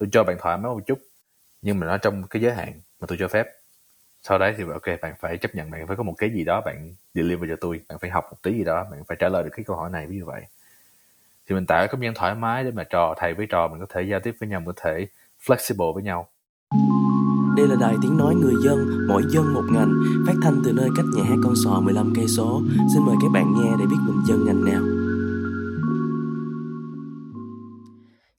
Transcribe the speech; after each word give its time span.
tôi 0.00 0.08
cho 0.12 0.24
bạn 0.24 0.36
thoải 0.40 0.58
mái 0.58 0.72
một 0.72 0.80
chút 0.86 0.98
nhưng 1.62 1.80
mà 1.80 1.86
nó 1.86 1.98
trong 1.98 2.22
cái 2.30 2.42
giới 2.42 2.54
hạn 2.54 2.72
mà 3.00 3.06
tôi 3.06 3.18
cho 3.20 3.28
phép 3.28 3.46
sau 4.22 4.38
đấy 4.38 4.54
thì 4.58 4.64
ok 4.72 5.00
bạn 5.02 5.14
phải 5.20 5.36
chấp 5.36 5.54
nhận 5.54 5.70
bạn 5.70 5.86
phải 5.86 5.96
có 5.96 6.02
một 6.02 6.14
cái 6.18 6.30
gì 6.30 6.44
đó 6.44 6.60
bạn 6.60 6.94
deliver 7.14 7.50
cho 7.50 7.56
tôi 7.60 7.80
bạn 7.88 7.98
phải 7.98 8.10
học 8.10 8.24
một 8.30 8.36
tí 8.42 8.52
gì 8.52 8.64
đó 8.64 8.86
bạn 8.90 9.04
phải 9.04 9.16
trả 9.20 9.28
lời 9.28 9.42
được 9.42 9.50
cái 9.52 9.64
câu 9.64 9.76
hỏi 9.76 9.90
này 9.90 10.06
ví 10.06 10.16
như 10.16 10.24
vậy 10.24 10.42
thì 11.48 11.54
mình 11.54 11.66
tạo 11.66 11.78
cái 11.78 11.88
không 11.88 12.04
gian 12.04 12.14
thoải 12.14 12.34
mái 12.34 12.64
để 12.64 12.70
mà 12.70 12.84
trò 12.84 13.14
thầy 13.18 13.34
với 13.34 13.46
trò 13.50 13.68
mình 13.68 13.80
có 13.80 13.86
thể 13.88 14.02
giao 14.02 14.20
tiếp 14.20 14.34
với 14.40 14.48
nhau 14.48 14.60
mình 14.60 14.74
có 14.74 14.82
thể 14.84 15.06
flexible 15.46 15.92
với 15.92 16.02
nhau 16.02 16.28
đây 17.56 17.68
là 17.68 17.76
đài 17.80 17.94
tiếng 18.02 18.16
nói 18.16 18.34
người 18.34 18.54
dân, 18.64 19.06
mỗi 19.08 19.22
dân 19.28 19.54
một 19.54 19.64
ngành, 19.72 20.02
phát 20.26 20.34
thanh 20.42 20.62
từ 20.64 20.72
nơi 20.72 20.88
cách 20.96 21.06
nhà 21.16 21.24
hát 21.24 21.36
con 21.44 21.54
sò 21.64 21.80
15 21.80 22.12
cây 22.16 22.28
số. 22.28 22.62
Xin 22.94 23.02
mời 23.06 23.16
các 23.22 23.28
bạn 23.32 23.54
nghe 23.54 23.70
để 23.78 23.84
biết 23.86 23.96
mình 24.06 24.20
dân 24.26 24.46
ngành 24.46 24.64
nào. 24.64 24.99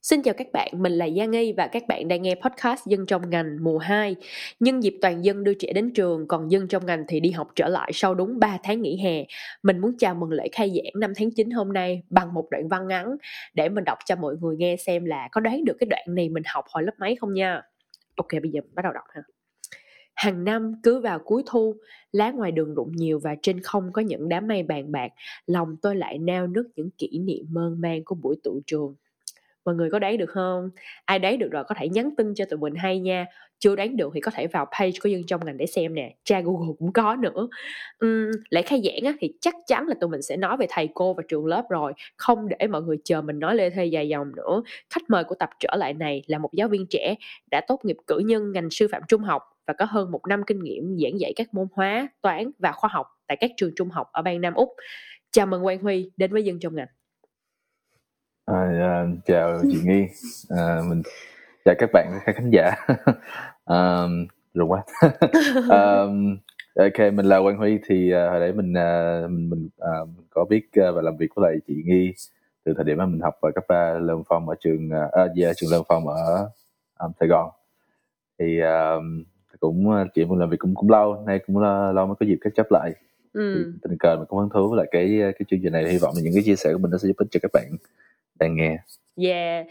Xin 0.03 0.21
chào 0.21 0.33
các 0.33 0.47
bạn, 0.53 0.71
mình 0.77 0.91
là 0.91 1.09
Giang 1.17 1.31
Nghi 1.31 1.53
và 1.57 1.67
các 1.67 1.83
bạn 1.87 2.07
đang 2.07 2.21
nghe 2.21 2.35
podcast 2.35 2.85
Dân 2.85 3.05
trong 3.05 3.29
ngành 3.29 3.57
mùa 3.61 3.77
2. 3.77 4.15
Nhân 4.59 4.83
dịp 4.83 4.97
toàn 5.01 5.25
dân 5.25 5.43
đưa 5.43 5.53
trẻ 5.53 5.73
đến 5.73 5.93
trường, 5.93 6.27
còn 6.27 6.51
dân 6.51 6.67
trong 6.67 6.85
ngành 6.85 7.05
thì 7.07 7.19
đi 7.19 7.31
học 7.31 7.51
trở 7.55 7.67
lại 7.67 7.91
sau 7.93 8.15
đúng 8.15 8.39
3 8.39 8.57
tháng 8.63 8.81
nghỉ 8.81 8.97
hè. 9.03 9.25
Mình 9.63 9.79
muốn 9.79 9.97
chào 9.97 10.15
mừng 10.15 10.31
lễ 10.31 10.47
khai 10.51 10.69
giảng 10.69 11.01
năm 11.01 11.13
tháng 11.15 11.31
9 11.31 11.51
hôm 11.51 11.73
nay 11.73 12.03
bằng 12.09 12.33
một 12.33 12.47
đoạn 12.51 12.67
văn 12.67 12.87
ngắn 12.87 13.15
để 13.53 13.69
mình 13.69 13.83
đọc 13.83 13.97
cho 14.05 14.15
mọi 14.15 14.35
người 14.41 14.57
nghe 14.57 14.75
xem 14.77 15.05
là 15.05 15.29
có 15.31 15.41
đoán 15.41 15.65
được 15.65 15.77
cái 15.79 15.87
đoạn 15.89 16.03
này 16.07 16.29
mình 16.29 16.43
học 16.45 16.65
hồi 16.67 16.83
lớp 16.83 16.93
mấy 16.99 17.15
không 17.15 17.33
nha. 17.33 17.61
Ok, 18.15 18.31
bây 18.31 18.51
giờ 18.51 18.61
mình 18.61 18.75
bắt 18.75 18.81
đầu 18.83 18.93
đọc 18.93 19.05
ha. 19.13 19.21
Hàng 20.13 20.43
năm 20.43 20.73
cứ 20.83 20.99
vào 20.99 21.19
cuối 21.19 21.43
thu, 21.45 21.75
lá 22.11 22.31
ngoài 22.31 22.51
đường 22.51 22.75
rụng 22.75 22.91
nhiều 22.95 23.19
và 23.19 23.35
trên 23.41 23.61
không 23.61 23.91
có 23.93 24.01
những 24.01 24.29
đám 24.29 24.47
mây 24.47 24.63
bàn 24.63 24.91
bạc, 24.91 25.11
lòng 25.45 25.75
tôi 25.81 25.95
lại 25.95 26.17
nao 26.17 26.47
nức 26.47 26.67
những 26.75 26.89
kỷ 26.97 27.19
niệm 27.19 27.45
mơn 27.49 27.81
man 27.81 28.03
của 28.05 28.15
buổi 28.15 28.35
tụ 28.43 28.61
trường 28.67 28.95
mọi 29.65 29.75
người 29.75 29.89
có 29.89 29.99
đoán 29.99 30.17
được 30.17 30.29
không? 30.29 30.69
Ai 31.05 31.19
đoán 31.19 31.39
được 31.39 31.51
rồi 31.51 31.63
có 31.63 31.75
thể 31.75 31.89
nhắn 31.89 32.09
tin 32.17 32.33
cho 32.35 32.45
tụi 32.45 32.59
mình 32.59 32.75
hay 32.75 32.99
nha. 32.99 33.25
Chưa 33.59 33.75
đoán 33.75 33.97
được 33.97 34.11
thì 34.13 34.21
có 34.21 34.31
thể 34.31 34.47
vào 34.47 34.65
page 34.79 34.91
của 35.03 35.09
dân 35.09 35.21
trong 35.27 35.45
ngành 35.45 35.57
để 35.57 35.65
xem 35.65 35.95
nè. 35.95 36.15
Tra 36.23 36.41
google 36.41 36.73
cũng 36.79 36.93
có 36.93 37.15
nữa. 37.15 37.47
Uhm, 38.05 38.31
lễ 38.49 38.61
khai 38.61 38.81
giảng 38.83 39.13
á, 39.13 39.17
thì 39.19 39.33
chắc 39.41 39.55
chắn 39.67 39.87
là 39.87 39.95
tụi 40.01 40.09
mình 40.09 40.21
sẽ 40.21 40.37
nói 40.37 40.57
về 40.57 40.65
thầy 40.69 40.89
cô 40.93 41.13
và 41.13 41.23
trường 41.27 41.45
lớp 41.45 41.63
rồi 41.69 41.93
không 42.17 42.47
để 42.47 42.67
mọi 42.67 42.81
người 42.81 42.97
chờ 43.03 43.21
mình 43.21 43.39
nói 43.39 43.55
lê 43.55 43.69
thê 43.69 43.85
dài 43.85 44.07
dòng 44.07 44.31
nữa. 44.35 44.63
Khách 44.89 45.09
mời 45.09 45.23
của 45.23 45.35
tập 45.35 45.49
trở 45.59 45.75
lại 45.77 45.93
này 45.93 46.23
là 46.27 46.37
một 46.37 46.49
giáo 46.53 46.67
viên 46.67 46.85
trẻ 46.89 47.15
đã 47.51 47.61
tốt 47.67 47.79
nghiệp 47.83 47.97
cử 48.07 48.19
nhân 48.19 48.51
ngành 48.51 48.69
sư 48.69 48.87
phạm 48.91 49.01
trung 49.07 49.21
học 49.21 49.41
và 49.67 49.73
có 49.73 49.85
hơn 49.89 50.11
một 50.11 50.21
năm 50.29 50.43
kinh 50.47 50.59
nghiệm 50.63 50.97
giảng 51.03 51.19
dạy 51.19 51.33
các 51.35 51.53
môn 51.53 51.67
hóa 51.73 52.07
toán 52.21 52.51
và 52.59 52.71
khoa 52.71 52.89
học 52.93 53.07
tại 53.27 53.37
các 53.39 53.51
trường 53.57 53.71
trung 53.75 53.89
học 53.89 54.07
ở 54.11 54.21
bang 54.21 54.41
nam 54.41 54.53
úc. 54.53 54.69
Chào 55.31 55.45
mừng 55.45 55.63
quang 55.63 55.79
huy 55.79 56.11
đến 56.17 56.33
với 56.33 56.43
dân 56.43 56.59
trong 56.59 56.75
ngành. 56.75 56.87
À, 58.51 58.61
à, 58.79 59.05
chào 59.25 59.61
chị 59.71 59.79
Nghi, 59.83 60.07
à, 60.49 60.81
mình 60.89 61.01
chào 61.65 61.75
các 61.77 61.89
bạn 61.93 62.19
các 62.25 62.35
khán 62.35 62.49
giả. 62.49 62.71
à, 63.65 64.03
rồi 64.53 64.67
quá. 64.67 64.83
à, 65.69 66.05
ok, 66.75 67.13
mình 67.13 67.25
là 67.25 67.41
Quang 67.41 67.57
Huy 67.57 67.79
thì 67.87 68.13
uh, 68.13 68.31
hồi 68.31 68.39
nãy 68.39 68.53
mình 68.53 68.71
uh, 68.71 69.31
mình 69.31 69.49
mình, 69.49 69.69
mình 70.05 70.25
có 70.29 70.45
biết 70.45 70.67
uh, 70.79 70.95
và 70.95 71.01
làm 71.01 71.17
việc 71.17 71.27
với 71.35 71.49
lại 71.49 71.59
chị 71.67 71.83
Nghi 71.85 72.13
từ 72.63 72.73
thời 72.75 72.85
điểm 72.85 72.97
mà 72.97 73.05
mình 73.05 73.21
học 73.21 73.33
ở 73.41 73.51
cấp 73.55 73.63
ba 73.67 73.93
Lân 73.99 74.23
Phong 74.29 74.49
ở 74.49 74.55
trường 74.59 74.89
uh, 74.89 75.37
yeah, 75.37 75.55
trường 75.57 75.71
Lân 75.71 75.83
Phong 75.89 76.07
ở 76.07 76.49
um, 76.99 77.11
Sài 77.19 77.29
Gòn. 77.29 77.49
Thì 78.39 78.59
uh, 78.61 79.03
cũng 79.59 80.05
chị 80.15 80.25
mình 80.25 80.39
làm 80.39 80.49
việc 80.49 80.59
cũng 80.59 80.75
cũng 80.75 80.89
lâu, 80.89 81.23
nay 81.25 81.39
cũng 81.47 81.57
lâu, 81.57 81.93
lâu 81.93 82.07
mới 82.07 82.15
có 82.19 82.25
dịp 82.25 82.37
catch 82.41 82.61
up 82.61 82.71
lại. 82.71 82.91
Ừ. 83.33 83.73
tình 83.81 83.97
cờ 83.99 84.15
mình 84.15 84.25
cũng 84.29 84.39
hứng 84.39 84.49
thú 84.49 84.69
với 84.69 84.77
lại 84.77 84.87
cái 84.91 85.19
cái 85.21 85.45
chương 85.49 85.59
trình 85.63 85.73
này 85.73 85.91
hy 85.91 85.97
vọng 85.97 86.13
là 86.15 86.21
những 86.23 86.33
cái 86.33 86.43
chia 86.43 86.55
sẻ 86.55 86.73
của 86.73 86.79
mình 86.79 86.91
nó 86.91 86.97
sẽ 86.97 87.07
giúp 87.07 87.17
ích 87.17 87.27
cho 87.31 87.39
các 87.43 87.51
bạn 87.53 87.77
đang 88.41 88.55
nghe 88.55 88.77
yeah 89.17 89.67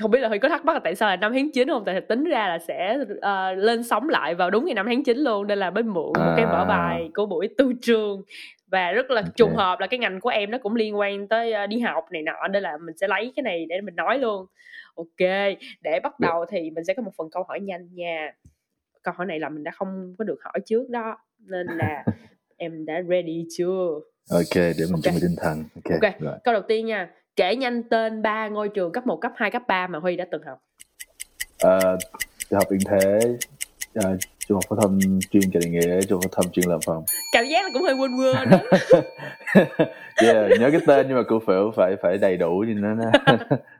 không 0.00 0.10
biết 0.10 0.20
là 0.20 0.28
Huy 0.28 0.38
có 0.38 0.48
thắc 0.48 0.64
mắc 0.64 0.72
là 0.72 0.80
tại 0.84 0.94
sao 0.94 1.08
là 1.08 1.16
năm 1.16 1.32
tháng 1.32 1.52
9 1.52 1.68
không? 1.68 1.82
Tại 1.86 2.00
tính 2.00 2.24
ra 2.24 2.48
là 2.48 2.58
sẽ 2.58 2.98
uh, 2.98 3.58
lên 3.58 3.82
sóng 3.82 4.08
lại 4.08 4.34
vào 4.34 4.50
đúng 4.50 4.64
ngày 4.64 4.74
năm 4.74 4.86
tháng 4.86 5.04
9 5.04 5.18
luôn 5.18 5.46
Nên 5.46 5.58
là 5.58 5.70
mới 5.70 5.82
mượn 5.82 6.12
à. 6.14 6.26
một 6.26 6.32
cái 6.36 6.46
mở 6.46 6.64
bài 6.68 7.10
của 7.14 7.26
buổi 7.26 7.48
tu 7.58 7.72
trường 7.82 8.22
Và 8.66 8.92
rất 8.92 9.10
là 9.10 9.20
okay. 9.20 9.32
trùng 9.36 9.54
hợp 9.56 9.80
là 9.80 9.86
cái 9.86 9.98
ngành 9.98 10.20
của 10.20 10.28
em 10.28 10.50
nó 10.50 10.58
cũng 10.58 10.74
liên 10.74 10.98
quan 10.98 11.28
tới 11.28 11.54
uh, 11.64 11.68
đi 11.68 11.80
học 11.80 12.04
này 12.12 12.22
nọ 12.22 12.48
Nên 12.48 12.62
là 12.62 12.76
mình 12.76 12.96
sẽ 12.96 13.08
lấy 13.08 13.32
cái 13.36 13.42
này 13.42 13.66
để 13.68 13.80
mình 13.80 13.96
nói 13.96 14.18
luôn 14.18 14.46
Ok, 14.94 15.28
để 15.80 16.00
bắt 16.02 16.14
dạ. 16.18 16.28
đầu 16.28 16.44
thì 16.50 16.70
mình 16.70 16.84
sẽ 16.84 16.94
có 16.94 17.02
một 17.02 17.12
phần 17.18 17.28
câu 17.30 17.42
hỏi 17.48 17.60
nhanh 17.60 17.88
nha 17.94 18.32
Câu 19.02 19.14
hỏi 19.16 19.26
này 19.26 19.40
là 19.40 19.48
mình 19.48 19.64
đã 19.64 19.70
không 19.70 20.14
có 20.18 20.24
được 20.24 20.38
hỏi 20.44 20.60
trước 20.66 20.90
đó 20.90 21.16
Nên 21.38 21.66
là 21.66 22.04
em 22.56 22.84
đã 22.86 23.02
ready 23.08 23.46
chưa? 23.56 24.00
Ok, 24.30 24.54
để 24.54 24.72
mình 24.78 24.92
okay. 24.92 25.02
chuẩn 25.02 25.14
bị 25.14 25.20
tinh 25.20 25.36
thần 25.38 25.64
Ok, 25.74 25.94
okay. 25.94 26.14
Rồi. 26.20 26.34
câu 26.44 26.54
đầu 26.54 26.62
tiên 26.68 26.86
nha 26.86 27.08
kể 27.36 27.56
nhanh 27.56 27.82
tên 27.82 28.22
ba 28.22 28.48
ngôi 28.48 28.68
trường 28.68 28.92
cấp 28.92 29.06
1, 29.06 29.16
cấp 29.16 29.32
2, 29.36 29.50
cấp 29.50 29.62
3 29.68 29.86
mà 29.86 29.98
Huy 29.98 30.16
đã 30.16 30.24
từng 30.30 30.42
học. 30.42 30.58
Uh, 31.66 32.00
học 32.52 32.70
Yên 32.70 32.80
Thế, 32.90 33.18
uh, 33.98 34.20
trung 34.50 34.56
học 34.56 34.64
phổ 34.68 34.76
thông 34.76 34.98
chuyên 35.30 35.42
trại 35.52 35.62
trung 36.08 36.20
học 36.20 36.22
phổ 36.22 36.42
thông 36.42 36.52
chuyên 36.52 36.68
làm 36.68 36.80
phòng. 36.86 37.04
Cảm 37.32 37.44
giác 37.46 37.62
là 37.64 37.70
cũng 37.72 37.82
hơi 37.82 37.94
quên 37.94 38.10
quên 38.16 38.48
yeah, 40.22 40.60
nhớ 40.60 40.70
cái 40.70 40.80
tên 40.86 41.06
nhưng 41.08 41.16
mà 41.16 41.22
cô 41.28 41.40
phải 41.46 41.56
phải 41.76 41.96
phải 42.02 42.18
đầy 42.18 42.36
đủ 42.36 42.64
thì 42.66 42.74
nó 42.74 42.94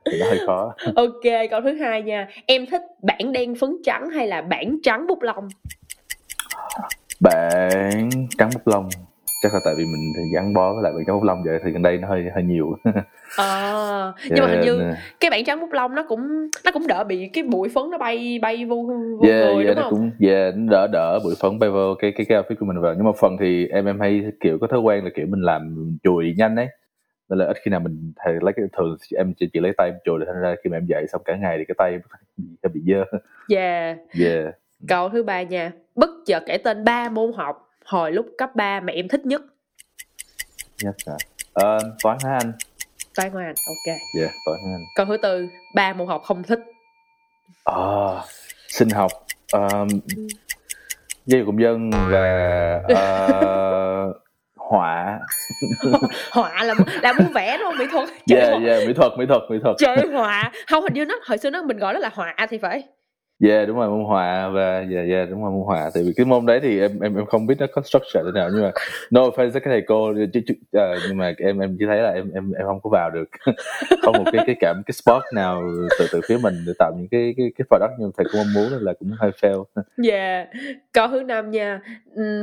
thì 0.05 0.21
nó 0.21 0.27
hơi 0.27 0.39
khó. 0.47 0.75
ok, 0.97 1.51
câu 1.51 1.61
thứ 1.61 1.73
hai 1.75 2.03
nha. 2.03 2.29
Em 2.47 2.67
thích 2.67 2.83
bản 3.03 3.33
đen 3.33 3.55
phấn 3.55 3.77
trắng 3.85 4.11
hay 4.11 4.27
là 4.27 4.43
bản 4.43 4.79
trắng 4.83 5.07
bút 5.07 5.23
lông? 5.23 5.49
Bản 7.21 8.11
trắng 8.39 8.51
bút 8.55 8.73
lông 8.73 8.89
chắc 9.41 9.55
là 9.55 9.61
tại 9.65 9.75
vì 9.77 9.85
mình 9.85 10.13
gắn 10.35 10.55
bó 10.55 10.75
với 10.75 10.83
lại 10.83 10.93
bản 10.93 11.05
trắng 11.07 11.17
bút 11.17 11.25
lông 11.25 11.43
vậy 11.45 11.59
thì 11.65 11.71
gần 11.71 11.83
đây 11.83 11.99
nó 11.99 12.09
hơi 12.09 12.25
hơi 12.35 12.43
nhiều. 12.45 12.77
À, 13.37 13.73
nhưng 14.25 14.35
yeah, 14.35 14.41
mà 14.41 14.49
hình 14.49 14.61
như 14.61 14.95
cái 15.21 15.31
bản 15.31 15.45
trắng 15.45 15.61
bút 15.61 15.73
lông 15.73 15.95
nó 15.95 16.05
cũng 16.09 16.51
nó 16.65 16.73
cũng 16.73 16.87
đỡ 16.87 17.05
bị 17.05 17.29
cái 17.33 17.45
bụi 17.45 17.69
phấn 17.75 17.91
nó 17.91 17.99
bay 17.99 18.39
bay 18.43 18.65
vô, 18.65 18.77
vô 19.21 19.29
yeah, 19.29 19.45
người 19.45 19.65
yeah, 19.65 19.77
đúng 19.77 19.85
không? 19.85 19.91
Cũng, 19.91 20.11
yeah, 20.29 20.55
nó 20.57 20.73
đỡ 20.73 20.87
đỡ 20.93 21.19
bụi 21.25 21.35
phấn 21.41 21.59
bay 21.59 21.71
vô 21.71 21.95
cái 21.99 22.13
cái 22.17 22.27
cái 22.29 22.39
outfit 22.39 22.55
của 22.61 22.67
mình 22.67 22.81
vào. 22.81 22.95
Nhưng 22.95 23.05
mà 23.05 23.13
phần 23.21 23.37
thì 23.41 23.67
em 23.67 23.87
em 23.87 24.01
hay 24.01 24.23
kiểu 24.41 24.59
có 24.61 24.67
thói 24.67 24.81
quen 24.81 25.05
là 25.05 25.11
kiểu 25.15 25.27
mình 25.27 25.41
làm 25.41 25.95
chùi 26.03 26.35
nhanh 26.39 26.57
ấy. 26.57 26.69
Nên 27.29 27.39
là 27.39 27.47
ít 27.47 27.57
khi 27.63 27.71
nào 27.71 27.81
mình 27.81 28.13
thầy 28.17 28.35
lấy 28.41 28.53
cái 28.57 28.65
thường 28.77 28.97
em 29.17 29.35
chỉ, 29.39 29.49
chỉ 29.53 29.61
lấy 29.61 29.73
tay 29.77 29.89
em 29.89 29.99
chùi 30.05 30.21
để 30.21 30.27
thành 30.27 30.43
ra 30.43 30.55
khi 30.65 30.71
mà 30.71 30.77
em 30.77 30.87
dậy 30.87 31.07
xong 31.13 31.23
cả 31.25 31.37
ngày 31.37 31.59
thì 31.59 31.65
cái 31.69 31.75
tay 31.79 31.99
bị, 32.37 32.45
bị 32.75 32.81
dơ. 32.87 33.19
Yeah. 33.57 33.99
Yeah. 34.21 34.55
Câu 34.89 35.09
thứ 35.09 35.23
ba 35.23 35.43
nha 35.43 35.73
bất 35.95 36.11
chợt 36.27 36.43
kể 36.47 36.59
tên 36.59 36.85
ba 36.85 37.09
môn 37.09 37.33
học 37.37 37.70
hồi 37.91 38.13
lúc 38.13 38.27
cấp 38.39 38.51
3 38.55 38.81
mà 38.81 38.93
em 38.93 39.09
thích 39.09 39.27
nhất. 39.27 39.43
Nhất 40.83 40.97
à 41.07 41.17
uh, 41.63 41.83
toán 42.03 42.19
hả 42.25 42.39
anh. 42.43 42.53
Toán 43.15 43.31
hóa 43.31 43.45
anh 43.45 43.55
ok. 43.67 43.97
Yeah 44.19 44.31
toán 44.47 44.59
hóa 44.63 44.73
anh. 44.75 44.85
Câu 44.95 45.07
thứ 45.07 45.17
tư 45.23 45.49
ba 45.75 45.93
môn 45.93 46.09
học 46.09 46.23
không 46.25 46.43
thích. 46.43 46.59
À, 47.65 47.83
sinh 48.69 48.91
học. 48.91 49.11
Um, 49.53 49.89
giáo 51.27 51.39
dục 51.39 51.47
công 51.47 51.63
dân 51.63 51.91
và 51.91 52.81
uh, 52.93 54.17
họa. 54.71 55.19
Họa 56.31 56.65
là 56.65 56.75
là 57.03 57.13
muốn 57.13 57.33
vẽ 57.33 57.59
đúng 57.59 57.69
không? 57.69 57.79
Mỹ 57.79 57.85
thuật. 57.91 58.09
Chơi 58.27 58.41
yeah, 58.41 58.63
yeah, 58.63 58.87
mỹ 58.87 58.95
thuật 58.95 59.13
mỹ 59.19 59.27
thuật 59.29 59.43
mỹ 59.51 59.59
thuật. 59.63 59.77
Chơi 59.79 60.07
họa. 60.13 60.53
Không 60.67 60.83
hình 60.83 60.95
như 60.95 61.05
nó 61.05 61.15
hồi 61.25 61.39
xưa 61.39 61.51
nó 61.51 61.63
mình 61.63 61.79
gọi 61.79 61.95
nó 61.95 62.01
là 62.01 62.11
họa 62.15 62.47
thì 62.51 62.59
phải 62.59 62.83
yeah 63.45 63.69
đúng 63.69 63.77
rồi 63.77 63.89
môn 63.91 64.05
hòa 64.05 64.49
và 64.49 64.79
yeah 64.79 65.09
yeah 65.09 65.31
đúng 65.31 65.43
rồi 65.43 65.51
môn 65.51 65.67
hòa. 65.67 65.91
Tại 65.95 66.03
vì 66.03 66.13
cái 66.17 66.27
môn 66.27 66.47
đấy 66.47 66.61
thì 66.63 66.81
em 66.81 67.01
em 67.01 67.17
em 67.17 67.27
không 67.27 67.47
biết 67.47 67.55
nó 67.59 67.67
có 67.73 67.83
structure 67.83 68.23
thế 68.25 68.31
nào 68.35 68.51
nhưng 68.53 68.63
mà 68.63 68.71
no 69.11 69.21
offense 69.21 69.51
cái 69.53 69.63
thầy 69.65 69.83
cô 69.87 70.15
chứ, 70.33 70.41
chứ, 70.47 70.55
uh, 70.77 70.99
nhưng 71.09 71.19
mà 71.19 71.33
em 71.39 71.59
em 71.59 71.77
chỉ 71.79 71.85
thấy 71.87 71.99
là 71.99 72.11
em 72.11 72.31
em 72.35 72.53
em 72.53 72.67
không 72.67 72.81
có 72.83 72.91
vào 72.91 73.11
được. 73.11 73.29
Không 74.03 74.15
một 74.19 74.31
cái 74.33 74.45
cái 74.47 74.57
cảm 74.61 74.83
cái 74.87 74.93
spot 74.93 75.23
nào 75.35 75.63
từ 75.99 76.07
từ 76.13 76.21
phía 76.29 76.39
mình 76.43 76.55
để 76.67 76.73
tạo 76.79 76.93
những 76.97 77.09
cái 77.11 77.35
cái 77.37 77.53
cái 77.59 77.65
product 77.69 78.01
như 78.01 78.11
thầy 78.17 78.27
cô 78.33 78.39
mong 78.39 78.55
muốn 78.55 78.83
là 78.83 78.93
cũng 78.99 79.11
hơi 79.19 79.31
fail. 79.41 79.65
Yeah 80.11 80.49
câu 80.93 81.09
thứ 81.09 81.23
năm 81.23 81.51
nha. 81.51 81.81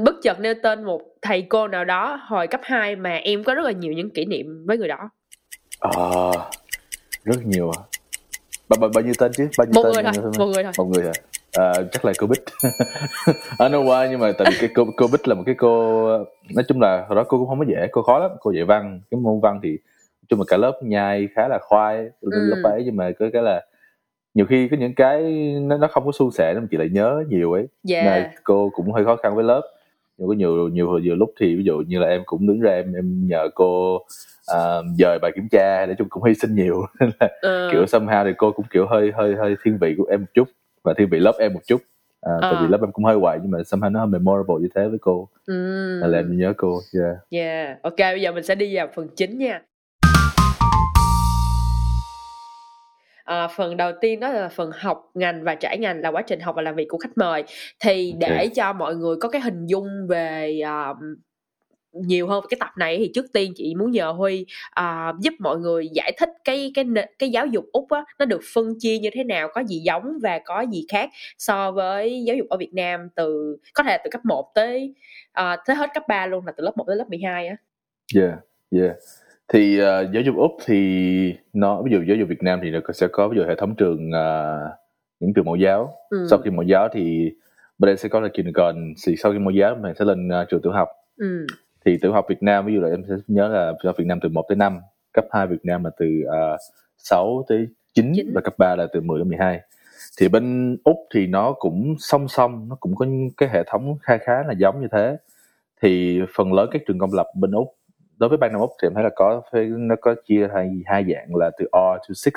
Bất 0.06 0.16
chợt 0.24 0.40
nêu 0.40 0.54
tên 0.64 0.84
một 0.84 1.02
thầy 1.22 1.42
cô 1.42 1.68
nào 1.68 1.86
đó 1.86 2.20
hồi 2.28 2.48
cấp 2.48 2.62
2 2.64 2.96
mà 2.96 3.16
em 3.16 3.44
có 3.44 3.56
rất 3.56 3.66
là 3.66 3.72
nhiều 3.72 3.94
những 3.94 4.10
kỷ 4.10 4.26
niệm 4.26 4.66
với 4.66 4.78
người 4.78 4.88
đó. 4.88 5.10
À, 5.80 5.92
rất 7.24 7.46
nhiều 7.46 7.72
bao, 8.70 8.78
bao, 8.80 8.90
bao 8.96 9.04
nhiêu 9.04 9.14
tên 9.20 9.32
chứ? 9.34 9.48
Bao 9.58 9.68
nhiêu 9.68 9.74
một 9.74 9.92
tên 9.96 10.04
người 10.04 10.14
thôi 10.14 10.32
một 10.38 10.46
người 10.46 10.64
thôi. 10.64 10.72
Một 10.78 10.86
người 10.86 11.04
à? 11.04 11.14
À, 11.52 11.74
chắc 11.92 12.06
là 12.06 12.14
cô 12.18 12.28
bích. 12.28 12.44
I 13.60 13.66
know 13.68 13.86
why 13.86 14.10
nhưng 14.10 14.20
mà 14.20 14.32
tại 14.38 14.48
vì 14.52 14.58
cái 14.60 14.70
cô, 14.76 14.86
cô 14.98 15.08
bích 15.12 15.28
là 15.28 15.36
một 15.36 15.44
cái 15.46 15.56
cô 15.58 16.04
nói 16.56 16.64
chung 16.68 16.82
là 16.82 17.06
hồi 17.08 17.16
đó 17.16 17.24
cô 17.28 17.38
cũng 17.38 17.48
không 17.48 17.60
có 17.60 17.66
dễ 17.68 17.88
cô 17.92 18.02
khó 18.02 18.20
lắm 18.20 18.32
cô 18.40 18.52
dạy 18.52 18.64
văn. 18.64 19.02
Cái 19.12 19.20
môn 19.20 19.40
văn 19.42 19.60
thì 19.64 19.78
chung 20.30 20.40
là 20.40 20.46
cả 20.48 20.58
lớp 20.58 20.80
nhai 20.84 21.28
khá 21.36 21.48
là 21.48 21.60
khoai 21.62 21.98
ừ. 22.22 22.30
lớp 22.32 22.70
ấy 22.70 22.82
nhưng 22.86 22.96
mà 22.96 23.12
cái 23.20 23.30
cái 23.34 23.42
là 23.42 23.66
nhiều 24.34 24.46
khi 24.46 24.68
có 24.68 24.78
những 24.78 24.96
cái 24.96 25.22
nó 25.62 25.78
nó 25.78 25.88
không 25.88 26.06
có 26.06 26.12
suôn 26.12 26.32
sẻ 26.32 26.54
nên 26.54 26.68
chị 26.72 26.78
lại 26.78 26.90
nhớ 26.90 27.24
nhiều 27.30 27.52
ấy. 27.52 27.68
Yeah. 27.90 28.06
Nên 28.06 28.24
cô 28.44 28.72
cũng 28.76 28.92
hơi 28.92 29.06
khó 29.06 29.16
khăn 29.16 29.36
với 29.36 29.44
lớp. 29.44 29.62
Nhưng 30.18 30.28
có 30.28 30.34
nhiều 30.34 30.68
nhiều 30.68 31.00
nhiều 31.00 31.16
lúc 31.16 31.34
thì 31.40 31.56
ví 31.56 31.64
dụ 31.64 31.78
như 31.88 32.00
là 32.00 32.08
em 32.08 32.22
cũng 32.26 32.48
đứng 32.48 32.60
ra 32.60 32.72
em 32.72 32.94
em 32.94 33.28
nhờ 33.28 33.50
cô 33.56 34.00
uh, 34.56 34.86
dời 35.00 35.20
bài 35.22 35.32
kiểm 35.36 35.48
tra 35.52 35.86
để 35.86 35.96
chung 35.98 36.10
cũng 36.10 36.24
hy 36.24 36.34
sinh 36.34 36.56
nhiều. 36.56 36.86
Nên 37.00 37.12
là 37.20 37.30
ừ. 37.42 37.70
kiểu 37.72 37.84
somehow 37.84 38.26
thì 38.26 38.32
cô 38.38 38.52
cũng 38.52 38.66
kiểu 38.74 38.88
hơi 38.88 39.12
hơi 39.16 39.36
hơi 39.36 39.56
thiên 39.64 39.78
vị 39.82 39.96
của 39.98 40.06
em 40.12 40.22
một 40.22 40.28
chút 40.34 40.48
và 40.84 40.94
thiên 40.98 41.10
vị 41.10 41.20
lớp 41.20 41.34
em 41.40 41.54
một 41.54 41.62
chút. 41.68 41.82
À, 42.22 42.34
uh. 42.36 42.42
tại 42.42 42.54
vì 42.62 42.68
lớp 42.68 42.82
em 42.82 42.92
cũng 42.92 43.06
hơi 43.06 43.18
quậy 43.22 43.40
nhưng 43.42 43.52
mà 43.52 43.60
somehow 43.60 43.92
nó 43.92 44.00
hơi 44.00 44.08
memorable 44.08 44.56
như 44.62 44.68
thế 44.76 44.88
với 44.88 44.98
cô. 45.02 45.30
Nên 45.48 46.12
là 46.12 46.18
em 46.18 46.38
nhớ 46.38 46.54
cô 46.58 46.80
yeah. 46.94 47.18
Yeah. 47.30 47.82
Ok 47.84 47.98
bây 47.98 48.22
giờ 48.22 48.32
mình 48.32 48.44
sẽ 48.44 48.56
đi 48.56 48.76
vào 48.76 48.88
phần 48.96 49.08
chính 49.16 49.38
nha. 49.38 49.62
À, 53.28 53.48
phần 53.48 53.78
đầu 53.78 53.92
tiên 54.02 54.20
đó 54.20 54.30
là 54.30 54.50
phần 54.50 54.72
học 54.74 55.12
ngành 55.14 55.44
và 55.44 55.56
trải 55.56 55.78
ngành 55.78 56.02
là 56.02 56.12
quá 56.12 56.22
trình 56.22 56.40
học 56.40 56.56
và 56.56 56.62
làm 56.62 56.76
việc 56.76 56.86
của 56.90 56.98
khách 56.98 57.18
mời. 57.18 57.44
Thì 57.80 58.14
để 58.20 58.50
cho 58.56 58.74
mọi 58.74 58.96
người 58.96 59.16
có 59.22 59.30
cái 59.30 59.42
hình 59.42 59.66
dung 59.66 59.88
về 60.10 60.60
à, 60.66 60.94
nhiều 62.06 62.28
hơn 62.28 62.42
về 62.44 62.48
cái 62.50 62.58
tập 62.60 62.70
này 62.78 62.98
thì 62.98 63.12
trước 63.14 63.26
tiên 63.34 63.54
chị 63.56 63.76
muốn 63.76 63.92
nhờ 63.92 64.12
Huy 64.12 64.46
à, 64.72 65.14
giúp 65.20 65.34
mọi 65.40 65.58
người 65.60 65.90
giải 65.94 66.12
thích 66.20 66.30
cái 66.44 66.72
cái 66.76 66.86
cái 67.20 67.30
giáo 67.30 67.46
dục 67.46 67.66
úc 67.72 67.90
á 67.90 68.04
nó 68.20 68.26
được 68.26 68.42
phân 68.54 68.74
chia 68.80 69.00
như 69.00 69.10
thế 69.14 69.24
nào 69.24 69.48
có 69.54 69.64
gì 69.64 69.80
giống 69.80 70.20
và 70.22 70.40
có 70.46 70.62
gì 70.72 70.86
khác 70.90 71.10
so 71.38 71.72
với 71.72 72.24
giáo 72.24 72.36
dục 72.36 72.48
ở 72.50 72.58
Việt 72.58 72.74
Nam 72.74 73.10
từ 73.16 73.58
có 73.74 73.84
thể 73.84 73.92
là 73.92 73.98
từ 74.04 74.10
cấp 74.10 74.22
1 74.26 74.52
tới 74.56 74.94
à, 75.32 75.58
tới 75.66 75.76
hết 75.76 75.90
cấp 75.94 76.04
3 76.08 76.28
luôn 76.28 76.46
là 76.46 76.52
từ 76.58 76.64
lớp 76.64 76.78
1 76.78 76.84
tới 76.88 76.96
lớp 76.96 77.10
12 77.10 77.48
á 77.48 77.56
Yeah, 78.16 78.40
yeah. 78.72 78.96
Thì 79.54 79.80
ờ, 79.80 80.08
giáo 80.14 80.24
dục 80.24 80.36
Úc 80.36 80.52
thì 80.66 81.36
nó 81.54 81.82
ví 81.82 81.92
dụ 81.92 82.04
giáo 82.08 82.18
dục 82.18 82.30
Việt 82.30 82.44
Nam 82.44 82.60
thì 82.64 82.72
nó 82.72 82.80
sẽ 82.94 83.08
có 83.12 83.28
ví 83.28 83.38
dụ 83.38 83.44
hệ 83.44 83.56
thống 83.56 83.76
trường 83.76 84.12
ờ, 84.12 84.60
những 85.20 85.34
trường 85.34 85.46
mẫu 85.46 85.56
giáo. 85.56 85.94
ừ. 86.10 86.28
Sau 86.30 86.40
khi 86.40 86.50
mẫu 86.50 86.64
giáo 86.64 86.90
thì 86.94 87.32
bên 87.80 87.88
đây 87.88 87.98
sẽ 87.98 88.10
có 88.10 88.20
là 88.20 88.30
kindergarten. 88.34 88.94
Thì 89.08 89.16
sau 89.16 89.32
khi 89.32 89.40
mẫu 89.40 89.52
giáo 89.52 89.76
mình 89.82 89.94
sẽ 90.00 90.06
lên 90.06 90.30
ờ, 90.30 90.46
trường 90.46 90.62
tiểu 90.62 90.72
học. 90.72 90.88
ừ. 91.18 91.46
Thì 91.88 91.98
tiểu 92.02 92.14
học 92.14 92.26
Việt 92.30 92.44
Nam 92.44 92.66
ví 92.66 92.74
dụ 92.74 92.82
là 92.82 92.90
em 92.90 93.04
sẽ 93.10 93.16
nhớ 93.28 93.48
là 93.48 93.72
tiểu 93.72 93.90
học 93.90 93.96
Việt 93.98 94.06
Nam 94.08 94.20
từ 94.22 94.30
1 94.30 94.46
tới 94.50 94.56
5, 94.56 94.80
cấp 95.14 95.26
2 95.32 95.48
Việt 95.48 95.58
Nam 95.64 95.84
là 95.84 95.90
từ 95.98 96.06
uh, 96.26 96.60
6 96.98 97.46
tới 97.48 97.68
9 97.94 98.14
Chín. 98.16 98.32
và 98.36 98.42
cấp 98.42 98.54
3 98.58 98.76
là 98.76 98.88
từ 98.94 99.02
10 99.02 99.20
đến 99.20 99.28
12. 99.28 99.62
Thì 100.20 100.28
bên 100.28 100.78
Úc 100.84 100.98
thì 101.14 101.28
nó 101.28 101.54
cũng 101.54 101.96
song 102.00 102.28
song, 102.28 102.70
nó 102.70 102.76
cũng 102.80 102.96
có 102.96 103.06
cái 103.38 103.50
hệ 103.50 103.64
thống 103.68 103.98
khá 104.02 104.18
khá 104.18 104.44
là 104.44 104.54
giống 104.58 104.82
như 104.82 104.88
thế. 104.92 105.18
Thì 105.82 106.22
phần 106.36 106.54
lớn 106.54 106.70
các 106.72 106.82
trường 106.88 107.00
công 107.00 107.14
lập 107.14 107.28
bên 107.36 107.52
Úc 107.52 107.76
đối 108.18 108.30
với 108.30 108.38
ban 108.38 108.52
Nam 108.52 108.62
Úc 108.62 108.72
thì 108.82 108.88
em 108.88 108.94
thấy 108.94 109.04
là 109.04 109.10
có 109.16 109.42
nó 109.70 109.96
có 110.02 110.16
chia 110.26 110.48
hai 110.54 110.82
hai 110.86 111.06
dạng 111.14 111.36
là 111.36 111.52
từ 111.58 111.66
R 111.66 112.10
to 112.10 112.14
6 112.14 112.32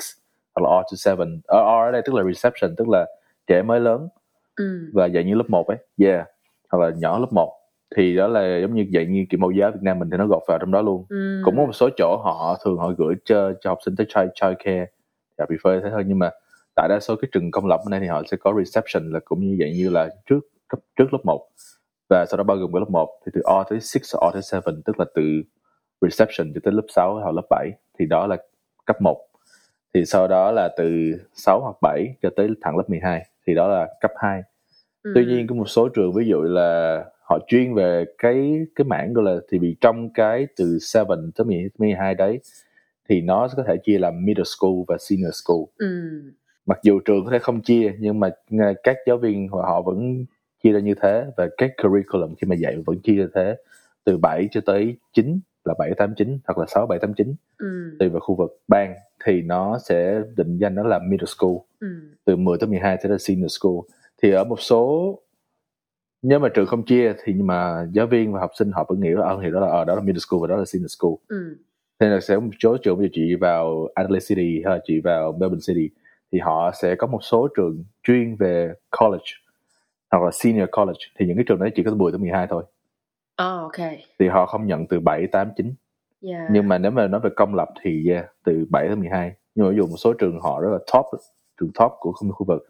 hoặc 0.55 0.69
là 0.69 0.83
R 0.89 1.05
to 1.05 1.15
7. 1.15 1.27
Ở 1.47 1.59
R 1.59 1.87
ở 1.87 1.91
đây 1.91 2.01
tức 2.05 2.15
là 2.15 2.23
reception 2.23 2.75
tức 2.75 2.89
là 2.89 3.05
trẻ 3.47 3.61
mới 3.61 3.79
lớn 3.79 4.07
ừ. 4.55 4.89
và 4.93 5.09
dạng 5.09 5.27
như 5.27 5.35
lớp 5.35 5.49
1 5.49 5.67
ấy. 5.67 5.77
Yeah. 5.97 6.27
Hoặc 6.69 6.85
là 6.85 6.95
nhỏ 6.97 7.19
lớp 7.19 7.33
1 7.33 7.60
thì 7.95 8.15
đó 8.15 8.27
là 8.27 8.59
giống 8.61 8.75
như 8.75 8.85
dạng 8.93 9.13
như 9.13 9.25
kiểu 9.29 9.39
mẫu 9.39 9.51
giáo 9.51 9.71
Việt 9.71 9.79
Nam 9.81 9.99
mình 9.99 10.09
thì 10.11 10.17
nó 10.17 10.27
gọt 10.27 10.41
vào 10.47 10.57
trong 10.59 10.71
đó 10.71 10.81
luôn. 10.81 11.05
Ừ. 11.09 11.41
Cũng 11.45 11.57
có 11.57 11.65
một 11.65 11.75
số 11.75 11.89
chỗ 11.97 12.17
họ 12.23 12.57
thường 12.65 12.77
họ 12.77 12.93
gửi 12.97 13.15
cho 13.25 13.53
cho 13.61 13.69
học 13.69 13.77
sinh 13.85 13.95
tới 13.95 14.07
child 14.09 14.29
child 14.35 14.53
care 14.63 14.85
và 15.37 15.45
prefer 15.45 15.81
thế 15.81 15.89
thôi 15.89 16.03
nhưng 16.07 16.19
mà 16.19 16.29
tại 16.75 16.89
đa 16.89 16.99
số 16.99 17.15
cái 17.15 17.29
trường 17.31 17.51
công 17.51 17.67
lập 17.67 17.79
ở 17.85 17.89
đây 17.91 17.99
thì 17.99 18.07
họ 18.07 18.23
sẽ 18.31 18.37
có 18.37 18.53
reception 18.63 19.11
là 19.11 19.19
cũng 19.25 19.39
như 19.39 19.57
dạng 19.59 19.73
như 19.73 19.89
là 19.89 20.09
trước 20.29 20.39
cấp 20.67 20.79
trước 20.95 21.13
lớp 21.13 21.19
1 21.23 21.47
và 22.09 22.25
sau 22.25 22.37
đó 22.37 22.43
bao 22.43 22.57
gồm 22.57 22.73
cái 22.73 22.79
lớp 22.79 22.89
1 22.89 23.09
thì 23.25 23.31
từ 23.35 23.41
R 23.41 23.69
tới 23.69 23.79
6 23.81 24.31
R 24.33 24.51
tới 24.51 24.61
7 24.65 24.75
tức 24.85 24.99
là 24.99 25.05
từ 25.15 25.21
reception 26.01 26.53
cho 26.53 26.61
tới 26.63 26.73
lớp 26.73 26.85
6 26.95 27.13
hoặc 27.13 27.31
lớp 27.31 27.47
7 27.49 27.71
thì 27.99 28.05
đó 28.05 28.27
là 28.27 28.37
cấp 28.85 29.01
1 29.01 29.27
thì 29.93 30.05
sau 30.05 30.27
đó 30.27 30.51
là 30.51 30.69
từ 30.77 31.11
6 31.33 31.59
hoặc 31.59 31.75
7 31.81 32.15
cho 32.21 32.29
tới 32.35 32.49
thẳng 32.61 32.77
lớp 32.77 32.83
12 32.87 33.25
thì 33.47 33.55
đó 33.55 33.67
là 33.67 33.87
cấp 34.01 34.11
2 34.17 34.41
ừ. 35.03 35.11
tuy 35.15 35.25
nhiên 35.25 35.47
có 35.47 35.55
một 35.55 35.69
số 35.69 35.89
trường 35.89 36.13
ví 36.13 36.25
dụ 36.27 36.41
là 36.41 37.03
họ 37.31 37.39
chuyên 37.47 37.73
về 37.73 38.05
cái 38.17 38.65
cái 38.75 38.85
mảng 38.85 39.13
gọi 39.13 39.25
là 39.25 39.41
thì 39.51 39.59
vì 39.59 39.75
trong 39.81 40.09
cái 40.13 40.47
từ 40.55 40.77
7 40.93 41.17
tới 41.35 41.45
12 41.77 42.15
đấy 42.15 42.39
thì 43.09 43.21
nó 43.21 43.47
có 43.57 43.63
thể 43.67 43.77
chia 43.83 43.99
làm 43.99 44.25
middle 44.25 44.43
school 44.43 44.73
và 44.87 44.97
senior 44.97 45.33
school 45.43 45.63
ừ. 45.77 46.21
mặc 46.65 46.79
dù 46.83 46.99
trường 46.99 47.25
có 47.25 47.31
thể 47.31 47.39
không 47.39 47.61
chia 47.61 47.93
nhưng 47.99 48.19
mà 48.19 48.29
các 48.83 48.97
giáo 49.07 49.17
viên 49.17 49.47
họ 49.47 49.61
họ 49.61 49.81
vẫn 49.81 50.25
chia 50.63 50.71
ra 50.71 50.79
như 50.79 50.93
thế 51.01 51.25
và 51.37 51.49
các 51.57 51.71
curriculum 51.83 52.35
khi 52.35 52.47
mà 52.47 52.55
dạy 52.55 52.75
vẫn 52.85 52.99
chia 52.99 53.15
ra 53.15 53.25
thế 53.33 53.55
từ 54.03 54.17
7 54.17 54.47
cho 54.51 54.61
tới 54.65 54.95
9 55.13 55.39
là 55.65 55.73
7 55.79 55.93
8 55.97 56.13
9 56.17 56.39
hoặc 56.47 56.57
là 56.57 56.65
6 56.67 56.87
7 56.87 56.99
8 56.99 57.13
9 57.13 57.35
ừ. 57.57 57.95
tùy 57.99 58.09
vào 58.09 58.19
khu 58.19 58.35
vực 58.35 58.59
bang 58.67 58.93
thì 59.25 59.41
nó 59.41 59.79
sẽ 59.79 60.21
định 60.37 60.57
danh 60.57 60.75
nó 60.75 60.83
là 60.83 60.99
middle 60.99 61.27
school 61.37 61.55
ừ. 61.79 61.87
từ 62.25 62.35
10 62.35 62.57
tới 62.57 62.69
12 62.69 62.97
sẽ 63.03 63.09
là 63.09 63.17
senior 63.17 63.51
school 63.59 63.77
thì 64.23 64.31
ở 64.31 64.43
một 64.43 64.61
số 64.61 65.19
nếu 66.21 66.39
mà 66.39 66.49
trường 66.49 66.65
không 66.65 66.85
chia 66.85 67.13
thì 67.23 67.33
nhưng 67.37 67.47
mà 67.47 67.87
giáo 67.93 68.07
viên 68.07 68.33
và 68.33 68.39
học 68.39 68.51
sinh 68.59 68.71
họ 68.71 68.85
vẫn 68.89 68.99
nghĩ 68.99 69.09
là 69.09 69.27
ờ 69.27 69.39
thì 69.43 69.51
đó 69.51 69.59
là 69.59 69.67
ờ, 69.67 69.85
đó 69.85 69.95
là 69.95 70.01
middle 70.01 70.19
school 70.19 70.41
và 70.41 70.47
đó 70.47 70.55
là 70.55 70.65
senior 70.65 70.91
school. 70.99 71.13
Ừ. 71.27 71.57
nên 71.99 72.11
là 72.11 72.19
sẽ 72.19 72.37
một 72.37 72.51
số 72.63 72.77
trường 72.77 72.97
dụ 73.01 73.07
chị 73.13 73.35
vào 73.35 73.87
Adelaide 73.95 74.25
City 74.25 74.61
hay 74.65 74.75
là 74.75 74.81
chị 74.87 75.01
vào 75.03 75.31
Melbourne 75.31 75.73
City 75.73 75.89
thì 76.31 76.39
họ 76.39 76.71
sẽ 76.81 76.95
có 76.95 77.07
một 77.07 77.19
số 77.21 77.47
trường 77.57 77.83
chuyên 78.03 78.35
về 78.35 78.73
college 78.99 79.31
hoặc 80.11 80.23
là 80.23 80.31
senior 80.31 80.69
college. 80.71 80.99
Thì 81.19 81.25
những 81.25 81.37
cái 81.37 81.45
trường 81.47 81.59
đấy 81.59 81.71
chỉ 81.75 81.83
có 81.83 81.91
từ 81.91 81.95
10 81.95 82.11
tới 82.11 82.19
12 82.19 82.47
thôi. 82.49 82.63
Ờ, 83.35 83.59
ok. 83.61 83.91
Thì 84.19 84.27
họ 84.27 84.45
không 84.45 84.67
nhận 84.67 84.87
từ 84.87 84.99
7, 84.99 85.27
8, 85.27 85.49
9 85.57 85.73
yeah. 86.21 86.47
nhưng 86.51 86.67
mà 86.67 86.77
nếu 86.77 86.91
mà 86.91 87.07
nói 87.07 87.21
về 87.23 87.29
công 87.35 87.55
lập 87.55 87.69
thì 87.81 88.09
yeah, 88.09 88.25
từ 88.43 88.65
7 88.69 88.87
tới 88.87 88.95
12 88.95 89.33
nhưng 89.55 89.65
mà 89.65 89.71
ví 89.71 89.77
dụ 89.77 89.87
một 89.87 89.97
số 89.97 90.13
trường 90.13 90.39
họ 90.39 90.61
rất 90.61 90.69
là 90.71 90.79
top 90.93 91.05
trường 91.59 91.71
top 91.79 91.91
của 91.99 92.11
không 92.11 92.31
khu 92.31 92.45
vực 92.45 92.61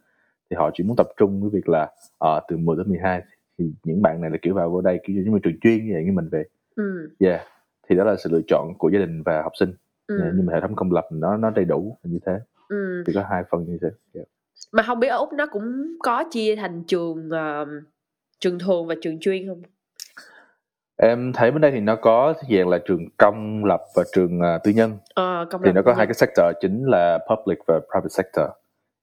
thì 0.50 0.56
họ 0.56 0.72
chỉ 0.74 0.84
muốn 0.84 0.96
tập 0.96 1.08
trung 1.18 1.42
với 1.42 1.50
việc 1.54 1.70
là 1.70 1.92
ờ, 2.18 2.42
từ 2.48 2.58
10 2.58 2.76
tới 2.76 2.86
12 2.86 3.22
thì 3.62 3.74
những 3.84 4.02
bạn 4.02 4.22
này 4.22 4.30
là 4.30 4.38
kiểu 4.42 4.54
vào 4.54 4.70
vô 4.70 4.82
đây 4.82 5.00
kiểu 5.04 5.16
như 5.26 5.40
trường 5.44 5.60
chuyên 5.62 5.86
như 5.86 5.94
vậy 5.94 6.04
như 6.04 6.12
mình 6.12 6.30
về 6.32 6.44
ừ. 6.76 7.10
yeah. 7.20 7.42
Thì 7.90 7.96
đó 7.96 8.04
là 8.04 8.16
sự 8.16 8.30
lựa 8.34 8.42
chọn 8.48 8.74
của 8.78 8.90
gia 8.90 9.00
đình 9.00 9.24
và 9.24 9.42
học 9.42 9.52
sinh. 9.60 9.74
Ừ. 10.08 10.20
Yeah, 10.22 10.34
nhưng 10.36 10.46
mà 10.46 10.54
hệ 10.54 10.62
thống 10.62 10.76
công 10.76 10.92
lập 10.92 11.08
nó 11.12 11.38
nó 11.38 11.50
đầy 11.50 11.66
đủ 11.66 11.98
như 12.04 12.20
thế. 12.26 12.40
Ừ. 12.70 13.04
thì 13.08 13.14
có 13.14 13.24
hai 13.30 13.44
phần 13.52 13.66
như 13.66 13.78
thế. 13.82 13.90
Yeah. 14.14 14.28
mà 14.72 14.84
không 14.84 15.00
biết 15.00 15.08
ở 15.08 15.18
úc 15.18 15.34
nó 15.34 15.46
cũng 15.46 15.98
có 16.00 16.24
chia 16.32 16.56
thành 16.56 16.84
trường 16.88 17.30
ờ, 17.30 17.66
trường 18.40 18.60
thường 18.60 18.88
và 18.88 18.96
trường 19.02 19.20
chuyên 19.20 19.48
không? 19.48 19.62
Em 20.98 21.34
thấy 21.34 21.52
bên 21.52 21.62
đây 21.62 21.72
thì 21.72 21.80
nó 21.80 21.96
có 21.96 22.34
dạng 22.50 22.70
là 22.70 22.80
trường 22.86 23.06
công 23.18 23.66
lập 23.66 23.82
và 23.96 24.04
trường 24.14 24.42
à, 24.42 24.60
tư 24.64 24.72
nhân. 24.72 24.98
Ờ 25.14 25.46
công 25.52 25.62
thì 25.66 25.72
nó 25.72 25.82
có 25.82 25.94
hai 25.94 26.08
cái 26.08 26.14
sector 26.14 26.46
chính 26.62 26.86
là 26.86 27.20
public 27.30 27.60
và 27.68 27.80
private 27.80 28.10
sector. 28.10 28.46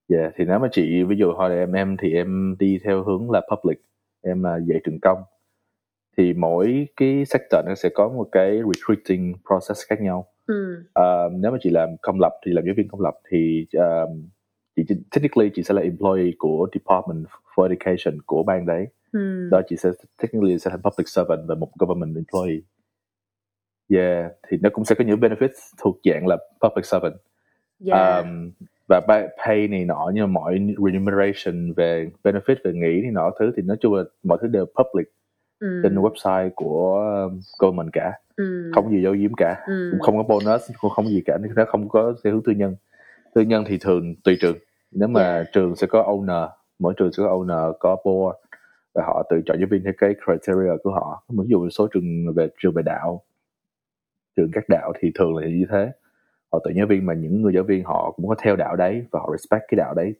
Yeah, 0.08 0.32
thì 0.36 0.44
nếu 0.44 0.58
mà 0.58 0.68
chị 0.72 1.02
ví 1.02 1.16
dụ 1.16 1.32
hỏi 1.32 1.56
em 1.56 1.72
em 1.72 1.96
thì 1.96 2.14
em 2.14 2.56
đi 2.58 2.78
theo 2.84 3.04
hướng 3.04 3.30
là 3.30 3.40
public 3.50 3.78
em 4.22 4.42
là 4.42 4.58
dạy 4.66 4.80
trường 4.84 5.00
công 5.00 5.18
thì 6.16 6.32
mỗi 6.34 6.88
cái 6.96 7.24
sector 7.24 7.64
nó 7.66 7.74
sẽ 7.74 7.88
có 7.94 8.08
một 8.08 8.28
cái 8.32 8.60
recruiting 8.74 9.34
process 9.48 9.86
khác 9.86 10.00
nhau 10.00 10.26
ừ. 10.46 10.84
Ờ, 10.92 11.28
nếu 11.32 11.50
mà 11.52 11.58
chị 11.60 11.70
làm 11.70 11.88
công 12.02 12.20
lập 12.20 12.32
thì 12.46 12.52
làm 12.52 12.64
giáo 12.64 12.74
viên 12.76 12.88
công 12.88 13.00
lập 13.00 13.14
thì 13.30 13.66
um, 13.72 14.28
chị 14.76 14.84
chị- 14.88 15.02
technically 15.10 15.50
chị 15.54 15.62
sẽ 15.62 15.74
là 15.74 15.82
employee 15.82 16.32
của 16.38 16.68
department 16.72 17.26
for 17.54 17.68
education 17.70 18.22
của 18.26 18.42
bang 18.42 18.66
đấy 18.66 18.86
Ừ. 19.12 19.48
đó 19.50 19.60
chị 19.68 19.76
sẽ 19.76 19.90
technically 20.22 20.58
sẽ 20.58 20.70
thành 20.70 20.82
public 20.82 21.08
servant 21.08 21.40
và 21.48 21.54
một 21.54 21.68
government 21.78 22.16
employee 22.16 22.60
yeah 23.88 24.32
thì 24.48 24.58
nó 24.62 24.70
cũng 24.72 24.84
sẽ 24.84 24.94
có 24.94 25.04
những 25.04 25.20
benefits 25.20 25.72
thuộc 25.78 25.98
dạng 26.04 26.26
là 26.26 26.36
public 26.60 26.84
servant 26.84 27.14
yeah. 27.86 28.24
um, 28.24 28.50
và 28.88 29.00
pay 29.46 29.68
này 29.68 29.84
nọ 29.84 30.10
nhưng 30.14 30.24
mà 30.24 30.40
mọi 30.40 30.58
remuneration 30.92 31.72
về 31.72 32.10
benefit 32.24 32.56
về 32.64 32.72
nghỉ 32.72 33.00
thì 33.02 33.10
nọ 33.10 33.30
thứ 33.38 33.52
thì 33.56 33.62
nói 33.62 33.76
chung 33.80 33.94
là 33.94 34.02
mọi 34.22 34.38
thứ 34.40 34.48
đều 34.48 34.66
public 34.66 35.06
ừ. 35.60 35.80
trên 35.82 35.94
website 35.94 36.50
của 36.54 36.98
um, 37.24 37.40
government 37.58 37.92
cả 37.92 38.12
ừ. 38.36 38.70
không 38.74 38.90
gì 38.90 39.02
giấu 39.02 39.12
giếm 39.12 39.30
cả 39.36 39.64
ừ. 39.66 39.88
cũng 39.90 40.00
không 40.00 40.16
có 40.16 40.22
bonus 40.22 40.70
cũng 40.80 40.90
không 40.90 41.08
gì 41.08 41.22
cả 41.26 41.38
nó 41.56 41.64
không 41.68 41.88
có 41.88 42.14
theo 42.24 42.32
hướng 42.32 42.42
tư 42.42 42.52
nhân 42.52 42.76
tư 43.34 43.42
nhân 43.42 43.64
thì 43.66 43.78
thường 43.78 44.14
tùy 44.24 44.36
trường 44.40 44.56
nếu 44.90 45.08
mà 45.08 45.20
Yeah. 45.20 45.46
trường 45.52 45.76
sẽ 45.76 45.86
có 45.86 46.02
owner 46.02 46.48
mỗi 46.78 46.94
trường 46.96 47.12
sẽ 47.12 47.22
có 47.22 47.38
owner 47.38 47.72
có 47.72 47.96
board 48.04 48.38
và 48.94 49.02
họ 49.06 49.22
tự 49.30 49.40
chọn 49.46 49.58
giáo 49.58 49.68
viên 49.70 49.84
theo 49.84 49.92
cái 49.98 50.14
criteria 50.24 50.72
của 50.82 50.90
họ 50.90 51.24
ví 51.28 51.48
dụ 51.48 51.68
số 51.68 51.86
trường 51.86 52.34
về 52.34 52.48
trường 52.62 52.72
về 52.74 52.82
đạo 52.82 53.22
trường 54.36 54.50
các 54.52 54.64
đạo 54.68 54.92
thì 55.00 55.12
thường 55.14 55.36
là 55.36 55.46
như 55.46 55.64
thế 55.70 55.92
họ 56.52 56.60
tuyển 56.64 56.76
giáo 56.76 56.86
viên 56.86 57.06
mà 57.06 57.14
những 57.14 57.42
người 57.42 57.52
giáo 57.54 57.64
viên 57.64 57.84
họ 57.84 58.12
cũng 58.16 58.28
có 58.28 58.34
theo 58.42 58.56
đạo 58.56 58.76
đấy 58.76 59.04
và 59.10 59.20
họ 59.20 59.30
respect 59.36 59.62
cái 59.68 59.76
đạo 59.76 59.94
đấy. 59.94 60.14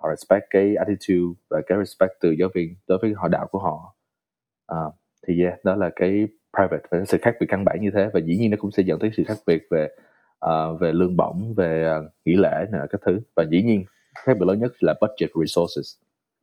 Họ 0.00 0.08
respect 0.10 0.44
cái 0.50 0.74
attitude 0.76 1.40
và 1.50 1.60
cái 1.66 1.78
respect 1.78 2.12
từ 2.20 2.30
giáo 2.30 2.48
viên 2.54 2.74
đối 2.86 2.98
với 3.02 3.12
họ 3.16 3.28
đạo 3.28 3.46
của 3.50 3.58
họ. 3.58 3.94
À, 4.66 4.76
thì 5.26 5.42
yeah, 5.42 5.64
đó 5.64 5.76
là 5.76 5.90
cái 5.96 6.28
private 6.56 6.82
và 6.90 7.04
sự 7.04 7.18
khác 7.22 7.34
biệt 7.40 7.46
căn 7.48 7.64
bản 7.64 7.78
như 7.80 7.90
thế. 7.94 8.10
Và 8.14 8.20
dĩ 8.20 8.36
nhiên 8.36 8.50
nó 8.50 8.56
cũng 8.60 8.70
sẽ 8.70 8.82
dẫn 8.82 8.98
tới 8.98 9.10
sự 9.16 9.24
khác 9.26 9.38
biệt 9.46 9.62
về 9.70 9.88
ờ, 10.38 10.74
về 10.74 10.92
lương 10.92 11.16
bổng 11.16 11.54
về 11.56 11.84
ờ, 11.84 12.10
nghỉ 12.24 12.36
lễ 12.36 12.66
này 12.72 12.86
các 12.90 13.00
thứ. 13.06 13.20
Và 13.36 13.44
dĩ 13.50 13.62
nhiên 13.62 13.84
khác 14.14 14.32
biệt 14.38 14.46
lớn 14.46 14.60
nhất 14.60 14.72
là 14.80 14.94
budget 15.00 15.30
resources. 15.34 15.96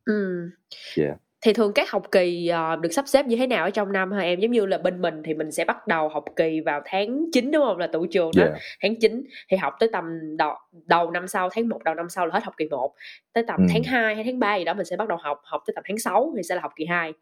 Ừ. 0.05 0.49
yeah 0.97 1.17
thì 1.45 1.53
thường 1.53 1.71
các 1.75 1.91
học 1.91 2.03
kỳ 2.11 2.47
ờ, 2.47 2.75
được 2.75 2.89
sắp 2.91 3.07
xếp 3.07 3.25
như 3.25 3.35
thế 3.35 3.47
nào 3.47 3.63
ở 3.63 3.69
trong 3.69 3.91
năm 3.91 4.11
hả 4.11 4.21
em 4.21 4.39
giống 4.39 4.51
như 4.51 4.65
là 4.65 4.77
bên 4.77 5.01
mình 5.01 5.21
thì 5.23 5.33
mình 5.33 5.51
sẽ 5.51 5.65
bắt 5.65 5.87
đầu 5.87 6.09
học 6.09 6.25
kỳ 6.35 6.59
vào 6.59 6.81
tháng 6.85 7.25
9 7.33 7.51
đúng 7.51 7.63
không 7.63 7.77
là 7.77 7.87
tụ 7.87 8.05
trường 8.05 8.31
đó 8.37 8.43
yeah 8.43 8.57
tháng 8.81 8.95
9 8.99 9.23
thì 9.49 9.57
học 9.57 9.73
tới 9.79 9.89
tầm 9.93 10.05
đầu, 10.37 10.55
đầu 10.85 11.11
năm 11.11 11.27
sau 11.27 11.49
tháng 11.49 11.69
1 11.69 11.83
đầu 11.83 11.95
năm 11.95 12.09
sau 12.09 12.25
là 12.25 12.33
hết 12.33 12.43
học 12.43 12.53
kỳ 12.57 12.67
1 12.69 12.93
tới 13.33 13.43
tầm 13.47 13.59
Ừ. 13.59 13.65
tháng 13.73 13.83
2 13.83 14.15
hay 14.15 14.23
tháng 14.23 14.39
3 14.39 14.55
gì 14.55 14.63
đó 14.63 14.73
mình 14.73 14.85
sẽ 14.85 14.95
bắt 14.97 15.07
đầu 15.07 15.17
học 15.21 15.41
học 15.43 15.61
tới 15.67 15.73
tầm 15.75 15.83
tháng 15.87 15.97
6 15.97 16.33
thì 16.37 16.43
sẽ 16.43 16.55
là 16.55 16.61
học 16.61 16.71
kỳ 16.75 16.85
2 16.85 17.13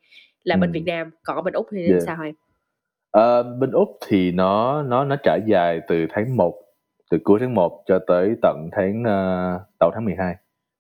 là 0.44 0.56
bên 0.56 0.70
Ừ. 0.70 0.74
Việt 0.74 0.84
Nam 0.86 1.12
còn 1.24 1.36
ở 1.36 1.42
bên 1.42 1.53
Úc 1.53 1.68
thì 1.72 1.88
Yeah. 1.89 2.01
sao 2.06 2.18
em 2.24 2.34
Ờ, 3.12 3.44
bên 3.44 3.72
úc 3.72 3.89
thì 4.08 4.32
nó 4.32 4.82
nó 4.84 5.03
nó 5.06 5.15
trải 5.24 5.39
dài 5.48 5.80
từ 5.88 6.06
tháng 6.10 6.38
1 6.38 6.53
từ 7.12 7.18
cuối 7.24 7.39
tháng 7.39 7.53
1 7.56 7.84
cho 7.88 8.00
tới 8.08 8.36
tận 8.42 8.70
tháng 8.72 9.01
uh, 9.01 9.62
đầu 9.80 9.92
tháng 9.94 10.06
12 10.06 10.36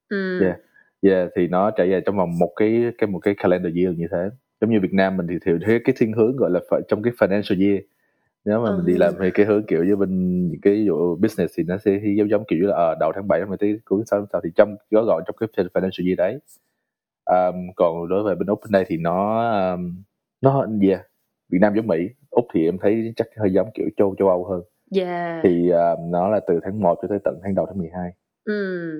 ừ. 0.09 0.39
Yeah. 0.43 0.57
Yeah 1.03 1.29
thì 1.35 1.47
nó 1.47 1.71
trải 1.71 1.89
dài 1.89 2.01
trong 2.05 2.17
vòng 2.17 2.39
một 2.39 2.53
cái 2.55 2.83
cái 2.97 3.07
một 3.07 3.19
cái 3.19 3.35
calendar 3.37 3.73
year 3.75 3.97
như 3.97 4.07
thế. 4.11 4.29
Giống 4.61 4.69
như 4.71 4.79
Việt 4.79 4.93
Nam 4.93 5.17
mình 5.17 5.27
thì 5.29 5.35
thì 5.45 5.51
thế 5.67 5.79
cái 5.85 5.95
thiên 5.99 6.13
hướng 6.13 6.35
gọi 6.37 6.49
là 6.51 6.59
phải- 6.69 6.81
trong 6.87 7.01
cái 7.03 7.13
financial 7.17 7.67
year. 7.69 7.81
Nếu 8.45 8.59
mà 8.63 8.71
mình 8.77 8.85
đi 8.85 8.93
Ừ. 8.93 8.97
làm 8.99 9.13
thì 9.19 9.31
cái 9.33 9.45
hướng 9.45 9.63
kiểu 9.65 9.83
như 9.83 9.95
bên 9.95 10.09
những 10.51 10.61
cái 10.61 10.73
ví 10.73 10.85
dụ 10.85 11.15
business 11.15 11.53
thì 11.57 11.63
nó 11.63 11.77
sẽ 11.77 11.99
giống 12.17 12.29
giống 12.29 12.43
kiểu 12.47 12.59
như 12.59 12.65
là 12.67 12.75
ờ, 12.75 12.95
đầu 12.99 13.11
tháng 13.15 13.27
7 13.27 13.39
năm 13.39 13.49
tới 13.59 13.79
cuối 13.85 14.03
tháng 14.11 14.25
sau 14.31 14.41
thì 14.43 14.49
trong 14.55 14.75
gói 14.91 15.03
gọn 15.07 15.23
trong 15.27 15.35
cái 15.39 15.49
financial 15.73 16.07
year 16.07 16.17
đấy. 16.17 16.39
Um, 17.25 17.55
còn 17.75 18.09
đối 18.09 18.23
với 18.23 18.35
bên 18.35 18.47
úc 18.47 18.59
bên 18.63 18.71
đây 18.71 18.85
thì 18.87 18.97
nó 18.97 19.49
um, 19.73 20.03
nó 20.41 20.67
gì 20.81 20.89
yeah. 20.89 21.01
Việt 21.51 21.57
Nam 21.61 21.73
giống 21.75 21.87
Mỹ. 21.87 21.97
Úc 22.29 22.45
thì 22.53 22.65
em 22.65 22.77
thấy 22.81 23.13
chắc 23.15 23.27
hơi 23.37 23.51
giống 23.53 23.69
kiểu 23.73 23.85
châu 23.97 24.15
châu 24.19 24.29
Âu 24.29 24.45
hơn. 24.45 24.61
Yeah. 24.95 25.39
Thì 25.43 25.69
um, 25.69 26.11
nó 26.11 26.29
là 26.29 26.39
từ 26.47 26.59
tháng 26.63 26.79
1 26.79 26.99
cho 27.01 27.07
tới 27.07 27.19
tận 27.23 27.39
tháng 27.43 27.55
đầu 27.55 27.65
tháng 27.65 27.77
12 27.77 28.11
ừ 28.45 28.53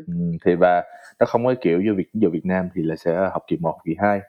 Ừ, 0.07 0.13
thì 0.45 0.55
và 0.55 0.83
nó 1.19 1.25
không 1.25 1.45
có 1.45 1.55
kiểu 1.61 1.81
như 1.81 1.93
ví 1.97 2.03
dụ 2.13 2.29
Việt 2.29 2.45
Nam 2.45 2.69
thì 2.75 2.83
là 2.83 2.95
sẽ 2.95 3.29
học 3.33 3.43
kỳ 3.47 3.57
1, 3.57 3.69
học 3.71 3.81
kỳ 3.85 3.95
2 3.99 4.21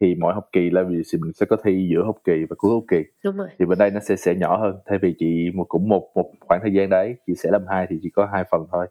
thì 0.00 0.14
mỗi 0.14 0.34
học 0.34 0.48
kỳ 0.52 0.70
là 0.70 0.82
vì 0.82 1.02
mình 1.20 1.32
sẽ 1.34 1.46
có 1.46 1.56
thi 1.64 1.88
giữa 1.90 2.02
học 2.04 2.16
kỳ 2.24 2.44
và 2.50 2.56
cuối 2.58 2.70
học 2.74 2.84
kỳ. 2.88 2.96
Đúng 3.24 3.36
rồi. 3.36 3.48
Thì 3.58 3.66
bên 3.66 3.78
đây 3.78 3.90
nó 3.90 4.00
sẽ 4.00 4.16
sẽ 4.16 4.34
nhỏ 4.34 4.56
hơn 4.58 4.76
thay 4.86 4.98
vì 4.98 5.14
chị 5.18 5.50
một 5.54 5.64
cũng 5.68 5.88
một 5.88 6.10
một 6.14 6.32
khoảng 6.40 6.60
thời 6.62 6.72
gian 6.72 6.90
đấy 6.90 7.16
chị 7.26 7.34
sẽ 7.36 7.50
làm 7.52 7.62
hai 7.68 7.86
thì 7.90 7.98
chỉ 8.02 8.10
có 8.10 8.26
hai 8.32 8.44
phần 8.50 8.66
thôi. 8.72 8.86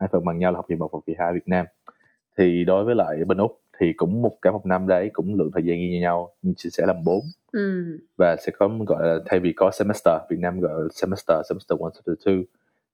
Hai 0.00 0.08
phần 0.12 0.24
bằng 0.24 0.38
nhau 0.38 0.52
là 0.52 0.56
học 0.56 0.66
kỳ 0.68 0.74
một 0.76 0.92
học 0.92 1.02
kỳ 1.06 1.14
hai 1.18 1.32
Việt 1.34 1.48
Nam. 1.48 1.66
Thì 2.38 2.64
đối 2.64 2.84
với 2.84 2.94
lại 2.94 3.24
bên 3.26 3.38
úc 3.38 3.60
thì 3.80 3.92
cũng 3.96 4.22
một 4.22 4.36
cả 4.42 4.50
một 4.52 4.66
năm 4.66 4.86
đấy 4.86 5.10
cũng 5.12 5.34
lượng 5.34 5.50
thời 5.54 5.62
gian 5.64 5.78
như 5.78 6.00
nhau 6.00 6.30
nhưng 6.42 6.54
chị 6.56 6.70
sẽ 6.72 6.86
làm 6.86 7.04
bốn. 7.04 7.20
Ừ 7.52 7.98
và 8.18 8.36
sẽ 8.36 8.52
có 8.58 8.68
gọi 8.86 9.06
là 9.08 9.18
thay 9.26 9.40
vì 9.40 9.52
có 9.56 9.70
semester 9.70 10.14
Việt 10.30 10.38
Nam 10.38 10.60
gọi 10.60 10.72
là 10.82 10.88
semester 10.92 11.38
semester 11.48 11.80
one 11.80 11.90
semester 11.94 12.28
two 12.28 12.42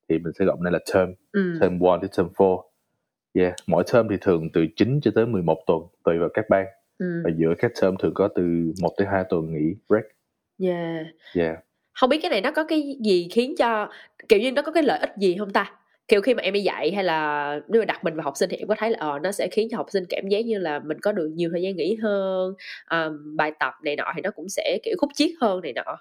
thì 0.08 0.18
mình 0.18 0.32
sẽ 0.38 0.44
gọi 0.44 0.56
đây 0.60 0.72
là 0.72 0.78
term. 0.94 1.12
Ừ. 1.32 1.58
Term 1.60 1.78
1 1.78 2.02
đến 2.02 2.10
term 2.16 2.28
4 2.38 2.60
yeah 3.36 3.54
mỗi 3.66 3.84
term 3.92 4.08
thì 4.10 4.16
thường 4.20 4.48
từ 4.52 4.66
9 4.76 5.00
cho 5.00 5.10
tới 5.14 5.26
11 5.26 5.58
tuần 5.66 5.82
tùy 6.04 6.18
vào 6.18 6.28
các 6.34 6.44
ban 6.48 6.66
ừ. 6.98 7.22
Và 7.24 7.30
giữa 7.36 7.54
các 7.58 7.72
term 7.80 7.96
thường 7.96 8.14
có 8.14 8.28
từ 8.28 8.42
1 8.82 8.94
tới 8.96 9.06
2 9.06 9.24
tuần 9.28 9.52
nghỉ 9.52 9.74
break. 9.88 10.04
Yeah. 10.62 11.06
Yeah. 11.34 11.58
Không 11.92 12.10
biết 12.10 12.18
cái 12.22 12.30
này 12.30 12.40
nó 12.40 12.50
có 12.50 12.64
cái 12.64 12.96
gì 13.00 13.28
khiến 13.32 13.54
cho 13.58 13.88
kiểu 14.28 14.40
như 14.40 14.52
nó 14.52 14.62
có 14.62 14.72
cái 14.72 14.82
lợi 14.82 14.98
ích 14.98 15.10
gì 15.18 15.36
không 15.38 15.50
ta? 15.50 15.72
Kiểu 16.08 16.20
khi 16.20 16.34
mà 16.34 16.42
em 16.42 16.54
đi 16.54 16.60
dạy 16.60 16.92
hay 16.94 17.04
là 17.04 17.60
nếu 17.68 17.82
mà 17.82 17.84
đặt 17.84 18.04
mình 18.04 18.14
vào 18.14 18.24
học 18.24 18.36
sinh 18.36 18.50
thì 18.50 18.56
em 18.56 18.68
có 18.68 18.74
thấy 18.78 18.90
là 18.90 18.98
ờ 19.00 19.18
nó 19.18 19.32
sẽ 19.32 19.48
khiến 19.52 19.68
cho 19.70 19.76
học 19.76 19.86
sinh 19.90 20.04
cảm 20.08 20.28
giác 20.28 20.44
như 20.44 20.58
là 20.58 20.78
mình 20.78 21.00
có 21.00 21.12
được 21.12 21.28
nhiều 21.34 21.50
thời 21.52 21.62
gian 21.62 21.76
nghỉ 21.76 21.96
hơn 22.02 22.54
um, 22.90 23.36
bài 23.36 23.52
tập 23.60 23.74
này 23.82 23.96
nọ 23.96 24.12
thì 24.16 24.22
nó 24.22 24.30
cũng 24.30 24.48
sẽ 24.48 24.78
kiểu 24.82 24.96
khúc 24.98 25.10
chiết 25.14 25.30
hơn 25.40 25.60
này 25.62 25.72
nọ. 25.72 25.98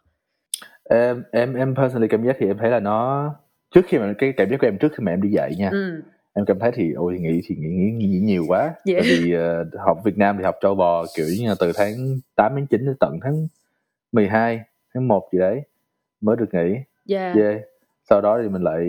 Em 0.89 1.23
em 1.31 1.53
em 1.53 1.75
personally 1.75 2.07
cảm 2.07 2.25
giác 2.25 2.35
thì 2.39 2.47
em 2.47 2.57
thấy 2.57 2.69
là 2.69 2.79
nó 2.79 3.29
trước 3.75 3.85
khi 3.87 3.97
mà 3.97 4.13
cái 4.17 4.33
cảm 4.37 4.49
giác 4.49 4.57
của 4.61 4.67
em 4.67 4.77
trước 4.77 4.91
khi 4.91 5.03
mà 5.03 5.11
em 5.11 5.21
đi 5.21 5.29
dạy 5.29 5.55
nha 5.57 5.69
ừ. 5.69 6.01
em 6.33 6.45
cảm 6.45 6.59
thấy 6.59 6.71
thì 6.75 6.93
ôi 6.93 7.17
nghĩ 7.19 7.41
thì 7.45 7.55
nghĩ 7.55 7.67
nghĩ, 7.67 8.07
nghĩ 8.07 8.19
nhiều 8.19 8.45
quá. 8.47 8.61
Yeah. 8.61 8.75
tại 8.85 9.01
vì 9.03 9.33
ờ, 9.33 9.65
học 9.85 9.97
Việt 10.05 10.17
Nam 10.17 10.35
thì 10.37 10.43
học 10.43 10.55
trâu 10.61 10.75
bò 10.75 11.05
kiểu 11.15 11.25
như 11.39 11.49
là 11.49 11.55
từ 11.59 11.71
tháng 11.75 11.93
8 12.35 12.55
đến 12.55 12.65
9 12.65 12.85
đến 12.85 12.95
tận 12.99 13.19
tháng 13.23 13.47
12 14.11 14.61
tháng 14.93 15.07
1 15.07 15.29
gì 15.31 15.39
đấy 15.39 15.61
mới 16.21 16.35
được 16.35 16.53
nghỉ. 16.53 16.75
Yeah 17.15 17.35
yeah. 17.35 17.61
sau 18.09 18.21
đó 18.21 18.39
thì 18.43 18.49
mình 18.49 18.61
lại 18.61 18.83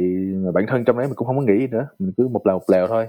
mà 0.44 0.52
bản 0.52 0.66
thân 0.68 0.84
trong 0.84 0.98
đấy 0.98 1.06
mình 1.06 1.16
cũng 1.16 1.26
không 1.26 1.36
có 1.36 1.42
nghĩ 1.42 1.58
gì 1.58 1.66
nữa 1.66 1.88
mình 1.98 2.12
cứ 2.16 2.28
một 2.28 2.46
lèo 2.46 2.58
một 2.58 2.70
lèo 2.72 2.86
thôi. 2.86 3.06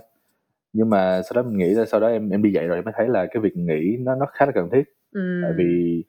Nhưng 0.74 0.90
mà 0.90 1.22
sau 1.22 1.44
đó 1.44 1.50
mình 1.50 1.58
nghĩ 1.58 1.70
là 1.70 1.86
sau 1.86 2.00
đó 2.00 2.08
em 2.08 2.30
em 2.30 2.44
đi 2.44 2.52
dạy 2.52 2.68
rồi 2.68 2.82
mới 2.82 2.94
thấy 2.98 3.08
là 3.08 3.26
cái 3.26 3.42
việc 3.42 3.58
nghỉ 3.58 3.98
nó 4.00 4.16
nó 4.16 4.26
khá 4.26 4.46
là 4.46 4.52
cần 4.52 4.70
thiết. 4.72 4.84
Ừ. 5.12 5.42
Tại 5.44 5.52
vì 5.58 6.04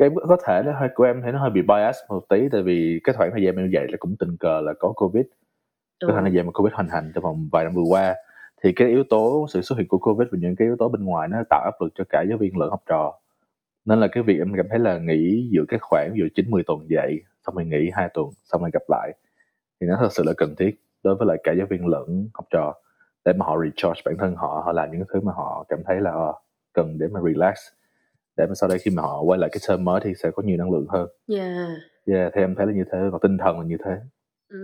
cái 0.00 0.10
có 0.28 0.36
thể 0.46 0.62
nó 0.66 0.72
hơi 0.72 0.88
của 0.94 1.04
em 1.04 1.22
thấy 1.22 1.32
nó 1.32 1.38
hơi 1.38 1.50
bị 1.50 1.62
bias 1.62 1.96
một 2.08 2.28
tí 2.28 2.48
tại 2.52 2.62
vì 2.62 3.00
cái 3.04 3.14
khoảng 3.14 3.30
thời 3.30 3.42
gian 3.42 3.56
em 3.56 3.70
dạy 3.70 3.86
là 3.88 3.96
cũng 4.00 4.16
tình 4.18 4.36
cờ 4.36 4.60
là 4.60 4.72
có 4.78 4.92
covid. 4.96 5.24
Cái 6.00 6.10
khoảng 6.10 6.24
thời 6.24 6.32
gian 6.32 6.46
mà 6.46 6.52
covid 6.52 6.74
hoành 6.74 6.88
hành 6.88 7.12
trong 7.14 7.24
vòng 7.24 7.48
vài 7.52 7.64
năm 7.64 7.74
vừa 7.74 7.82
qua 7.90 8.14
thì 8.62 8.72
cái 8.72 8.88
yếu 8.88 9.04
tố 9.10 9.46
sự 9.50 9.62
xuất 9.62 9.78
hiện 9.78 9.88
của 9.88 9.98
covid 9.98 10.28
và 10.32 10.38
những 10.40 10.56
cái 10.56 10.68
yếu 10.68 10.76
tố 10.78 10.88
bên 10.88 11.04
ngoài 11.04 11.28
nó 11.28 11.38
tạo 11.50 11.60
áp 11.64 11.74
lực 11.80 11.92
cho 11.94 12.04
cả 12.08 12.24
giáo 12.28 12.38
viên 12.38 12.58
lẫn 12.58 12.70
học 12.70 12.82
trò. 12.86 13.20
Nên 13.84 14.00
là 14.00 14.08
cái 14.12 14.22
việc 14.22 14.38
em 14.38 14.52
cảm 14.56 14.66
thấy 14.70 14.78
là 14.78 14.98
nghỉ 14.98 15.48
giữa 15.52 15.64
cái 15.68 15.78
khoảng 15.82 16.12
giữa 16.18 16.26
chín 16.34 16.50
mười 16.50 16.62
tuần 16.62 16.90
dạy 16.90 17.18
xong 17.46 17.54
rồi 17.54 17.64
nghỉ 17.64 17.90
hai 17.92 18.08
tuần 18.14 18.26
xong 18.44 18.60
rồi 18.60 18.70
gặp 18.72 18.82
lại 18.88 19.12
thì 19.80 19.86
nó 19.86 19.96
thật 20.00 20.12
sự 20.12 20.22
là 20.26 20.32
cần 20.36 20.54
thiết 20.58 20.70
đối 21.02 21.14
với 21.14 21.26
lại 21.26 21.36
cả 21.44 21.52
giáo 21.52 21.66
viên 21.70 21.86
lẫn 21.86 22.28
học 22.34 22.44
trò 22.50 22.74
để 23.24 23.32
mà 23.32 23.46
họ 23.46 23.56
recharge 23.64 24.02
bản 24.04 24.16
thân 24.18 24.34
họ 24.36 24.62
họ 24.64 24.72
làm 24.72 24.90
những 24.92 25.04
thứ 25.12 25.20
mà 25.20 25.32
họ 25.32 25.64
cảm 25.68 25.78
thấy 25.86 26.00
là 26.00 26.10
ờ, 26.10 26.32
cần 26.72 26.98
để 26.98 27.06
mà 27.08 27.20
relax 27.24 27.56
để 28.40 28.46
mà 28.46 28.54
sau 28.54 28.68
đây 28.68 28.78
khi 28.78 28.90
mà 28.90 29.02
họ 29.02 29.22
quay 29.22 29.38
lại 29.38 29.50
cái 29.52 29.60
term 29.68 29.84
mới 29.84 30.00
thì 30.04 30.10
sẽ 30.22 30.30
có 30.30 30.42
nhiều 30.42 30.56
năng 30.56 30.70
lượng 30.72 30.86
hơn 30.88 31.08
yeah 31.28 31.68
yeah, 32.06 32.32
thì 32.34 32.40
em 32.40 32.54
thấy 32.54 32.66
là 32.66 32.72
như 32.72 32.84
thế 32.92 32.98
và 33.12 33.18
tinh 33.22 33.38
thần 33.38 33.58
là 33.58 33.64
như 33.66 33.76
thế 33.84 33.90
ừ 34.48 34.58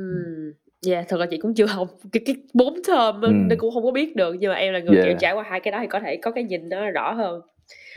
yeah 0.87 1.09
thật 1.09 1.17
ra 1.21 1.27
chị 1.31 1.39
cũng 1.39 1.55
chưa 1.55 1.67
học 1.67 1.89
cái 2.13 2.23
cái 2.27 2.37
bốn 2.55 2.75
term 2.89 3.21
Ừ. 3.23 3.29
nên 3.33 3.59
cũng 3.59 3.75
không 3.75 3.85
có 3.85 3.91
biết 3.91 4.17
được 4.17 4.35
nhưng 4.39 4.51
mà 4.51 4.57
em 4.57 4.73
là 4.73 4.79
người 4.79 4.95
Yeah. 4.97 5.05
kiểu 5.09 5.15
trải 5.21 5.33
qua 5.35 5.43
hai 5.49 5.61
cái 5.61 5.73
đó 5.73 5.79
thì 5.81 5.87
có 5.87 6.01
thể 6.01 6.17
có 6.17 6.31
cái 6.31 6.45
nhìn 6.45 6.69
nó 6.69 6.91
rõ 6.91 7.13
hơn 7.13 7.41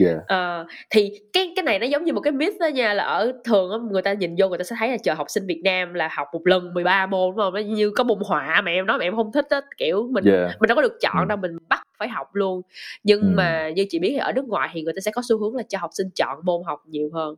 yeah 0.06 0.18
Ờ, 0.28 0.66
thì 0.90 1.12
cái 1.34 1.54
cái 1.56 1.64
này 1.64 1.80
nó 1.80 1.86
giống 1.86 2.04
như 2.04 2.14
một 2.14 2.22
cái 2.22 2.34
myth 2.34 2.60
đó 2.60 2.68
nha 2.68 2.94
là 2.94 3.04
ở 3.04 3.32
thường 3.46 3.72
á, 3.72 3.78
người 3.92 4.02
ta 4.02 4.14
nhìn 4.14 4.36
vô 4.40 4.50
người 4.50 4.58
ta 4.58 4.64
sẽ 4.64 4.76
thấy 4.80 4.90
là 4.90 4.98
chờ 5.04 5.14
học 5.14 5.28
sinh 5.30 5.46
Việt 5.48 5.62
Nam 5.64 5.94
là 5.94 6.10
học 6.12 6.28
một 6.34 6.48
lần 6.48 6.74
13 6.74 7.06
môn 7.06 7.32
đúng 7.36 7.38
không? 7.46 7.54
Nó 7.54 7.60
như 7.60 7.92
có 7.96 8.04
môn 8.04 8.18
họa 8.26 8.62
mà 8.66 8.72
em 8.72 8.86
nói 8.86 8.98
mà 8.98 9.04
em 9.04 9.16
không 9.16 9.32
thích 9.32 9.46
á 9.50 9.62
kiểu 9.78 10.08
mình 10.12 10.24
yeah 10.26 10.52
mình 10.60 10.68
đâu 10.68 10.76
có 10.76 10.82
được 10.82 10.98
chọn 11.02 11.16
Ừ. 11.20 11.26
đâu 11.30 11.38
mình 11.38 11.58
bắt 11.70 11.84
phải 12.00 12.10
học 12.10 12.36
luôn. 12.36 12.62
Nhưng 13.04 13.22
Ừ. 13.22 13.28
mà 13.38 13.70
như 13.70 13.86
chị 13.90 14.00
biết 14.00 14.18
ở 14.18 14.32
nước 14.32 14.46
ngoài 14.48 14.70
thì 14.74 14.82
người 14.82 14.94
ta 14.94 15.00
sẽ 15.00 15.12
có 15.12 15.22
xu 15.30 15.38
hướng 15.40 15.56
là 15.56 15.64
cho 15.70 15.78
học 15.80 15.90
sinh 15.94 16.08
chọn 16.16 16.40
môn 16.44 16.62
học 16.66 16.84
nhiều 16.86 17.10
hơn. 17.14 17.36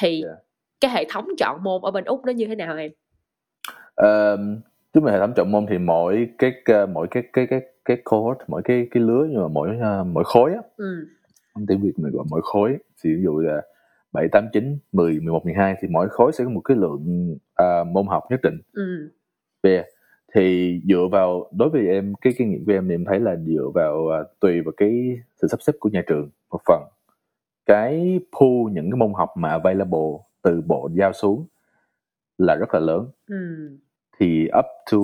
Thì 0.00 0.22
Yeah. 0.22 0.36
cái 0.80 0.90
hệ 0.90 1.04
thống 1.10 1.26
chọn 1.38 1.62
môn 1.64 1.82
ở 1.82 1.90
bên 1.90 2.04
úc 2.04 2.24
nó 2.24 2.32
như 2.32 2.46
thế 2.46 2.54
nào 2.54 2.76
em? 2.76 2.90
Um, 3.96 4.60
trước 4.94 5.00
mà 5.02 5.12
hệ 5.12 5.18
thống 5.18 5.32
chọn 5.36 5.52
môn 5.52 5.66
thì 5.70 5.78
mỗi 5.78 6.28
cái 6.38 6.52
cái- 6.64 6.86
mỗi 6.86 7.06
cái 7.10 7.22
cái 7.32 7.46
cái 7.46 7.60
cái 7.84 7.96
cohort 8.04 8.38
mỗi 8.48 8.62
cái 8.64 8.86
cái 8.90 9.02
lứa 9.02 9.26
nhưng 9.30 9.42
mà 9.42 9.48
mỗi 9.48 9.68
uh, 9.76 10.06
mỗi 10.06 10.24
khối 10.24 10.52
á. 10.52 10.60
Ừ 10.76 11.06
tiếng 11.68 11.80
Việt 11.80 11.92
mình 11.96 12.12
gọi 12.12 12.24
mỗi 12.30 12.40
khối. 12.44 12.76
Thì 13.04 13.14
ví 13.14 13.22
dụ 13.22 13.38
là 13.38 13.62
7, 14.12 14.28
8, 14.32 14.44
9, 14.52 14.78
10, 14.92 15.12
11, 15.20 15.44
12 15.44 15.74
thì 15.80 15.88
mỗi 15.88 16.08
khối 16.08 16.32
sẽ 16.32 16.44
có 16.44 16.50
một 16.50 16.60
cái 16.64 16.76
lượng 16.76 17.36
à, 17.54 17.84
môn 17.84 18.06
học 18.06 18.22
nhất 18.30 18.40
định. 18.42 18.58
Ừ 18.72 19.10
về 19.62 19.84
thì 20.34 20.80
dựa 20.88 21.08
vào 21.12 21.50
đối 21.52 21.70
với 21.70 21.86
em 21.86 22.14
cái 22.20 22.32
kinh 22.38 22.50
nghiệm 22.50 22.64
của 22.66 22.72
em 22.72 22.88
thì 22.88 22.94
em 22.94 23.04
thấy 23.04 23.20
là 23.20 23.36
dựa 23.36 23.70
vào 23.74 24.08
à, 24.08 24.18
tùy 24.40 24.60
vào 24.60 24.72
cái 24.76 25.18
sự 25.42 25.48
sắp 25.48 25.62
xếp 25.62 25.72
của 25.80 25.88
nhà 25.88 26.02
trường 26.06 26.30
một 26.50 26.60
phần. 26.66 26.82
Cái 27.66 28.20
pool 28.40 28.72
những 28.72 28.90
cái 28.90 28.96
môn 28.98 29.12
học 29.14 29.30
mà 29.36 29.50
available 29.50 30.10
từ 30.42 30.62
bộ 30.66 30.90
giao 30.92 31.12
xuống 31.12 31.46
là 32.38 32.54
rất 32.54 32.74
là 32.74 32.80
lớn. 32.80 33.10
Ừ. 33.28 33.68
Thì 34.18 34.48
up 34.58 34.64
to 34.92 34.98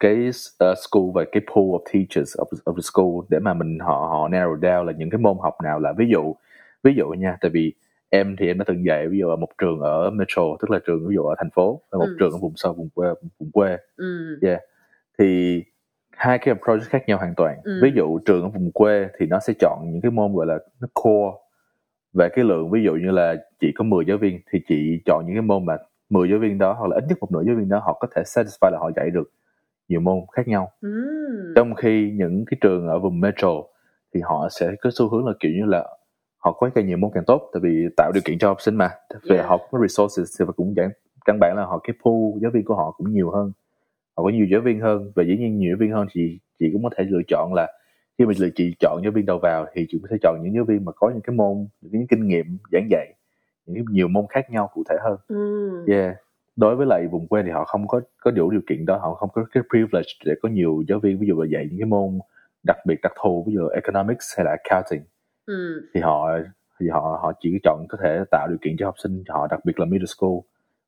cái 0.00 0.28
uh, 0.28 0.78
school 0.78 1.04
và 1.14 1.24
cái 1.32 1.42
pool 1.54 1.64
of 1.64 1.80
teachers 1.92 2.36
of, 2.36 2.46
of 2.64 2.74
the 2.74 2.82
school 2.82 3.26
để 3.28 3.38
mà 3.38 3.54
mình 3.54 3.78
họ 3.78 4.08
họ 4.10 4.28
narrow 4.28 4.60
down 4.60 4.84
là 4.84 4.92
những 4.92 5.10
cái 5.10 5.18
môn 5.18 5.36
học 5.40 5.54
nào 5.62 5.80
là 5.80 5.92
ví 5.92 6.06
dụ 6.08 6.34
ví 6.82 6.94
dụ 6.94 7.08
nha 7.08 7.36
tại 7.40 7.50
vì 7.50 7.72
em 8.10 8.36
thì 8.38 8.46
em 8.46 8.58
đã 8.58 8.64
từng 8.68 8.84
dạy 8.86 9.08
ví 9.08 9.18
dụ 9.18 9.28
ở 9.28 9.36
một 9.36 9.48
trường 9.58 9.80
ở 9.80 10.10
metro 10.10 10.42
tức 10.60 10.70
là 10.70 10.78
trường 10.86 11.08
ví 11.08 11.14
dụ 11.14 11.22
ở 11.24 11.34
thành 11.38 11.50
phố 11.54 11.80
và 11.90 11.98
một 11.98 12.04
Ừ. 12.08 12.16
trường 12.20 12.32
ở 12.32 12.38
vùng 12.38 12.52
sâu 12.56 12.72
vùng 12.72 12.88
quê 12.94 13.08
vùng 13.38 13.50
quê. 13.52 13.76
Ừ. 13.96 14.38
Thì 15.18 15.62
hai 16.10 16.38
cái 16.38 16.54
approach 16.54 16.82
khác 16.82 17.02
nhau 17.06 17.18
hoàn 17.18 17.34
toàn. 17.34 17.56
Ừ. 17.64 17.80
ví 17.82 17.90
dụ 17.96 18.18
trường 18.18 18.42
ở 18.42 18.48
vùng 18.48 18.72
quê 18.72 19.08
thì 19.18 19.26
nó 19.26 19.38
sẽ 19.40 19.52
chọn 19.60 19.78
những 19.92 20.00
cái 20.00 20.10
môn 20.10 20.32
gọi 20.34 20.46
là 20.46 20.58
nó 20.80 20.88
core. 20.94 21.36
Về 22.12 22.28
cái 22.32 22.44
lượng 22.44 22.70
ví 22.70 22.82
dụ 22.84 22.92
như 22.94 23.10
là 23.10 23.34
chỉ 23.60 23.72
có 23.74 23.84
10 23.84 24.04
giáo 24.04 24.18
viên 24.18 24.40
thì 24.52 24.58
chị 24.68 25.00
chọn 25.06 25.24
những 25.26 25.34
cái 25.34 25.42
môn 25.42 25.66
mà 25.66 25.76
10 26.10 26.30
giáo 26.30 26.38
viên 26.38 26.58
đó 26.58 26.72
hoặc 26.72 26.86
là 26.90 26.96
ít 26.96 27.04
nhất 27.08 27.18
một 27.20 27.32
nửa 27.32 27.42
giáo 27.46 27.54
viên 27.56 27.68
đó 27.68 27.78
họ 27.84 27.96
có 28.00 28.08
thể 28.16 28.22
satisfy 28.22 28.70
là 28.70 28.78
họ 28.78 28.90
dạy 28.96 29.10
được 29.10 29.30
nhiều 29.88 30.00
môn 30.00 30.18
khác 30.32 30.48
nhau. 30.48 30.70
Ừ. 30.80 30.88
Trong 31.56 31.74
khi 31.74 32.10
những 32.14 32.44
cái 32.50 32.58
trường 32.60 32.88
ở 32.88 32.98
vùng 32.98 33.20
metro 33.20 33.48
thì 34.14 34.20
họ 34.20 34.48
sẽ 34.50 34.70
có 34.80 34.90
xu 34.94 35.08
hướng 35.08 35.26
là 35.26 35.32
kiểu 35.40 35.52
như 35.52 35.64
là 35.64 35.88
họ 36.40 36.52
có 36.52 36.70
càng 36.74 36.86
nhiều 36.86 36.96
môn 36.96 37.10
càng 37.14 37.24
tốt 37.26 37.50
tại 37.52 37.60
vì 37.62 37.88
tạo 37.96 38.12
điều 38.14 38.22
kiện 38.24 38.38
cho 38.38 38.48
học 38.48 38.60
sinh 38.60 38.74
mà. 38.74 38.90
Về 39.28 39.36
Yeah. 39.36 39.48
họ 39.48 39.58
có 39.70 39.78
resources 39.82 40.40
thì 40.40 40.44
cũng 40.56 40.74
căn 40.76 40.90
căn 41.24 41.38
bản 41.40 41.56
là 41.56 41.64
họ 41.64 41.78
cái 41.78 41.96
pool 42.04 42.42
giáo 42.42 42.50
viên 42.50 42.64
của 42.64 42.74
họ 42.74 42.90
cũng 42.90 43.12
nhiều 43.12 43.30
hơn. 43.30 43.52
Họ 44.16 44.24
có 44.24 44.30
nhiều 44.30 44.46
giáo 44.50 44.60
viên 44.60 44.80
hơn 44.80 45.12
và 45.16 45.22
dĩ 45.22 45.36
nhiên 45.36 45.58
nhiều 45.58 45.70
giáo 45.70 45.76
viên 45.80 45.92
hơn 45.92 46.06
thì 46.12 46.38
chị 46.58 46.70
cũng 46.72 46.82
có 46.82 46.90
thể 46.96 47.04
lựa 47.04 47.20
chọn 47.28 47.54
là 47.54 47.72
khi 48.18 48.26
mà 48.26 48.32
lựa 48.38 48.48
chị 48.54 48.74
chọn 48.80 49.00
giáo 49.04 49.12
viên 49.12 49.26
đầu 49.26 49.38
vào 49.42 49.66
thì 49.74 49.86
chị 49.88 49.98
có 50.02 50.08
thể 50.10 50.16
chọn 50.22 50.40
những 50.42 50.54
giáo 50.54 50.64
viên 50.64 50.84
mà 50.84 50.92
có 50.92 51.10
những 51.10 51.20
cái 51.20 51.36
môn 51.36 51.66
những 51.80 51.92
cái 51.92 52.06
kinh 52.10 52.28
nghiệm 52.28 52.58
giảng 52.72 52.88
dạy 52.90 53.14
những 53.66 53.76
cái 53.76 53.84
nhiều 53.90 54.08
môn 54.08 54.24
khác 54.28 54.50
nhau 54.50 54.70
cụ 54.74 54.82
thể 54.88 54.96
hơn. 55.02 55.16
Ừ. 55.28 55.84
Yeah. 55.88 56.16
Đối 56.56 56.76
với 56.76 56.86
lại 56.86 57.06
vùng 57.06 57.28
quê 57.28 57.42
thì 57.42 57.50
họ 57.50 57.64
không 57.64 57.88
có 57.88 58.00
có 58.22 58.30
đủ 58.30 58.50
điều 58.50 58.60
kiện 58.68 58.86
đó 58.86 58.96
họ 58.96 59.14
không 59.14 59.28
có 59.32 59.44
cái 59.52 59.62
privilege 59.70 60.12
để 60.24 60.34
có 60.42 60.48
nhiều 60.48 60.82
giáo 60.88 60.98
viên 60.98 61.18
ví 61.18 61.26
dụ 61.26 61.42
là 61.42 61.48
dạy 61.52 61.66
những 61.70 61.78
cái 61.78 61.86
môn 61.86 62.18
đặc 62.62 62.76
biệt 62.86 63.00
đặc 63.02 63.12
thù 63.22 63.44
ví 63.46 63.54
dụ 63.54 63.68
economics 63.68 64.36
hay 64.36 64.44
là 64.44 64.56
accounting 64.64 65.02
ừ. 65.46 65.88
Thì 65.94 66.00
họ 66.00 66.28
thì 66.80 66.88
họ 66.88 67.18
họ 67.22 67.32
chỉ 67.40 67.58
chọn 67.62 67.86
có 67.88 67.98
thể 68.02 68.24
tạo 68.30 68.46
điều 68.48 68.58
kiện 68.62 68.76
cho 68.78 68.86
học 68.86 68.94
sinh 68.98 69.24
họ 69.28 69.46
đặc 69.50 69.60
biệt 69.64 69.80
là 69.80 69.86
middle 69.86 70.06
school 70.06 70.38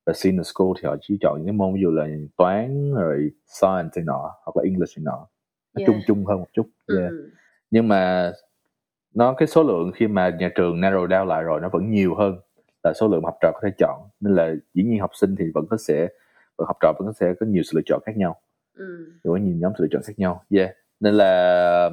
và 0.07 0.13
senior 0.13 0.47
school 0.47 0.69
thì 0.77 0.89
họ 0.89 0.97
chỉ 1.01 1.19
chọn 1.21 1.39
những 1.39 1.47
cái 1.47 1.53
môn 1.53 1.75
ví 1.75 1.81
dụ 1.83 1.91
là 1.91 2.07
toán 2.37 2.95
rồi 2.95 3.31
science 3.47 3.91
này 3.97 4.05
nọ 4.05 4.35
hoặc 4.45 4.57
là 4.57 4.63
english 4.63 4.99
này 4.99 5.05
nọ. 5.05 5.27
Nó 5.75 5.79
Yeah. 5.79 5.87
chung 5.87 6.01
chung 6.07 6.27
hơn 6.27 6.39
một 6.39 6.49
chút 6.53 6.67
yeah. 6.99 7.11
ừ 7.11 7.31
nhưng 7.71 7.89
mà 7.89 8.33
nó 9.15 9.35
cái 9.39 9.49
số 9.49 9.63
lượng 9.63 9.93
khi 9.95 10.07
mà 10.07 10.37
nhà 10.39 10.51
trường 10.55 10.81
narrow 10.81 11.07
down 11.07 11.25
lại 11.25 11.43
rồi 11.43 11.61
nó 11.61 11.69
vẫn 11.73 11.91
nhiều 11.91 12.15
hơn 12.15 12.37
là 12.83 12.93
số 12.93 13.09
lượng 13.09 13.25
học 13.25 13.35
trò 13.41 13.51
có 13.55 13.61
thể 13.63 13.71
chọn. 13.79 14.01
Nên 14.21 14.35
là 14.35 14.55
dĩ 14.75 14.83
nhiên 14.83 15.01
học 15.01 15.11
sinh 15.15 15.37
thì 15.39 15.45
vẫn 15.55 15.67
có 15.71 15.77
sẽ 15.77 16.09
học 16.59 16.77
trò 16.81 16.93
vẫn 16.99 17.07
có 17.07 17.13
sẽ 17.13 17.35
có 17.41 17.47
nhiều 17.47 17.63
sự 17.63 17.73
lựa 17.77 17.83
chọn 17.87 18.01
khác 18.07 18.17
nhau. 18.17 18.41
Ừ. 18.75 19.13
Có 19.25 19.37
nhiều 19.37 19.57
nhóm 19.57 19.73
sự 19.79 19.85
lựa 19.85 19.89
chọn 19.91 20.03
khác 20.07 20.19
nhau 20.19 20.45
yeah 20.51 20.71
nên 21.03 21.15
là 21.15 21.91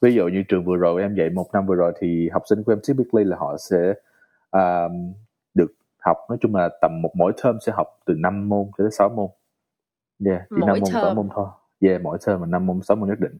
ví 0.00 0.14
dụ 0.14 0.28
như 0.28 0.42
trường 0.48 0.64
vừa 0.64 0.76
rồi 0.76 1.02
em 1.02 1.14
dạy 1.14 1.30
một 1.30 1.46
năm 1.52 1.66
vừa 1.66 1.74
rồi 1.74 1.92
thì 2.00 2.28
học 2.32 2.42
sinh 2.48 2.62
của 2.64 2.72
em 2.72 2.78
typically 2.88 3.24
là 3.24 3.36
họ 3.36 3.56
sẽ 3.58 3.94
um, 4.50 5.12
được 5.54 5.72
học 5.98 6.16
nói 6.28 6.38
chung 6.40 6.54
là 6.54 6.68
tầm 6.80 7.02
một 7.02 7.10
mỗi 7.16 7.32
term 7.44 7.56
sẽ 7.66 7.72
học 7.72 7.98
từ 8.06 8.14
5 8.18 8.48
môn 8.48 8.66
cho 8.78 8.84
tới 8.84 8.90
6 8.90 9.08
môn. 9.08 9.28
Yeah 10.26 10.42
chỉ 10.50 10.56
Mỗi 10.60 10.66
5 10.66 10.78
môn 10.80 10.90
6 10.92 11.04
term? 11.04 11.16
môn 11.16 11.28
thôi. 11.34 11.46
Yeah 11.80 12.02
mỗi 12.02 12.18
term 12.26 12.40
là 12.40 12.46
5 12.46 12.66
môn 12.66 12.80
6 12.82 12.96
môn 12.96 13.08
nhất 13.08 13.20
định. 13.20 13.38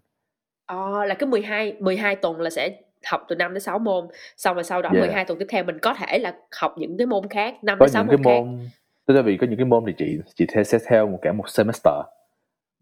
Ờ, 0.67 1.05
là 1.05 1.15
cái 1.15 1.29
12 1.29 1.73
12 1.81 2.17
tuần 2.17 2.41
là 2.41 2.51
sẽ 2.51 2.79
học 3.11 3.25
từ 3.29 3.37
5 3.37 3.55
đến 3.55 3.61
6 3.61 3.79
môn 3.79 4.07
xong 4.37 4.55
rồi 4.55 4.65
sau 4.65 4.83
đó 4.83 4.91
Yeah. 4.93 5.01
12 5.07 5.25
tuần 5.25 5.39
tiếp 5.39 5.47
theo 5.49 5.65
mình 5.65 5.79
có 5.83 5.95
thể 5.95 6.19
là 6.19 6.35
học 6.61 6.75
những 6.79 6.97
cái 6.99 7.07
môn 7.07 7.29
khác 7.29 7.55
5 7.65 7.79
có 7.79 7.87
đến 7.87 7.93
6 7.93 8.05
những 8.05 8.09
môn 8.09 8.23
cái 8.25 8.35
khác. 8.35 8.41
môn 8.41 8.69
tức 9.07 9.15
là 9.15 9.23
vì 9.23 9.37
có 9.37 9.47
những 9.47 9.57
cái 9.57 9.67
môn 9.67 9.85
thì 9.87 9.93
chị 9.99 10.19
chị 10.35 10.47
sẽ 10.65 10.79
theo 10.89 11.07
một 11.07 11.19
cả 11.23 11.33
một 11.33 11.49
semester 11.51 11.95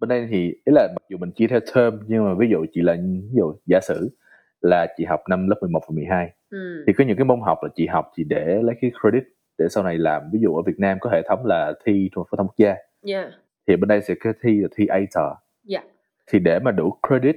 bên 0.00 0.08
đây 0.08 0.28
thì 0.30 0.42
ý 0.46 0.72
là 0.72 0.88
mặc 0.94 1.02
dù 1.08 1.16
mình 1.18 1.30
chia 1.30 1.46
theo 1.46 1.60
term 1.74 1.94
nhưng 2.06 2.24
mà 2.24 2.34
ví 2.38 2.46
dụ 2.50 2.66
chị 2.72 2.80
là 2.80 2.94
ví 2.94 3.36
dụ 3.36 3.54
giả 3.66 3.80
sử 3.82 4.16
là 4.60 4.86
chị 4.96 5.04
học 5.04 5.20
năm 5.28 5.48
lớp 5.48 5.56
11 5.60 5.80
và 5.88 5.94
12 5.94 6.30
ừ. 6.50 6.84
thì 6.86 6.92
có 6.92 7.04
những 7.04 7.16
cái 7.16 7.24
môn 7.24 7.40
học 7.40 7.58
là 7.62 7.68
chị 7.74 7.86
học 7.86 8.12
chị 8.16 8.24
để 8.24 8.60
lấy 8.62 8.76
cái 8.80 8.90
credit 9.00 9.24
để 9.58 9.66
sau 9.70 9.84
này 9.84 9.98
làm. 9.98 10.22
Ví 10.32 10.38
dụ 10.42 10.56
ở 10.56 10.62
Việt 10.62 10.78
Nam 10.78 10.98
có 11.00 11.10
hệ 11.10 11.22
thống 11.28 11.46
là 11.46 11.72
thi 11.84 12.10
trung 12.12 12.20
học 12.20 12.26
phổ 12.30 12.36
thông 12.36 12.46
quốc 12.46 12.56
gia. 12.58 12.74
Yeah 13.06 13.32
thì 13.66 13.76
bên 13.76 13.88
đây 13.88 14.00
sẽ 14.02 14.14
có 14.20 14.32
thi 14.42 14.60
là 14.60 14.68
thi 14.76 14.86
ATAR 14.86 15.32
dạ. 15.64 15.82
Thì 16.26 16.38
để 16.38 16.58
mà 16.58 16.70
đủ 16.70 16.98
credit 17.08 17.36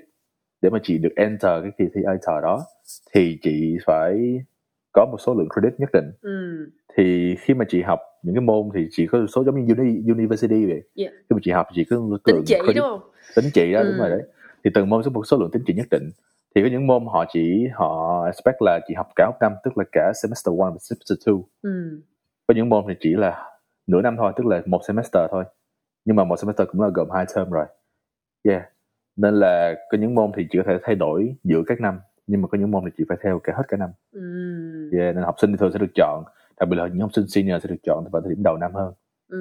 để 0.62 0.70
mà 0.70 0.80
chị 0.84 0.98
được 0.98 1.14
enter 1.16 1.64
cái 1.64 1.72
kỳ 1.78 1.86
thi 1.96 2.02
ATAR 2.06 2.44
đó 2.44 2.66
thì 3.14 3.38
chị 3.42 3.78
phải 3.86 4.42
có 4.92 5.06
một 5.12 5.18
số 5.18 5.34
lượng 5.34 5.48
credit 5.54 5.80
nhất 5.80 5.90
định. 5.94 6.12
Ừ. 6.22 6.70
thì 6.98 7.36
khi 7.40 7.54
mà 7.54 7.66
chị 7.70 7.82
học 7.82 8.00
những 8.24 8.36
cái 8.36 8.42
môn 8.42 8.70
thì 8.76 8.88
chị 8.92 9.08
có 9.08 9.26
số 9.28 9.44
giống 9.44 9.66
như 9.66 9.74
uni, 9.78 10.12
university 10.14 10.66
vậy. 10.66 10.82
Yeah. 10.96 11.14
khi 11.14 11.34
mà 11.34 11.40
chị 11.42 11.52
học 11.52 11.68
thì 11.70 11.74
chị 11.76 11.84
có 11.90 12.18
tính 12.26 12.36
credit 12.46 12.76
đúng 12.76 12.86
không? 12.86 13.02
tính 13.36 13.46
trị 13.54 13.74
đó 13.74 13.80
Ừ. 13.80 13.84
đúng 13.90 13.98
rồi 14.00 14.10
đấy. 14.10 14.22
Thì 14.64 14.72
từng 14.74 14.90
môn 14.90 15.04
sẽ 15.04 15.10
một 15.10 15.24
số 15.24 15.38
lượng 15.38 15.52
tính 15.52 15.64
trị 15.66 15.74
nhất 15.74 15.88
định. 15.92 16.10
Thì 16.56 16.62
có 16.64 16.68
những 16.72 16.88
môn 16.88 17.06
họ 17.06 17.26
chỉ 17.34 17.68
họ 17.74 18.24
expect 18.26 18.62
là 18.62 18.80
chị 18.88 18.94
học 18.94 19.08
cả 19.16 19.30
một 19.32 19.38
năm 19.42 19.54
tức 19.64 19.78
là 19.78 19.84
cả 19.92 20.12
semester 20.24 20.56
1 20.58 20.70
và 20.72 20.78
semester 20.80 21.28
2 21.28 21.44
ừ. 21.62 22.02
có 22.48 22.54
những 22.54 22.70
môn 22.70 22.84
thì 22.88 22.94
chỉ 23.00 23.14
là 23.16 23.46
nửa 23.88 24.02
năm 24.02 24.16
thôi 24.18 24.34
tức 24.36 24.46
là 24.46 24.62
một 24.66 24.80
semester 24.88 25.24
thôi. 25.32 25.44
Nhưng 26.06 26.16
mà 26.16 26.24
một 26.24 26.40
semester 26.40 26.68
cũng 26.68 26.82
là 26.82 26.90
gồm 26.94 27.10
hai 27.10 27.26
term 27.36 27.50
rồi. 27.50 27.66
Yeah. 28.44 28.64
Nên 29.16 29.34
là 29.34 29.74
có 29.92 29.98
những 29.98 30.16
môn 30.16 30.32
thì 30.36 30.48
chỉ 30.52 30.58
có 30.58 30.64
thể 30.68 30.78
thay 30.84 30.96
đổi 30.96 31.36
giữa 31.44 31.62
các 31.68 31.82
năm 31.82 32.00
nhưng 32.30 32.42
mà 32.42 32.48
có 32.48 32.58
những 32.58 32.72
môn 32.72 32.82
thì 32.86 32.92
chỉ 32.98 33.04
phải 33.10 33.18
theo 33.24 33.40
cả 33.44 33.54
hết 33.58 33.64
cả 33.68 33.78
năm 33.78 33.90
Ừ. 34.12 34.22
yeah, 35.00 35.16
nên 35.16 35.24
học 35.24 35.36
sinh 35.42 35.52
thì 35.52 35.58
thường 35.60 35.72
sẽ 35.74 35.80
được 35.80 35.92
chọn 35.96 36.24
đặc 36.60 36.70
biệt 36.70 36.76
là 36.78 36.88
những 36.88 37.00
học 37.02 37.14
sinh 37.14 37.28
senior 37.28 37.64
sẽ 37.64 37.70
được 37.70 37.76
chọn 37.84 38.04
vào 38.12 38.22
thời 38.22 38.30
điểm 38.36 38.44
đầu 38.44 38.58
năm 38.58 38.72
hơn 38.74 38.94
Ừ. 39.30 39.38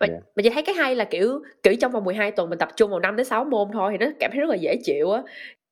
Mà, 0.00 0.06
Yeah. 0.06 0.22
mà 0.36 0.42
chị 0.42 0.50
thấy 0.50 0.62
cái 0.62 0.74
hay 0.74 0.96
là 0.96 1.04
kiểu 1.04 1.42
kiểu 1.62 1.74
trong 1.80 1.92
vòng 1.92 2.04
12 2.04 2.30
tuần 2.30 2.50
mình 2.50 2.58
tập 2.58 2.68
trung 2.76 2.90
vào 2.90 3.00
5 3.00 3.16
đến 3.16 3.26
6 3.26 3.44
môn 3.44 3.68
thôi 3.72 3.92
thì 3.92 4.06
nó 4.06 4.12
cảm 4.20 4.30
thấy 4.30 4.40
rất 4.40 4.50
là 4.50 4.54
dễ 4.56 4.76
chịu 4.84 5.10
á 5.10 5.22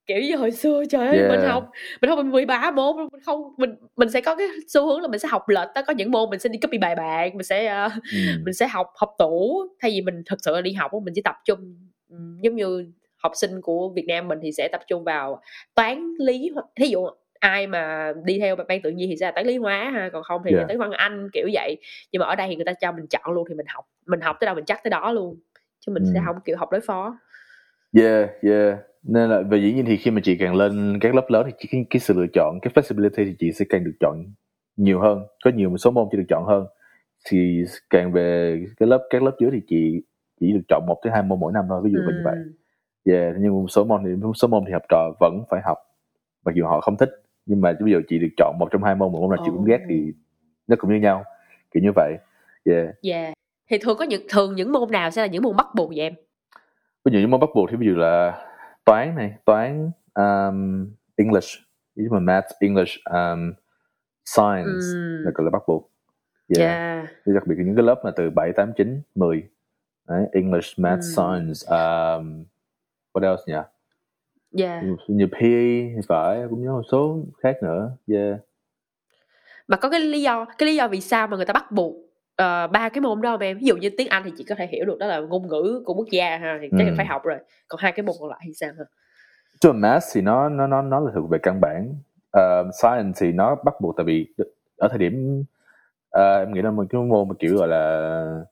kiểu 0.07 0.21
như 0.21 0.37
hồi 0.37 0.51
xưa 0.51 0.83
trời 0.91 1.09
ơi 1.09 1.17
Yeah. 1.19 1.31
mình 1.31 1.41
học 1.51 1.71
mình 2.03 2.11
học 2.11 2.25
13 2.25 2.71
môn 2.71 2.97
mình 2.97 3.21
không 3.27 3.43
mình 3.59 3.75
mình 3.97 4.11
sẽ 4.11 4.21
có 4.21 4.35
cái 4.37 4.47
xu 4.69 4.87
hướng 4.87 5.01
là 5.01 5.09
mình 5.09 5.21
sẽ 5.21 5.29
học 5.29 5.49
lệch 5.49 5.69
đó 5.75 5.83
có 5.87 5.93
những 5.93 6.11
môn 6.11 6.31
mình 6.31 6.41
sẽ 6.41 6.49
đi 6.49 6.59
copy 6.59 6.79
bài 6.79 6.95
bạn 6.95 7.31
mình 7.37 7.45
sẽ 7.45 7.67
ờ, 7.67 7.89
ừ. 8.13 8.19
mình 8.45 8.55
sẽ 8.55 8.67
học 8.69 8.87
học 8.97 9.11
tủ 9.19 9.63
thay 9.83 9.91
vì 9.91 10.01
mình 10.03 10.23
thực 10.27 10.39
sự 10.43 10.53
là 10.55 10.61
đi 10.61 10.73
học 10.73 10.91
mình 11.03 11.15
chỉ 11.15 11.23
tập 11.23 11.35
trung 11.45 11.77
ừm, 12.11 12.39
giống 12.43 12.57
như 12.57 12.87
học 13.23 13.33
sinh 13.35 13.61
của 13.61 13.89
Việt 13.89 14.05
Nam 14.09 14.29
mình 14.29 14.39
thì 14.43 14.53
sẽ 14.53 14.69
tập 14.73 14.81
trung 14.87 15.05
vào 15.05 15.41
toán 15.75 16.15
lý 16.19 16.51
thí 16.77 16.87
dụ 16.87 17.07
ai 17.41 17.67
mà 17.67 18.13
đi 18.25 18.39
theo 18.39 18.57
ban 18.69 18.83
tự 18.83 18.91
nhiên 18.91 19.11
thì 19.11 19.17
sẽ 19.17 19.27
là 19.27 19.33
toán 19.33 19.47
lý 19.47 19.57
hóa 19.57 19.91
ha 19.95 20.11
còn 20.13 20.23
không 20.23 20.43
thì 20.45 20.51
Yeah. 20.55 20.61
là 20.63 20.67
toán 20.69 20.79
văn 20.79 20.91
anh 20.91 21.29
kiểu 21.33 21.49
vậy. 21.53 21.77
Nhưng 22.13 22.21
mà 22.21 22.27
ở 22.27 22.35
đây 22.37 22.49
thì 22.49 22.57
người 22.57 22.65
ta 22.65 22.73
cho 22.81 22.93
mình 22.93 23.07
chọn 23.07 23.35
luôn 23.35 23.45
thì 23.49 23.55
mình 23.55 23.67
học 23.69 23.85
mình 24.07 24.21
học 24.21 24.37
tới 24.41 24.47
đâu 24.47 24.55
mình 24.55 24.65
chắc 24.65 24.81
tới 24.85 24.91
đó 24.91 25.13
luôn 25.13 25.37
chứ 25.81 25.93
mình 25.93 26.03
sẽ 26.15 26.19
Ừ. 26.21 26.23
không 26.27 26.37
kiểu 26.45 26.57
học 26.57 26.69
đối 26.73 26.81
phó. 26.81 27.19
Yeah 27.99 28.31
yeah 28.43 28.79
nên 29.03 29.31
là 29.31 29.41
về 29.51 29.59
dĩ 29.59 29.73
nhiên 29.73 29.85
thì 29.85 29.97
khi 29.97 30.11
mà 30.11 30.21
chị 30.25 30.37
càng 30.37 30.55
lên 30.55 30.99
các 31.01 31.15
lớp 31.15 31.27
lớn 31.29 31.47
thì 31.61 31.69
cái, 31.73 31.85
cái 31.91 32.01
sự 32.01 32.15
lựa 32.15 32.27
chọn 32.35 32.59
cái 32.63 32.73
flexibility 32.75 33.25
thì 33.25 33.35
chị 33.39 33.53
sẽ 33.53 33.65
càng 33.69 33.85
được 33.85 33.93
chọn 34.01 34.25
nhiều 34.77 35.01
hơn 35.01 35.23
có 35.45 35.51
nhiều 35.55 35.77
số 35.77 35.91
môn 35.91 36.09
chị 36.13 36.19
được 36.19 36.25
chọn 36.29 36.45
hơn. 36.45 36.67
Thì 37.29 37.63
càng 37.91 38.13
về 38.13 38.61
cái 38.81 38.87
lớp 38.89 39.07
các 39.11 39.23
lớp 39.23 39.33
dưới 39.41 39.51
thì 39.53 39.61
chị 39.69 40.03
chỉ 40.41 40.53
được 40.53 40.63
chọn 40.69 40.87
một 40.87 41.01
tới 41.05 41.13
hai 41.13 41.23
môn 41.23 41.41
mỗi 41.41 41.53
năm 41.53 41.65
thôi 41.69 41.81
ví 41.85 41.91
dụ 41.93 41.99
như 41.99 42.21
vậy 42.25 42.37
Yeah 43.05 43.35
nhưng 43.39 43.53
một 43.53 43.67
số 43.69 43.85
môn 43.85 44.03
thì 44.05 44.11
một 44.11 44.33
số 44.37 44.49
môn 44.49 44.65
thì 44.67 44.73
học 44.73 44.83
trò 44.89 45.11
vẫn 45.21 45.43
phải 45.51 45.61
học. 45.65 45.79
Mặc 46.45 46.55
dù 46.55 46.67
họ 46.67 46.81
không 46.81 46.97
thích 46.97 47.11
nhưng 47.47 47.61
mà 47.61 47.73
ví 47.81 47.93
dụ 47.93 48.01
chị 48.09 48.19
được 48.19 48.29
chọn 48.37 48.57
một 48.59 48.69
trong 48.71 48.83
hai 48.83 48.95
môn 48.95 49.13
một 49.13 49.21
môn 49.21 49.31
nào 49.31 49.45
chị 49.45 49.51
cũng 49.55 49.65
ghét 49.65 49.81
thì 49.89 50.13
nó 50.67 50.77
cũng 50.79 50.93
như 50.93 51.01
nhau 51.01 51.25
kiểu 51.75 51.83
như 51.83 51.91
vậy. 51.95 52.17
Yeah 52.65 52.95
yeah 53.03 53.35
thì 53.71 53.79
thường 53.79 53.97
có 53.99 54.05
những 54.05 54.23
thường 54.29 54.55
những 54.55 54.73
môn 54.73 54.91
nào 54.91 55.11
sẽ 55.11 55.23
là 55.23 55.27
những 55.27 55.43
môn 55.43 55.57
bắt 55.57 55.67
buộc 55.75 55.89
vậy 55.89 56.01
em? 56.01 56.15
Ví 57.05 57.13
dụ 57.13 57.19
những 57.19 57.31
môn 57.31 57.41
bắt 57.41 57.51
buộc 57.55 57.71
thì 57.71 57.77
ví 57.77 57.87
dụ 57.87 57.95
là 57.95 58.47
toán 58.85 59.17
này 59.17 59.35
toán 59.45 59.91
um, 60.15 60.91
English 61.17 61.49
ví 61.97 62.05
dụ 62.11 62.19
math 62.19 62.47
English 62.61 63.05
um, 63.05 63.53
science 64.25 64.87
Ừm, 64.95 65.25
là 65.25 65.31
gọi 65.35 65.45
là 65.45 65.51
bắt 65.51 65.63
buộc. 65.67 65.91
Yeah. 66.59 66.69
yeah 66.69 67.07
Thì 67.27 67.33
đặc 67.35 67.47
biệt 67.47 67.55
là 67.59 67.65
những 67.65 67.77
cái 67.77 67.85
lớp 67.85 68.01
mà 68.05 68.11
từ 68.17 68.31
7, 68.31 68.53
8, 68.53 68.73
9, 68.77 69.03
10 69.15 69.49
Đấy, 70.09 70.27
English, 70.33 70.79
Math, 70.79 71.01
Ừm. 71.01 71.03
Science 71.03 71.77
um, 71.77 72.45
What 73.13 73.23
else 73.31 73.43
nhỉ? 73.47 73.55
yeah 74.65 74.83
Như 75.09 75.27
PE 75.27 76.01
phải 76.09 76.43
cũng 76.51 76.63
nhớ 76.65 76.71
một 76.73 76.83
số 76.93 77.19
khác 77.43 77.57
nữa 77.63 77.91
yeah. 78.09 78.39
mà 79.69 79.77
có 79.77 79.89
cái 79.91 80.01
lý 80.01 80.23
do 80.23 80.45
cái 80.59 80.67
lý 80.67 80.77
do 80.77 80.89
vì 80.89 81.01
sao 81.01 81.27
mà 81.27 81.37
người 81.37 81.47
ta 81.47 81.53
bắt 81.53 81.71
buộc 81.73 81.95
ờ, 82.37 82.67
ba 82.67 82.89
cái 82.89 83.01
môn 83.01 83.21
đó 83.21 83.31
không 83.31 83.41
em 83.41 83.59
ví 83.59 83.67
dụ 83.67 83.77
như 83.77 83.91
tiếng 83.99 84.09
Anh 84.09 84.23
thì 84.25 84.33
chị 84.39 84.45
có 84.45 84.55
thể 84.55 84.67
hiểu 84.67 84.85
được 84.85 84.99
đó 84.99 85.07
là 85.07 85.21
ngôn 85.21 85.49
ngữ 85.49 85.83
của 85.87 85.95
quốc 85.95 86.07
gia 86.11 86.37
ha 86.37 86.59
thì 86.63 86.69
chắc 86.79 86.87
Ừ. 86.89 86.95
phải 86.97 87.07
học 87.07 87.25
rồi 87.25 87.39
còn 87.69 87.81
hai 87.81 87.93
cái 87.93 88.03
môn 88.03 88.17
còn 88.21 88.31
lại 88.31 88.41
thì 88.47 88.53
sao 88.55 88.71
ha 88.79 88.85
mà 89.65 89.73
Math 89.73 90.05
thì 90.13 90.21
nó 90.21 90.49
nó 90.49 90.67
nó 90.67 90.83
nó 90.83 91.01
là 91.01 91.11
thuộc 91.15 91.31
về 91.31 91.39
căn 91.43 91.61
bản 91.61 91.95
Ờ, 92.31 92.71
Science 92.83 93.19
thì 93.21 93.33
nó 93.33 93.55
bắt 93.65 93.75
buộc 93.81 93.97
tại 93.97 94.05
vì 94.05 94.27
ở 94.77 94.89
thời 94.89 94.99
điểm 94.99 95.45
ờ, 96.11 96.39
em 96.39 96.53
nghĩ 96.53 96.63
là 96.63 96.71
một 96.71 96.85
cái 96.91 97.01
môn 97.01 97.29
mà 97.29 97.35
kiểu 97.39 97.57
gọi 97.57 97.69
là 97.69 98.45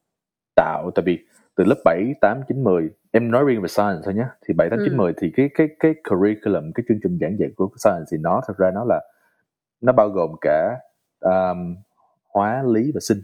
tạo 0.57 0.91
tại 0.95 1.03
vì 1.07 1.19
từ 1.61 1.67
lớp 1.67 1.77
7, 1.85 2.15
8, 2.21 2.41
9, 2.49 2.65
10 2.65 2.91
em 3.11 3.31
nói 3.31 3.45
riêng 3.45 3.63
về 3.63 3.69
science 3.69 4.01
thôi 4.05 4.15
nhé. 4.15 4.25
Thì 4.49 4.55
7, 4.55 4.71
8, 4.71 4.79
9, 4.85 4.93
Ừ. 4.93 4.97
10 4.97 5.13
thì 5.21 5.33
cái 5.37 5.51
cái 5.55 5.69
cái 5.81 5.95
curriculum 6.11 6.73
cái 6.75 6.85
chương 6.89 6.99
trình 7.03 7.19
giảng 7.21 7.39
dạy 7.39 7.49
của 7.57 7.69
science 7.85 8.05
thì 8.13 8.19
nó 8.21 8.41
thật 8.47 8.57
ra 8.59 8.71
nó 8.75 8.85
là 8.85 9.01
nó 9.81 9.93
bao 9.93 10.09
gồm 10.09 10.31
cả 10.41 10.77
um, 11.21 11.77
hóa 12.35 12.63
lý 12.67 12.91
và 12.95 13.01
sinh. 13.01 13.19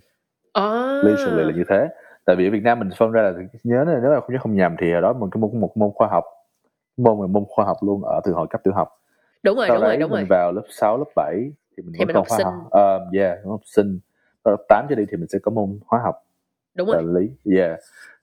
À. 0.53 1.01
literally 1.05 1.45
là 1.45 1.53
như 1.57 1.65
thế. 1.69 1.89
Tại 2.25 2.37
vì 2.37 2.49
ở 2.49 2.51
Việt 2.51 2.63
Nam 2.63 2.79
mình 2.79 2.89
phân 2.99 3.11
ra 3.11 3.23
là 3.23 3.33
nhớ 3.65 3.85
là 3.85 3.99
nếu 4.03 4.11
mà 4.11 4.21
không 4.21 4.33
nhớ 4.33 4.39
không 4.43 4.55
nhầm 4.55 4.77
thì 4.81 4.93
hồi 4.93 5.03
đó 5.03 5.13
mình 5.13 5.31
có 5.31 5.41
một, 5.41 5.55
một 5.55 5.77
môn 5.77 5.91
khoa 5.95 6.09
học. 6.09 6.25
Môn 6.97 7.21
là 7.21 7.27
môn 7.27 7.45
khoa 7.49 7.65
học 7.65 7.77
luôn 7.81 8.05
ở 8.05 8.21
từ 8.25 8.33
hồi 8.33 8.47
cấp 8.51 8.61
tiểu 8.65 8.75
học. 8.75 8.89
Đúng 9.43 9.57
rồi 9.57 9.67
sau 9.69 9.77
đúng 9.77 9.85
rồi 9.85 9.97
đúng 9.97 10.11
mình 10.11 10.21
rồi 10.21 10.27
vào 10.31 10.53
lớp 10.53 10.65
6, 10.69 10.99
lớp 10.99 11.11
7 11.17 11.35
thì 11.77 11.83
mình 11.83 11.93
Thì 11.99 12.05
mình 12.05 12.17
học 12.17 12.25
khoa 12.29 12.39
sinh. 12.39 12.47
học. 12.47 12.55
Uh, 12.67 13.15
yeah 13.15 13.39
học 13.45 13.61
sinh. 13.65 13.99
Sau 14.45 14.51
lớp 14.53 14.65
8 14.69 14.87
trở 14.89 14.95
đi 14.95 15.05
thì 15.11 15.17
mình 15.17 15.29
sẽ 15.29 15.39
có 15.39 15.51
môn 15.51 15.79
hóa 15.87 16.01
học 16.05 16.26
đúng 16.77 16.89
rồi 16.89 17.03
lý 17.21 17.55
yeah 17.57 17.79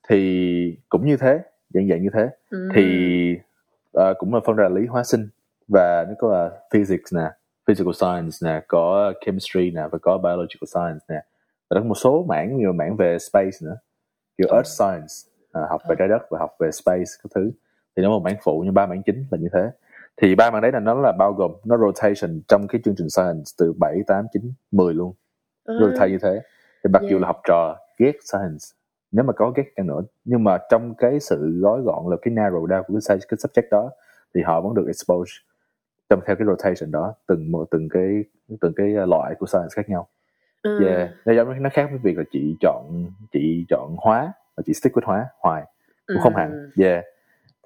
thì 0.10 0.78
cũng 0.90 1.06
như 1.06 1.18
thế 1.18 1.40
dạng 1.74 1.88
dạng 1.90 2.04
như 2.04 2.10
thế 2.14 2.30
Ừ. 2.50 2.70
thì 2.76 3.38
ờ, 3.94 4.14
cũng 4.18 4.34
là 4.34 4.40
phân 4.46 4.56
ra 4.56 4.70
lý 4.70 4.86
hóa 4.86 5.04
sinh 5.04 5.28
và 5.68 6.06
nó 6.10 6.14
có 6.20 6.32
là 6.32 6.50
physics 6.74 7.14
nè 7.14 7.32
physical 7.68 7.94
science 7.94 8.38
nè 8.44 8.62
có 8.68 9.14
chemistry 9.26 9.72
nè 9.72 9.82
và 9.92 9.98
có 10.02 10.18
biological 10.18 10.66
science 10.74 11.06
nè 11.10 11.22
và 11.70 11.80
có 11.80 11.86
một 11.86 11.96
số 11.96 12.26
mảng 12.30 12.58
như 12.58 12.72
mảng 12.72 12.96
về 12.98 13.18
space 13.20 13.58
nữa 13.62 13.76
kiểu 14.38 14.48
Ờ. 14.50 14.56
earth 14.56 14.68
science 14.70 15.14
à, 15.52 15.62
học 15.70 15.82
về 15.90 15.94
Ờ. 15.94 15.96
trái 16.00 16.08
đất 16.08 16.22
và 16.30 16.40
học 16.40 16.52
về 16.60 16.72
space 16.72 17.04
các 17.24 17.32
thứ 17.36 17.52
thì 17.98 18.04
nó 18.04 18.10
một 18.10 18.20
mảng 18.24 18.38
phụ 18.44 18.62
nhưng 18.66 18.74
ba 18.74 18.86
mảng 18.86 19.04
chính 19.04 19.26
là 19.32 19.38
như 19.38 19.48
thế 19.54 19.72
thì 20.22 20.36
ba 20.36 20.52
mảng 20.52 20.62
đấy 20.62 20.72
là 20.72 20.80
nó 20.80 20.94
là 20.94 21.12
bao 21.12 21.34
gồm 21.34 21.52
nó 21.66 21.78
rotation 21.78 22.42
trong 22.48 22.68
cái 22.68 22.82
chương 22.86 22.96
trình 22.98 23.10
science 23.10 23.44
từ 23.58 23.74
7, 23.74 23.98
8, 24.08 24.26
9, 24.34 24.54
10 24.72 24.94
luôn 24.94 25.14
À. 25.66 25.74
rotate 25.80 26.10
như 26.10 26.18
thế 26.22 26.42
thì 26.84 26.90
mặc 26.94 27.02
dù 27.02 27.08
Yeah. 27.10 27.22
là 27.22 27.28
học 27.28 27.42
trò 27.48 27.78
ghét 28.04 28.16
science 28.32 28.66
nếu 29.12 29.24
mà 29.26 29.34
có 29.34 29.52
ghét 29.56 29.64
chăng 29.76 29.88
nữa 29.88 30.02
nhưng 30.26 30.44
mà 30.44 30.58
trong 30.70 30.96
cái 30.98 31.20
sự 31.20 31.60
gói 31.62 31.82
gọn 31.82 32.10
là 32.10 32.18
cái 32.22 32.34
narrow 32.34 32.68
down 32.68 32.84
của 32.84 33.00
cái, 33.08 33.18
cái 33.28 33.38
subject 33.38 33.68
đó 33.72 33.92
thì 34.36 34.42
họ 34.42 34.62
vẫn 34.62 34.74
được 34.74 34.84
expose 34.88 35.32
trong 36.10 36.20
theo 36.26 36.36
cái 36.36 36.48
rotation 36.48 36.92
đó 36.92 37.14
từng 37.28 37.52
một 37.52 37.68
từng 37.72 37.90
cái 37.90 38.24
từng 38.62 38.74
cái 38.76 38.88
loại 38.88 39.36
của 39.40 39.46
science 39.46 39.70
khác 39.76 39.90
nhau 39.90 40.08
Ừ. 40.62 40.86
yeah 40.86 41.10
nó 41.60 41.70
khác 41.74 41.88
với 41.90 42.00
việc 42.04 42.18
là 42.18 42.24
chị 42.32 42.58
chọn 42.62 43.06
chị 43.32 43.66
chọn 43.70 43.96
hóa 43.98 44.34
và 44.58 44.64
chị 44.66 44.74
stick 44.74 44.96
with 44.96 45.06
hóa 45.06 45.26
hoài 45.40 45.64
cũng 46.08 46.20
không 46.20 46.36
Ừ. 46.36 46.40
hẳn 46.40 46.72
yeah 46.80 47.04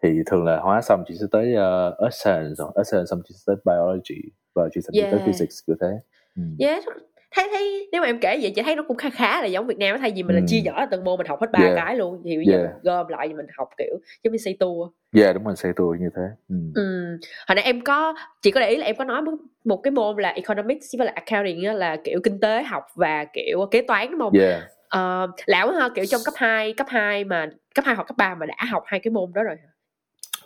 thì 0.04 0.10
thường 0.26 0.46
là 0.46 0.60
hóa 0.60 0.82
xong 0.82 1.04
chị 1.08 1.16
sẽ 1.20 1.26
tới 1.32 1.52
uh, 1.54 2.00
earth 2.00 2.16
science 2.24 2.54
rồi 2.58 2.72
earth 2.76 2.88
science 2.90 3.06
xong 3.06 3.22
chị 3.26 3.36
sẽ 3.38 3.44
tới 3.46 3.56
biology 3.66 4.22
và 4.56 4.70
chị 4.74 4.82
sẽ 4.82 4.90
đi 4.94 5.00
tới 5.12 5.20
Yeah. 5.20 5.26
physics 5.26 5.56
kiểu 5.68 5.76
thế 5.82 6.00
ừ. 6.36 6.42
Yeah, 6.60 6.84
thấy 7.32 7.48
thấy 7.52 7.90
nếu 7.92 8.02
mà 8.02 8.08
em 8.08 8.20
kể 8.20 8.40
vậy 8.42 8.52
chị 8.56 8.62
thấy 8.62 8.76
nó 8.76 8.84
cũng 8.88 8.98
khá 8.98 9.10
khá 9.10 9.42
là 9.42 9.46
giống 9.48 9.68
Việt 9.68 9.78
Nam 9.78 9.98
thay 10.00 10.12
vì 10.16 10.24
mình 10.24 10.36
là 10.36 10.42
Ừ. 10.42 10.46
chia 10.48 10.62
nhỏ 10.62 10.86
từng 10.92 11.04
môn 11.04 11.18
mình 11.18 11.28
học 11.28 11.42
hết 11.42 11.52
ba 11.52 11.60
Yeah. 11.60 11.74
cái 11.76 11.96
luôn 11.96 12.22
thì 12.26 12.36
bây 12.38 12.46
giờ 12.46 12.58
Yeah. 12.58 12.64
mình 12.70 12.80
gom 12.84 13.08
lại 13.08 13.28
thì 13.28 13.34
mình 13.34 13.46
học 13.58 13.70
kiểu 13.78 13.98
giống 14.24 14.32
như 14.32 14.38
xây 14.38 14.58
tour 14.60 14.90
yeah 15.16 15.36
đúng 15.36 15.44
rồi 15.44 15.56
xây 15.56 15.72
tour 15.76 16.00
như 16.00 16.10
thế 16.16 16.22
ừ. 16.50 16.56
ừ. 16.76 17.18
hồi 17.48 17.56
nãy 17.56 17.64
em 17.66 17.82
có 17.82 18.14
chị 18.42 18.52
có 18.52 18.60
để 18.60 18.70
ý 18.70 18.76
là 18.78 18.86
em 18.86 18.96
có 18.96 19.04
nói 19.04 19.22
một- 19.64 19.80
cái 19.84 19.92
môn 19.92 20.18
là 20.18 20.30
economics 20.30 20.86
với 20.98 21.06
là 21.08 21.14
accounting 21.16 21.64
là 21.76 21.98
kiểu 22.04 22.20
kinh 22.24 22.40
tế 22.40 22.64
học 22.64 22.84
và 22.96 23.26
kiểu 23.34 23.66
kế 23.72 23.82
toán 23.82 24.12
đúng 24.12 24.20
không 24.20 24.34
yeah 24.40 24.62
Ờ, 24.90 25.28
lão 25.46 25.72
ha 25.72 25.90
kiểu 25.96 26.06
trong 26.06 26.22
cấp 26.26 26.34
2, 26.38 26.74
cấp 26.74 26.88
2 26.90 27.24
mà 27.24 27.50
cấp 27.76 27.86
2 27.86 27.96
hoặc 27.96 28.08
cấp 28.08 28.18
3 28.18 28.36
mà 28.36 28.46
đã 28.46 28.56
học 28.72 28.84
hai 28.86 29.00
cái 29.00 29.12
môn 29.12 29.32
đó 29.34 29.44
rồi 29.44 29.56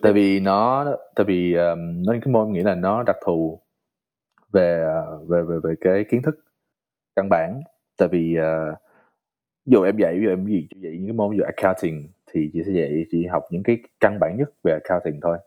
tại 0.01 0.13
vì 0.13 0.39
nó 0.39 0.85
tại 1.15 1.25
vì 1.25 1.53
um, 1.53 2.03
nó 2.05 2.13
cái 2.21 2.33
môn 2.33 2.47
em 2.47 2.53
nghĩ 2.53 2.61
là 2.61 2.75
nó 2.75 3.03
đặc 3.03 3.15
thù 3.25 3.59
về 4.53 4.83
uh, 5.23 5.29
về 5.29 5.41
về 5.41 5.55
về 5.63 5.73
cái 5.81 6.03
kiến 6.11 6.21
thức 6.21 6.35
căn 7.15 7.29
bản. 7.29 7.61
Tại 7.97 8.07
vì 8.07 8.37
uh, 8.39 8.77
dù 9.65 9.83
em 9.83 9.97
dạy 9.97 10.13
ví 10.19 10.23
dụ 10.23 10.29
em 10.29 10.45
gì 10.45 10.67
dạy 10.75 10.91
những 10.91 11.05
cái 11.05 11.13
môn 11.13 11.37
dụ 11.37 11.43
accounting 11.43 12.07
thì 12.31 12.49
chị 12.53 12.59
sẽ 12.65 12.71
dạy 12.71 13.05
chị 13.11 13.25
học 13.25 13.43
những 13.51 13.63
cái 13.63 13.77
căn 13.99 14.17
bản 14.19 14.37
nhất 14.37 14.49
về 14.63 14.73
accounting 14.83 15.19
thôi. 15.21 15.37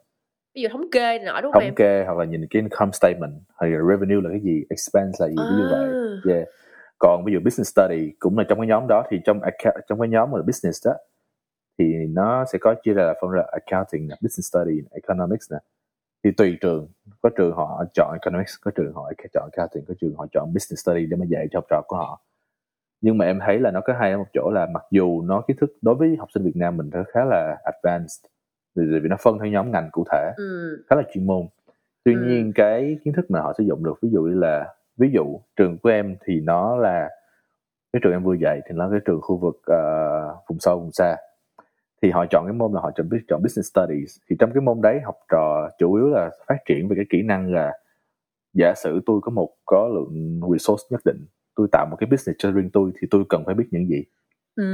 Ví 0.54 0.62
dụ 0.62 0.68
thống 0.72 0.90
kê 0.92 1.18
nọ 1.18 1.40
đúng 1.40 1.52
không 1.52 1.62
thống 1.62 1.74
kê 1.74 2.04
hoặc 2.06 2.18
là 2.18 2.24
nhìn 2.24 2.46
cái 2.50 2.62
income 2.62 2.92
statement 2.92 3.32
hay 3.58 3.70
là 3.70 3.78
revenue 3.90 4.20
là 4.22 4.30
cái 4.30 4.40
gì 4.40 4.64
expense 4.70 5.16
là 5.20 5.28
gì 5.28 5.36
ví 5.36 5.56
dụ 5.56 5.64
vậy. 5.70 5.90
À. 6.28 6.34
yeah. 6.34 6.48
còn 6.98 7.24
ví 7.24 7.32
dụ 7.32 7.38
business 7.44 7.72
study 7.72 8.12
cũng 8.18 8.38
là 8.38 8.44
trong 8.48 8.58
cái 8.58 8.66
nhóm 8.66 8.86
đó 8.88 9.04
thì 9.10 9.20
trong 9.24 9.40
trong 9.88 10.00
cái 10.00 10.08
nhóm 10.08 10.32
là 10.32 10.42
business 10.42 10.86
đó 10.86 10.92
thì 11.78 11.84
nó 12.08 12.44
sẽ 12.52 12.58
có 12.58 12.74
chia 12.84 12.92
ra 12.92 13.04
là 13.04 13.14
phân 13.20 13.30
ra 13.30 13.42
accounting 13.52 14.08
business 14.08 14.48
study 14.50 14.80
economics 14.90 15.52
nè. 15.52 15.58
Thì 16.24 16.30
tùy 16.36 16.56
trường 16.60 16.88
có 17.24 17.30
trường 17.36 17.52
họ 17.56 17.84
chọn 17.94 18.12
economics 18.12 18.54
có 18.62 18.70
trường 18.70 18.92
họ 18.94 19.12
chọn 19.32 19.48
accounting 19.52 19.84
có 19.88 19.94
trường 20.00 20.14
họ 20.16 20.26
chọn 20.32 20.52
business 20.54 20.82
study 20.84 21.06
để 21.06 21.16
mà 21.16 21.24
dạy 21.28 21.46
cho 21.50 21.56
học 21.58 21.64
trò 21.70 21.82
của 21.86 21.96
họ 21.96 22.20
nhưng 23.00 23.18
mà 23.18 23.24
em 23.24 23.38
thấy 23.46 23.58
là 23.58 23.70
nó 23.70 23.80
có 23.80 23.92
hay 24.00 24.12
ở 24.12 24.18
một 24.18 24.26
chỗ 24.34 24.50
là 24.54 24.66
mặc 24.74 24.84
dù 24.90 25.22
nó 25.22 25.40
kiến 25.48 25.56
thức 25.60 25.70
đối 25.82 25.94
với 25.94 26.16
học 26.18 26.28
sinh 26.34 26.44
Việt 26.44 26.56
Nam 26.56 26.76
mình 26.76 26.90
nó 26.92 27.04
khá 27.12 27.24
là 27.24 27.56
advanced 27.64 28.24
vì, 28.74 28.84
nó 29.08 29.16
phân 29.22 29.38
theo 29.38 29.48
nhóm 29.48 29.70
ngành 29.70 29.88
cụ 29.92 30.04
thể 30.12 30.32
ừ. 30.36 30.84
khá 30.90 30.96
là 30.96 31.02
chuyên 31.14 31.26
môn 31.26 31.46
tuy 32.04 32.14
Ừ. 32.14 32.20
nhiên 32.20 32.52
cái 32.54 32.98
kiến 33.04 33.14
thức 33.14 33.30
mà 33.30 33.40
họ 33.40 33.52
sử 33.58 33.64
dụng 33.64 33.84
được 33.84 33.94
ví 34.02 34.10
dụ 34.12 34.22
như 34.22 34.34
là 34.38 34.74
ví 34.96 35.10
dụ 35.14 35.40
trường 35.56 35.78
của 35.78 35.88
em 35.88 36.16
thì 36.24 36.40
nó 36.40 36.76
là 36.76 37.10
cái 37.92 38.00
trường 38.04 38.12
em 38.12 38.24
vừa 38.24 38.34
dạy 38.34 38.60
thì 38.66 38.74
nó 38.74 38.90
cái 38.90 39.00
trường 39.04 39.20
khu 39.20 39.36
vực 39.36 39.60
ờ, 39.66 40.36
vùng 40.48 40.58
sâu 40.60 40.78
vùng 40.80 40.92
xa 40.92 41.16
thì 42.04 42.10
họ 42.10 42.26
chọn 42.30 42.44
cái 42.46 42.52
môn 42.52 42.72
là 42.72 42.80
họ 42.80 42.90
chọn 42.96 43.08
chọn 43.28 43.42
business 43.42 43.70
studies. 43.72 44.16
Thì 44.30 44.36
trong 44.38 44.50
cái 44.54 44.60
môn 44.60 44.80
đấy 44.82 45.00
học 45.04 45.14
trò 45.30 45.68
chủ 45.78 45.94
yếu 45.94 46.08
là 46.08 46.30
phát 46.46 46.56
triển 46.66 46.88
về 46.88 46.96
cái 46.96 47.04
kỹ 47.10 47.22
năng 47.22 47.52
là 47.52 47.72
giả 48.52 48.74
sử 48.76 49.00
tôi 49.06 49.20
có 49.22 49.30
một 49.30 49.50
có 49.64 49.88
lượng 49.88 50.40
resource 50.52 50.84
nhất 50.90 51.00
định 51.04 51.26
tôi 51.54 51.68
tạo 51.72 51.86
một 51.90 51.96
cái 52.00 52.08
business 52.10 52.38
cho 52.38 52.50
riêng 52.52 52.70
tôi 52.72 52.90
thì 53.00 53.08
tôi 53.10 53.24
cần 53.28 53.42
phải 53.46 53.54
biết 53.54 53.64
những 53.70 53.88
gì. 53.88 54.04
Ừ. 54.56 54.64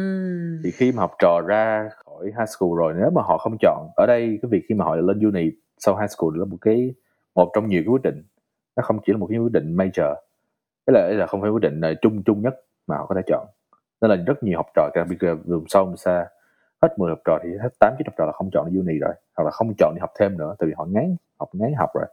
thì 0.65 0.71
khi 0.71 0.93
mà 0.93 1.01
học 1.01 1.13
trò 1.19 1.41
ra 1.41 1.89
khỏi 2.05 2.27
high 2.27 2.49
school 2.49 2.71
rồi 2.79 2.95
nếu 2.97 3.11
mà 3.11 3.23
họ 3.23 3.39
không 3.39 3.57
chọn 3.61 3.89
ở 3.97 4.07
đây 4.07 4.39
cái 4.43 4.49
việc 4.51 4.63
khi 4.69 4.75
mà 4.75 4.85
họ 4.85 4.97
lên 4.97 5.21
uni 5.21 5.51
sau 5.79 5.97
high 5.97 6.11
school 6.11 6.39
là 6.39 6.45
một 6.45 6.59
cái 6.61 6.95
một 7.35 7.51
trong 7.55 7.69
nhiều 7.69 7.83
cái 7.83 7.89
quyết 7.89 8.03
định. 8.03 8.23
Nó 8.77 8.83
không 8.83 8.99
chỉ 9.07 9.13
là 9.13 9.19
một 9.19 9.27
cái 9.31 9.39
quyết 9.39 9.53
định 9.53 9.77
major 9.77 10.15
cái 10.87 10.95
là, 10.95 11.09
là 11.09 11.27
không 11.27 11.41
phải 11.41 11.51
quyết 11.51 11.63
định 11.63 11.81
là 11.81 11.95
chung 12.03 12.23
chung 12.23 12.43
nhất 12.43 12.55
mà 12.87 12.97
họ 12.97 13.07
có 13.07 13.15
thể 13.15 13.23
chọn. 13.27 13.47
Nên 14.01 14.11
là 14.11 14.17
rất 14.27 14.43
nhiều 14.43 14.59
học 14.59 14.67
trò 14.75 14.91
đặc 14.95 15.07
biệt 15.11 15.23
là 15.23 15.35
vùng 15.35 15.69
sâu 15.69 15.85
vùng 15.85 15.97
xa 15.97 16.27
hết 16.83 16.99
10 16.99 17.11
học 17.11 17.19
trò 17.25 17.39
thì 17.43 17.49
hết 17.63 17.69
8 17.79 17.95
9 17.99 18.07
học 18.07 18.15
trò 18.19 18.27
là 18.27 18.33
không 18.33 18.51
chọn 18.53 18.67
uni 18.77 18.99
rồi 18.99 19.15
hoặc 19.37 19.45
là 19.45 19.51
không 19.51 19.75
chọn 19.79 19.95
đi 19.95 20.01
học 20.01 20.11
thêm 20.19 20.39
nữa 20.39 20.55
tại 20.59 20.67
vì 20.67 20.73
họ 20.77 20.85
ngán 20.85 21.17
học 21.39 21.49
ngán 21.53 21.73
học 21.79 21.91
rồi. 21.95 22.07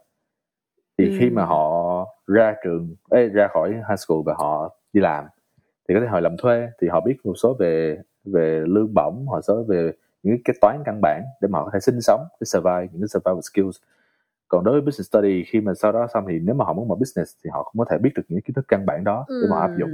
Thì 0.98 1.04
Ừ. 1.04 1.10
khi 1.18 1.30
mà 1.30 1.44
họ 1.44 2.06
ra 2.26 2.54
trường 2.64 2.94
ê, 3.10 3.28
ra 3.28 3.48
khỏi 3.48 3.72
high 3.72 3.98
school 3.98 4.18
và 4.26 4.34
họ 4.34 4.76
đi 4.92 5.00
làm 5.00 5.24
thì 5.88 5.94
có 5.94 6.00
thể 6.00 6.06
họ 6.06 6.20
làm 6.20 6.36
thuê 6.36 6.68
thì 6.80 6.88
họ 6.88 7.00
biết 7.00 7.16
một 7.24 7.34
số 7.34 7.54
về 7.58 7.98
về 8.24 8.62
lương 8.66 8.94
bổng 8.94 9.28
họ 9.28 9.40
số 9.40 9.62
về 9.68 9.92
những 10.22 10.36
cái 10.44 10.56
toán 10.60 10.82
căn 10.84 11.00
bản 11.02 11.22
để 11.40 11.48
mà 11.48 11.58
họ 11.58 11.64
có 11.64 11.70
thể 11.74 11.80
sinh 11.80 12.00
sống 12.00 12.20
để 12.40 12.44
survive 12.44 12.88
những 12.92 13.02
cái 13.02 13.08
survival 13.08 13.40
skills. 13.40 13.76
Còn 14.48 14.64
đối 14.64 14.72
với 14.72 14.80
business 14.80 15.08
study 15.10 15.44
khi 15.44 15.60
mà 15.60 15.74
sau 15.74 15.92
đó 15.92 16.06
xong 16.14 16.24
thì 16.28 16.38
nếu 16.38 16.54
mà 16.54 16.64
họ 16.64 16.72
muốn 16.72 16.88
mở 16.88 16.94
business 16.94 17.36
thì 17.44 17.50
họ 17.50 17.62
cũng 17.62 17.78
có 17.78 17.84
thể 17.90 17.98
biết 17.98 18.10
được 18.14 18.22
những 18.28 18.40
kiến 18.40 18.54
thức 18.54 18.64
căn 18.68 18.86
bản 18.86 19.04
đó 19.04 19.24
để 19.28 19.48
mà 19.50 19.56
họ 19.56 19.62
áp 19.62 19.78
dụng 19.78 19.90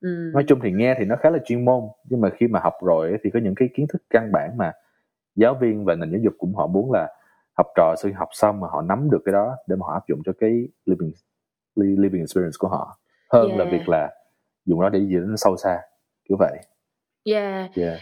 Ừ. 0.00 0.30
nói 0.34 0.44
chung 0.48 0.60
thì 0.62 0.70
nghe 0.72 0.94
thì 0.98 1.04
nó 1.04 1.16
khá 1.20 1.30
là 1.30 1.38
chuyên 1.44 1.64
môn 1.64 1.84
nhưng 2.04 2.20
mà 2.20 2.30
khi 2.30 2.46
mà 2.48 2.60
học 2.62 2.74
rồi 2.82 3.18
thì 3.24 3.30
có 3.30 3.40
những 3.42 3.54
cái 3.54 3.68
kiến 3.74 3.86
thức 3.92 4.02
căn 4.10 4.32
bản 4.32 4.56
mà 4.56 4.72
giáo 5.36 5.54
viên 5.60 5.84
và 5.84 5.94
nền 5.94 6.10
giáo 6.10 6.20
dục 6.24 6.34
cũng 6.38 6.54
họ 6.54 6.66
muốn 6.66 6.92
là 6.92 7.08
học 7.58 7.66
trò 7.76 7.94
sau 7.98 8.08
khi 8.10 8.12
học 8.12 8.28
xong 8.32 8.60
mà 8.60 8.68
họ 8.68 8.82
nắm 8.82 9.10
được 9.10 9.18
cái 9.24 9.32
đó 9.32 9.56
để 9.66 9.76
mà 9.76 9.86
họ 9.86 9.92
áp 9.92 10.08
dụng 10.08 10.20
cho 10.26 10.32
cái 10.40 10.68
living 10.86 11.12
li- 11.76 11.96
living 11.96 12.20
experience 12.20 12.56
của 12.58 12.68
họ 12.68 12.98
hơn 13.32 13.56
là 13.56 13.64
Yeah. 13.64 13.72
việc 13.72 13.88
là 13.88 14.10
dùng 14.66 14.80
nó 14.80 14.88
để 14.88 14.98
gì 14.98 15.16
nó 15.16 15.36
sâu 15.36 15.56
xa 15.56 15.80
kiểu 16.28 16.36
vậy 16.40 16.58
Yeah. 17.24 17.70
yeah 17.76 17.98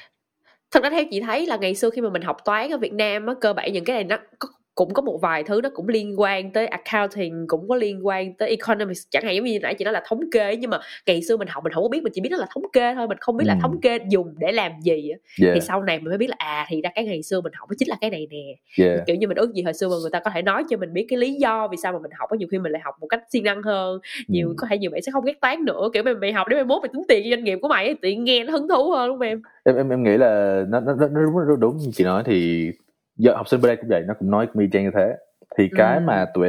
Thật 0.71 0.83
ra 0.83 0.91
theo 0.91 1.05
chị 1.11 1.21
thấy 1.21 1.47
là 1.47 1.57
ngày 1.57 1.75
xưa 1.75 1.91
khi 1.91 2.01
mà 2.01 2.11
mình 2.11 2.23
học 2.23 2.37
toán 2.45 2.71
ở 2.71 2.79
Việt 2.79 2.93
Nam 2.93 3.27
á, 3.27 3.35
cơ 3.41 3.53
bản 3.53 3.73
những 3.73 3.85
cái 3.85 3.95
này 3.97 4.05
nó 4.05 4.17
có, 4.39 4.49
cũng 4.79 4.95
có 4.95 5.03
một 5.03 5.19
vài 5.23 5.43
thứ 5.43 5.61
nó 5.63 5.69
cũng 5.75 5.89
liên 5.89 6.21
quan 6.21 6.51
tới 6.53 6.67
accounting 6.67 7.47
cũng 7.49 7.69
có 7.69 7.77
liên 7.77 8.07
quan 8.07 8.35
tới 8.35 8.49
economics. 8.49 9.01
Chẳng 9.11 9.23
hạn 9.25 9.35
giống 9.35 9.45
như 9.45 9.59
nãy 9.63 9.75
chị 9.75 9.85
nói 9.85 9.93
là 9.95 10.03
thống 10.07 10.21
kê 10.33 10.57
nhưng 10.57 10.71
mà 10.71 10.79
ngày 11.07 11.23
xưa 11.23 11.37
mình 11.37 11.49
học 11.49 11.65
mình 11.65 11.73
không 11.73 11.83
có 11.83 11.89
biết 11.89 12.03
mình 12.03 12.13
chỉ 12.13 12.21
biết 12.21 12.29
đó 12.29 12.37
là 12.37 12.47
thống 12.55 12.63
kê 12.73 12.95
thôi 12.95 13.09
mình 13.09 13.19
không 13.21 13.37
biết 13.37 13.45
là 13.47 13.55
Ừ. 13.55 13.59
thống 13.63 13.81
kê 13.81 13.99
dùng 14.11 14.35
để 14.39 14.53
làm 14.53 14.73
gì 14.83 15.09
yeah 15.43 15.55
thì 15.55 15.61
sau 15.61 15.83
này 15.83 15.99
mình 15.99 16.09
mới 16.09 16.19
biết 16.19 16.27
là 16.31 16.37
à 16.39 16.67
thì 16.69 16.83
ra 16.83 16.91
cái 16.95 17.05
ngày 17.05 17.23
xưa 17.23 17.41
mình 17.41 17.53
học 17.57 17.71
đó 17.71 17.75
chính 17.79 17.89
là 17.89 17.97
cái 18.01 18.11
này 18.11 18.27
nè. 18.31 18.55
Yeah. 18.85 19.07
Kiểu 19.07 19.17
như 19.17 19.29
mình 19.29 19.37
ước 19.37 19.53
gì 19.55 19.63
hồi 19.63 19.75
xưa 19.75 19.89
mà 19.89 19.95
người 20.01 20.11
ta 20.13 20.21
có 20.21 20.31
thể 20.35 20.43
nói 20.43 20.65
cho 20.71 20.77
mình 20.77 20.93
biết 20.93 21.07
cái 21.09 21.19
lý 21.19 21.33
do 21.35 21.69
vì 21.69 21.77
sao 21.77 21.93
mà 21.93 21.99
mình 21.99 22.11
học 22.19 22.31
á 22.31 22.37
nhiều 22.39 22.49
khi 22.51 22.59
mình 22.59 22.73
lại 22.73 22.83
học 22.85 22.95
một 23.01 23.07
cách 23.07 23.21
siêng 23.33 23.45
năng 23.45 23.63
hơn. 23.63 24.01
Nhiều 24.29 24.49
Ừ. 24.49 24.55
có 24.57 24.67
thể 24.71 24.79
nhiều 24.79 24.91
bạn 24.91 25.03
sẽ 25.03 25.13
không 25.13 25.25
ghét 25.25 25.41
toán 25.41 25.65
nữa 25.65 25.89
kiểu 25.93 26.03
mày 26.03 26.15
mày 26.15 26.33
học 26.33 26.47
để 26.49 26.55
mày 26.57 26.65
mốt 26.65 26.83
mày 26.83 26.89
tính 26.93 27.03
tiền 27.09 27.23
cho 27.25 27.31
doanh 27.31 27.45
nghiệp 27.45 27.59
của 27.63 27.69
mày 27.69 27.95
tự 28.03 28.09
nghe 28.11 28.45
nó 28.45 28.53
hứng 28.53 28.69
thú 28.69 28.91
hơn 28.91 29.09
đúng 29.09 29.17
không 29.19 29.27
em? 29.29 29.43
Em 29.65 29.77
em 29.77 29.89
em 29.91 30.03
nghĩ 30.03 30.17
là 30.17 30.63
nó 30.69 30.81
nó 30.81 30.95
nó, 30.95 31.09
nó 31.09 31.21
đúng, 31.23 31.35
đúng, 31.49 31.61
đúng 31.61 31.77
như 31.77 31.91
chị 31.95 32.05
nói 32.05 32.23
thì 32.27 32.71
giờ 33.19 33.35
học 33.37 33.49
sinh 33.49 33.61
bên 33.61 33.69
đây 33.69 33.77
cũng 33.77 33.89
vậy 33.89 34.05
nó 34.07 34.15
cũng 34.15 34.31
nói 34.31 34.49
y 34.59 34.69
chang 34.73 34.85
như 34.85 34.91
thế 34.95 35.17
thì 35.59 35.69
cái 35.77 35.97
Ừ. 35.97 36.01
mà 36.01 36.27
tụi 36.35 36.49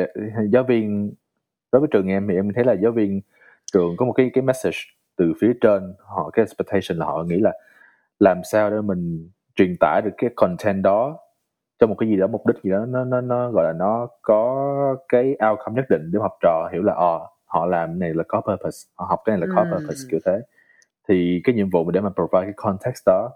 giáo 0.50 0.64
viên 0.64 1.14
đối 1.72 1.80
với 1.80 1.90
trường 1.92 2.08
em 2.08 2.28
thì 2.28 2.36
em 2.36 2.54
thấy 2.54 2.64
là 2.64 2.74
giáo 2.74 2.92
viên 2.92 3.22
trường 3.74 3.98
có 3.98 4.06
một 4.06 4.14
cái 4.14 4.32
cái 4.34 4.42
message 4.42 4.78
từ 5.18 5.34
phía 5.42 5.54
trên 5.62 5.94
họ 6.00 6.30
cái 6.34 6.44
expectation 6.46 6.98
là 7.00 7.06
họ 7.06 7.24
nghĩ 7.24 7.40
là 7.40 7.52
làm 8.20 8.42
sao 8.44 8.70
để 8.70 8.82
mình 8.82 9.30
truyền 9.56 9.76
tải 9.80 10.02
được 10.02 10.12
cái 10.18 10.30
content 10.36 10.84
đó 10.84 11.18
cho 11.80 11.88
một 11.88 11.96
cái 12.00 12.10
gì 12.10 12.18
đó 12.18 12.28
mục 12.28 12.48
đích 12.48 12.64
gì 12.64 12.70
đó 12.72 12.86
nó 12.86 13.04
nó 13.04 13.22
nó 13.22 13.52
gọi 13.52 13.64
là 13.66 13.74
nó 13.74 14.08
có 14.22 14.96
cái 15.10 15.36
outcome 15.50 15.76
nhất 15.76 15.86
định 15.90 16.12
để 16.14 16.20
học 16.20 16.32
trò 16.42 16.70
hiểu 16.74 16.84
là 16.84 16.94
ờ 16.94 17.20
họ 17.46 17.66
làm 17.66 17.90
cái 17.90 17.96
này 18.00 18.14
là 18.14 18.24
có 18.28 18.42
purpose 18.42 18.90
họ 18.96 19.06
học 19.06 19.22
cái 19.26 19.38
này 19.38 19.48
là 19.48 19.56
có 19.56 19.66
Ừ. 19.72 19.76
purpose 19.78 20.08
kiểu 20.12 20.20
thế 20.26 20.42
thì 21.08 21.42
cái 21.44 21.56
nhiệm 21.56 21.70
vụ 21.70 21.84
mình 21.84 21.94
để 21.94 22.02
mà 22.02 22.10
provide 22.10 22.44
cái 22.44 22.54
context 22.56 23.04
đó 23.06 23.32